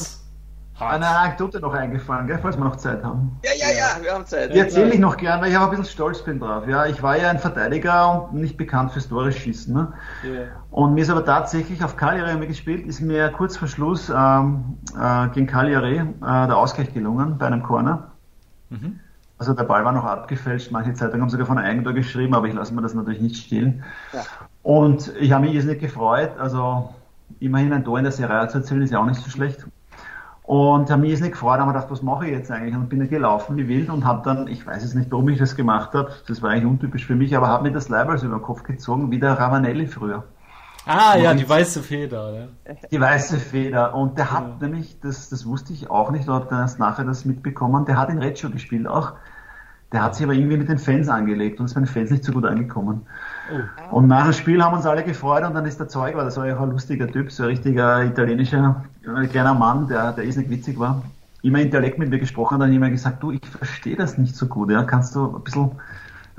Hartz. 0.81 0.95
Eine 0.95 1.07
Anekdote 1.07 1.59
noch 1.59 1.73
eingefallen, 1.73 2.27
gell, 2.27 2.39
falls 2.41 2.57
wir 2.57 2.63
noch 2.63 2.75
Zeit 2.75 3.03
haben. 3.03 3.37
Ja, 3.43 3.51
ja, 3.55 3.73
ja, 3.73 4.03
wir 4.03 4.13
haben 4.13 4.25
Zeit. 4.25 4.53
Die 4.53 4.59
erzähle 4.59 4.93
ich 4.93 4.99
noch 4.99 5.17
gerne, 5.17 5.43
weil 5.43 5.51
ich 5.51 5.57
auch 5.57 5.63
ein 5.63 5.69
bisschen 5.69 5.85
stolz 5.85 6.23
bin 6.23 6.39
drauf. 6.39 6.67
Ja, 6.67 6.85
ich 6.85 7.01
war 7.01 7.17
ja 7.17 7.29
ein 7.29 7.39
Verteidiger 7.39 8.29
und 8.31 8.41
nicht 8.41 8.57
bekannt 8.57 8.91
fürs 8.91 9.07
Tore 9.07 9.31
schießen. 9.31 9.73
Ne? 9.73 9.93
Yeah. 10.23 10.47
Und 10.71 10.95
mir 10.95 11.01
ist 11.01 11.09
aber 11.09 11.23
tatsächlich 11.23 11.83
auf 11.83 11.95
Cagliari 11.95 12.47
gespielt, 12.47 12.85
ist 12.85 12.99
mir 12.99 13.29
kurz 13.29 13.57
vor 13.57 13.67
Schluss 13.67 14.09
ähm, 14.09 14.77
äh, 14.99 15.27
gegen 15.29 15.47
Cagliari 15.47 15.97
äh, 15.97 16.03
der 16.21 16.57
Ausgleich 16.57 16.93
gelungen 16.93 17.37
bei 17.37 17.47
einem 17.47 17.63
Corner. 17.63 18.11
Mhm. 18.69 18.99
Also 19.37 19.53
der 19.53 19.63
Ball 19.63 19.83
war 19.83 19.91
noch 19.91 20.05
abgefälscht, 20.05 20.71
manche 20.71 20.93
Zeitungen 20.93 21.23
haben 21.23 21.29
sogar 21.29 21.47
von 21.47 21.57
einem 21.57 21.67
Eigentor 21.67 21.93
geschrieben, 21.93 22.35
aber 22.35 22.47
ich 22.47 22.53
lasse 22.53 22.75
mir 22.75 22.81
das 22.81 22.93
natürlich 22.93 23.21
nicht 23.21 23.37
stehlen. 23.37 23.83
Ja. 24.13 24.21
Und 24.61 25.11
ich 25.19 25.31
habe 25.31 25.45
mich 25.45 25.55
jetzt 25.55 25.65
nicht 25.65 25.81
gefreut, 25.81 26.31
also 26.37 26.93
immerhin 27.39 27.73
ein 27.73 27.83
Tor 27.83 27.97
in 27.97 28.03
der 28.03 28.11
Serie 28.11 28.47
zu 28.49 28.59
erzielen, 28.59 28.83
ist 28.83 28.91
ja 28.91 28.99
auch 28.99 29.05
nicht 29.05 29.19
so 29.19 29.29
schlecht. 29.29 29.65
Und 30.51 30.91
habe 30.91 30.99
mich 30.99 31.21
nicht 31.21 31.31
gefreut, 31.31 31.61
aber 31.61 31.71
gedacht, 31.71 31.89
was 31.89 32.01
mache 32.01 32.25
ich 32.25 32.33
jetzt 32.33 32.51
eigentlich? 32.51 32.75
Und 32.75 32.89
bin 32.89 33.07
gelaufen 33.07 33.55
wie 33.55 33.69
wild 33.69 33.89
und 33.89 34.03
habe 34.03 34.21
dann, 34.25 34.49
ich 34.49 34.67
weiß 34.67 34.83
jetzt 34.83 34.95
nicht, 34.95 35.09
warum 35.09 35.29
ich 35.29 35.37
das 35.37 35.55
gemacht 35.55 35.93
habe, 35.93 36.11
das 36.27 36.41
war 36.41 36.49
eigentlich 36.49 36.65
untypisch 36.65 37.05
für 37.05 37.15
mich, 37.15 37.37
aber 37.37 37.47
habe 37.47 37.63
mir 37.63 37.71
das 37.71 37.87
Leibweiß 37.87 38.23
über 38.23 38.35
den 38.35 38.41
Kopf 38.41 38.63
gezogen, 38.63 39.11
wie 39.11 39.19
der 39.19 39.39
Ravanelli 39.39 39.87
früher. 39.87 40.25
Ah, 40.85 41.13
und 41.15 41.21
ja, 41.21 41.33
die 41.33 41.47
weiße 41.47 41.81
Feder. 41.81 42.49
Ja. 42.67 42.73
Die 42.91 42.99
weiße 42.99 43.37
Feder. 43.37 43.95
Und 43.95 44.17
der 44.17 44.33
hat 44.33 44.43
ja. 44.59 44.67
nämlich, 44.67 44.99
das, 44.99 45.29
das 45.29 45.45
wusste 45.45 45.71
ich 45.71 45.89
auch 45.89 46.11
nicht, 46.11 46.27
oder 46.27 46.45
erst 46.51 46.79
nachher 46.79 47.05
das 47.05 47.23
mitbekommen, 47.23 47.85
der 47.85 47.97
hat 47.97 48.09
in 48.09 48.17
Reggio 48.17 48.49
gespielt 48.49 48.87
auch. 48.87 49.13
Der 49.91 50.03
hat 50.03 50.15
sich 50.15 50.23
aber 50.23 50.33
irgendwie 50.33 50.57
mit 50.57 50.69
den 50.69 50.77
Fans 50.77 51.09
angelegt 51.09 51.59
und 51.59 51.65
ist 51.65 51.73
bei 51.73 51.81
den 51.81 51.87
Fans 51.87 52.11
nicht 52.11 52.23
so 52.23 52.31
gut 52.31 52.45
angekommen. 52.45 53.01
Oh. 53.91 53.97
Und 53.97 54.07
nach 54.07 54.23
dem 54.23 54.33
Spiel 54.33 54.63
haben 54.63 54.75
uns 54.75 54.85
alle 54.85 55.03
gefreut 55.03 55.43
und 55.43 55.53
dann 55.53 55.65
ist 55.65 55.79
der 55.79 55.89
Zeug, 55.89 56.15
weil 56.15 56.23
das 56.23 56.37
war 56.37 56.47
ja 56.47 56.55
auch 56.57 56.61
ein 56.61 56.71
lustiger 56.71 57.07
Typ, 57.07 57.31
so 57.31 57.43
ein 57.43 57.49
richtiger 57.49 58.03
italienischer 58.03 58.85
äh, 59.03 59.27
kleiner 59.27 59.53
Mann, 59.53 59.87
der, 59.87 60.13
der 60.13 60.23
ist 60.23 60.37
nicht 60.37 60.49
witzig 60.49 60.79
war, 60.79 61.03
immer 61.41 61.59
in 61.59 61.69
Dialekt 61.71 61.99
mit 61.99 62.09
mir 62.09 62.19
gesprochen 62.19 62.55
und 62.55 62.59
dann 62.61 62.73
immer 62.73 62.89
gesagt, 62.89 63.21
du, 63.21 63.31
ich 63.31 63.45
verstehe 63.45 63.97
das 63.97 64.17
nicht 64.17 64.35
so 64.35 64.45
gut, 64.45 64.71
ja, 64.71 64.83
kannst 64.83 65.13
du 65.15 65.35
ein 65.35 65.43
bisschen 65.43 65.71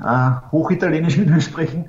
äh, 0.03 0.31
Hochitalienisch 0.51 1.17
mit 1.17 1.29
mir 1.29 1.41
sprechen. 1.41 1.85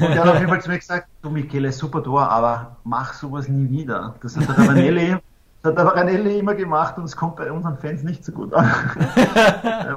Und 0.00 0.10
er 0.10 0.22
hat 0.22 0.28
auf 0.28 0.38
jeden 0.38 0.48
Fall 0.48 0.60
zu 0.60 0.68
mir 0.68 0.78
gesagt, 0.78 1.08
du 1.22 1.30
Michele, 1.30 1.72
super 1.72 2.02
Tor, 2.02 2.28
aber 2.28 2.76
mach 2.84 3.14
sowas 3.14 3.48
nie 3.48 3.70
wieder. 3.70 4.14
Das 4.20 4.36
hat 4.36 4.48
der 4.48 4.58
Ravanelli, 4.58 5.16
das 5.62 5.70
hat 5.70 5.78
der 5.78 5.86
Ravanelli 5.86 6.38
immer 6.40 6.54
gemacht 6.54 6.98
und 6.98 7.04
es 7.04 7.16
kommt 7.16 7.36
bei 7.36 7.50
unseren 7.50 7.78
Fans 7.78 8.02
nicht 8.02 8.22
so 8.22 8.32
gut 8.32 8.52
an. 8.52 8.68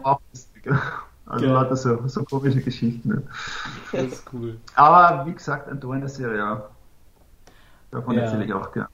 er. 1.29 1.33
Also 1.33 1.45
Geil. 1.45 1.53
lauter 1.53 1.75
so, 1.75 2.07
so 2.07 2.23
komische 2.23 2.61
Geschichten. 2.61 3.27
Das 3.91 4.03
ist 4.03 4.23
cool. 4.33 4.57
Aber 4.75 5.25
wie 5.25 5.33
gesagt, 5.33 5.69
ein 5.69 5.79
Tor 5.79 5.95
in 5.95 6.01
der 6.01 6.09
Serie, 6.09 6.63
Davon 7.91 8.15
ja. 8.15 8.21
erzähle 8.21 8.45
ich 8.45 8.53
auch 8.53 8.71
gerne. 8.71 8.89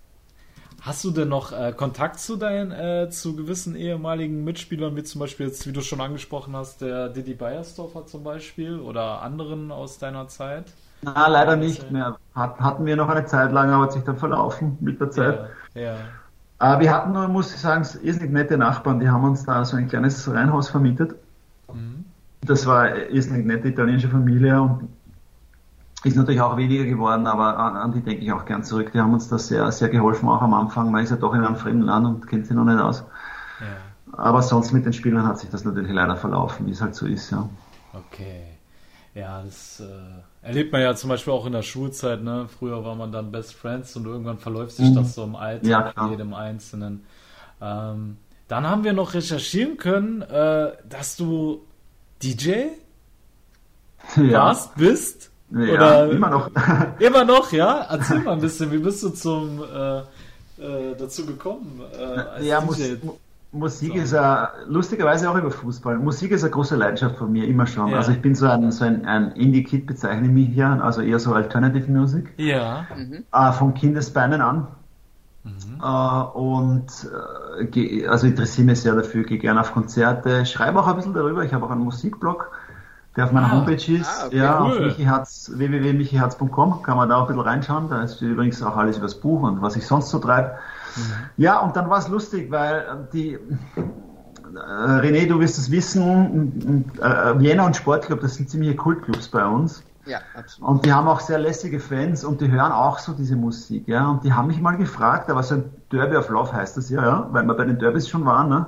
Hast 0.82 1.04
du 1.04 1.12
denn 1.12 1.30
noch 1.30 1.52
äh, 1.52 1.74
Kontakt 1.76 2.20
zu 2.20 2.36
deinen, 2.36 2.72
äh, 2.72 3.10
zu 3.10 3.36
gewissen 3.36 3.76
ehemaligen 3.76 4.44
Mitspielern, 4.44 4.96
wie 4.96 5.04
zum 5.04 5.20
Beispiel 5.20 5.48
jetzt, 5.48 5.66
wie 5.66 5.72
du 5.72 5.82
schon 5.82 6.00
angesprochen 6.00 6.56
hast, 6.56 6.82
der 6.82 7.10
Didi 7.10 7.34
Beiersdorfer 7.34 8.06
zum 8.06 8.24
Beispiel 8.24 8.80
oder 8.80 9.24
anderen 9.24 9.72
aus 9.72 9.98
deiner 9.98 10.28
Zeit? 10.28 10.66
Na, 11.02 11.28
leider 11.28 11.56
nicht 11.56 11.90
mehr. 11.92 12.18
Hat, 12.36 12.60
hatten 12.60 12.86
wir 12.86 12.96
noch 12.96 13.10
eine 13.10 13.26
Zeit 13.26 13.52
lang, 13.52 13.72
aber 13.72 13.86
hat 13.86 13.94
sich 13.94 14.04
dann 14.04 14.18
verlaufen 14.18 14.78
mit 14.80 15.02
der 15.02 15.10
Zeit. 15.10 15.50
Ja, 15.74 15.82
ja. 15.82 15.96
Aber 16.60 16.80
wir 16.80 16.94
hatten 16.94 17.14
nur, 17.14 17.28
muss 17.28 17.54
ich 17.54 17.60
sagen, 17.60 17.86
irrsinnig 18.04 18.32
nette 18.32 18.58
Nachbarn, 18.58 19.00
die 19.00 19.10
haben 19.10 19.24
uns 19.24 19.44
da 19.44 19.66
so 19.66 19.76
ein 19.78 19.88
kleines 19.88 20.32
Reihenhaus 20.32 20.70
vermietet. 20.70 21.16
Das 22.46 22.66
war 22.66 22.82
eine 22.82 23.06
irrsinnig 23.06 23.46
nette 23.46 23.68
italienische 23.68 24.10
Familie 24.10 24.62
und 24.62 24.90
ist 26.04 26.16
natürlich 26.16 26.42
auch 26.42 26.56
weniger 26.56 26.86
geworden, 26.86 27.26
aber 27.26 27.58
an, 27.58 27.76
an 27.76 27.92
die 27.92 28.02
denke 28.02 28.24
ich 28.24 28.32
auch 28.32 28.46
gern 28.46 28.64
zurück. 28.64 28.92
Die 28.94 29.00
haben 29.00 29.14
uns 29.14 29.28
da 29.28 29.40
sehr, 29.40 29.72
sehr 29.72 29.90
geholfen, 29.90 30.30
auch 30.30 30.42
am 30.42 30.54
Anfang. 30.54 30.92
Man 30.92 31.04
ist 31.04 31.10
ja 31.10 31.16
doch 31.16 31.34
in 31.34 31.44
einem 31.44 31.56
fremden 31.56 31.82
Land 31.82 32.06
und 32.06 32.28
kennt 32.28 32.46
sie 32.46 32.54
noch 32.54 32.66
nicht 32.66 32.80
aus. 32.80 33.04
Ja. 33.60 34.16
Aber 34.18 34.44
sonst 34.44 34.72
mit 34.72 34.86
den 34.86 34.94
Spielern 34.94 35.28
hat 35.28 35.40
sich 35.40 35.50
das 35.50 35.66
natürlich 35.66 35.92
leider 35.92 36.16
verlaufen, 36.16 36.68
wie 36.68 36.72
es 36.72 36.82
halt 36.82 36.94
so 36.94 37.08
ist, 37.08 37.32
ja. 37.32 37.50
Okay. 37.94 38.44
Ja, 39.16 39.42
das 39.44 39.80
äh, 39.80 40.46
erlebt 40.46 40.74
man 40.74 40.82
ja 40.82 40.94
zum 40.94 41.10
Beispiel 41.10 41.32
auch 41.32 41.46
in 41.46 41.54
der 41.54 41.62
Schulzeit, 41.62 42.22
ne? 42.22 42.48
Früher 42.50 42.84
war 42.84 42.96
man 42.96 43.14
dann 43.14 43.32
Best 43.32 43.56
Friends 43.56 43.96
und 43.96 44.06
irgendwann 44.06 44.38
verläuft 44.38 44.74
sich 44.74 44.90
mhm. 44.90 44.96
das 44.96 45.16
so 45.16 45.24
im 45.24 45.36
Alter 45.36 45.66
ja, 45.66 46.10
jedem 46.10 46.34
Einzelnen. 46.34 47.06
Ähm, 47.62 48.18
dann 48.50 48.68
haben 48.68 48.84
wir 48.84 48.92
noch 48.94 49.14
recherchieren 49.14 49.78
können, 49.78 50.22
äh, 50.22 50.74
dass 50.88 51.16
du 51.16 51.62
DJ 52.22 52.68
ja. 54.18 54.32
warst, 54.34 54.76
bist 54.76 55.32
ja, 55.52 55.74
Oder 55.74 56.12
immer 56.12 56.30
noch. 56.30 56.50
immer 57.00 57.24
noch, 57.24 57.52
ja? 57.52 57.86
Erzähl 57.90 58.20
mal 58.20 58.34
ein 58.34 58.42
bisschen, 58.42 58.72
wie 58.72 58.80
bist 58.80 59.04
du 59.04 59.10
zum 59.10 59.62
äh, 59.62 60.00
äh, 60.00 60.96
dazu 60.98 61.26
gekommen? 61.26 61.82
Äh, 61.98 62.46
ja, 62.46 62.62
Mus 62.62 62.80
Musik 63.52 63.94
so. 63.94 64.00
ist 64.00 64.12
ja 64.12 64.52
lustigerweise 64.68 65.30
auch 65.30 65.38
über 65.38 65.50
Fußball. 65.50 65.98
Musik 65.98 66.32
ist 66.32 66.44
eine 66.44 66.52
große 66.52 66.76
Leidenschaft 66.76 67.16
von 67.18 67.32
mir, 67.32 67.48
immer 67.48 67.66
schon. 67.66 67.90
Ja. 67.90 67.98
Also 67.98 68.12
ich 68.12 68.22
bin 68.22 68.36
so 68.36 68.48
ein, 68.48 68.70
so 68.74 68.84
ein, 68.84 69.06
ein 69.06 69.32
Indie-Kid, 69.32 69.86
bezeichne 69.86 70.28
mich 70.28 70.50
hier, 70.50 70.68
also 70.84 71.02
eher 71.02 71.20
so 71.20 71.32
Alternative 71.34 71.90
Music. 71.90 72.34
Ja. 72.36 72.86
Mhm. 72.98 73.24
Äh, 73.32 73.52
von 73.54 73.74
Kindesbeinen 73.74 74.42
an. 74.42 74.68
Mhm. 75.46 75.80
Uh, 75.82 76.24
und 76.34 76.88
uh, 77.06 78.10
also 78.10 78.28
interessiere 78.28 78.66
mich 78.66 78.82
sehr 78.82 78.96
dafür, 78.96 79.24
gehe 79.24 79.38
gerne 79.38 79.62
auf 79.62 79.74
Konzerte, 79.74 80.46
schreibe 80.46 80.80
auch 80.80 80.88
ein 80.88 80.96
bisschen 80.96 81.14
darüber. 81.14 81.44
Ich 81.44 81.54
habe 81.54 81.66
auch 81.66 81.72
einen 81.72 81.84
Musikblog 81.84 82.52
der 83.16 83.26
auf 83.26 83.32
meiner 83.32 83.48
ah, 83.48 83.52
Homepage 83.52 83.94
ist. 83.94 84.08
Ah, 84.08 84.28
okay, 84.28 84.38
ja, 84.38 84.62
cool. 84.62 84.94
auf 85.22 85.28
www.michiherz.com 85.58 86.82
kann 86.84 86.98
man 86.98 87.10
da 87.10 87.18
auch 87.18 87.22
ein 87.22 87.28
bisschen 87.28 87.42
reinschauen. 87.42 87.90
Da 87.90 88.04
ist 88.04 88.22
übrigens 88.22 88.62
auch 88.62 88.76
alles 88.76 88.98
über 88.98 89.06
das 89.06 89.16
Buch 89.16 89.44
und 89.44 89.62
was 89.62 89.76
ich 89.76 89.88
sonst 89.88 90.10
so 90.10 90.20
treibe. 90.20 90.52
Mhm. 90.96 91.02
Ja, 91.38 91.60
und 91.60 91.76
dann 91.76 91.90
war 91.90 92.00
es 92.00 92.08
lustig, 92.10 92.52
weil 92.52 93.08
die 93.14 93.34
äh, 93.34 93.40
René, 94.58 95.28
du 95.28 95.40
wirst 95.40 95.58
es 95.58 95.72
wissen, 95.72 96.92
äh, 97.00 97.40
Vienna 97.40 97.66
und 97.66 97.76
Sportclub, 97.76 98.20
das 98.22 98.36
sind 98.36 98.50
ziemliche 98.50 98.76
Kultclubs 98.76 99.30
bei 99.30 99.46
uns. 99.46 99.84
Ja, 100.06 100.20
absolut. 100.36 100.70
Und 100.70 100.86
die 100.86 100.94
haben 100.94 101.08
auch 101.08 101.20
sehr 101.20 101.40
lässige 101.40 101.80
Fans 101.80 102.24
und 102.24 102.42
die 102.42 102.52
hören 102.52 102.72
auch 102.72 103.00
so 103.00 103.14
diese 103.14 103.36
Musik, 103.36 103.88
ja. 103.88 104.08
Und 104.10 104.24
die 104.24 104.34
haben 104.34 104.48
mich 104.48 104.62
mal 104.62 104.78
gefragt, 104.78 105.30
aber 105.30 105.44
so 105.44 105.56
ein 105.56 105.64
Derby 105.92 106.16
of 106.18 106.30
Love 106.30 106.54
heißt 106.54 106.78
das 106.78 106.90
ja, 106.90 107.04
ja, 107.04 107.28
weil 107.32 107.44
wir 107.44 107.56
bei 107.56 107.66
den 107.66 107.80
Derbys 107.80 108.08
schon 108.08 108.26
waren, 108.26 108.50
ne? 108.50 108.68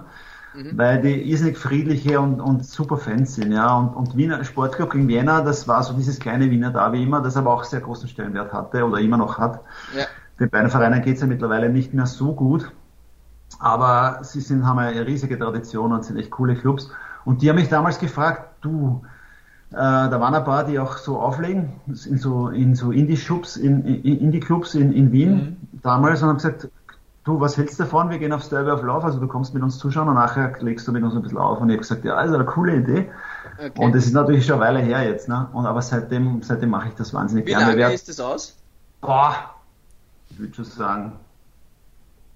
mhm. 0.57 0.77
weil 0.77 1.01
die 1.01 1.29
irrsinnig 1.29 1.57
friedliche 1.57 2.19
und, 2.19 2.41
und 2.41 2.65
super 2.65 2.97
Fans 2.97 3.35
sind. 3.35 3.51
Ja. 3.51 3.75
Und, 3.75 3.95
und 3.95 4.17
Wiener 4.17 4.43
Sportclub 4.43 4.91
gegen 4.91 5.07
Vienna, 5.07 5.41
das 5.41 5.67
war 5.67 5.83
so 5.83 5.93
dieses 5.93 6.19
kleine 6.19 6.49
Wiener 6.49 6.71
da 6.71 6.91
wie 6.91 7.03
immer, 7.03 7.21
das 7.21 7.37
aber 7.37 7.53
auch 7.53 7.63
sehr 7.63 7.81
großen 7.81 8.09
Stellenwert 8.09 8.53
hatte 8.53 8.85
oder 8.85 8.99
immer 8.99 9.17
noch 9.17 9.37
hat. 9.37 9.61
Ja. 9.95 10.05
Den 10.39 10.49
beiden 10.49 10.69
Vereinen 10.69 11.01
geht 11.01 11.15
es 11.15 11.21
ja 11.21 11.27
mittlerweile 11.27 11.69
nicht 11.69 11.93
mehr 11.93 12.05
so 12.05 12.33
gut, 12.33 12.71
aber 13.59 14.19
sie 14.23 14.41
sind, 14.41 14.65
haben 14.65 14.79
eine 14.79 15.05
riesige 15.05 15.37
Tradition 15.37 15.91
und 15.91 16.03
sind 16.03 16.17
echt 16.17 16.31
coole 16.31 16.55
Clubs. 16.55 16.91
Und 17.25 17.41
die 17.41 17.49
haben 17.49 17.55
mich 17.55 17.69
damals 17.69 17.99
gefragt, 17.99 18.49
du, 18.61 19.03
äh, 19.71 19.75
da 19.75 20.21
waren 20.21 20.33
ein 20.33 20.45
paar, 20.45 20.63
die 20.63 20.79
auch 20.79 20.97
so 20.97 21.19
auflegen, 21.19 21.73
in 21.87 22.17
so, 22.17 22.47
in 22.47 22.73
so 22.73 22.91
Indie-Shops, 22.91 23.57
in, 23.57 23.83
in 23.83 24.19
Indie-Clubs 24.19 24.75
in, 24.75 24.93
in 24.93 25.11
Wien 25.11 25.31
mhm. 25.31 25.79
damals 25.83 26.21
und 26.21 26.29
haben 26.29 26.37
gesagt, 26.37 26.69
du, 27.25 27.39
was 27.41 27.57
hältst 27.57 27.77
du 27.77 27.83
davon? 27.83 28.09
Wir 28.09 28.17
gehen 28.17 28.31
aufs 28.31 28.47
Derby 28.47 28.71
of 28.71 28.81
Love, 28.81 29.03
also 29.03 29.19
du 29.19 29.27
kommst 29.27 29.53
mit 29.53 29.61
uns 29.61 29.77
zuschauen 29.77 30.07
und 30.07 30.15
nachher 30.15 30.53
legst 30.61 30.87
du 30.87 30.93
mit 30.93 31.03
uns 31.03 31.15
ein 31.15 31.21
bisschen 31.21 31.37
auf. 31.37 31.59
Und 31.59 31.69
ich 31.69 31.73
habe 31.73 31.81
gesagt, 31.81 32.05
ja, 32.05 32.21
ist 32.21 32.33
eine 32.33 32.45
coole 32.45 32.77
Idee. 32.77 33.09
Okay. 33.57 33.71
Und 33.83 33.93
das 33.93 34.05
ist 34.05 34.13
natürlich 34.13 34.45
schon 34.45 34.61
eine 34.61 34.77
Weile 34.77 34.79
her 34.79 35.03
jetzt, 35.03 35.27
ne? 35.27 35.49
Und 35.51 35.65
aber 35.65 35.81
seitdem, 35.81 36.41
seitdem 36.43 36.69
mache 36.69 36.87
ich 36.87 36.93
das 36.93 37.13
wahnsinnig 37.13 37.45
Wie 37.45 37.49
gerne. 37.49 37.75
Wie 37.75 37.81
lange 37.81 37.93
ist 37.93 38.07
das 38.07 38.21
aus? 38.21 38.55
Boah, 39.01 39.35
ich 40.29 40.39
würde 40.39 40.53
schon 40.53 40.65
sagen 40.65 41.11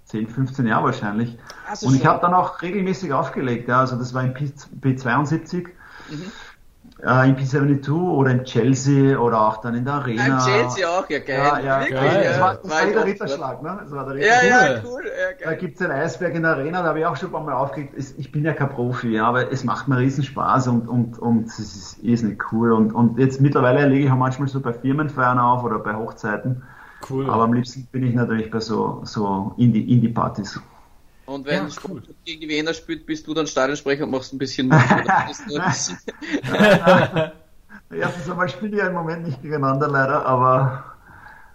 10, 0.05 0.27
15 0.27 0.67
Jahre 0.67 0.85
wahrscheinlich. 0.85 1.37
Also 1.69 1.87
und 1.87 1.95
ich 1.95 2.05
habe 2.05 2.19
dann 2.19 2.33
auch 2.33 2.61
regelmäßig 2.61 3.13
aufgelegt, 3.13 3.69
ja, 3.69 3.79
also 3.79 3.95
das 3.95 4.13
war 4.13 4.23
in 4.23 4.33
P, 4.33 4.51
P72. 4.81 5.67
Mhm 6.09 6.31
äh, 7.03 7.29
in 7.29 7.35
P72 7.35 7.91
oder 7.91 8.31
in 8.31 8.43
Chelsea 8.43 9.17
oder 9.17 9.41
auch 9.41 9.57
dann 9.61 9.75
in 9.75 9.85
der 9.85 9.95
Arena. 9.95 10.25
In 10.25 10.39
Chelsea 10.39 10.87
auch, 10.87 11.09
ja 11.09 11.19
geil. 11.19 11.37
Ja, 11.37 11.59
ja, 11.59 11.79
Wirklich, 11.79 11.99
geil. 11.99 12.23
Das 12.23 12.39
war, 12.39 12.55
das 12.55 12.71
war 12.71 12.85
der 12.85 13.05
Ritterschlag, 13.05 13.63
ne? 13.63 13.79
Das 13.81 13.91
war 13.91 14.05
der 14.05 14.15
Ritterschlag. 14.15 14.43
Ja, 14.43 14.73
ja, 14.73 14.81
cool. 14.85 15.03
Ja, 15.05 15.31
geil. 15.31 15.37
Da 15.43 15.53
gibt's 15.53 15.81
ein 15.81 15.91
Eisberg 15.91 16.35
in 16.35 16.43
der 16.43 16.51
Arena, 16.51 16.81
da 16.81 16.89
habe 16.89 16.99
ich 16.99 17.05
auch 17.05 17.15
schon 17.15 17.29
ein 17.29 17.31
paar 17.31 17.43
Mal 17.43 17.53
aufgelegt. 17.53 17.95
Ich 18.17 18.31
bin 18.31 18.43
ja 18.43 18.53
kein 18.53 18.69
Profi, 18.69 19.15
ja, 19.15 19.25
aber 19.25 19.51
es 19.51 19.63
macht 19.63 19.87
mir 19.87 19.97
riesen 19.97 20.23
Spaß 20.23 20.67
und, 20.67 20.87
und, 20.87 21.17
und 21.17 21.47
es 21.47 21.59
ist 21.59 22.03
irrsinnig 22.03 22.51
cool. 22.51 22.71
Und, 22.71 22.93
und 22.93 23.17
jetzt 23.17 23.41
mittlerweile 23.41 23.87
lege 23.87 24.05
ich 24.05 24.11
auch 24.11 24.17
manchmal 24.17 24.47
so 24.47 24.59
bei 24.59 24.73
Firmenfeiern 24.73 25.39
auf 25.39 25.63
oder 25.63 25.79
bei 25.79 25.95
Hochzeiten. 25.95 26.63
Cool. 27.09 27.29
Aber 27.29 27.43
am 27.43 27.53
liebsten 27.53 27.87
bin 27.91 28.03
ich 28.03 28.13
natürlich 28.13 28.51
bei 28.51 28.59
so, 28.59 29.01
so 29.05 29.53
Indie-Partys. 29.57 30.55
Indie 30.57 30.70
und 31.31 31.45
wenn 31.45 31.67
ja, 31.67 31.73
cool. 31.87 32.01
gegen 32.25 32.41
die 32.41 32.49
Wiener 32.49 32.73
spielt, 32.73 33.05
bist 33.05 33.27
du 33.27 33.33
dann 33.33 33.47
Stadionsprecher 33.47 34.03
und 34.03 34.11
machst 34.11 34.33
ein 34.33 34.37
bisschen 34.37 34.67
Mut. 34.67 34.79
Erstens 37.91 38.29
einmal 38.29 38.49
spielen 38.49 38.71
die 38.71 38.77
ja 38.77 38.87
im 38.87 38.93
Moment 38.93 39.25
nicht 39.25 39.41
gegeneinander 39.41 39.87
leider, 39.87 40.25
aber, 40.25 40.95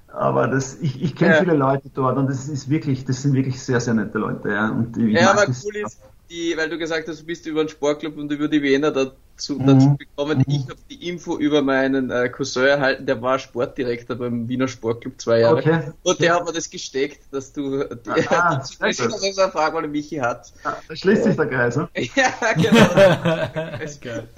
aber 0.08 0.48
das, 0.48 0.78
ich, 0.80 1.02
ich 1.02 1.14
kenne 1.14 1.34
ja. 1.34 1.40
viele 1.40 1.54
Leute 1.54 1.90
dort 1.94 2.16
und 2.18 2.28
das 2.28 2.48
ist 2.48 2.68
wirklich, 2.68 3.04
das 3.04 3.22
sind 3.22 3.34
wirklich 3.34 3.62
sehr, 3.62 3.80
sehr 3.80 3.94
nette 3.94 4.18
Leute. 4.18 4.50
Ja, 4.50 4.70
und 4.70 4.96
ja 4.96 5.30
aber 5.30 5.46
cool 5.64 5.76
ist, 5.76 6.00
die, 6.30 6.54
weil 6.56 6.68
du 6.68 6.78
gesagt 6.78 7.08
hast, 7.08 7.20
du 7.20 7.26
bist 7.26 7.46
über 7.46 7.60
einen 7.60 7.68
Sportclub 7.68 8.16
und 8.16 8.32
über 8.32 8.48
die 8.48 8.62
Wiener 8.62 8.90
dazu, 9.36 9.54
mhm. 9.54 9.66
dazu 9.66 9.96
gekommen. 9.96 10.38
Mhm. 10.38 10.44
Ich 10.48 10.62
habe 10.62 10.80
die 10.90 11.08
Info 11.08 11.36
über 11.36 11.62
meinen 11.62 12.10
äh, 12.10 12.28
Cousin 12.28 12.64
erhalten, 12.64 13.06
der 13.06 13.20
war 13.22 13.38
Sportdirektor 13.38 14.16
beim 14.16 14.48
Wiener 14.48 14.68
Sportclub 14.68 15.20
zwei 15.20 15.40
Jahre. 15.40 15.58
Okay. 15.58 15.92
Und 16.02 16.20
der 16.20 16.34
hat 16.34 16.44
mir 16.44 16.52
das 16.52 16.68
gesteckt, 16.70 17.32
dass 17.32 17.52
du 17.52 17.84
die, 17.84 18.10
ah, 18.28 18.56
die, 18.56 18.88
die, 18.88 18.96
die, 18.96 19.40
eine 19.40 19.52
Frage, 19.52 19.76
weil 19.76 19.88
Michi 19.88 20.16
hat. 20.16 20.52
Ah, 20.64 20.74
da 20.88 20.96
schließt 20.96 21.24
sich 21.24 21.36
der 21.36 21.46
Kreis, 21.46 21.76
ne? 21.76 21.88
ja, 21.94 22.52
genau. 22.54 23.84
Geil. 24.00 24.28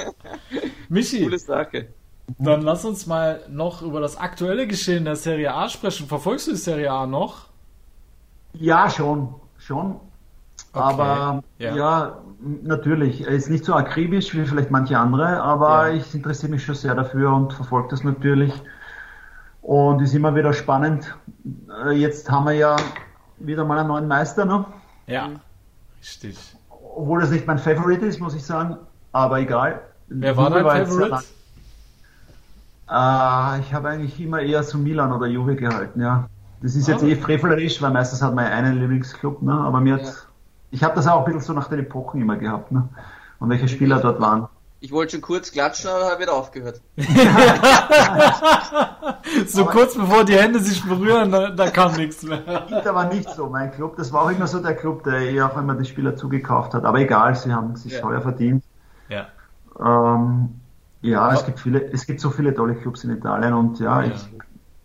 Michi. 0.88 1.22
Coole 1.22 1.38
Sache. 1.38 1.88
Dann 2.38 2.60
lass 2.60 2.84
uns 2.84 3.06
mal 3.06 3.40
noch 3.48 3.80
über 3.80 4.00
das 4.00 4.18
aktuelle 4.18 4.66
Geschehen 4.66 5.06
der 5.06 5.16
Serie 5.16 5.54
A 5.54 5.68
sprechen. 5.68 6.06
Verfolgst 6.06 6.46
du 6.46 6.50
die 6.50 6.58
Serie 6.58 6.90
A 6.90 7.06
noch? 7.06 7.46
Ja, 8.52 8.90
schon. 8.90 9.34
Schon. 9.56 10.00
Aber 10.72 11.42
ja. 11.58 11.74
ja. 11.74 12.22
Natürlich, 12.40 13.26
er 13.26 13.32
ist 13.32 13.50
nicht 13.50 13.64
so 13.64 13.74
akribisch 13.74 14.34
wie 14.34 14.44
vielleicht 14.44 14.70
manche 14.70 14.98
andere, 14.98 15.42
aber 15.42 15.88
ja. 15.88 15.94
ich 15.96 16.14
interessiere 16.14 16.52
mich 16.52 16.64
schon 16.64 16.74
sehr 16.74 16.94
dafür 16.94 17.32
und 17.32 17.52
verfolge 17.52 17.88
das 17.90 18.04
natürlich. 18.04 18.52
Und 19.62 20.00
ist 20.00 20.14
immer 20.14 20.34
wieder 20.34 20.52
spannend. 20.52 21.14
Äh, 21.84 21.92
jetzt 21.92 22.30
haben 22.30 22.46
wir 22.46 22.54
ja 22.54 22.76
wieder 23.38 23.64
mal 23.64 23.78
einen 23.78 23.88
neuen 23.88 24.08
Meister, 24.08 24.44
ne? 24.44 24.64
Ja, 25.06 25.28
richtig. 26.00 26.56
Obwohl 26.70 27.20
das 27.20 27.30
nicht 27.30 27.46
mein 27.46 27.58
Favorite 27.58 28.06
ist, 28.06 28.20
muss 28.20 28.34
ich 28.34 28.44
sagen, 28.44 28.76
aber 29.12 29.40
egal. 29.40 29.80
Wer 30.08 30.36
war 30.36 30.50
dein 30.50 30.64
war 30.64 30.76
Favorite? 30.76 31.24
Äh, 32.90 33.60
ich 33.60 33.74
habe 33.74 33.88
eigentlich 33.88 34.18
immer 34.18 34.40
eher 34.40 34.62
zu 34.62 34.78
Milan 34.78 35.12
oder 35.12 35.26
Juve 35.26 35.54
gehalten, 35.54 36.00
ja. 36.00 36.28
Das 36.62 36.74
ist 36.74 36.88
jetzt 36.88 37.04
ah. 37.04 37.06
eh 37.06 37.14
frevelerisch, 37.14 37.80
weil 37.82 37.92
meistens 37.92 38.22
hat 38.22 38.34
man 38.34 38.46
einen 38.46 38.80
Lieblingsclub, 38.80 39.42
ne? 39.42 39.52
aber 39.52 39.80
mir 39.80 39.98
ja. 39.98 40.04
hat 40.04 40.27
ich 40.70 40.82
habe 40.84 40.94
das 40.94 41.06
auch 41.06 41.20
ein 41.20 41.24
bisschen 41.24 41.40
so 41.40 41.52
nach 41.52 41.68
den 41.68 41.80
Epochen 41.80 42.20
immer 42.20 42.36
gehabt, 42.36 42.72
ne? 42.72 42.88
Und 43.38 43.50
welche 43.50 43.68
Spieler 43.68 44.00
dort 44.00 44.20
waren. 44.20 44.48
Ich 44.80 44.92
wollte 44.92 45.12
schon 45.12 45.22
kurz 45.22 45.50
klatschen, 45.50 45.90
aber 45.90 46.10
habe 46.10 46.22
wieder 46.22 46.34
aufgehört. 46.34 46.80
so 49.46 49.62
aber 49.62 49.70
kurz 49.72 49.96
bevor 49.96 50.24
die 50.24 50.36
Hände 50.36 50.60
sich 50.60 50.84
berühren, 50.84 51.32
da, 51.32 51.50
da 51.50 51.68
kam 51.70 51.96
nichts 51.96 52.22
mehr. 52.22 52.66
Das 52.70 52.86
aber 52.86 53.06
nicht 53.06 53.28
so, 53.30 53.48
mein 53.48 53.72
Club. 53.72 53.96
Das 53.96 54.12
war 54.12 54.22
auch 54.22 54.30
immer 54.30 54.46
so 54.46 54.60
der 54.60 54.76
Club, 54.76 55.02
der 55.02 55.20
eh 55.20 55.42
auch 55.42 55.56
immer 55.56 55.74
die 55.74 55.84
Spieler 55.84 56.14
zugekauft 56.14 56.74
hat. 56.74 56.84
Aber 56.84 57.00
egal, 57.00 57.34
sie 57.34 57.52
haben 57.52 57.74
sich 57.74 57.94
ja. 57.94 58.00
teuer 58.00 58.20
verdient. 58.20 58.62
Ja. 59.08 59.26
Ähm, 59.80 60.60
ja, 61.00 61.32
es 61.32 61.44
gibt 61.44 61.58
viele, 61.60 61.84
es 61.92 62.06
gibt 62.06 62.20
so 62.20 62.30
viele 62.30 62.54
tolle 62.54 62.74
Clubs 62.76 63.02
in 63.04 63.10
Italien 63.10 63.54
und 63.54 63.80
ja, 63.80 64.02
ja. 64.02 64.12
ich 64.12 64.28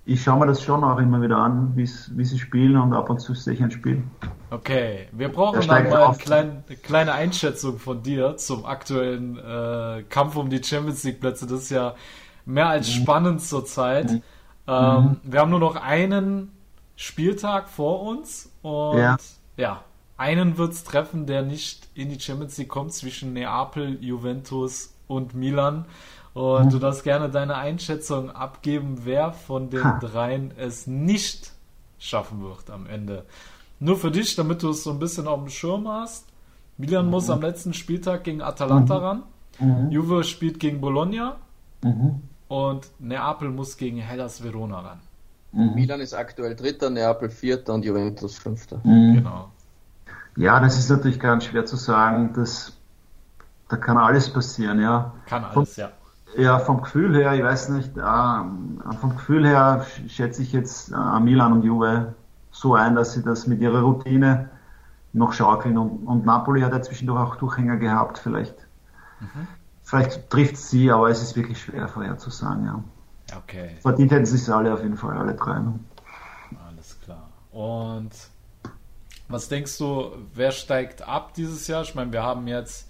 ich 0.05 0.21
schaue 0.21 0.39
mir 0.39 0.47
das 0.47 0.61
schon 0.61 0.83
auch 0.83 0.97
immer 0.97 1.21
wieder 1.21 1.37
an, 1.37 1.73
wie 1.75 1.85
sie 1.85 2.39
spielen 2.39 2.75
und 2.75 2.93
ab 2.93 3.09
und 3.09 3.19
zu 3.19 3.33
sehe 3.33 3.53
ich 3.53 3.63
ein 3.63 3.71
Spiel. 3.71 4.03
Okay, 4.49 5.07
wir 5.13 5.29
brauchen 5.29 5.65
dann 5.67 5.89
mal 5.89 6.03
eine 6.03 6.17
kleine, 6.17 6.63
kleine 6.83 7.13
Einschätzung 7.13 7.79
von 7.79 8.03
dir 8.03 8.35
zum 8.37 8.65
aktuellen 8.65 9.37
äh, 9.37 10.03
Kampf 10.09 10.35
um 10.35 10.49
die 10.49 10.61
Champions 10.61 11.03
League 11.03 11.21
Plätze. 11.21 11.47
Das 11.47 11.63
ist 11.63 11.69
ja 11.69 11.95
mehr 12.45 12.67
als 12.67 12.87
mhm. 12.87 13.01
spannend 13.01 13.41
zurzeit. 13.41 14.11
Mhm. 14.11 14.21
Ähm, 14.67 15.03
mhm. 15.03 15.19
Wir 15.23 15.39
haben 15.39 15.51
nur 15.51 15.59
noch 15.59 15.77
einen 15.77 16.51
Spieltag 16.95 17.69
vor 17.69 18.01
uns 18.01 18.51
und 18.61 18.97
ja, 18.97 19.17
ja 19.57 19.83
einen 20.17 20.57
wird 20.57 20.73
es 20.73 20.83
treffen, 20.83 21.25
der 21.25 21.41
nicht 21.41 21.87
in 21.95 22.09
die 22.09 22.19
Champions 22.19 22.57
League 22.57 22.69
kommt 22.69 22.93
zwischen 22.93 23.33
Neapel, 23.33 23.97
Juventus 24.01 24.93
und 25.07 25.33
Milan. 25.33 25.85
Und 26.34 26.65
mhm. 26.65 26.69
du 26.71 26.79
darfst 26.79 27.03
gerne 27.03 27.29
deine 27.29 27.55
Einschätzung 27.55 28.31
abgeben, 28.31 29.01
wer 29.03 29.34
von 29.34 29.69
den 29.69 29.84
ha. 29.84 29.99
dreien 29.99 30.51
es 30.57 30.88
nicht 30.88 31.51
schaffen 31.99 32.41
wird 32.41 32.69
am 32.69 32.88
Ende. 32.88 33.25
Nur 33.79 33.97
für 33.97 34.11
dich, 34.11 34.36
damit 34.36 34.63
du 34.63 34.69
es 34.69 34.84
so 34.84 34.91
ein 34.91 34.99
bisschen 34.99 35.27
auf 35.27 35.39
dem 35.39 35.49
Schirm 35.49 35.88
hast. 35.88 36.25
Milan 36.77 37.05
mhm. 37.05 37.11
muss 37.11 37.29
am 37.29 37.41
letzten 37.41 37.73
Spieltag 37.73 38.23
gegen 38.23 38.41
Atalanta 38.41 38.97
mhm. 38.97 39.03
ran. 39.03 39.23
Mhm. 39.59 39.91
Juve 39.91 40.23
spielt 40.23 40.59
gegen 40.59 40.81
Bologna. 40.81 41.38
Mhm. 41.84 42.21
Und 42.47 42.88
Neapel 42.99 43.49
muss 43.49 43.77
gegen 43.77 43.97
Hellas 43.97 44.43
Verona 44.43 44.79
ran. 44.79 44.99
Mhm. 45.51 45.75
Milan 45.75 45.99
ist 46.01 46.13
aktuell 46.13 46.55
Dritter, 46.55 46.89
Neapel 46.89 47.29
Vierter 47.29 47.73
und 47.73 47.86
Juventus 47.86 48.38
Fünfter. 48.38 48.79
Genau. 48.84 49.49
Ja, 50.36 50.59
das 50.59 50.79
ist 50.79 50.89
natürlich 50.89 51.19
ganz 51.19 51.45
schwer 51.45 51.65
zu 51.65 51.75
sagen. 51.75 52.34
Das, 52.34 52.73
da 53.69 53.77
kann 53.77 53.97
alles 53.97 54.31
passieren, 54.31 54.81
ja. 54.81 55.13
Kann 55.27 55.43
alles, 55.43 55.75
Von, 55.75 55.84
ja. 55.84 55.91
Ja, 56.38 56.59
vom 56.59 56.81
Gefühl 56.81 57.15
her, 57.15 57.34
ich 57.34 57.43
weiß 57.43 57.69
nicht, 57.69 57.97
äh, 57.97 58.01
vom 58.01 59.15
Gefühl 59.15 59.47
her 59.47 59.86
schätze 60.07 60.41
ich 60.41 60.51
jetzt 60.51 60.91
äh, 60.91 61.19
Milan 61.19 61.53
und 61.53 61.63
Juve 61.63 62.15
so 62.51 62.75
ein, 62.75 62.95
dass 62.95 63.13
sie 63.13 63.23
das 63.23 63.47
mit 63.47 63.61
ihrer 63.61 63.81
Routine 63.81 64.49
noch 65.11 65.34
schaukeln 65.34 65.77
und, 65.77 66.07
und 66.07 66.25
Napoli 66.25 66.61
hat 66.61 66.71
ja 66.71 66.81
zwischendurch 66.81 67.19
auch 67.19 67.36
Durchhänger 67.36 67.77
gehabt, 67.77 68.17
vielleicht. 68.17 68.55
Mhm. 69.19 69.47
Vielleicht 69.84 70.29
trifft 70.29 70.57
sie, 70.57 70.91
aber 70.91 71.09
es 71.09 71.21
ist 71.21 71.36
wirklich 71.36 71.61
schwer 71.61 71.88
vorherzusagen, 71.88 72.65
ja. 72.65 72.84
Okay. 73.38 73.75
Verdient 73.81 74.11
hätten 74.11 74.25
sie 74.25 74.38
es 74.38 74.49
alle 74.49 74.73
auf 74.73 74.81
jeden 74.81 74.97
Fall, 74.97 75.17
alle 75.17 75.34
drei. 75.34 75.59
Ne? 75.59 75.79
Alles 76.67 76.99
klar. 77.01 77.29
Und 77.51 78.11
was 79.27 79.49
denkst 79.49 79.77
du, 79.77 80.11
wer 80.34 80.51
steigt 80.51 81.07
ab 81.07 81.34
dieses 81.34 81.67
Jahr? 81.67 81.84
Ich 81.84 81.95
meine, 81.95 82.11
wir 82.11 82.23
haben 82.23 82.47
jetzt 82.47 82.89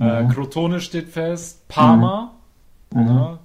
äh, 0.00 0.22
mhm. 0.22 0.28
Crotone 0.28 0.80
steht 0.80 1.08
fest, 1.08 1.66
Parma. 1.68 2.30
Mhm 2.32 2.35
Mhm. 2.92 3.08
Ja. 3.08 3.38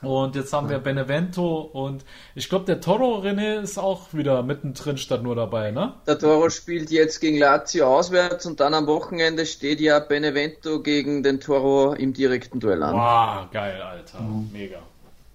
Und 0.00 0.36
jetzt 0.36 0.52
haben 0.52 0.68
wir 0.68 0.78
Benevento 0.78 1.60
und 1.60 2.04
ich 2.36 2.48
glaube, 2.48 2.66
der 2.66 2.80
Toro 2.80 3.18
René 3.18 3.60
ist 3.60 3.78
auch 3.78 4.12
wieder 4.14 4.44
mittendrin 4.44 4.96
statt 4.96 5.24
nur 5.24 5.34
dabei, 5.34 5.72
ne? 5.72 5.94
Der 6.06 6.18
Toro 6.18 6.50
spielt 6.50 6.90
jetzt 6.90 7.20
gegen 7.20 7.36
Lazio 7.36 7.86
auswärts 7.86 8.46
und 8.46 8.60
dann 8.60 8.74
am 8.74 8.86
Wochenende 8.86 9.44
steht 9.44 9.80
ja 9.80 9.98
Benevento 9.98 10.82
gegen 10.82 11.24
den 11.24 11.40
Toro 11.40 11.94
im 11.94 12.12
direkten 12.12 12.60
Duell 12.60 12.82
an. 12.84 12.94
Wow, 12.94 13.50
geil, 13.50 13.82
Alter. 13.82 14.20
Mhm. 14.20 14.50
Mega. 14.52 14.78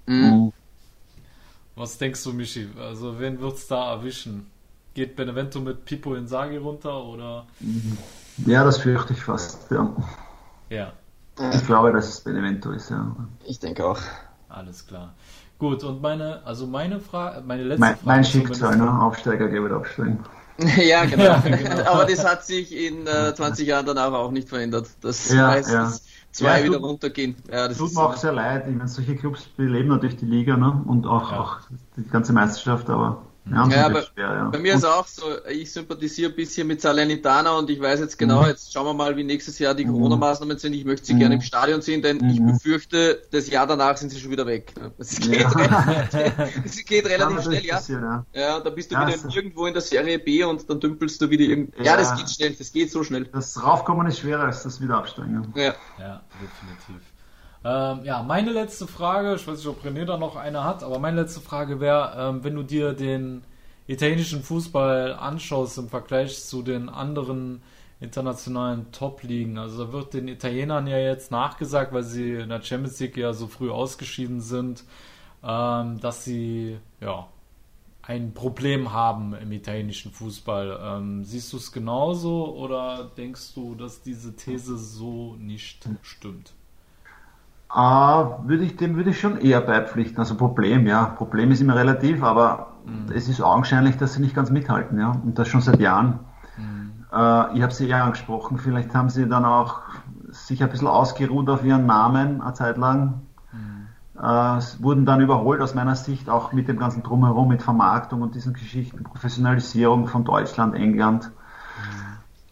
Mhm. 0.05 0.53
Was 1.75 1.97
denkst 1.97 2.23
du, 2.23 2.31
Michi? 2.31 2.69
Also, 2.79 3.19
wen 3.19 3.41
wird's 3.41 3.67
da 3.67 3.91
erwischen? 3.91 4.49
Geht 4.93 5.15
Benevento 5.17 5.59
mit 5.59 5.83
Pipo 5.85 6.15
Insagi 6.15 6.57
runter 6.57 7.03
oder? 7.03 7.47
Ja, 8.45 8.63
das 8.63 8.77
fürchte 8.77 9.11
ich 9.11 9.23
fast, 9.23 9.69
ja. 9.71 9.93
Ja. 10.69 10.93
Ich 11.53 11.65
glaube, 11.65 11.91
dass 11.91 12.09
es 12.09 12.21
Benevento 12.21 12.71
ist, 12.71 12.89
ja. 12.89 13.15
Ich 13.45 13.59
denke 13.59 13.85
auch. 13.85 13.99
Alles 14.49 14.85
klar. 14.85 15.13
Gut, 15.57 15.83
und 15.83 16.01
meine, 16.01 16.45
also 16.45 16.67
meine 16.67 16.99
Frage, 16.99 17.41
meine 17.45 17.63
letzte 17.63 17.79
mein, 17.79 17.95
Frage. 17.95 18.05
Mein 18.05 18.23
Schicksal, 18.23 18.77
ne? 18.77 19.01
Aufsteiger, 19.01 19.47
der 19.47 19.61
wird 19.61 19.71
absteigen. 19.71 20.19
ja, 20.77 21.05
genau. 21.05 21.23
ja, 21.23 21.39
genau. 21.39 21.83
Aber 21.85 22.05
das 22.05 22.23
hat 22.23 22.45
sich 22.45 22.75
in 22.75 23.07
äh, 23.07 23.33
20 23.33 23.67
Jahren 23.67 23.85
danach 23.85 24.11
auch 24.13 24.31
nicht 24.31 24.49
verändert. 24.49 24.87
Das 25.01 25.31
ja, 25.31 25.47
heißt, 25.47 25.71
ja. 25.71 25.91
zwei 26.31 26.59
ja, 26.59 26.65
wieder 26.65 26.77
tut, 26.77 26.83
runtergehen. 26.83 27.35
Ja, 27.51 27.67
das 27.67 27.77
tut 27.77 27.93
mir 27.93 28.01
auch 28.01 28.15
sehr 28.15 28.33
leid. 28.33 28.67
Ich 28.67 28.75
meine, 28.75 28.87
solche 28.87 29.15
Clubs 29.15 29.45
beleben 29.45 29.89
natürlich 29.89 30.17
die 30.17 30.25
Liga 30.25 30.57
ne? 30.57 30.83
und 30.85 31.07
auch, 31.07 31.31
auch 31.31 31.59
die 31.97 32.07
ganze 32.07 32.33
Meisterschaft, 32.33 32.89
aber 32.89 33.23
ja, 33.45 33.67
ja, 33.67 33.85
aber 33.87 34.03
schwer, 34.03 34.25
ja. 34.25 34.49
bei 34.49 34.57
mir 34.57 34.75
ist 34.75 34.85
auch 34.85 35.05
so, 35.05 35.23
ich 35.49 35.71
sympathisiere 35.71 36.31
ein 36.31 36.35
bisschen 36.35 36.65
mit 36.65 36.79
Salernitana 36.81 37.51
und 37.57 37.69
ich 37.69 37.81
weiß 37.81 37.99
jetzt 37.99 38.17
genau, 38.17 38.41
mhm. 38.41 38.47
jetzt 38.47 38.71
schauen 38.71 38.85
wir 38.85 38.93
mal, 38.93 39.17
wie 39.17 39.23
nächstes 39.23 39.59
Jahr 39.59 39.75
die 39.75 39.85
mhm. 39.85 39.91
Corona-Maßnahmen 39.91 40.57
sind. 40.57 40.73
Ich 40.73 40.85
möchte 40.85 41.07
sie 41.07 41.15
mhm. 41.15 41.19
gerne 41.19 41.35
im 41.35 41.41
Stadion 41.41 41.81
sehen, 41.81 42.01
denn 42.01 42.17
mhm. 42.17 42.29
ich 42.29 42.41
befürchte, 42.41 43.21
das 43.31 43.49
Jahr 43.49 43.67
danach 43.67 43.97
sind 43.97 44.09
sie 44.09 44.19
schon 44.19 44.31
wieder 44.31 44.45
weg. 44.45 44.73
Es 44.97 45.19
geht, 45.19 45.41
ja. 45.41 46.07
es 46.63 46.85
geht 46.85 47.05
relativ 47.05 47.43
schnell, 47.43 47.65
ja. 47.65 47.81
ja. 47.89 48.25
Ja, 48.33 48.59
da 48.61 48.69
bist 48.69 48.91
du 48.91 48.95
wieder 48.95 49.17
so. 49.17 49.27
irgendwo 49.29 49.65
in 49.65 49.73
der 49.73 49.81
Serie 49.81 50.19
B 50.19 50.43
und 50.45 50.69
dann 50.69 50.79
dümpelst 50.79 51.21
du 51.21 51.29
wieder 51.29 51.43
irgendwie. 51.43 51.83
Ja, 51.83 51.97
das 51.97 52.15
geht 52.15 52.29
schnell, 52.29 52.53
das 52.53 52.71
geht 52.71 52.91
so 52.91 53.03
schnell. 53.03 53.25
Das 53.25 53.61
Raufkommen 53.61 54.07
ist 54.07 54.19
schwerer 54.19 54.43
als 54.43 54.63
das 54.63 54.79
Wiederabsteigen. 54.79 55.53
Ja. 55.55 55.75
ja, 55.99 56.21
definitiv. 56.41 57.12
Ähm, 57.65 58.03
ja, 58.03 58.23
meine 58.23 58.51
letzte 58.51 58.87
Frage, 58.87 59.35
ich 59.35 59.47
weiß 59.47 59.57
nicht, 59.59 59.67
ob 59.67 59.83
René 59.85 60.05
da 60.05 60.17
noch 60.17 60.35
eine 60.35 60.63
hat, 60.63 60.83
aber 60.83 60.99
meine 60.99 61.21
letzte 61.21 61.39
Frage 61.39 61.79
wäre, 61.79 62.13
ähm, 62.17 62.43
wenn 62.43 62.55
du 62.55 62.63
dir 62.63 62.93
den 62.93 63.43
italienischen 63.87 64.43
Fußball 64.43 65.13
anschaust 65.13 65.77
im 65.77 65.89
Vergleich 65.89 66.43
zu 66.43 66.61
den 66.61 66.89
anderen 66.89 67.61
internationalen 67.99 68.91
Top-Ligen. 68.91 69.57
Also 69.57 69.85
da 69.85 69.93
wird 69.93 70.13
den 70.13 70.27
Italienern 70.27 70.87
ja 70.87 70.97
jetzt 70.97 71.31
nachgesagt, 71.31 71.93
weil 71.93 72.03
sie 72.03 72.33
in 72.33 72.49
der 72.49 72.61
Champions 72.61 72.99
League 72.99 73.17
ja 73.17 73.33
so 73.33 73.47
früh 73.47 73.71
ausgeschieden 73.71 74.41
sind, 74.41 74.83
ähm, 75.43 75.99
dass 76.01 76.25
sie 76.25 76.77
ja 76.99 77.27
ein 78.01 78.33
Problem 78.33 78.91
haben 78.91 79.33
im 79.33 79.53
italienischen 79.53 80.11
Fußball. 80.11 80.79
Ähm, 80.81 81.23
siehst 81.23 81.53
du 81.53 81.57
es 81.57 81.71
genauso 81.71 82.53
oder 82.55 83.09
denkst 83.15 83.53
du, 83.55 83.75
dass 83.75 84.01
diese 84.01 84.35
These 84.35 84.77
so 84.77 85.35
nicht 85.35 85.87
stimmt? 86.01 86.53
Uh, 87.75 88.47
würde 88.47 88.65
ich, 88.65 88.75
dem 88.75 88.95
würde 88.95 89.09
ich 89.09 89.19
schon 89.19 89.37
eher 89.37 89.59
beipflichten. 89.59 90.19
Also 90.19 90.35
Problem, 90.35 90.85
ja. 90.85 91.05
Problem 91.05 91.49
ist 91.49 91.59
immer 91.59 91.75
relativ, 91.75 92.21
aber 92.21 92.73
mhm. 92.85 93.11
es 93.11 93.27
ist 93.27 93.41
augenscheinlich, 93.41 93.97
dass 93.97 94.13
sie 94.13 94.21
nicht 94.21 94.35
ganz 94.35 94.51
mithalten, 94.51 94.99
ja. 94.99 95.13
Und 95.23 95.39
das 95.39 95.47
schon 95.47 95.61
seit 95.61 95.79
Jahren. 95.79 96.19
Mhm. 96.55 97.05
Uh, 97.11 97.55
ich 97.55 97.63
habe 97.63 97.73
sie 97.73 97.89
eher 97.89 98.03
angesprochen, 98.03 98.59
vielleicht 98.59 98.93
haben 98.93 99.09
sie 99.09 99.27
dann 99.27 99.43
auch 99.43 99.81
sich 100.29 100.61
ein 100.61 100.69
bisschen 100.69 100.87
ausgeruht 100.87 101.49
auf 101.49 101.65
ihren 101.65 101.87
Namen 101.87 102.41
eine 102.41 102.53
Zeit 102.53 102.77
lang. 102.77 103.21
Mhm. 103.51 103.87
Uh, 104.15 104.61
wurden 104.83 105.07
dann 105.07 105.21
überholt 105.21 105.59
aus 105.59 105.73
meiner 105.73 105.95
Sicht, 105.95 106.29
auch 106.29 106.53
mit 106.53 106.67
dem 106.67 106.77
ganzen 106.77 107.01
Drumherum, 107.01 107.47
mit 107.47 107.63
Vermarktung 107.63 108.21
und 108.21 108.35
diesen 108.35 108.53
Geschichten, 108.53 109.03
Professionalisierung 109.03 110.05
von 110.05 110.23
Deutschland, 110.23 110.75
England. 110.75 111.31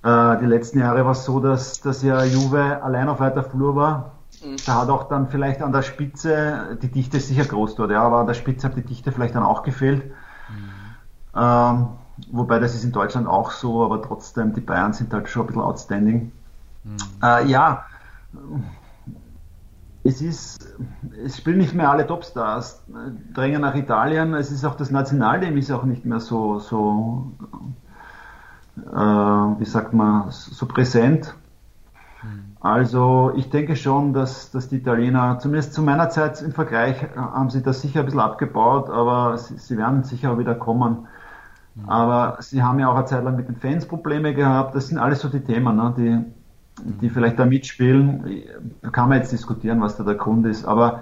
Mhm. 0.03 0.39
die 0.39 0.47
letzten 0.47 0.80
Jahre 0.80 1.05
war 1.05 1.11
es 1.11 1.26
so, 1.26 1.39
dass, 1.39 1.80
dass 1.80 2.01
ja 2.01 2.24
Juve 2.24 2.82
allein 2.82 3.07
auf 3.07 3.19
weiter 3.19 3.43
Flur 3.43 3.76
war 3.76 4.13
Da 4.65 4.81
hat 4.81 4.89
auch 4.89 5.07
dann 5.07 5.27
vielleicht 5.29 5.61
an 5.61 5.71
der 5.71 5.83
Spitze, 5.83 6.77
die 6.81 6.89
Dichte 6.89 7.17
ist 7.17 7.27
sicher 7.27 7.45
groß 7.45 7.75
dort, 7.75 7.91
ja, 7.91 8.01
aber 8.01 8.19
an 8.19 8.27
der 8.27 8.33
Spitze 8.33 8.67
hat 8.67 8.75
die 8.75 8.81
Dichte 8.81 9.11
vielleicht 9.11 9.35
dann 9.35 9.43
auch 9.43 9.63
gefehlt. 9.63 10.03
Mhm. 10.05 11.39
Ähm, 11.39 11.87
wobei 12.31 12.59
das 12.59 12.73
ist 12.73 12.83
in 12.83 12.91
Deutschland 12.91 13.27
auch 13.27 13.51
so, 13.51 13.83
aber 13.83 14.01
trotzdem, 14.01 14.53
die 14.53 14.61
Bayern 14.61 14.93
sind 14.93 15.13
halt 15.13 15.29
schon 15.29 15.43
ein 15.43 15.47
bisschen 15.47 15.61
outstanding. 15.61 16.31
Mhm. 16.83 16.97
Äh, 17.21 17.45
ja, 17.47 17.85
es 20.03 20.21
ist, 20.21 20.67
es 21.23 21.37
spielen 21.37 21.59
nicht 21.59 21.75
mehr 21.75 21.91
alle 21.91 22.07
Topstars, 22.07 22.83
drängen 23.33 23.61
nach 23.61 23.75
Italien, 23.75 24.33
es 24.33 24.51
ist 24.51 24.65
auch 24.65 24.75
das 24.75 24.89
Nationalteam 24.89 25.57
ist 25.57 25.71
auch 25.71 25.83
nicht 25.83 26.05
mehr 26.05 26.19
so, 26.19 26.59
so, 26.59 27.31
äh, 28.77 28.89
wie 28.89 29.65
sagt 29.65 29.93
man, 29.93 30.31
so 30.31 30.65
präsent. 30.65 31.35
Also 32.62 33.34
ich 33.36 33.49
denke 33.49 33.76
schon, 33.76 34.14
dass, 34.14 34.51
dass 34.51 34.70
die 34.70 34.78
Italiener, 34.78 35.39
zumindest 35.39 35.74
zu 35.74 35.82
meiner 35.82 36.09
Zeit 36.09 36.41
im 36.43 36.51
Vergleich, 36.51 37.01
äh, 37.01 37.07
haben 37.18 37.49
sie 37.49 37.64
das 37.64 37.82
sicher 37.82 38.01
ein 38.01 38.05
bisschen 38.05 38.20
abgebaut, 38.20 38.89
aber 38.89 39.38
sie, 39.38 39.57
sie 39.57 39.78
werden 39.78 40.03
sicher 40.03 40.32
auch 40.32 40.38
wieder 40.38 40.53
kommen. 40.53 41.07
Mhm. 41.74 41.89
Aber 41.89 42.38
sie 42.39 42.62
haben 42.62 42.78
ja 42.78 42.89
auch 42.89 42.95
eine 42.95 43.05
Zeit 43.05 43.24
lang 43.24 43.36
mit 43.36 43.47
den 43.47 43.55
Fans 43.55 43.88
Probleme 43.88 44.36
gehabt. 44.36 44.76
Das 44.76 44.89
sind 44.89 44.99
alles 44.99 45.22
so 45.22 45.30
die 45.30 45.39
Themen, 45.39 45.76
ne, 45.76 45.93
die, 45.97 46.20
die 47.01 47.09
vielleicht 47.09 47.39
da 47.39 47.45
mitspielen. 47.45 48.43
Da 48.84 48.91
kann 48.91 49.09
man 49.09 49.18
jetzt 49.18 49.32
diskutieren, 49.32 49.82
was 49.82 49.97
da 49.97 50.03
der 50.03 50.16
Grund 50.16 50.45
ist. 50.45 50.64
Aber 50.64 51.01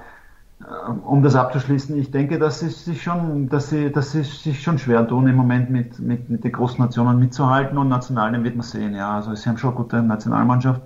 äh, 0.62 0.92
um 1.04 1.24
das 1.24 1.36
abzuschließen, 1.36 1.98
ich 1.98 2.10
denke, 2.12 2.40
dass 2.40 2.62
sie 2.62 2.70
sich 2.70 3.04
schon, 3.04 3.50
dass 3.50 3.70
sie, 3.70 3.92
dass 3.92 4.14
sie 4.14 4.24
sich 4.24 4.64
schon 4.64 4.78
schwer 4.78 5.06
tun 5.06 5.28
im 5.28 5.36
Moment 5.36 5.70
mit, 5.72 6.00
mit, 6.00 6.30
mit 6.30 6.42
den 6.46 6.54
großen 6.54 6.80
Nationen 6.80 7.20
mitzuhalten 7.20 7.78
und 7.78 7.90
Nationalen 7.90 8.46
wird 8.46 8.56
man 8.56 8.64
sehen. 8.64 8.96
Ja, 8.96 9.16
also 9.16 9.36
sie 9.36 9.50
haben 9.50 9.58
schon 9.58 9.72
eine 9.72 9.78
gute 9.78 10.02
Nationalmannschaft. 10.02 10.82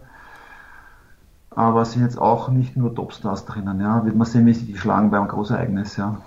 Aber 1.55 1.85
sind 1.85 2.03
jetzt 2.03 2.17
auch 2.17 2.49
nicht 2.49 2.75
nur 2.77 2.93
Topstars 2.93 3.45
drinnen. 3.45 3.79
Ja, 3.79 4.05
wird 4.05 4.15
man 4.15 4.27
sehen, 4.27 4.45
wie 4.45 4.53
sie 4.53 4.65
die 4.65 4.77
schlagen 4.77 5.11
beim 5.11 5.27
Großereignis. 5.27 5.97
Ja. 5.97 6.17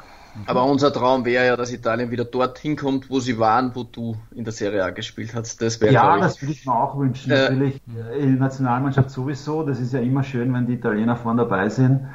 Aber 0.47 0.65
unser 0.65 0.93
Traum 0.93 1.25
wäre 1.25 1.47
ja, 1.47 1.57
dass 1.57 1.73
Italien 1.73 2.11
wieder 2.11 2.25
dorthin 2.25 2.77
kommt, 2.77 3.09
wo 3.09 3.21
sie 3.21 3.39
waren, 3.39 3.75
wo 3.75 3.85
du 3.85 4.17
in 4.35 4.45
der 4.45 4.53
Serie 4.53 4.85
A 4.85 4.91
gespielt 4.91 5.35
hast. 5.35 5.63
Das 5.63 5.81
wäre 5.81 5.93
Ja, 5.93 6.19
das 6.19 6.43
würde 6.43 6.53
ich 6.53 6.67
mir 6.67 6.75
auch 6.75 6.99
wünschen. 6.99 7.33
Äh, 7.33 7.43
Natürlich, 7.43 7.81
in 8.19 8.33
der 8.33 8.41
Nationalmannschaft 8.41 9.11
sowieso. 9.11 9.63
Das 9.63 9.81
ist 9.81 9.93
ja 9.93 10.01
immer 10.01 10.23
schön, 10.23 10.53
wenn 10.53 10.67
die 10.67 10.75
Italiener 10.75 11.17
vorne 11.17 11.43
dabei 11.43 11.69
sind. 11.69 12.07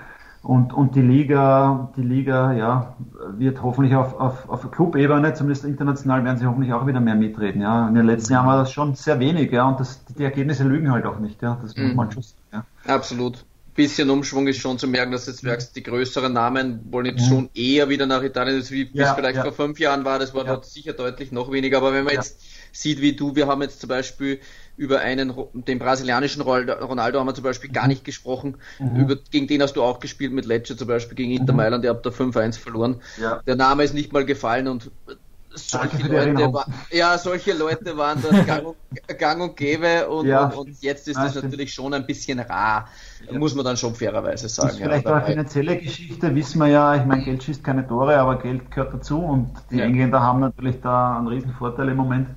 Und, 0.43 0.73
und 0.73 0.95
die 0.95 1.01
Liga, 1.01 1.91
die 1.95 2.01
Liga, 2.01 2.53
ja, 2.53 2.95
wird 3.37 3.61
hoffentlich 3.61 3.95
auf, 3.95 4.19
auf, 4.19 4.49
auf 4.49 4.71
Clubebene, 4.71 5.35
zumindest 5.35 5.65
international, 5.65 6.23
werden 6.23 6.37
sie 6.37 6.47
hoffentlich 6.47 6.73
auch 6.73 6.87
wieder 6.87 6.99
mehr 6.99 7.13
mitreden, 7.13 7.61
ja. 7.61 7.87
In 7.87 7.93
den 7.93 8.07
letzten 8.07 8.33
Jahren 8.33 8.47
war 8.47 8.57
das 8.57 8.71
schon 8.71 8.95
sehr 8.95 9.19
wenig, 9.19 9.51
ja, 9.51 9.67
und 9.67 9.79
das, 9.79 10.03
die 10.05 10.23
Ergebnisse 10.23 10.63
lügen 10.63 10.91
halt 10.91 11.05
auch 11.05 11.19
nicht, 11.19 11.43
ja. 11.43 11.59
Das 11.61 11.77
muss 11.77 11.91
mhm. 11.91 11.95
man 11.95 12.11
schon 12.11 12.23
sagen, 12.23 12.41
ja. 12.53 12.63
Absolut. 12.85 13.45
Bisschen 13.73 14.09
Umschwung 14.09 14.47
ist 14.47 14.59
schon 14.59 14.77
zu 14.77 14.87
merken, 14.87 15.13
dass 15.13 15.27
jetzt 15.27 15.43
merkst, 15.43 15.75
die 15.75 15.83
größeren 15.83 16.33
Namen 16.33 16.81
wollen 16.91 17.05
jetzt 17.05 17.21
mhm. 17.21 17.29
schon 17.29 17.49
eher 17.53 17.87
wieder 17.87 18.05
nach 18.05 18.21
Italien, 18.21 18.59
das 18.59 18.69
wie 18.69 18.89
ja, 18.93 19.09
es 19.09 19.15
vielleicht 19.15 19.37
ja. 19.37 19.43
vor 19.43 19.53
fünf 19.53 19.79
Jahren 19.79 20.03
war, 20.03 20.19
das 20.19 20.33
war 20.33 20.45
ja. 20.45 20.53
dort 20.53 20.65
sicher 20.65 20.91
deutlich 20.91 21.31
noch 21.31 21.51
weniger, 21.51 21.77
aber 21.77 21.93
wenn 21.93 22.03
man 22.03 22.13
jetzt 22.13 22.41
sieht 22.73 23.01
wie 23.01 23.13
du, 23.13 23.35
wir 23.35 23.47
haben 23.47 23.61
jetzt 23.61 23.79
zum 23.79 23.87
Beispiel 23.87 24.39
über 24.77 24.99
einen, 24.99 25.33
den 25.53 25.79
brasilianischen 25.79 26.41
Ronaldo 26.41 27.19
haben 27.19 27.27
wir 27.27 27.33
zum 27.33 27.43
Beispiel 27.43 27.71
gar 27.71 27.83
mhm. 27.83 27.89
nicht 27.89 28.03
gesprochen. 28.03 28.57
Mhm. 28.79 28.95
Über, 29.01 29.15
gegen 29.29 29.47
den 29.47 29.61
hast 29.61 29.73
du 29.73 29.83
auch 29.83 29.99
gespielt 29.99 30.33
mit 30.33 30.45
Lecce 30.45 30.75
zum 30.75 30.87
Beispiel, 30.87 31.15
gegen 31.15 31.31
Inter 31.31 31.53
mhm. 31.53 31.57
Mailand, 31.57 31.83
ihr 31.83 31.91
habt 31.91 32.05
da 32.05 32.09
5-1 32.09 32.57
verloren. 32.57 33.01
Ja. 33.21 33.41
Der 33.45 33.55
Name 33.55 33.83
ist 33.83 33.93
nicht 33.93 34.11
mal 34.11 34.25
gefallen 34.25 34.67
und 34.67 34.91
solche 35.53 36.07
Leute, 36.07 36.53
war, 36.53 36.65
ja, 36.91 37.17
solche 37.17 37.53
Leute 37.53 37.97
waren 37.97 38.21
dort 38.21 38.45
gang 38.47 38.65
und, 38.65 39.19
gang 39.19 39.41
und 39.41 39.57
gäbe 39.57 40.07
und, 40.09 40.25
ja, 40.25 40.45
und, 40.45 40.69
und, 40.69 40.81
jetzt 40.81 41.07
ist 41.07 41.17
das 41.17 41.35
natürlich 41.35 41.73
schon 41.73 41.93
ein 41.93 42.05
bisschen 42.05 42.39
rar, 42.39 42.87
ja. 43.29 43.37
muss 43.37 43.55
man 43.55 43.65
dann 43.65 43.77
schon 43.77 43.93
fairerweise 43.93 44.47
sagen. 44.47 44.69
Das 44.69 44.77
ist 44.77 44.83
vielleicht 44.83 45.05
ja, 45.05 45.11
auch 45.11 45.15
eine 45.17 45.25
finanzielle 45.25 45.77
Geschichte, 45.77 46.33
wissen 46.35 46.59
wir 46.59 46.67
ja, 46.67 46.95
ich 46.95 47.05
meine, 47.05 47.23
Geld 47.23 47.43
schießt 47.43 47.63
keine 47.63 47.87
Tore, 47.87 48.17
aber 48.17 48.39
Geld 48.39 48.71
gehört 48.71 48.93
dazu 48.93 49.19
und 49.19 49.51
die. 49.69 49.81
Engländer 49.81 50.21
haben 50.21 50.39
natürlich 50.39 50.79
da 50.81 51.17
einen 51.17 51.27
riesen 51.27 51.53
Vorteil 51.53 51.89
im 51.89 51.97
Moment. 51.97 52.27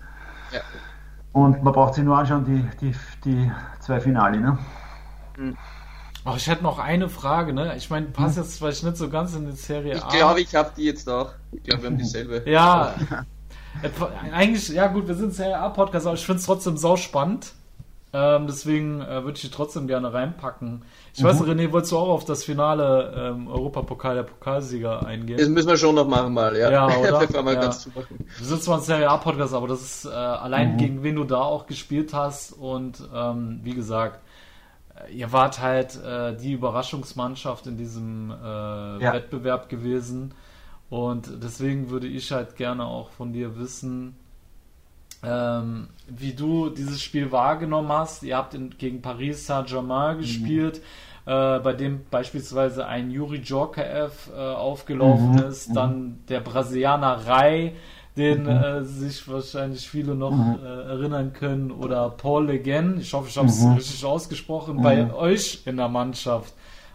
Und 1.33 1.65
man 1.65 1.73
braucht 1.73 1.95
sich 1.95 2.05
nur 2.05 2.17
anschauen, 2.17 2.45
die, 2.45 2.65
die, 2.81 2.95
die 3.25 3.51
zwei 3.81 4.01
Finale. 4.01 4.39
Ne? 4.39 4.59
Mhm. 5.37 5.57
Oh, 6.27 6.33
ich 6.37 6.47
hätte 6.47 6.63
noch 6.63 6.79
eine 6.79 7.11
Frage, 7.11 7.53
ne? 7.53 7.75
Ich 7.77 7.91
meine, 7.91 8.07
passt 8.07 8.39
jetzt 8.39 8.59
vielleicht 8.59 8.83
nicht 8.83 8.97
so 8.97 9.11
ganz 9.11 9.35
in 9.35 9.47
die 9.47 9.57
Serie 9.57 10.03
A. 10.03 10.09
Ich 10.09 10.15
glaube, 10.15 10.41
ich 10.41 10.55
habe 10.55 10.71
die 10.75 10.85
jetzt 10.85 11.09
auch. 11.09 11.33
Ich 11.53 11.63
glaube, 11.63 11.83
wir 11.83 11.91
haben 11.91 11.99
dieselbe. 11.99 12.43
Ja. 12.47 12.95
Eigentlich, 14.33 14.69
ja 14.69 14.87
gut, 14.87 15.07
wir 15.07 15.17
sind 15.17 15.35
Serie 15.35 15.59
A-Podcast, 15.59 16.07
aber 16.07 16.15
ich 16.15 16.25
finde 16.25 16.39
es 16.41 16.47
trotzdem 16.47 16.79
sau 16.79 16.97
spannend. 16.97 17.53
Ähm, 18.15 18.47
deswegen 18.47 19.01
äh, 19.01 19.25
würde 19.25 19.33
ich 19.33 19.41
die 19.41 19.51
trotzdem 19.51 19.89
gerne 19.89 20.15
reinpacken. 20.15 20.83
Ich 21.13 21.21
mhm. 21.21 21.27
weiß, 21.27 21.43
René, 21.43 21.73
wolltest 21.73 21.91
du 21.93 21.99
auch 21.99 22.11
auf 22.11 22.25
das 22.25 22.45
Finale 22.45 23.13
ähm, 23.17 23.49
Europapokal 23.49 24.15
der 24.15 24.23
Pokalsieger 24.23 25.05
eingehen? 25.05 25.37
Das 25.37 25.49
müssen 25.49 25.69
wir 25.69 25.77
schon 25.77 25.97
noch 25.97 26.07
machen 26.07 26.33
mal, 26.33 26.57
ja. 26.57 26.71
Ja, 26.71 26.87
oder? 26.99 27.43
mal 27.43 27.55
ja. 27.55 27.61
Ganz 27.61 27.89
wir 27.93 28.47
sind 28.47 28.63
zwar 28.63 28.79
ein 28.79 28.85
Serie 28.85 29.11
A-Podcast, 29.11 29.53
aber 29.53 29.67
das 29.67 29.83
ist 29.83 30.05
äh, 30.05 30.11
allein 30.11 30.75
mhm. 30.75 30.79
gegen 30.79 31.03
wen 31.03 31.17
du 31.17 31.25
da 31.25 31.41
auch 31.41 31.67
gespielt 31.67 32.15
hast 32.15 32.53
und 32.53 33.03
ähm, 33.13 33.59
wie 33.65 33.75
gesagt, 33.75 34.19
äh, 34.19 34.24
ihr 35.13 35.33
wart 35.33 35.61
halt 35.61 36.03
äh, 36.03 36.37
die 36.37 36.53
Überraschungsmannschaft 36.53 37.67
in 37.67 37.77
diesem 37.77 38.31
äh, 38.31 38.35
ja. 38.35 39.13
Wettbewerb 39.13 39.69
gewesen 39.69 40.35
und 40.91 41.43
deswegen 41.43 41.91
würde 41.91 42.07
ich 42.07 42.31
halt 42.31 42.57
gerne 42.57 42.85
auch 42.85 43.11
von 43.11 43.33
dir 43.33 43.59
wissen, 43.59 44.17
ähm, 45.25 45.89
wie 46.07 46.35
du 46.35 46.69
dieses 46.71 47.03
Spiel 47.03 47.33
wahrgenommen 47.33 47.91
hast. 47.91 48.23
Ihr 48.23 48.37
habt 48.37 48.55
in, 48.55 48.71
gegen 48.71 49.03
Paris 49.03 49.47
Saint-Germain 49.47 50.17
mhm. 50.17 50.21
gespielt, 50.21 50.81
mhm. 51.27 51.33
äh, 51.33 51.59
bei 51.61 51.73
dem 51.73 52.05
beispielsweise 52.11 52.87
ein 52.87 53.11
Juri 53.11 53.41
Djorkaev 53.41 54.31
äh, 54.33 54.39
aufgelaufen 54.39 55.33
mhm. 55.33 55.39
ist, 55.39 55.71
mhm. 55.71 55.75
dann 55.75 56.19
der 56.29 56.41
Brasilianer 56.41 57.27
Rai, 57.27 57.75
den 58.17 58.45
mhm. 58.45 58.49
äh, 58.49 58.85
sich 58.85 59.27
wahrscheinlich 59.29 59.89
viele 59.89 60.15
noch 60.15 60.31
mhm. 60.31 60.59
äh, 60.65 60.83
erinnern 60.91 61.33
können, 61.33 61.71
oder 61.71 62.11
Paul 62.11 62.47
Leguen, 62.47 63.01
ich 63.01 63.13
hoffe, 63.13 63.29
ich 63.29 63.37
habe 63.37 63.49
es 63.49 63.65
richtig 63.65 64.05
ausgesprochen, 64.05 64.83
bei 64.83 65.13
euch 65.13 65.63
in 65.67 65.77
der 65.77 65.89
Mannschaft 65.89 66.55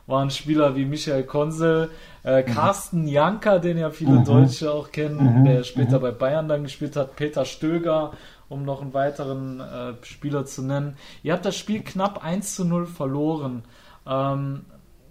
waren 0.09 0.31
Spieler 0.31 0.75
wie 0.75 0.85
Michael 0.85 1.23
Konsel, 1.23 1.91
äh, 2.23 2.43
Carsten 2.43 3.07
Janker, 3.07 3.59
den 3.59 3.77
ja 3.77 3.91
viele 3.91 4.19
mhm. 4.19 4.25
Deutsche 4.25 4.71
auch 4.71 4.91
kennen, 4.91 5.41
mhm. 5.41 5.45
der 5.45 5.63
später 5.63 5.99
mhm. 5.99 6.01
bei 6.01 6.11
Bayern 6.11 6.47
dann 6.47 6.63
gespielt 6.63 6.95
hat, 6.95 7.15
Peter 7.15 7.45
Stöger, 7.45 8.11
um 8.49 8.63
noch 8.63 8.81
einen 8.81 8.93
weiteren 8.93 9.59
äh, 9.59 9.93
Spieler 10.01 10.45
zu 10.45 10.63
nennen. 10.63 10.97
Ihr 11.21 11.33
habt 11.33 11.45
das 11.45 11.55
Spiel 11.55 11.81
knapp 11.81 12.23
1 12.25 12.55
zu 12.55 12.65
0 12.65 12.87
verloren. 12.87 13.63
Ähm, 14.07 14.65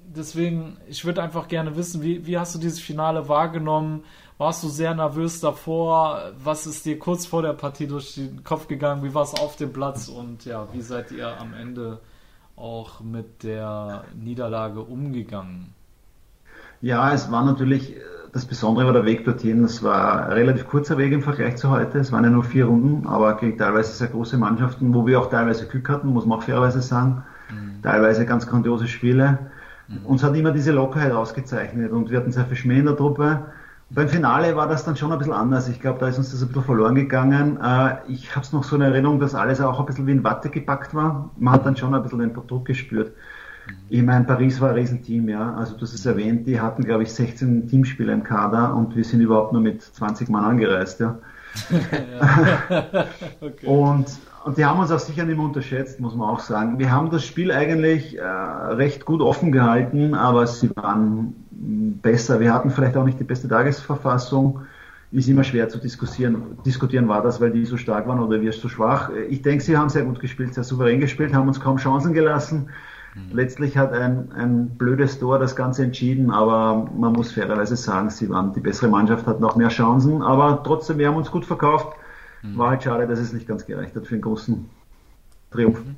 deswegen, 0.04 0.76
ich 0.88 1.04
würde 1.04 1.22
einfach 1.22 1.46
gerne 1.46 1.76
wissen, 1.76 2.02
wie, 2.02 2.26
wie 2.26 2.36
hast 2.36 2.56
du 2.56 2.58
dieses 2.58 2.80
Finale 2.80 3.28
wahrgenommen? 3.28 4.02
Warst 4.38 4.62
du 4.62 4.68
sehr 4.68 4.94
nervös 4.94 5.40
davor? 5.40 6.30
Was 6.42 6.64
ist 6.68 6.86
dir 6.86 6.96
kurz 6.96 7.26
vor 7.26 7.42
der 7.42 7.54
Partie 7.54 7.88
durch 7.88 8.14
den 8.14 8.44
Kopf 8.44 8.68
gegangen? 8.68 9.02
Wie 9.02 9.12
war 9.12 9.24
es 9.24 9.34
auf 9.34 9.56
dem 9.56 9.72
Platz? 9.72 10.06
Und 10.06 10.44
ja, 10.44 10.68
wie 10.72 10.80
seid 10.80 11.10
ihr 11.10 11.40
am 11.40 11.54
Ende 11.54 11.98
auch 12.54 13.00
mit 13.00 13.42
der 13.42 14.04
Niederlage 14.14 14.80
umgegangen? 14.80 15.74
Ja, 16.80 17.12
es 17.12 17.32
war 17.32 17.44
natürlich, 17.44 17.96
das 18.32 18.44
Besondere 18.44 18.86
war 18.86 18.92
der 18.92 19.04
Weg 19.04 19.24
dorthin. 19.24 19.64
Es 19.64 19.82
war 19.82 20.26
ein 20.26 20.32
relativ 20.32 20.68
kurzer 20.68 20.98
Weg 20.98 21.12
im 21.12 21.22
Vergleich 21.22 21.56
zu 21.56 21.70
heute. 21.70 21.98
Es 21.98 22.12
waren 22.12 22.22
ja 22.22 22.30
nur 22.30 22.44
vier 22.44 22.66
Runden, 22.66 23.08
aber 23.08 23.36
gegen 23.38 23.58
teilweise 23.58 23.92
sehr 23.92 24.06
große 24.06 24.38
Mannschaften, 24.38 24.94
wo 24.94 25.04
wir 25.04 25.18
auch 25.18 25.30
teilweise 25.30 25.66
Glück 25.66 25.88
hatten, 25.88 26.12
muss 26.12 26.26
man 26.26 26.38
auch 26.38 26.44
fairerweise 26.44 26.80
sagen. 26.80 27.24
Mhm. 27.50 27.82
Teilweise 27.82 28.24
ganz 28.24 28.46
grandiose 28.46 28.86
Spiele. 28.86 29.50
Mhm. 29.88 30.06
Uns 30.06 30.22
hat 30.22 30.36
immer 30.36 30.52
diese 30.52 30.70
Lockerheit 30.70 31.10
ausgezeichnet 31.10 31.90
und 31.90 32.10
wir 32.10 32.18
hatten 32.18 32.30
sehr 32.30 32.44
viel 32.44 32.56
Schmäh 32.56 32.78
in 32.78 32.86
der 32.86 32.96
Truppe. 32.96 33.46
Beim 33.90 34.08
Finale 34.08 34.54
war 34.54 34.68
das 34.68 34.84
dann 34.84 34.96
schon 34.96 35.12
ein 35.12 35.18
bisschen 35.18 35.32
anders. 35.32 35.66
Ich 35.68 35.80
glaube, 35.80 35.98
da 35.98 36.08
ist 36.08 36.18
uns 36.18 36.30
das 36.30 36.42
ein 36.42 36.48
bisschen 36.48 36.64
verloren 36.64 36.94
gegangen. 36.94 37.58
Äh, 37.62 37.96
ich 38.08 38.34
habe 38.36 38.44
es 38.44 38.52
noch 38.52 38.62
so 38.62 38.76
in 38.76 38.82
Erinnerung, 38.82 39.18
dass 39.18 39.34
alles 39.34 39.60
auch 39.60 39.80
ein 39.80 39.86
bisschen 39.86 40.06
wie 40.06 40.12
in 40.12 40.24
Watte 40.24 40.50
gepackt 40.50 40.94
war. 40.94 41.30
Man 41.38 41.54
hat 41.54 41.64
dann 41.64 41.74
schon 41.74 41.94
ein 41.94 42.02
bisschen 42.02 42.18
den 42.18 42.34
Druck 42.34 42.66
gespürt. 42.66 43.12
Ich 43.88 44.02
meine, 44.02 44.24
Paris 44.24 44.60
war 44.60 44.70
ein 44.70 44.74
Riesenteam, 44.74 45.28
ja. 45.28 45.54
Also 45.54 45.74
du 45.74 45.82
hast 45.82 45.94
es 45.94 46.04
erwähnt, 46.04 46.46
die 46.46 46.60
hatten, 46.60 46.84
glaube 46.84 47.04
ich, 47.04 47.12
16 47.12 47.68
Teamspieler 47.68 48.12
im 48.12 48.22
Kader 48.22 48.74
und 48.74 48.94
wir 48.94 49.04
sind 49.04 49.20
überhaupt 49.20 49.52
nur 49.52 49.62
mit 49.62 49.82
20 49.82 50.28
Mann 50.28 50.44
angereist, 50.44 51.00
ja. 51.00 51.18
okay. 53.40 53.66
und, 53.66 54.06
und 54.44 54.58
die 54.58 54.64
haben 54.64 54.78
uns 54.78 54.90
auch 54.90 54.98
sicher 54.98 55.24
nicht 55.24 55.36
mehr 55.36 55.46
unterschätzt, 55.46 55.98
muss 55.98 56.14
man 56.14 56.28
auch 56.28 56.40
sagen. 56.40 56.78
Wir 56.78 56.92
haben 56.92 57.10
das 57.10 57.24
Spiel 57.24 57.50
eigentlich 57.50 58.18
äh, 58.18 58.22
recht 58.22 59.06
gut 59.06 59.22
offen 59.22 59.50
gehalten, 59.50 60.14
aber 60.14 60.46
sie 60.46 60.70
waren 60.76 61.34
besser. 61.58 62.40
Wir 62.40 62.54
hatten 62.54 62.70
vielleicht 62.70 62.96
auch 62.96 63.04
nicht 63.04 63.18
die 63.18 63.24
beste 63.24 63.48
Tagesverfassung. 63.48 64.60
Ist 65.10 65.28
immer 65.28 65.44
schwer 65.44 65.68
zu 65.68 65.78
diskutieren. 65.78 66.58
Diskutieren 66.66 67.08
war 67.08 67.22
das, 67.22 67.40
weil 67.40 67.50
die 67.50 67.64
so 67.64 67.78
stark 67.78 68.06
waren 68.06 68.20
oder 68.20 68.42
wir 68.42 68.52
so 68.52 68.68
schwach. 68.68 69.10
Ich 69.30 69.40
denke, 69.40 69.64
sie 69.64 69.76
haben 69.76 69.88
sehr 69.88 70.04
gut 70.04 70.20
gespielt, 70.20 70.52
sehr 70.52 70.64
souverän 70.64 71.00
gespielt, 71.00 71.32
haben 71.32 71.48
uns 71.48 71.60
kaum 71.60 71.78
Chancen 71.78 72.12
gelassen. 72.12 72.68
Mhm. 73.14 73.34
Letztlich 73.36 73.78
hat 73.78 73.92
ein, 73.92 74.30
ein 74.32 74.68
blödes 74.76 75.18
Tor 75.18 75.38
das 75.38 75.56
Ganze 75.56 75.82
entschieden, 75.82 76.30
aber 76.30 76.90
man 76.94 77.14
muss 77.14 77.32
fairerweise 77.32 77.76
sagen, 77.76 78.10
sie 78.10 78.28
waren 78.28 78.52
die 78.52 78.60
bessere 78.60 78.88
Mannschaft, 78.88 79.26
hatten 79.26 79.42
auch 79.44 79.56
mehr 79.56 79.68
Chancen, 79.68 80.20
aber 80.22 80.62
trotzdem, 80.62 80.98
wir 80.98 81.08
haben 81.08 81.16
uns 81.16 81.30
gut 81.30 81.46
verkauft. 81.46 81.96
Mhm. 82.42 82.58
War 82.58 82.70
halt 82.70 82.82
schade, 82.82 83.06
dass 83.06 83.18
es 83.18 83.32
nicht 83.32 83.48
ganz 83.48 83.64
gereicht 83.64 83.96
hat 83.96 84.06
für 84.06 84.14
einen 84.14 84.22
großen 84.22 84.68
Triumph. 85.50 85.82
Mhm. 85.84 85.96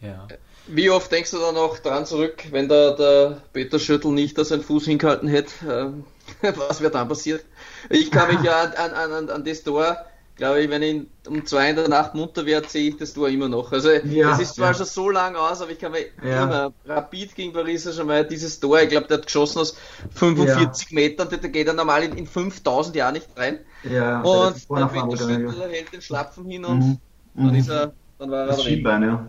Ja. 0.00 0.26
Wie 0.68 0.90
oft 0.90 1.10
denkst 1.10 1.30
du 1.30 1.38
da 1.38 1.52
noch 1.52 1.78
dran 1.78 2.06
zurück, 2.06 2.44
wenn 2.50 2.68
da 2.68 2.92
der 2.92 3.42
Peter 3.52 3.78
Schüttel 3.78 4.12
nicht 4.12 4.36
da 4.36 4.44
seinen 4.44 4.62
Fuß 4.62 4.84
hingehalten 4.84 5.28
hätte? 5.28 6.02
Äh, 6.42 6.52
was 6.56 6.80
wäre 6.80 6.92
dann 6.92 7.08
passiert? 7.08 7.44
Ich 7.90 8.10
kann 8.10 8.34
mich 8.34 8.42
ja 8.44 8.62
an, 8.62 8.92
an, 8.92 9.12
an, 9.12 9.30
an 9.30 9.44
das 9.44 9.62
Tor 9.62 9.96
glaube 10.38 10.62
ich, 10.62 10.70
wenn 10.70 10.82
ich 10.82 11.06
um 11.28 11.44
zwei 11.44 11.68
in 11.70 11.76
der 11.76 11.88
Nacht 11.88 12.14
munter 12.14 12.46
werde, 12.46 12.68
sehe 12.68 12.88
ich 12.88 12.96
das 12.96 13.12
Tor 13.12 13.28
immer 13.28 13.48
noch. 13.48 13.72
Also 13.72 13.90
ja, 13.90 14.30
das 14.30 14.40
ist 14.40 14.54
zwar 14.54 14.68
ja. 14.68 14.74
schon 14.74 14.86
so 14.86 15.10
lang 15.10 15.36
aus, 15.36 15.60
aber 15.60 15.72
ich 15.72 15.78
kann 15.78 15.92
mir 15.92 16.06
ja. 16.24 16.44
immer 16.44 16.72
Rapid 16.86 17.34
gegen 17.34 17.52
Paris 17.52 17.92
schon 17.94 18.06
mal 18.06 18.24
dieses 18.24 18.58
Tor, 18.58 18.80
ich 18.80 18.88
glaube, 18.88 19.08
der 19.08 19.18
hat 19.18 19.26
geschossen 19.26 19.58
aus 19.58 19.76
45 20.14 20.90
ja. 20.90 20.94
Metern, 20.94 21.28
der 21.28 21.38
geht 21.50 21.66
er 21.66 21.74
normal 21.74 22.04
in, 22.04 22.16
in 22.16 22.26
5000 22.26 22.96
Jahren 22.96 23.14
nicht 23.14 23.28
rein. 23.36 23.58
Ja, 23.82 24.22
und 24.22 24.54
dann 24.70 24.90
Peter 24.90 25.16
Schüttler 25.16 25.68
hält 25.68 25.92
den 25.92 26.00
Schlapfen 26.00 26.46
hin 26.46 26.64
und 26.64 26.78
mhm. 26.78 26.98
dann 27.34 27.54
ist 27.54 27.68
er, 27.68 27.92
dann 28.18 28.30
war 28.30 28.40
er 28.42 28.46
das 28.46 28.62
Schienbein, 28.62 29.02
ja. 29.02 29.28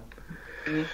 Mhm. 0.68 0.86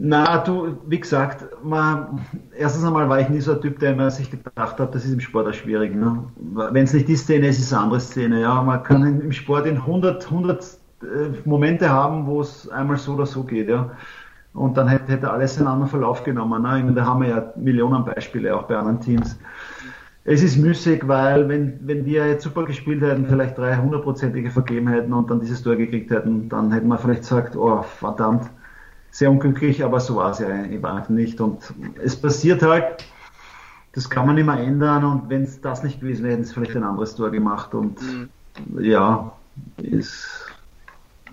Na, 0.00 0.38
du, 0.38 0.78
wie 0.86 1.00
gesagt, 1.00 1.44
man, 1.64 2.20
erstens 2.56 2.84
einmal 2.84 3.08
war 3.08 3.18
ich 3.18 3.28
nie 3.30 3.40
so 3.40 3.54
ein 3.54 3.60
Typ, 3.60 3.80
der 3.80 3.94
immer 3.94 4.12
sich 4.12 4.30
gedacht 4.30 4.78
hat, 4.78 4.94
das 4.94 5.04
ist 5.04 5.12
im 5.12 5.18
Sport 5.18 5.48
auch 5.48 5.52
schwierig. 5.52 5.92
Ne? 5.92 6.22
Wenn 6.36 6.84
es 6.84 6.92
nicht 6.92 7.08
die 7.08 7.16
Szene 7.16 7.48
ist, 7.48 7.58
ist 7.58 7.66
es 7.66 7.72
eine 7.72 7.82
andere 7.82 7.98
Szene. 7.98 8.40
Ja, 8.40 8.62
man 8.62 8.80
kann 8.84 9.20
im 9.20 9.32
Sport 9.32 9.66
in 9.66 9.78
100, 9.78 10.24
100 10.26 10.64
äh, 11.02 11.04
Momente 11.44 11.90
haben, 11.90 12.26
wo 12.26 12.40
es 12.40 12.68
einmal 12.68 12.96
so 12.96 13.14
oder 13.14 13.26
so 13.26 13.42
geht. 13.42 13.68
Ja. 13.68 13.90
Und 14.54 14.76
dann 14.76 14.86
hätte, 14.86 15.10
hätte 15.10 15.32
alles 15.32 15.58
einen 15.58 15.66
anderen 15.66 15.90
Verlauf 15.90 16.22
genommen. 16.22 16.62
Ne? 16.62 16.68
Meine, 16.68 16.92
da 16.92 17.04
haben 17.04 17.22
wir 17.22 17.28
ja 17.30 17.52
Millionen 17.56 18.04
Beispiele 18.04 18.56
auch 18.56 18.68
bei 18.68 18.76
anderen 18.76 19.00
Teams. 19.00 19.36
Es 20.22 20.44
ist 20.44 20.58
müßig, 20.58 21.08
weil 21.08 21.48
wenn, 21.48 21.80
wenn 21.82 22.04
wir 22.04 22.28
jetzt 22.28 22.44
super 22.44 22.64
gespielt 22.66 23.02
hätten, 23.02 23.26
vielleicht 23.26 23.58
drei 23.58 23.76
hundertprozentige 23.76 24.50
vergeben 24.50 24.86
hätten 24.86 25.12
und 25.12 25.28
dann 25.28 25.40
dieses 25.40 25.60
Tor 25.62 25.74
gekriegt 25.74 26.12
hätten, 26.12 26.48
dann 26.48 26.70
hätten 26.70 26.86
wir 26.86 26.98
vielleicht 26.98 27.22
gesagt, 27.22 27.56
oh 27.56 27.82
verdammt, 27.82 28.48
sehr 29.18 29.32
unglücklich, 29.32 29.82
aber 29.82 29.98
so 29.98 30.14
war 30.14 30.30
es 30.30 30.38
ja 30.38 30.48
in 30.48 30.80
Wahrheit 30.80 31.10
nicht. 31.10 31.40
Und 31.40 31.58
es 32.00 32.14
passiert 32.14 32.62
halt, 32.62 33.04
das 33.92 34.08
kann 34.08 34.28
man 34.28 34.38
immer 34.38 34.60
ändern 34.60 35.04
und 35.04 35.28
wenn 35.28 35.42
es 35.42 35.60
das 35.60 35.82
nicht 35.82 35.98
gewesen 35.98 36.22
wäre, 36.22 36.34
hätten 36.34 36.44
sie 36.44 36.54
vielleicht 36.54 36.76
ein 36.76 36.84
anderes 36.84 37.16
Tor 37.16 37.30
gemacht 37.30 37.74
und 37.74 38.00
mhm. 38.00 38.28
ja, 38.78 39.32
ist. 39.78 40.24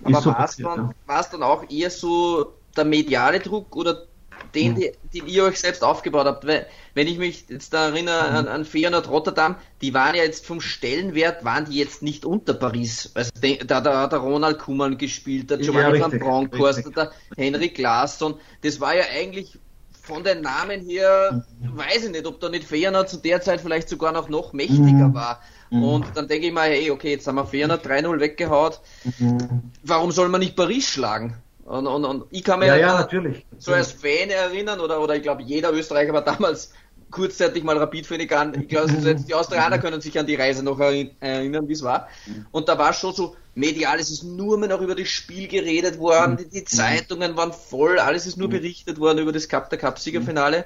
Aber 0.03 0.19
so 0.19 0.31
war 0.31 0.45
es 0.45 0.55
dann, 0.55 0.93
ja. 1.07 1.21
dann 1.31 1.43
auch 1.43 1.69
eher 1.69 1.91
so 1.91 2.53
der 2.75 2.85
mediale 2.85 3.39
Druck 3.39 3.75
oder 3.75 4.05
den, 4.53 4.73
mhm. 4.73 4.83
den 5.13 5.27
ihr 5.27 5.43
euch 5.43 5.59
selbst 5.59 5.83
aufgebaut 5.83 6.25
habt. 6.25 6.45
Weil, 6.45 6.67
wenn 6.93 7.07
ich 7.07 7.17
mich 7.17 7.45
jetzt 7.49 7.73
da 7.73 7.87
erinnere 7.87 8.29
mhm. 8.29 8.35
an, 8.35 8.47
an 8.47 8.65
Feyenoord 8.65 9.09
Rotterdam, 9.09 9.55
die 9.81 9.93
waren 9.93 10.15
ja 10.15 10.23
jetzt 10.23 10.45
vom 10.45 10.61
Stellenwert, 10.61 11.43
waren 11.43 11.65
die 11.65 11.77
jetzt 11.77 12.01
nicht 12.01 12.25
unter 12.25 12.53
Paris. 12.53 13.11
Also 13.13 13.31
da, 13.65 13.81
da 13.81 14.01
hat 14.01 14.11
der 14.11 14.19
Ronald 14.19 14.59
Kuman 14.59 14.97
gespielt, 14.97 15.49
der 15.49 15.57
Giovanni 15.57 15.99
ja, 15.99 16.11
van 16.11 16.19
Bronckhorst, 16.19 16.83
der 16.95 17.11
Henrik 17.35 17.77
Larsson. 17.77 18.35
Das 18.61 18.79
war 18.79 18.95
ja 18.95 19.03
eigentlich 19.13 19.57
von 20.05 20.23
den 20.23 20.41
Namen 20.41 20.81
her, 20.81 21.43
mhm. 21.59 21.77
weiß 21.77 22.05
ich 22.05 22.11
nicht, 22.11 22.25
ob 22.25 22.39
da 22.39 22.49
nicht 22.49 22.63
Feyenoord 22.65 23.09
zu 23.09 23.17
der 23.17 23.41
Zeit 23.41 23.61
vielleicht 23.61 23.89
sogar 23.89 24.11
noch, 24.11 24.29
noch 24.29 24.53
mächtiger 24.53 25.13
war. 25.13 25.41
Mhm. 25.71 25.83
Und 25.83 26.05
dann 26.15 26.27
denke 26.27 26.47
ich 26.47 26.53
mal, 26.53 26.69
hey, 26.69 26.91
okay, 26.91 27.11
jetzt 27.11 27.27
haben 27.27 27.35
wir 27.35 27.45
Feyenoord 27.45 27.85
3-0 27.85 28.19
weggehaut. 28.19 28.81
Mhm. 29.19 29.71
Warum 29.83 30.11
soll 30.11 30.29
man 30.29 30.39
nicht 30.39 30.55
Paris 30.55 30.87
schlagen? 30.87 31.37
Und, 31.65 31.87
und, 31.87 32.05
und 32.05 32.25
ich 32.29 32.43
kann 32.43 32.59
mir 32.59 32.67
ja, 32.67 32.75
ja, 32.75 32.99
natürlich. 32.99 33.43
so 33.57 33.73
als 33.73 33.91
Fan 33.91 34.29
erinnern, 34.29 34.79
oder, 34.79 35.01
oder 35.01 35.15
ich 35.15 35.23
glaube, 35.23 35.41
jeder 35.41 35.73
Österreicher 35.73 36.13
war 36.13 36.23
damals 36.23 36.71
kurzzeitig 37.09 37.63
mal 37.63 37.77
Rapid-Fan. 37.77 38.21
Ich 38.61 38.67
glaube, 38.67 38.89
selbst 38.89 39.27
die 39.27 39.33
Australier 39.33 39.77
können 39.81 39.99
sich 39.99 40.17
an 40.19 40.27
die 40.27 40.35
Reise 40.35 40.63
noch 40.63 40.79
erinnern, 40.79 41.67
wie 41.67 41.73
es 41.73 41.81
war. 41.81 42.07
Und 42.51 42.69
da 42.69 42.77
war 42.77 42.93
schon 42.93 43.13
so, 43.13 43.35
medial, 43.55 43.99
es 43.99 44.11
ist 44.11 44.23
nur 44.23 44.59
mehr 44.59 44.69
noch 44.69 44.81
über 44.81 44.93
das 44.93 45.07
Spiel 45.07 45.47
geredet 45.47 45.97
worden, 45.97 46.37
die, 46.37 46.49
die 46.49 46.65
Zeitungen 46.65 47.35
waren 47.35 47.51
voll, 47.53 47.97
alles 47.99 48.27
ist 48.27 48.37
nur 48.37 48.49
berichtet 48.49 48.99
worden 48.99 49.19
über 49.19 49.31
das 49.31 49.49
Cup 49.49 49.69
der 49.71 49.79
Cup-Siegerfinale. 49.79 50.65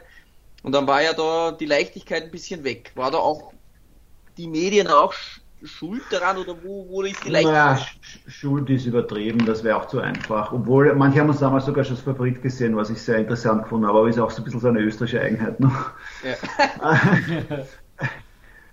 Und 0.63 0.73
dann 0.73 0.87
war 0.87 1.01
ja 1.01 1.13
da 1.13 1.53
die 1.53 1.65
Leichtigkeit 1.65 2.23
ein 2.23 2.31
bisschen 2.31 2.65
weg. 2.65 2.91
War 2.95 3.11
da 3.11 3.19
auch 3.19 3.53
die 4.37 4.47
Medien 4.47 4.87
auch 4.87 5.13
schuld 5.63 6.03
daran 6.11 6.37
oder 6.37 6.55
wo, 6.63 6.87
wo 6.89 7.01
ist 7.01 7.23
die 7.25 7.29
Leichtigkeit? 7.29 7.75
Naja, 7.75 7.85
schuld 8.27 8.69
ist 8.69 8.85
übertrieben, 8.85 9.45
das 9.45 9.63
wäre 9.63 9.77
auch 9.77 9.87
zu 9.87 9.99
einfach. 9.99 10.53
Obwohl, 10.53 10.93
manche 10.95 11.19
haben 11.19 11.29
uns 11.29 11.39
damals 11.39 11.65
sogar 11.65 11.83
schon 11.83 11.95
als 11.95 12.03
Favorit 12.03 12.41
gesehen, 12.41 12.75
was 12.75 12.89
ich 12.89 13.01
sehr 13.01 13.17
interessant 13.17 13.63
gefunden 13.63 13.87
habe, 13.87 13.99
aber 13.99 14.09
ist 14.09 14.19
auch 14.19 14.31
so 14.31 14.41
ein 14.41 14.45
bisschen 14.45 14.61
so 14.61 14.67
eine 14.67 14.79
österreichische 14.79 15.21
Eigenheit 15.21 15.59
noch. 15.59 15.91
Ja. 16.23 16.99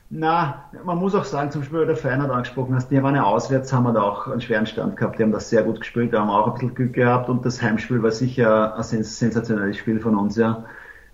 Na, 0.09 0.71
man 0.85 0.99
muss 0.99 1.17
auch 1.17 1.25
sagen, 1.25 1.51
zum 1.51 1.63
Beispiel, 1.63 1.81
weil 1.81 1.87
der 1.87 1.97
Feinert 1.97 2.31
angesprochen 2.31 2.77
hast, 2.77 2.91
die 2.91 3.03
waren 3.03 3.17
ja 3.17 3.25
auswärts, 3.25 3.73
haben 3.73 3.83
wir 3.85 3.93
da 3.93 4.03
auch 4.03 4.29
einen 4.29 4.41
schweren 4.41 4.67
Stand 4.67 4.97
gehabt, 4.97 5.19
die 5.19 5.25
haben 5.25 5.33
das 5.33 5.51
sehr 5.51 5.65
gut 5.65 5.81
gespielt, 5.81 6.13
da 6.13 6.21
haben 6.21 6.29
wir 6.29 6.39
auch 6.39 6.47
ein 6.47 6.53
bisschen 6.53 6.75
Glück 6.77 6.93
gehabt 6.93 7.29
und 7.29 7.45
das 7.45 7.61
Heimspiel 7.61 8.01
war 8.05 8.13
sicher 8.13 8.77
ein 8.77 8.85
sensationelles 8.85 9.77
Spiel 9.77 9.99
von 9.99 10.17
uns, 10.17 10.37
ja. 10.37 10.65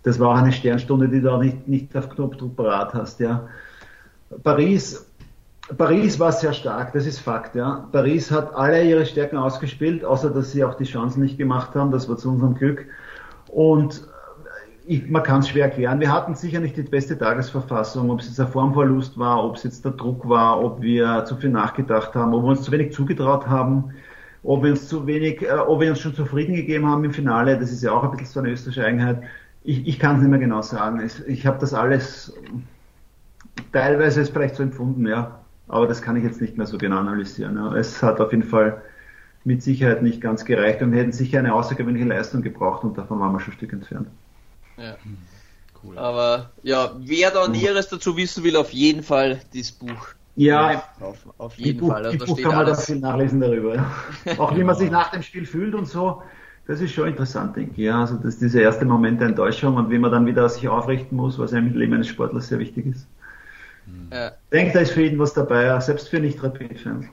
Das 0.03 0.21
war 0.21 0.29
auch 0.31 0.37
eine 0.37 0.53
Sternstunde, 0.53 1.09
die 1.09 1.23
du 1.23 1.31
auch 1.31 1.41
nicht, 1.41 1.69
nicht 1.69 1.97
auf 1.97 2.11
Knopfdruck 2.11 2.55
parat 2.55 2.93
hast, 2.93 3.21
ja. 3.21 3.49
Paris, 4.43 5.07
Paris 5.79 6.19
war 6.19 6.33
sehr 6.33 6.53
stark, 6.53 6.93
das 6.93 7.07
ist 7.07 7.21
Fakt, 7.21 7.55
ja. 7.55 7.89
Paris 7.93 8.31
hat 8.31 8.55
alle 8.55 8.85
ihre 8.85 9.07
Stärken 9.07 9.37
ausgespielt, 9.37 10.05
außer 10.05 10.31
dass 10.31 10.53
sie 10.53 10.65
auch 10.65 10.75
die 10.75 10.85
Chancen 10.85 11.23
nicht 11.23 11.39
gemacht 11.39 11.75
haben, 11.75 11.93
das 11.93 12.09
war 12.09 12.17
zu 12.17 12.31
unserem 12.31 12.55
Glück. 12.55 12.87
Und 13.49 14.07
ich, 14.87 15.09
man 15.09 15.23
kann 15.23 15.41
es 15.41 15.49
schwer 15.49 15.67
erklären. 15.67 16.01
Wir 16.01 16.13
hatten 16.13 16.35
sicher 16.35 16.59
nicht 16.59 16.77
die 16.77 16.83
beste 16.83 17.17
Tagesverfassung, 17.17 18.11
ob 18.11 18.21
es 18.21 18.27
jetzt 18.27 18.41
ein 18.41 18.49
Formverlust 18.49 19.17
war, 19.17 19.45
ob 19.45 19.57
es 19.57 19.63
jetzt 19.63 19.85
der 19.85 19.93
Druck 19.93 20.29
war, 20.29 20.63
ob 20.63 20.83
wir 20.83 21.25
zu 21.27 21.37
viel 21.37 21.51
nachgedacht 21.51 22.15
haben, 22.15 22.35
ob 22.35 22.43
wir 22.43 22.51
uns 22.51 22.63
zu 22.63 22.73
wenig 22.73 22.93
zugetraut 22.93 23.47
haben, 23.47 23.95
ob 24.43 24.65
wir 24.65 24.73
uns 24.73 24.89
zu 24.89 25.07
wenig, 25.07 25.43
äh, 25.43 25.53
ob 25.53 25.81
wir 25.81 25.91
uns 25.91 26.01
schon 26.01 26.15
zufrieden 26.15 26.57
gegeben 26.57 26.87
haben 26.87 27.05
im 27.05 27.13
Finale. 27.13 27.57
Das 27.59 27.71
ist 27.71 27.83
ja 27.83 27.93
auch 27.93 28.03
ein 28.03 28.11
bisschen 28.11 28.27
so 28.27 28.41
eine 28.41 28.51
österreichische 28.51 28.85
Eigenheit. 28.85 29.23
Ich, 29.63 29.87
ich 29.87 30.01
kann 30.01 30.17
es 30.17 30.23
nicht 30.23 30.31
mehr 30.31 30.41
genau 30.41 30.61
sagen. 30.63 31.01
Ich, 31.01 31.25
ich 31.29 31.47
habe 31.47 31.59
das 31.61 31.73
alles 31.73 32.35
teilweise 33.73 34.21
ist 34.21 34.33
vielleicht 34.33 34.57
so 34.57 34.63
empfunden, 34.63 35.07
ja. 35.07 35.42
Aber 35.73 35.87
das 35.87 36.03
kann 36.03 36.17
ich 36.17 36.23
jetzt 36.23 36.43
nicht 36.43 36.59
mehr 36.59 36.67
so 36.67 36.77
genau 36.77 36.99
analysieren. 36.99 37.57
Ja. 37.57 37.75
Es 37.75 38.03
hat 38.03 38.21
auf 38.21 38.31
jeden 38.31 38.45
Fall 38.45 38.83
mit 39.43 39.63
Sicherheit 39.63 40.03
nicht 40.03 40.21
ganz 40.21 40.45
gereicht 40.45 40.83
und 40.83 40.93
wir 40.93 41.01
hätten 41.01 41.13
sicher 41.13 41.39
eine 41.39 41.55
außergewöhnliche 41.55 42.07
Leistung 42.07 42.43
gebraucht 42.43 42.85
und 42.85 42.99
davon 42.99 43.19
waren 43.21 43.33
wir 43.33 43.41
schon 43.41 43.55
ein 43.55 43.57
Stück 43.57 43.73
entfernt. 43.73 44.09
Ja. 44.77 44.97
Cool. 45.83 45.99
Aber 45.99 46.51
ja, 46.63 46.93
wer 46.99 47.31
da 47.31 47.49
Näheres 47.49 47.89
dazu 47.89 48.19
wissen 48.19 48.45
will, 48.45 48.57
auf 48.57 48.71
jeden 48.71 49.03
Fall 49.03 49.41
dieses 49.55 49.73
Buch. 49.73 50.09
Ja, 50.37 50.85
auf, 51.01 51.27
auf 51.39 51.55
jeden 51.57 51.81
Buch, 51.81 51.89
Fall. 51.89 52.05
Also 52.05 52.19
da 52.19 52.25
Buch 52.27 52.35
steht 52.35 52.45
kann 52.45 52.55
man 52.55 52.67
alles. 52.67 52.79
da 52.79 52.85
viel 52.85 53.01
nachlesen 53.01 53.41
darüber. 53.41 53.75
Ja. 53.77 53.91
Auch 54.39 54.55
wie 54.55 54.65
man 54.65 54.77
sich 54.77 54.91
nach 54.91 55.11
dem 55.11 55.23
Spiel 55.23 55.47
fühlt 55.47 55.75
und 55.75 55.87
so. 55.87 56.23
Das 56.67 56.83
ist 56.83 56.93
schon 56.93 57.09
interessant, 57.09 57.57
denke 57.57 57.73
ich. 57.73 57.79
Ja, 57.79 58.03
also 58.03 58.17
das 58.17 58.35
ist 58.35 58.43
dieser 58.43 58.61
erste 58.61 58.85
Moment 58.85 59.23
der 59.23 59.29
Enttäuschung 59.29 59.77
und 59.77 59.91
wie 59.91 59.99
man 59.99 60.13
dann 60.13 60.27
wieder 60.27 60.47
sich 60.51 60.69
aufrichten 60.69 61.17
muss, 61.17 61.39
was 61.39 61.55
einem 61.55 61.69
im 61.69 61.79
Leben 61.79 61.95
eines 61.95 62.09
Sportlers 62.09 62.49
sehr 62.49 62.59
wichtig 62.59 62.87
ist. 62.87 63.07
Ja. 64.11 64.29
Ich 64.29 64.51
denke, 64.51 64.73
da 64.75 64.81
ist 64.81 64.93
für 64.93 65.03
jeden 65.03 65.19
was 65.19 65.35
dabei, 65.35 65.79
selbst 65.81 66.09
für 66.09 66.21
Nicht-Rapid-Fans. 66.21 67.07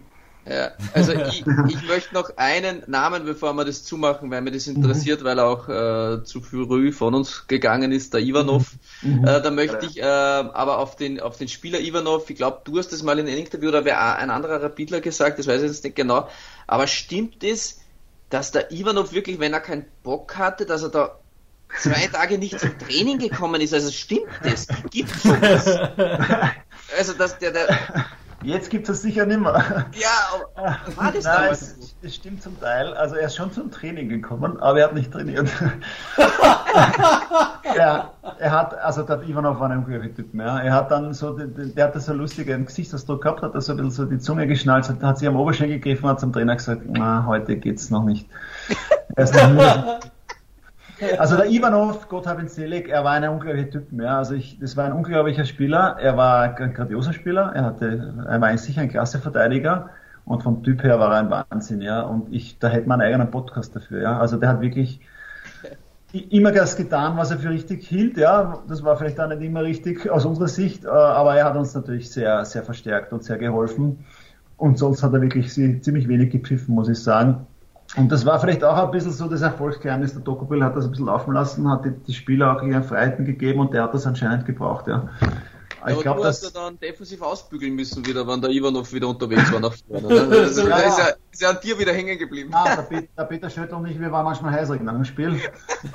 Ja, 0.49 0.71
also 0.93 1.13
ich, 1.13 1.45
ich 1.67 1.88
möchte 1.88 2.15
noch 2.15 2.36
einen 2.38 2.82
Namen, 2.88 3.25
bevor 3.25 3.53
wir 3.53 3.65
das 3.65 3.84
zumachen, 3.84 4.32
weil 4.32 4.41
mir 4.41 4.51
das 4.51 4.65
interessiert, 4.65 5.21
mhm. 5.21 5.25
weil 5.25 5.38
er 5.38 5.45
auch 5.45 5.69
äh, 5.69 6.23
zu 6.23 6.41
früh 6.41 6.91
von 6.91 7.13
uns 7.13 7.45
gegangen 7.47 7.91
ist, 7.91 8.15
der 8.15 8.21
Ivanov. 8.21 8.71
Mhm. 9.03 9.25
Äh, 9.25 9.41
da 9.41 9.51
möchte 9.51 9.86
ich 9.86 9.99
äh, 9.99 10.03
aber 10.03 10.80
auf 10.80 10.95
den, 10.95 11.19
auf 11.19 11.38
den 11.38 11.49
Spieler 11.49 11.80
Ivanov, 11.80 12.30
ich 12.30 12.38
glaube, 12.38 12.61
du 12.63 12.80
hast 12.80 12.91
das 12.91 13.03
mal 13.03 13.19
in 13.19 13.27
einem 13.27 13.38
Interview 13.38 13.69
oder 13.69 13.86
wer 13.86 14.17
ein 14.17 14.32
anderer 14.32 14.61
Rapidler 14.61 15.01
gesagt, 15.01 15.38
das 15.38 15.45
weiß 15.45 15.61
ich 15.61 15.67
jetzt 15.67 15.84
nicht 15.84 15.95
genau, 15.95 16.27
aber 16.65 16.88
stimmt 16.88 17.43
es, 17.43 17.82
dass 18.32 18.51
der 18.51 18.71
Ivanov 18.71 19.13
wirklich, 19.13 19.39
wenn 19.39 19.53
er 19.53 19.59
keinen 19.59 19.86
Bock 20.01 20.36
hatte, 20.36 20.65
dass 20.65 20.82
er 20.82 20.89
da 20.89 21.19
zwei 21.77 22.07
Tage 22.07 22.38
nicht 22.38 22.59
zum 22.59 22.77
Training 22.80 23.19
gekommen 23.19 23.61
ist? 23.61 23.73
Also 23.73 23.91
stimmt 23.91 24.30
das? 24.43 24.67
Gibt 24.89 25.11
es 25.15 25.23
sowas? 25.23 25.89
Also, 26.97 27.13
dass 27.13 27.37
der, 27.39 27.51
der 27.51 27.67
Jetzt 28.41 28.69
gibt 28.69 28.87
es 28.87 28.95
das 28.95 29.01
sicher 29.01 29.25
nicht 29.25 29.41
mehr. 29.41 29.85
Ja, 29.99 30.07
aber 30.55 30.73
war 30.95 31.11
das 31.11 31.25
Nein, 31.25 31.49
es, 31.51 31.95
es, 32.01 32.15
stimmt 32.15 32.41
zum 32.41 32.57
Teil. 32.59 32.93
Also 32.93 33.15
er 33.15 33.27
ist 33.27 33.35
schon 33.35 33.51
zum 33.51 33.69
Training 33.69 34.07
gekommen, 34.07 34.57
aber 34.61 34.79
er 34.79 34.85
hat 34.85 34.93
nicht 34.93 35.11
trainiert. 35.11 35.49
ja, 37.75 38.11
er 38.39 38.51
hat, 38.51 38.79
also 38.79 39.03
der 39.03 39.23
Ivanov 39.23 39.59
war 39.59 39.69
ein 39.69 39.83
guter 39.83 40.01
Typ 40.15 40.33
mehr. 40.33 40.61
Er 40.63 40.73
hat 40.73 40.89
dann 40.89 41.13
so, 41.13 41.37
der 41.37 41.83
hat 41.83 42.01
so 42.01 42.13
lustigen 42.13 42.65
Gesichtsausdruck 42.65 43.23
gehabt, 43.23 43.41
hat 43.41 43.55
er 43.55 43.61
so 43.61 43.73
ein 43.73 43.77
bisschen 43.77 43.91
so 43.91 44.05
die 44.05 44.19
Zunge 44.19 44.47
geschnalzt, 44.47 44.93
hat 45.01 45.17
sich 45.17 45.27
am 45.27 45.35
Oberschenkel 45.35 45.79
gegriffen, 45.79 46.07
hat 46.07 46.21
zum 46.21 46.31
Trainer 46.31 46.55
gesagt, 46.55 46.83
na, 46.87 47.25
heute 47.25 47.57
geht's 47.57 47.89
noch 47.89 48.05
nicht. 48.05 48.25
Er 49.15 49.25
ist 49.25 49.35
noch 49.35 49.49
nie, 49.49 50.09
also 51.18 51.38
der 51.38 51.50
Ivanov, 51.50 52.08
Gott 52.10 52.28
hab 52.28 52.39
ihn 52.39 52.47
selig, 52.47 52.89
er 52.89 53.04
war 53.04 53.12
ein 53.12 53.28
unglaublicher 53.28 53.70
Typ. 53.70 53.88
Ja. 53.91 54.18
Also 54.18 54.36
ich, 54.36 54.60
das 54.60 54.76
war 54.78 54.86
ein 54.86 54.93
unglaublicher 54.93 55.45
Spieler. 55.45 55.97
Er 56.00 56.18
war 56.18 56.58
ein 56.60 56.74
grandioser 56.74 57.14
Spieler. 57.14 57.52
Er 57.54 57.66
hatte, 57.66 58.14
er 58.28 58.41
war 58.41 58.58
sicher 58.58 58.82
ein 58.82 58.89
klasse 58.89 59.20
Verteidiger. 59.20 59.89
Und 60.26 60.43
vom 60.43 60.64
Typ 60.64 60.84
her 60.84 61.00
war 61.00 61.12
er 61.12 61.20
ein 61.20 61.30
Wahnsinn, 61.32 61.82
ja. 61.82 62.02
Und 62.02 62.32
ich, 62.32 62.60
da 62.60 62.68
hätte 62.68 62.88
man 62.88 63.02
einen 63.02 63.14
eigenen 63.14 63.32
Podcast 63.32 63.76
dafür, 63.76 64.02
ja. 64.02 64.20
Also 64.20 64.38
der 64.38 64.50
hat 64.50 64.62
wirklich 64.62 65.02
immer 66.30 66.52
das 66.52 66.76
getan, 66.76 67.18
was 67.18 67.32
er 67.32 67.39
für 67.39 67.50
richtig 67.50 67.88
hielt, 67.88 68.18
ja. 68.18 68.60
Das 68.68 68.84
war 68.84 68.97
vielleicht 68.97 69.20
auch 69.20 69.28
nicht 69.28 69.41
immer 69.41 69.64
richtig 69.64 70.10
aus 70.10 70.26
unserer 70.26 70.47
Sicht, 70.47 70.86
äh, 70.86 70.89
aber 70.89 71.36
er 71.36 71.45
hat 71.45 71.56
uns 71.56 71.74
natürlich 71.74 72.12
sehr, 72.12 72.45
sehr 72.45 72.64
verstärkt 72.64 73.12
und 73.14 73.24
sehr 73.24 73.38
geholfen. 73.38 74.06
Und 74.58 74.78
sonst 74.78 75.02
hat 75.02 75.14
er 75.14 75.22
wirklich 75.22 75.52
ziemlich 75.52 76.08
wenig 76.08 76.32
gepfiffen, 76.32 76.76
muss 76.76 76.89
ich 76.89 77.02
sagen. 77.02 77.47
Und 77.95 78.11
das 78.11 78.25
war 78.25 78.39
vielleicht 78.39 78.63
auch 78.63 78.77
ein 78.77 78.91
bisschen 78.91 79.11
so 79.11 79.27
das 79.27 79.41
Erfolgsgeheimnis. 79.41 80.13
Der 80.13 80.21
Dokopil 80.21 80.63
hat 80.63 80.75
das 80.75 80.85
ein 80.85 80.91
bisschen 80.91 81.07
laufen 81.07 81.33
lassen, 81.33 81.69
hat 81.69 81.85
die, 81.85 81.91
die 81.91 82.13
Spieler 82.13 82.55
auch 82.55 82.61
ihren 82.61 82.83
Freiheiten 82.83 83.25
gegeben 83.25 83.59
und 83.59 83.74
der 83.74 83.83
hat 83.83 83.93
das 83.93 84.05
anscheinend 84.05 84.45
gebraucht, 84.45 84.87
ja. 84.87 85.09
Aber 85.82 85.91
ich 85.91 85.99
glaube, 86.01 86.21
dass 86.21 86.41
du 86.41 86.49
dann 86.49 86.78
defensiv 86.79 87.21
ausbügeln 87.21 87.74
müssen 87.74 88.05
wieder, 88.05 88.28
wenn 88.28 88.41
der 88.41 88.51
Ivanov 88.51 88.91
wieder 88.91 89.07
unterwegs 89.07 89.51
war 89.51 89.61
nach 89.61 89.74
vorne. 89.87 90.07
Ne? 90.07 90.37
Also, 90.39 90.67
ja, 90.67 90.78
ist, 90.78 90.97
ja, 90.97 91.05
ist 91.32 91.42
ja 91.42 91.50
an 91.50 91.58
dir 91.62 91.78
wieder 91.78 91.93
hängen 91.93 92.18
geblieben. 92.18 92.50
Nein, 92.51 92.76
der, 92.76 92.84
Peter, 92.84 93.08
der 93.18 93.24
Peter 93.24 93.50
Schöttl 93.50 93.76
und 93.76 93.86
ich, 93.88 94.00
wir 94.00 94.12
waren 94.12 94.26
manchmal 94.26 94.54
heißrig 94.54 94.82
nach 94.82 94.93
dem 94.93 95.06
Spiel. 95.06 95.39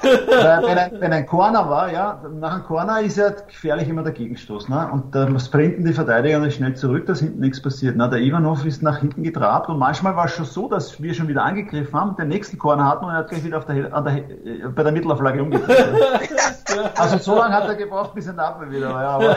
wenn, 0.02 0.78
ein, 0.78 0.92
wenn 1.00 1.12
ein 1.12 1.26
Corner 1.26 1.68
war, 1.68 1.92
ja, 1.92 2.22
nach 2.32 2.54
einem 2.54 2.64
Corner 2.64 3.00
ist 3.00 3.16
ja 3.16 3.30
gefährlich 3.30 3.88
immer 3.88 4.02
der 4.02 4.12
Gegenstoß. 4.12 4.68
Ne? 4.68 4.88
Und 4.92 5.14
da 5.14 5.38
sprinten 5.38 5.84
die 5.84 5.92
Verteidiger 5.92 6.38
nicht 6.38 6.56
schnell 6.56 6.74
zurück, 6.74 7.06
dass 7.06 7.20
hinten 7.20 7.40
nichts 7.40 7.60
passiert. 7.60 7.96
Ne? 7.96 8.08
Der 8.08 8.20
Ivanov 8.20 8.64
ist 8.64 8.82
nach 8.82 8.98
hinten 8.98 9.22
getrabt 9.22 9.68
und 9.68 9.78
manchmal 9.78 10.16
war 10.16 10.26
es 10.26 10.32
schon 10.32 10.46
so, 10.46 10.68
dass 10.68 11.02
wir 11.02 11.14
schon 11.14 11.28
wieder 11.28 11.42
angegriffen 11.42 11.98
haben, 11.98 12.16
den 12.16 12.28
nächsten 12.28 12.58
Corner 12.58 12.88
hatten 12.88 13.04
und 13.04 13.10
er 13.10 13.18
hat 13.18 13.28
gleich 13.28 13.44
wieder 13.44 13.58
auf 13.58 13.66
der, 13.66 13.92
an 13.92 14.04
der, 14.04 14.68
bei 14.68 14.82
der 14.82 14.92
Mittelauflage 14.92 15.42
umgedreht. 15.42 15.76
also 16.96 17.18
so 17.18 17.36
lange 17.36 17.54
hat 17.54 17.66
er 17.66 17.74
gebraucht, 17.74 18.14
bis 18.14 18.26
er 18.26 18.30
in 18.30 18.36
der 18.36 18.46
Abwehr 18.46 18.70
wieder 18.70 18.92
war. 18.92 19.02
Ja, 19.02 19.10
aber 19.10 19.36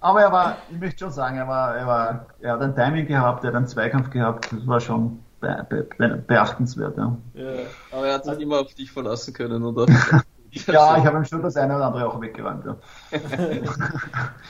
aber 0.00 0.22
er 0.22 0.32
war, 0.32 0.56
ich 0.70 0.78
möchte 0.78 1.04
schon 1.04 1.12
sagen, 1.12 1.36
er 1.36 1.46
war, 1.46 1.76
er 1.76 1.86
war, 1.86 2.26
er 2.42 2.52
hat 2.52 2.62
ein 2.62 2.74
Timing 2.74 3.06
gehabt, 3.06 3.44
er 3.44 3.48
hat 3.48 3.56
einen 3.56 3.66
Zweikampf 3.66 4.10
gehabt, 4.10 4.52
das 4.52 4.66
war 4.66 4.80
schon 4.80 5.20
be 5.40 5.66
be 5.68 6.22
beachtenswert, 6.26 6.96
ja. 6.96 7.16
ja. 7.34 7.44
Aber 7.92 8.06
er 8.06 8.14
hat 8.14 8.24
sich 8.24 8.40
immer 8.40 8.60
auf 8.60 8.74
dich 8.74 8.90
verlassen 8.90 9.32
können, 9.32 9.64
oder? 9.64 9.86
ja, 10.50 10.98
ich 10.98 11.04
habe 11.04 11.18
ihm 11.18 11.24
schon 11.24 11.42
das 11.42 11.56
eine 11.56 11.76
oder 11.76 11.86
andere 11.86 12.08
auch 12.08 12.20
weggeräumt, 12.20 12.64
ja. 12.66 12.76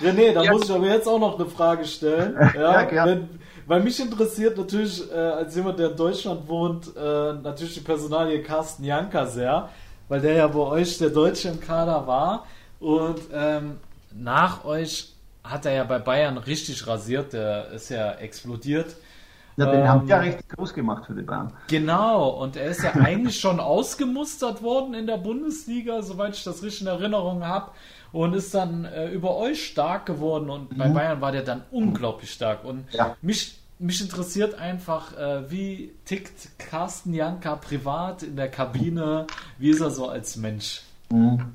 René, 0.03 0.33
da 0.33 0.43
ja. 0.43 0.53
muss 0.53 0.65
ich 0.65 0.75
aber 0.75 0.87
jetzt 0.87 1.09
auch 1.09 1.21
noch 1.21 1.39
eine 1.39 1.49
Frage 1.49 1.85
stellen. 1.85 2.37
Ja, 2.55 2.73
ja 2.73 2.83
gerne. 2.85 3.13
Wenn, 3.13 3.29
weil 3.67 3.83
mich 3.83 4.01
interessiert 4.01 4.59
natürlich, 4.59 5.09
äh, 5.13 5.15
als 5.15 5.55
jemand, 5.55 5.79
der 5.79 5.93
in 5.93 5.97
Deutschland 5.97 6.49
wohnt, 6.49 6.91
äh, 6.97 7.35
natürlich 7.35 7.75
die 7.75 7.81
Personalie 7.81 8.43
Carsten 8.43 8.83
Janka 8.83 9.27
sehr, 9.27 9.69
weil 10.09 10.21
der 10.21 10.35
ja 10.35 10.49
bei 10.49 10.59
euch 10.59 10.99
der 10.99 11.11
Deutsche 11.11 11.51
im 11.51 11.61
Kader 11.61 12.05
war. 12.05 12.47
Und 12.81 13.21
ähm, 13.33 13.77
nach 14.13 14.65
euch 14.65 15.10
hat 15.45 15.67
er 15.67 15.73
ja 15.73 15.85
bei 15.85 15.99
Bayern 15.99 16.39
richtig 16.39 16.87
rasiert, 16.87 17.33
der 17.33 17.71
ist 17.71 17.89
ja 17.89 18.13
explodiert. 18.13 18.97
Ja, 19.57 19.67
den 19.67 19.81
ähm, 19.81 19.89
haben 19.89 20.07
die 20.07 20.11
ja 20.11 20.19
recht 20.19 20.49
groß 20.49 20.73
gemacht 20.75 21.07
für 21.07 21.15
die 21.15 21.23
Bayern. 21.23 21.53
Genau, 21.69 22.29
und 22.29 22.57
er 22.57 22.67
ist 22.67 22.83
ja 22.83 22.93
eigentlich 22.95 23.41
schon 23.41 23.61
ausgemustert 23.61 24.63
worden 24.63 24.95
in 24.95 25.07
der 25.07 25.19
Bundesliga, 25.19 26.03
soweit 26.03 26.35
ich 26.35 26.45
das 26.45 26.63
richtig 26.63 26.83
in 26.83 26.87
Erinnerung 26.87 27.45
habe 27.45 27.73
und 28.13 28.35
ist 28.35 28.55
dann 28.55 28.85
äh, 28.85 29.09
über 29.09 29.37
euch 29.37 29.67
stark 29.67 30.07
geworden 30.07 30.51
und 30.51 30.73
mhm. 30.73 30.79
bei 30.79 30.89
Bayern 30.89 31.21
war 31.21 31.33
der 31.33 31.43
dann 31.43 31.63
unglaublich 31.71 32.31
stark 32.31 32.65
und 32.65 32.85
ja. 32.93 33.17
mich 33.23 33.57
mich 33.81 34.03
interessiert 34.03 34.55
einfach, 34.55 35.17
äh, 35.17 35.51
wie 35.51 35.93
tickt 36.05 36.59
Carsten 36.59 37.15
Janka 37.15 37.57
privat 37.57 38.23
in 38.23 38.37
der 38.37 38.51
Kabine, 38.51 39.27
wie 39.59 39.71
ist 39.71 39.81
er 39.81 39.91
so 39.91 40.09
als 40.09 40.37
Mensch? 40.37 40.83
Mhm. 41.11 41.55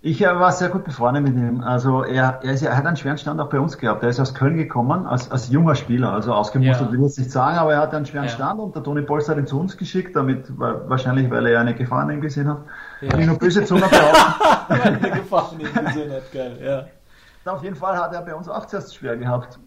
Ich 0.00 0.22
äh, 0.22 0.26
war 0.26 0.52
sehr 0.52 0.68
gut 0.68 0.84
befreundet 0.84 1.24
mit 1.24 1.34
ihm. 1.34 1.60
Also 1.60 2.04
er, 2.04 2.38
er, 2.44 2.52
ist, 2.52 2.62
er 2.62 2.76
hat 2.76 2.86
einen 2.86 2.96
schweren 2.96 3.18
Stand 3.18 3.40
auch 3.40 3.48
bei 3.48 3.58
uns 3.58 3.78
gehabt. 3.78 4.04
Er 4.04 4.08
ist 4.08 4.20
aus 4.20 4.32
Köln 4.32 4.56
gekommen, 4.56 5.06
als, 5.06 5.28
als 5.30 5.48
junger 5.48 5.74
Spieler, 5.74 6.12
also 6.12 6.32
ausgemustert 6.32 6.86
ja. 6.86 6.92
will 6.92 7.00
ich 7.00 7.06
jetzt 7.06 7.18
nicht 7.18 7.32
sagen, 7.32 7.58
aber 7.58 7.72
er 7.72 7.80
hat 7.80 7.92
einen 7.92 8.06
schweren 8.06 8.26
ja. 8.26 8.30
Stand 8.30 8.60
und 8.60 8.76
der 8.76 8.84
Toni 8.84 9.02
Polster 9.02 9.32
hat 9.32 9.38
ihn 9.38 9.48
zu 9.48 9.58
uns 9.58 9.76
geschickt, 9.76 10.14
damit 10.14 10.46
wahrscheinlich, 10.56 11.28
weil 11.30 11.46
er 11.46 11.60
eine 11.60 11.74
Gefahr 11.74 12.04
in 12.04 12.16
ihm 12.16 12.20
gesehen 12.20 12.48
hat. 12.48 12.58
Ja. 13.00 13.18
Ich 13.18 13.26
nur 13.26 13.38
böse 13.38 13.64
Zunge 13.64 13.82
weil 14.68 14.80
eine 14.80 15.10
Gefahr 15.10 15.50
in 15.54 15.60
ihm 15.60 15.86
gesehen 15.86 16.12
hat, 16.12 16.32
geil, 16.32 16.58
ja. 16.62 17.52
Auf 17.52 17.64
jeden 17.64 17.76
Fall 17.76 17.96
hat 17.96 18.12
er 18.12 18.22
bei 18.22 18.34
uns 18.34 18.48
auch 18.48 18.66
zuerst 18.66 18.94
schwer 18.94 19.16
gehabt. 19.16 19.58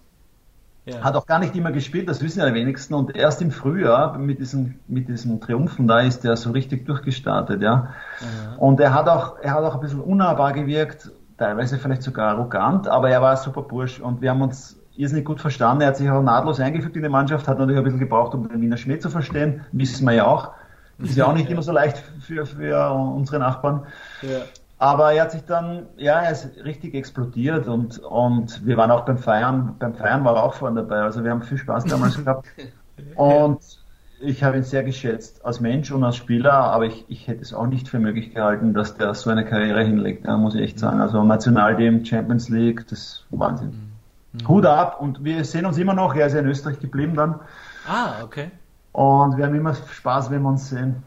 Ja. 0.92 1.02
Hat 1.02 1.16
auch 1.16 1.26
gar 1.26 1.40
nicht 1.40 1.56
immer 1.56 1.72
gespielt, 1.72 2.10
das 2.10 2.22
wissen 2.22 2.40
ja 2.40 2.48
die 2.48 2.54
wenigsten. 2.54 2.94
Und 2.94 3.16
erst 3.16 3.42
im 3.42 3.52
Frühjahr 3.52 4.18
mit 4.18 4.40
diesen, 4.40 4.80
mit 4.88 5.08
diesen 5.08 5.40
Triumphen 5.40 5.88
da 5.88 6.00
ist 6.02 6.26
er 6.26 6.36
so 6.36 6.52
richtig 6.52 6.86
durchgestartet, 6.86 7.62
ja. 7.62 7.90
ja. 8.22 8.58
Und 8.58 8.80
er 8.80 8.94
hat 8.94 9.08
auch, 9.08 9.38
er 9.42 9.54
hat 9.54 9.64
auch 9.64 9.76
ein 9.76 9.82
bisschen 9.82 10.02
unnahbar 10.02 10.54
gewirkt, 10.54 11.12
teilweise 11.38 11.78
vielleicht 11.78 12.04
sogar 12.04 12.30
arrogant, 12.30 12.88
aber 12.88 13.10
er 13.10 13.22
war 13.22 13.32
ein 13.32 13.38
super 13.38 13.64
Bursch 13.64 14.00
und 14.00 14.22
wir 14.22 14.30
haben 14.30 14.42
uns 14.42 14.80
irrsinnig 14.96 15.26
gut 15.26 15.42
verstanden. 15.42 15.82
Er 15.82 15.90
hat 15.90 15.98
sich 15.98 16.10
auch 16.10 16.22
nahtlos 16.22 16.60
eingefügt 16.60 16.96
in 16.96 17.04
die 17.04 17.10
Mannschaft, 17.10 17.48
hat 17.48 17.58
natürlich 17.58 17.80
ein 17.80 17.84
bisschen 17.84 18.00
gebraucht, 18.00 18.34
um 18.34 18.48
den 18.48 18.62
Wiener 18.62 18.78
Schmäh 18.78 19.00
zu 19.00 19.10
verstehen, 19.10 19.62
wissen 19.72 20.06
wir 20.06 20.14
ja 20.14 20.28
auch. 20.28 20.52
Ist 21.00 21.16
ja 21.16 21.26
auch 21.26 21.34
nicht 21.34 21.50
immer 21.50 21.64
so 21.64 21.72
leicht 21.72 21.98
für, 22.20 22.46
für 22.46 22.92
unsere 22.92 23.40
Nachbarn. 23.40 23.86
Ja. 24.22 24.42
Aber 24.82 25.14
er 25.14 25.22
hat 25.22 25.32
sich 25.32 25.46
dann, 25.46 25.86
ja, 25.98 26.22
er 26.22 26.32
ist 26.32 26.50
richtig 26.66 26.96
explodiert 26.96 27.68
und, 27.68 28.00
und 28.00 28.66
wir 28.66 28.78
waren 28.78 28.90
auch 28.90 29.06
beim 29.06 29.20
Feiern, 29.20 29.76
beim 29.78 29.94
Feiern 29.94 30.26
war 30.26 30.36
er 30.38 30.44
auch 30.44 30.56
vorne 30.56 30.82
dabei. 30.82 31.02
Also 31.02 31.24
wir 31.24 31.30
haben 31.30 31.44
viel 31.44 31.60
Spaß 31.60 31.86
damals 31.86 32.18
gehabt. 32.26 32.48
Und 33.14 33.60
ich 34.22 34.44
habe 34.44 34.58
ihn 34.58 34.64
sehr 34.64 34.82
geschätzt 34.82 35.46
als 35.46 35.60
Mensch 35.60 35.92
und 35.92 36.04
als 36.04 36.16
Spieler, 36.16 36.54
aber 36.54 36.88
ich, 36.88 37.06
ich 37.10 37.28
hätte 37.28 37.44
es 37.44 37.54
auch 37.54 37.68
nicht 37.68 37.90
für 37.90 38.00
möglich 38.00 38.34
gehalten, 38.34 38.74
dass 38.74 38.98
der 38.98 39.14
so 39.14 39.30
eine 39.30 39.46
Karriere 39.46 39.84
hinlegt, 39.84 40.26
ja, 40.26 40.36
muss 40.36 40.56
ich 40.56 40.62
echt 40.62 40.80
sagen. 40.80 41.00
Also 41.00 41.24
Nationalteam, 41.24 42.04
Champions 42.04 42.50
League, 42.50 42.88
das 42.88 43.00
ist 43.00 43.26
Wahnsinn. 43.30 43.92
Mhm. 44.34 44.48
Hut 44.48 44.66
ab 44.66 45.00
und 45.00 45.24
wir 45.24 45.46
sehen 45.46 45.68
uns 45.68 45.78
immer 45.78 45.94
noch, 45.94 46.16
er 46.16 46.26
ist 46.26 46.34
ja 46.34 46.40
in 46.40 46.48
Österreich 46.48 46.80
geblieben 46.80 47.14
dann. 47.14 47.40
Ah, 47.88 48.24
okay. 48.24 48.50
Und 48.94 49.38
wir 49.38 49.46
haben 49.46 49.54
immer 49.54 49.76
Spaß, 49.76 50.32
wenn 50.32 50.42
wir 50.42 50.50
uns 50.50 50.70
sehen. 50.70 51.04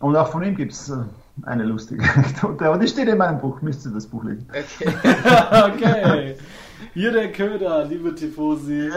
Und 0.00 0.16
auch 0.16 0.26
von 0.26 0.42
ihm 0.42 0.56
gibt 0.56 0.72
es 0.72 0.90
äh, 0.90 1.04
eine 1.42 1.64
lustige 1.64 2.04
Anekdote, 2.14 2.66
aber 2.66 2.78
die 2.78 2.88
steht 2.88 3.08
in 3.08 3.18
meinem 3.18 3.40
Buch, 3.40 3.60
müsst 3.62 3.86
ihr 3.86 3.92
das 3.92 4.06
Buch 4.06 4.24
lesen. 4.24 4.48
Okay. 4.50 4.94
okay. 5.74 6.36
Hier 6.94 7.12
der 7.12 7.32
Köder, 7.32 7.84
liebe 7.84 8.14
Tifosi. 8.14 8.90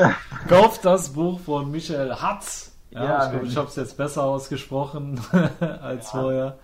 Kauft 0.50 0.84
das 0.84 1.14
Buch 1.14 1.40
von 1.40 1.72
Michael 1.72 2.14
Hatz. 2.16 2.74
Ja, 2.90 3.04
ja 3.04 3.26
ich 3.26 3.32
glaube, 3.32 3.46
ich 3.48 3.58
habe 3.58 3.68
es 3.68 3.76
jetzt 3.76 3.96
besser 3.96 4.24
ausgesprochen 4.24 5.22
als 5.60 6.12
ja. 6.12 6.20
vorher. 6.20 6.58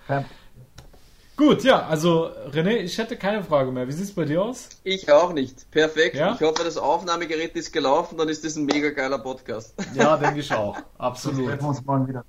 Gut, 1.37 1.63
ja, 1.63 1.87
also 1.87 2.29
René, 2.51 2.77
ich 2.77 2.97
hätte 2.97 3.17
keine 3.17 3.43
Frage 3.43 3.71
mehr. 3.71 3.87
Wie 3.87 3.91
sieht 3.91 4.05
es 4.05 4.13
bei 4.13 4.25
dir 4.25 4.43
aus? 4.43 4.69
Ich 4.83 5.11
auch 5.11 5.31
nicht. 5.31 5.71
Perfekt. 5.71 6.15
Ja? 6.15 6.35
Ich 6.35 6.41
hoffe, 6.41 6.63
das 6.63 6.77
Aufnahmegerät 6.77 7.55
ist 7.55 7.71
gelaufen, 7.71 8.17
dann 8.17 8.29
ist 8.29 8.43
das 8.43 8.57
ein 8.57 8.65
mega 8.65 8.89
geiler 8.89 9.19
Podcast. 9.19 9.73
Ja, 9.93 10.17
denke 10.17 10.41
ich 10.41 10.53
auch. 10.53 10.77
Absolut. 10.97 11.47
Wir 11.47 11.63
uns 11.63 11.83
morgen 11.85 12.07
wieder. 12.07 12.25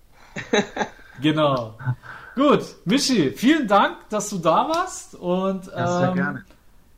genau. 1.21 1.77
Gut, 2.35 2.65
Michi, 2.85 3.31
vielen 3.31 3.69
Dank, 3.69 4.09
dass 4.09 4.31
du 4.31 4.39
da 4.39 4.69
warst. 4.69 5.15
Und 5.15 5.67
ähm, 5.69 5.73
ja, 5.77 5.99
sehr 5.99 6.13
gerne. 6.13 6.45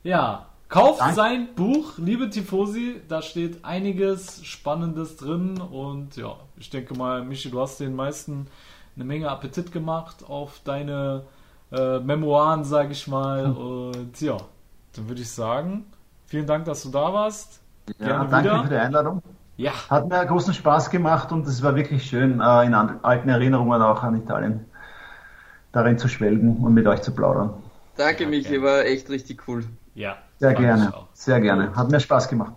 Ja, 0.05 0.47
kauft 0.69 1.01
Danke. 1.01 1.15
sein 1.15 1.49
Buch, 1.57 1.95
liebe 1.97 2.31
Tifosi. 2.31 3.01
Da 3.09 3.21
steht 3.21 3.65
einiges 3.65 4.45
Spannendes 4.45 5.17
drin. 5.17 5.61
Und 5.61 6.17
ja, 6.17 6.37
ich 6.57 6.71
denke 6.71 6.95
mal, 6.95 7.25
Michi, 7.25 7.51
du 7.51 7.61
hast 7.61 7.81
den 7.81 7.97
meisten 7.97 8.47
eine 8.95 9.05
Menge 9.05 9.29
Appetit 9.29 9.73
gemacht 9.73 10.25
auf 10.29 10.61
deine 10.65 11.23
äh, 11.73 11.99
Memoiren, 11.99 12.63
sage 12.65 12.93
ich 12.93 13.09
mal. 13.09 13.47
Hm. 13.47 13.57
Und 13.57 14.21
ja, 14.21 14.37
dann 14.95 15.09
würde 15.09 15.23
ich 15.23 15.31
sagen, 15.31 15.87
vielen 16.27 16.47
Dank, 16.47 16.65
dass 16.67 16.85
du 16.85 16.91
da 16.91 17.13
warst. 17.13 17.61
Ja, 17.99 18.07
Gerne 18.07 18.29
danke 18.31 18.51
wieder. 18.51 18.63
für 18.63 18.69
die 18.69 18.77
Einladung. 18.77 19.23
Ja. 19.57 19.73
Hat 19.91 20.09
mir 20.09 20.25
großen 20.27 20.55
Spaß 20.55 20.91
gemacht 20.91 21.31
und 21.33 21.47
es 21.47 21.63
war 21.63 21.77
wirklich 21.77 22.05
schön, 22.07 22.41
äh, 22.41 22.67
in 22.67 22.75
alten 22.75 23.29
Erinnerungen 23.29 23.83
auch 23.83 24.03
an 24.03 24.17
Italien 24.17 24.67
darin 25.75 25.99
zu 25.99 26.09
schwelgen 26.09 26.59
und 26.65 26.73
mit 26.73 26.87
euch 26.87 27.03
zu 27.03 27.13
plaudern. 27.13 27.51
Danke, 27.97 28.25
ja, 28.25 28.29
Michi, 28.29 28.63
war 28.63 28.85
echt 28.85 29.11
richtig 29.11 29.47
cool. 29.49 29.65
Ja. 29.95 30.17
Sehr 30.39 30.55
gerne, 30.55 30.93
sehr 31.13 31.41
gerne. 31.41 31.75
Hat 31.77 31.91
mir 31.91 32.01
Spaß 32.01 32.29
gemacht. 32.29 32.55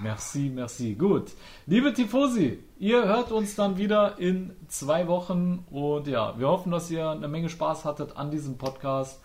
Merci, 0.00 0.50
merci. 0.54 0.94
Gut. 0.94 1.32
Liebe 1.66 1.92
Tifosi, 1.92 2.62
ihr 2.78 3.04
hört 3.06 3.32
uns 3.32 3.56
dann 3.56 3.78
wieder 3.78 4.18
in 4.18 4.52
zwei 4.68 5.08
Wochen 5.08 5.64
und 5.70 6.06
ja, 6.06 6.38
wir 6.38 6.48
hoffen, 6.48 6.70
dass 6.70 6.90
ihr 6.90 7.10
eine 7.10 7.26
Menge 7.26 7.48
Spaß 7.48 7.84
hattet 7.84 8.16
an 8.16 8.30
diesem 8.30 8.58
Podcast. 8.58 9.20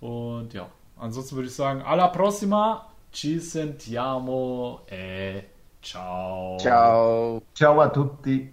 Und 0.00 0.52
ja, 0.52 0.66
ansonsten 0.98 1.36
würde 1.36 1.48
ich 1.48 1.54
sagen, 1.54 1.82
alla 1.82 2.08
prossima, 2.08 2.86
ci 3.12 3.38
sentiamo 3.38 4.80
e 4.90 5.44
ciao. 5.80 6.58
Ciao. 6.58 7.42
Ciao 7.54 7.80
a 7.80 7.88
tutti. 7.88 8.52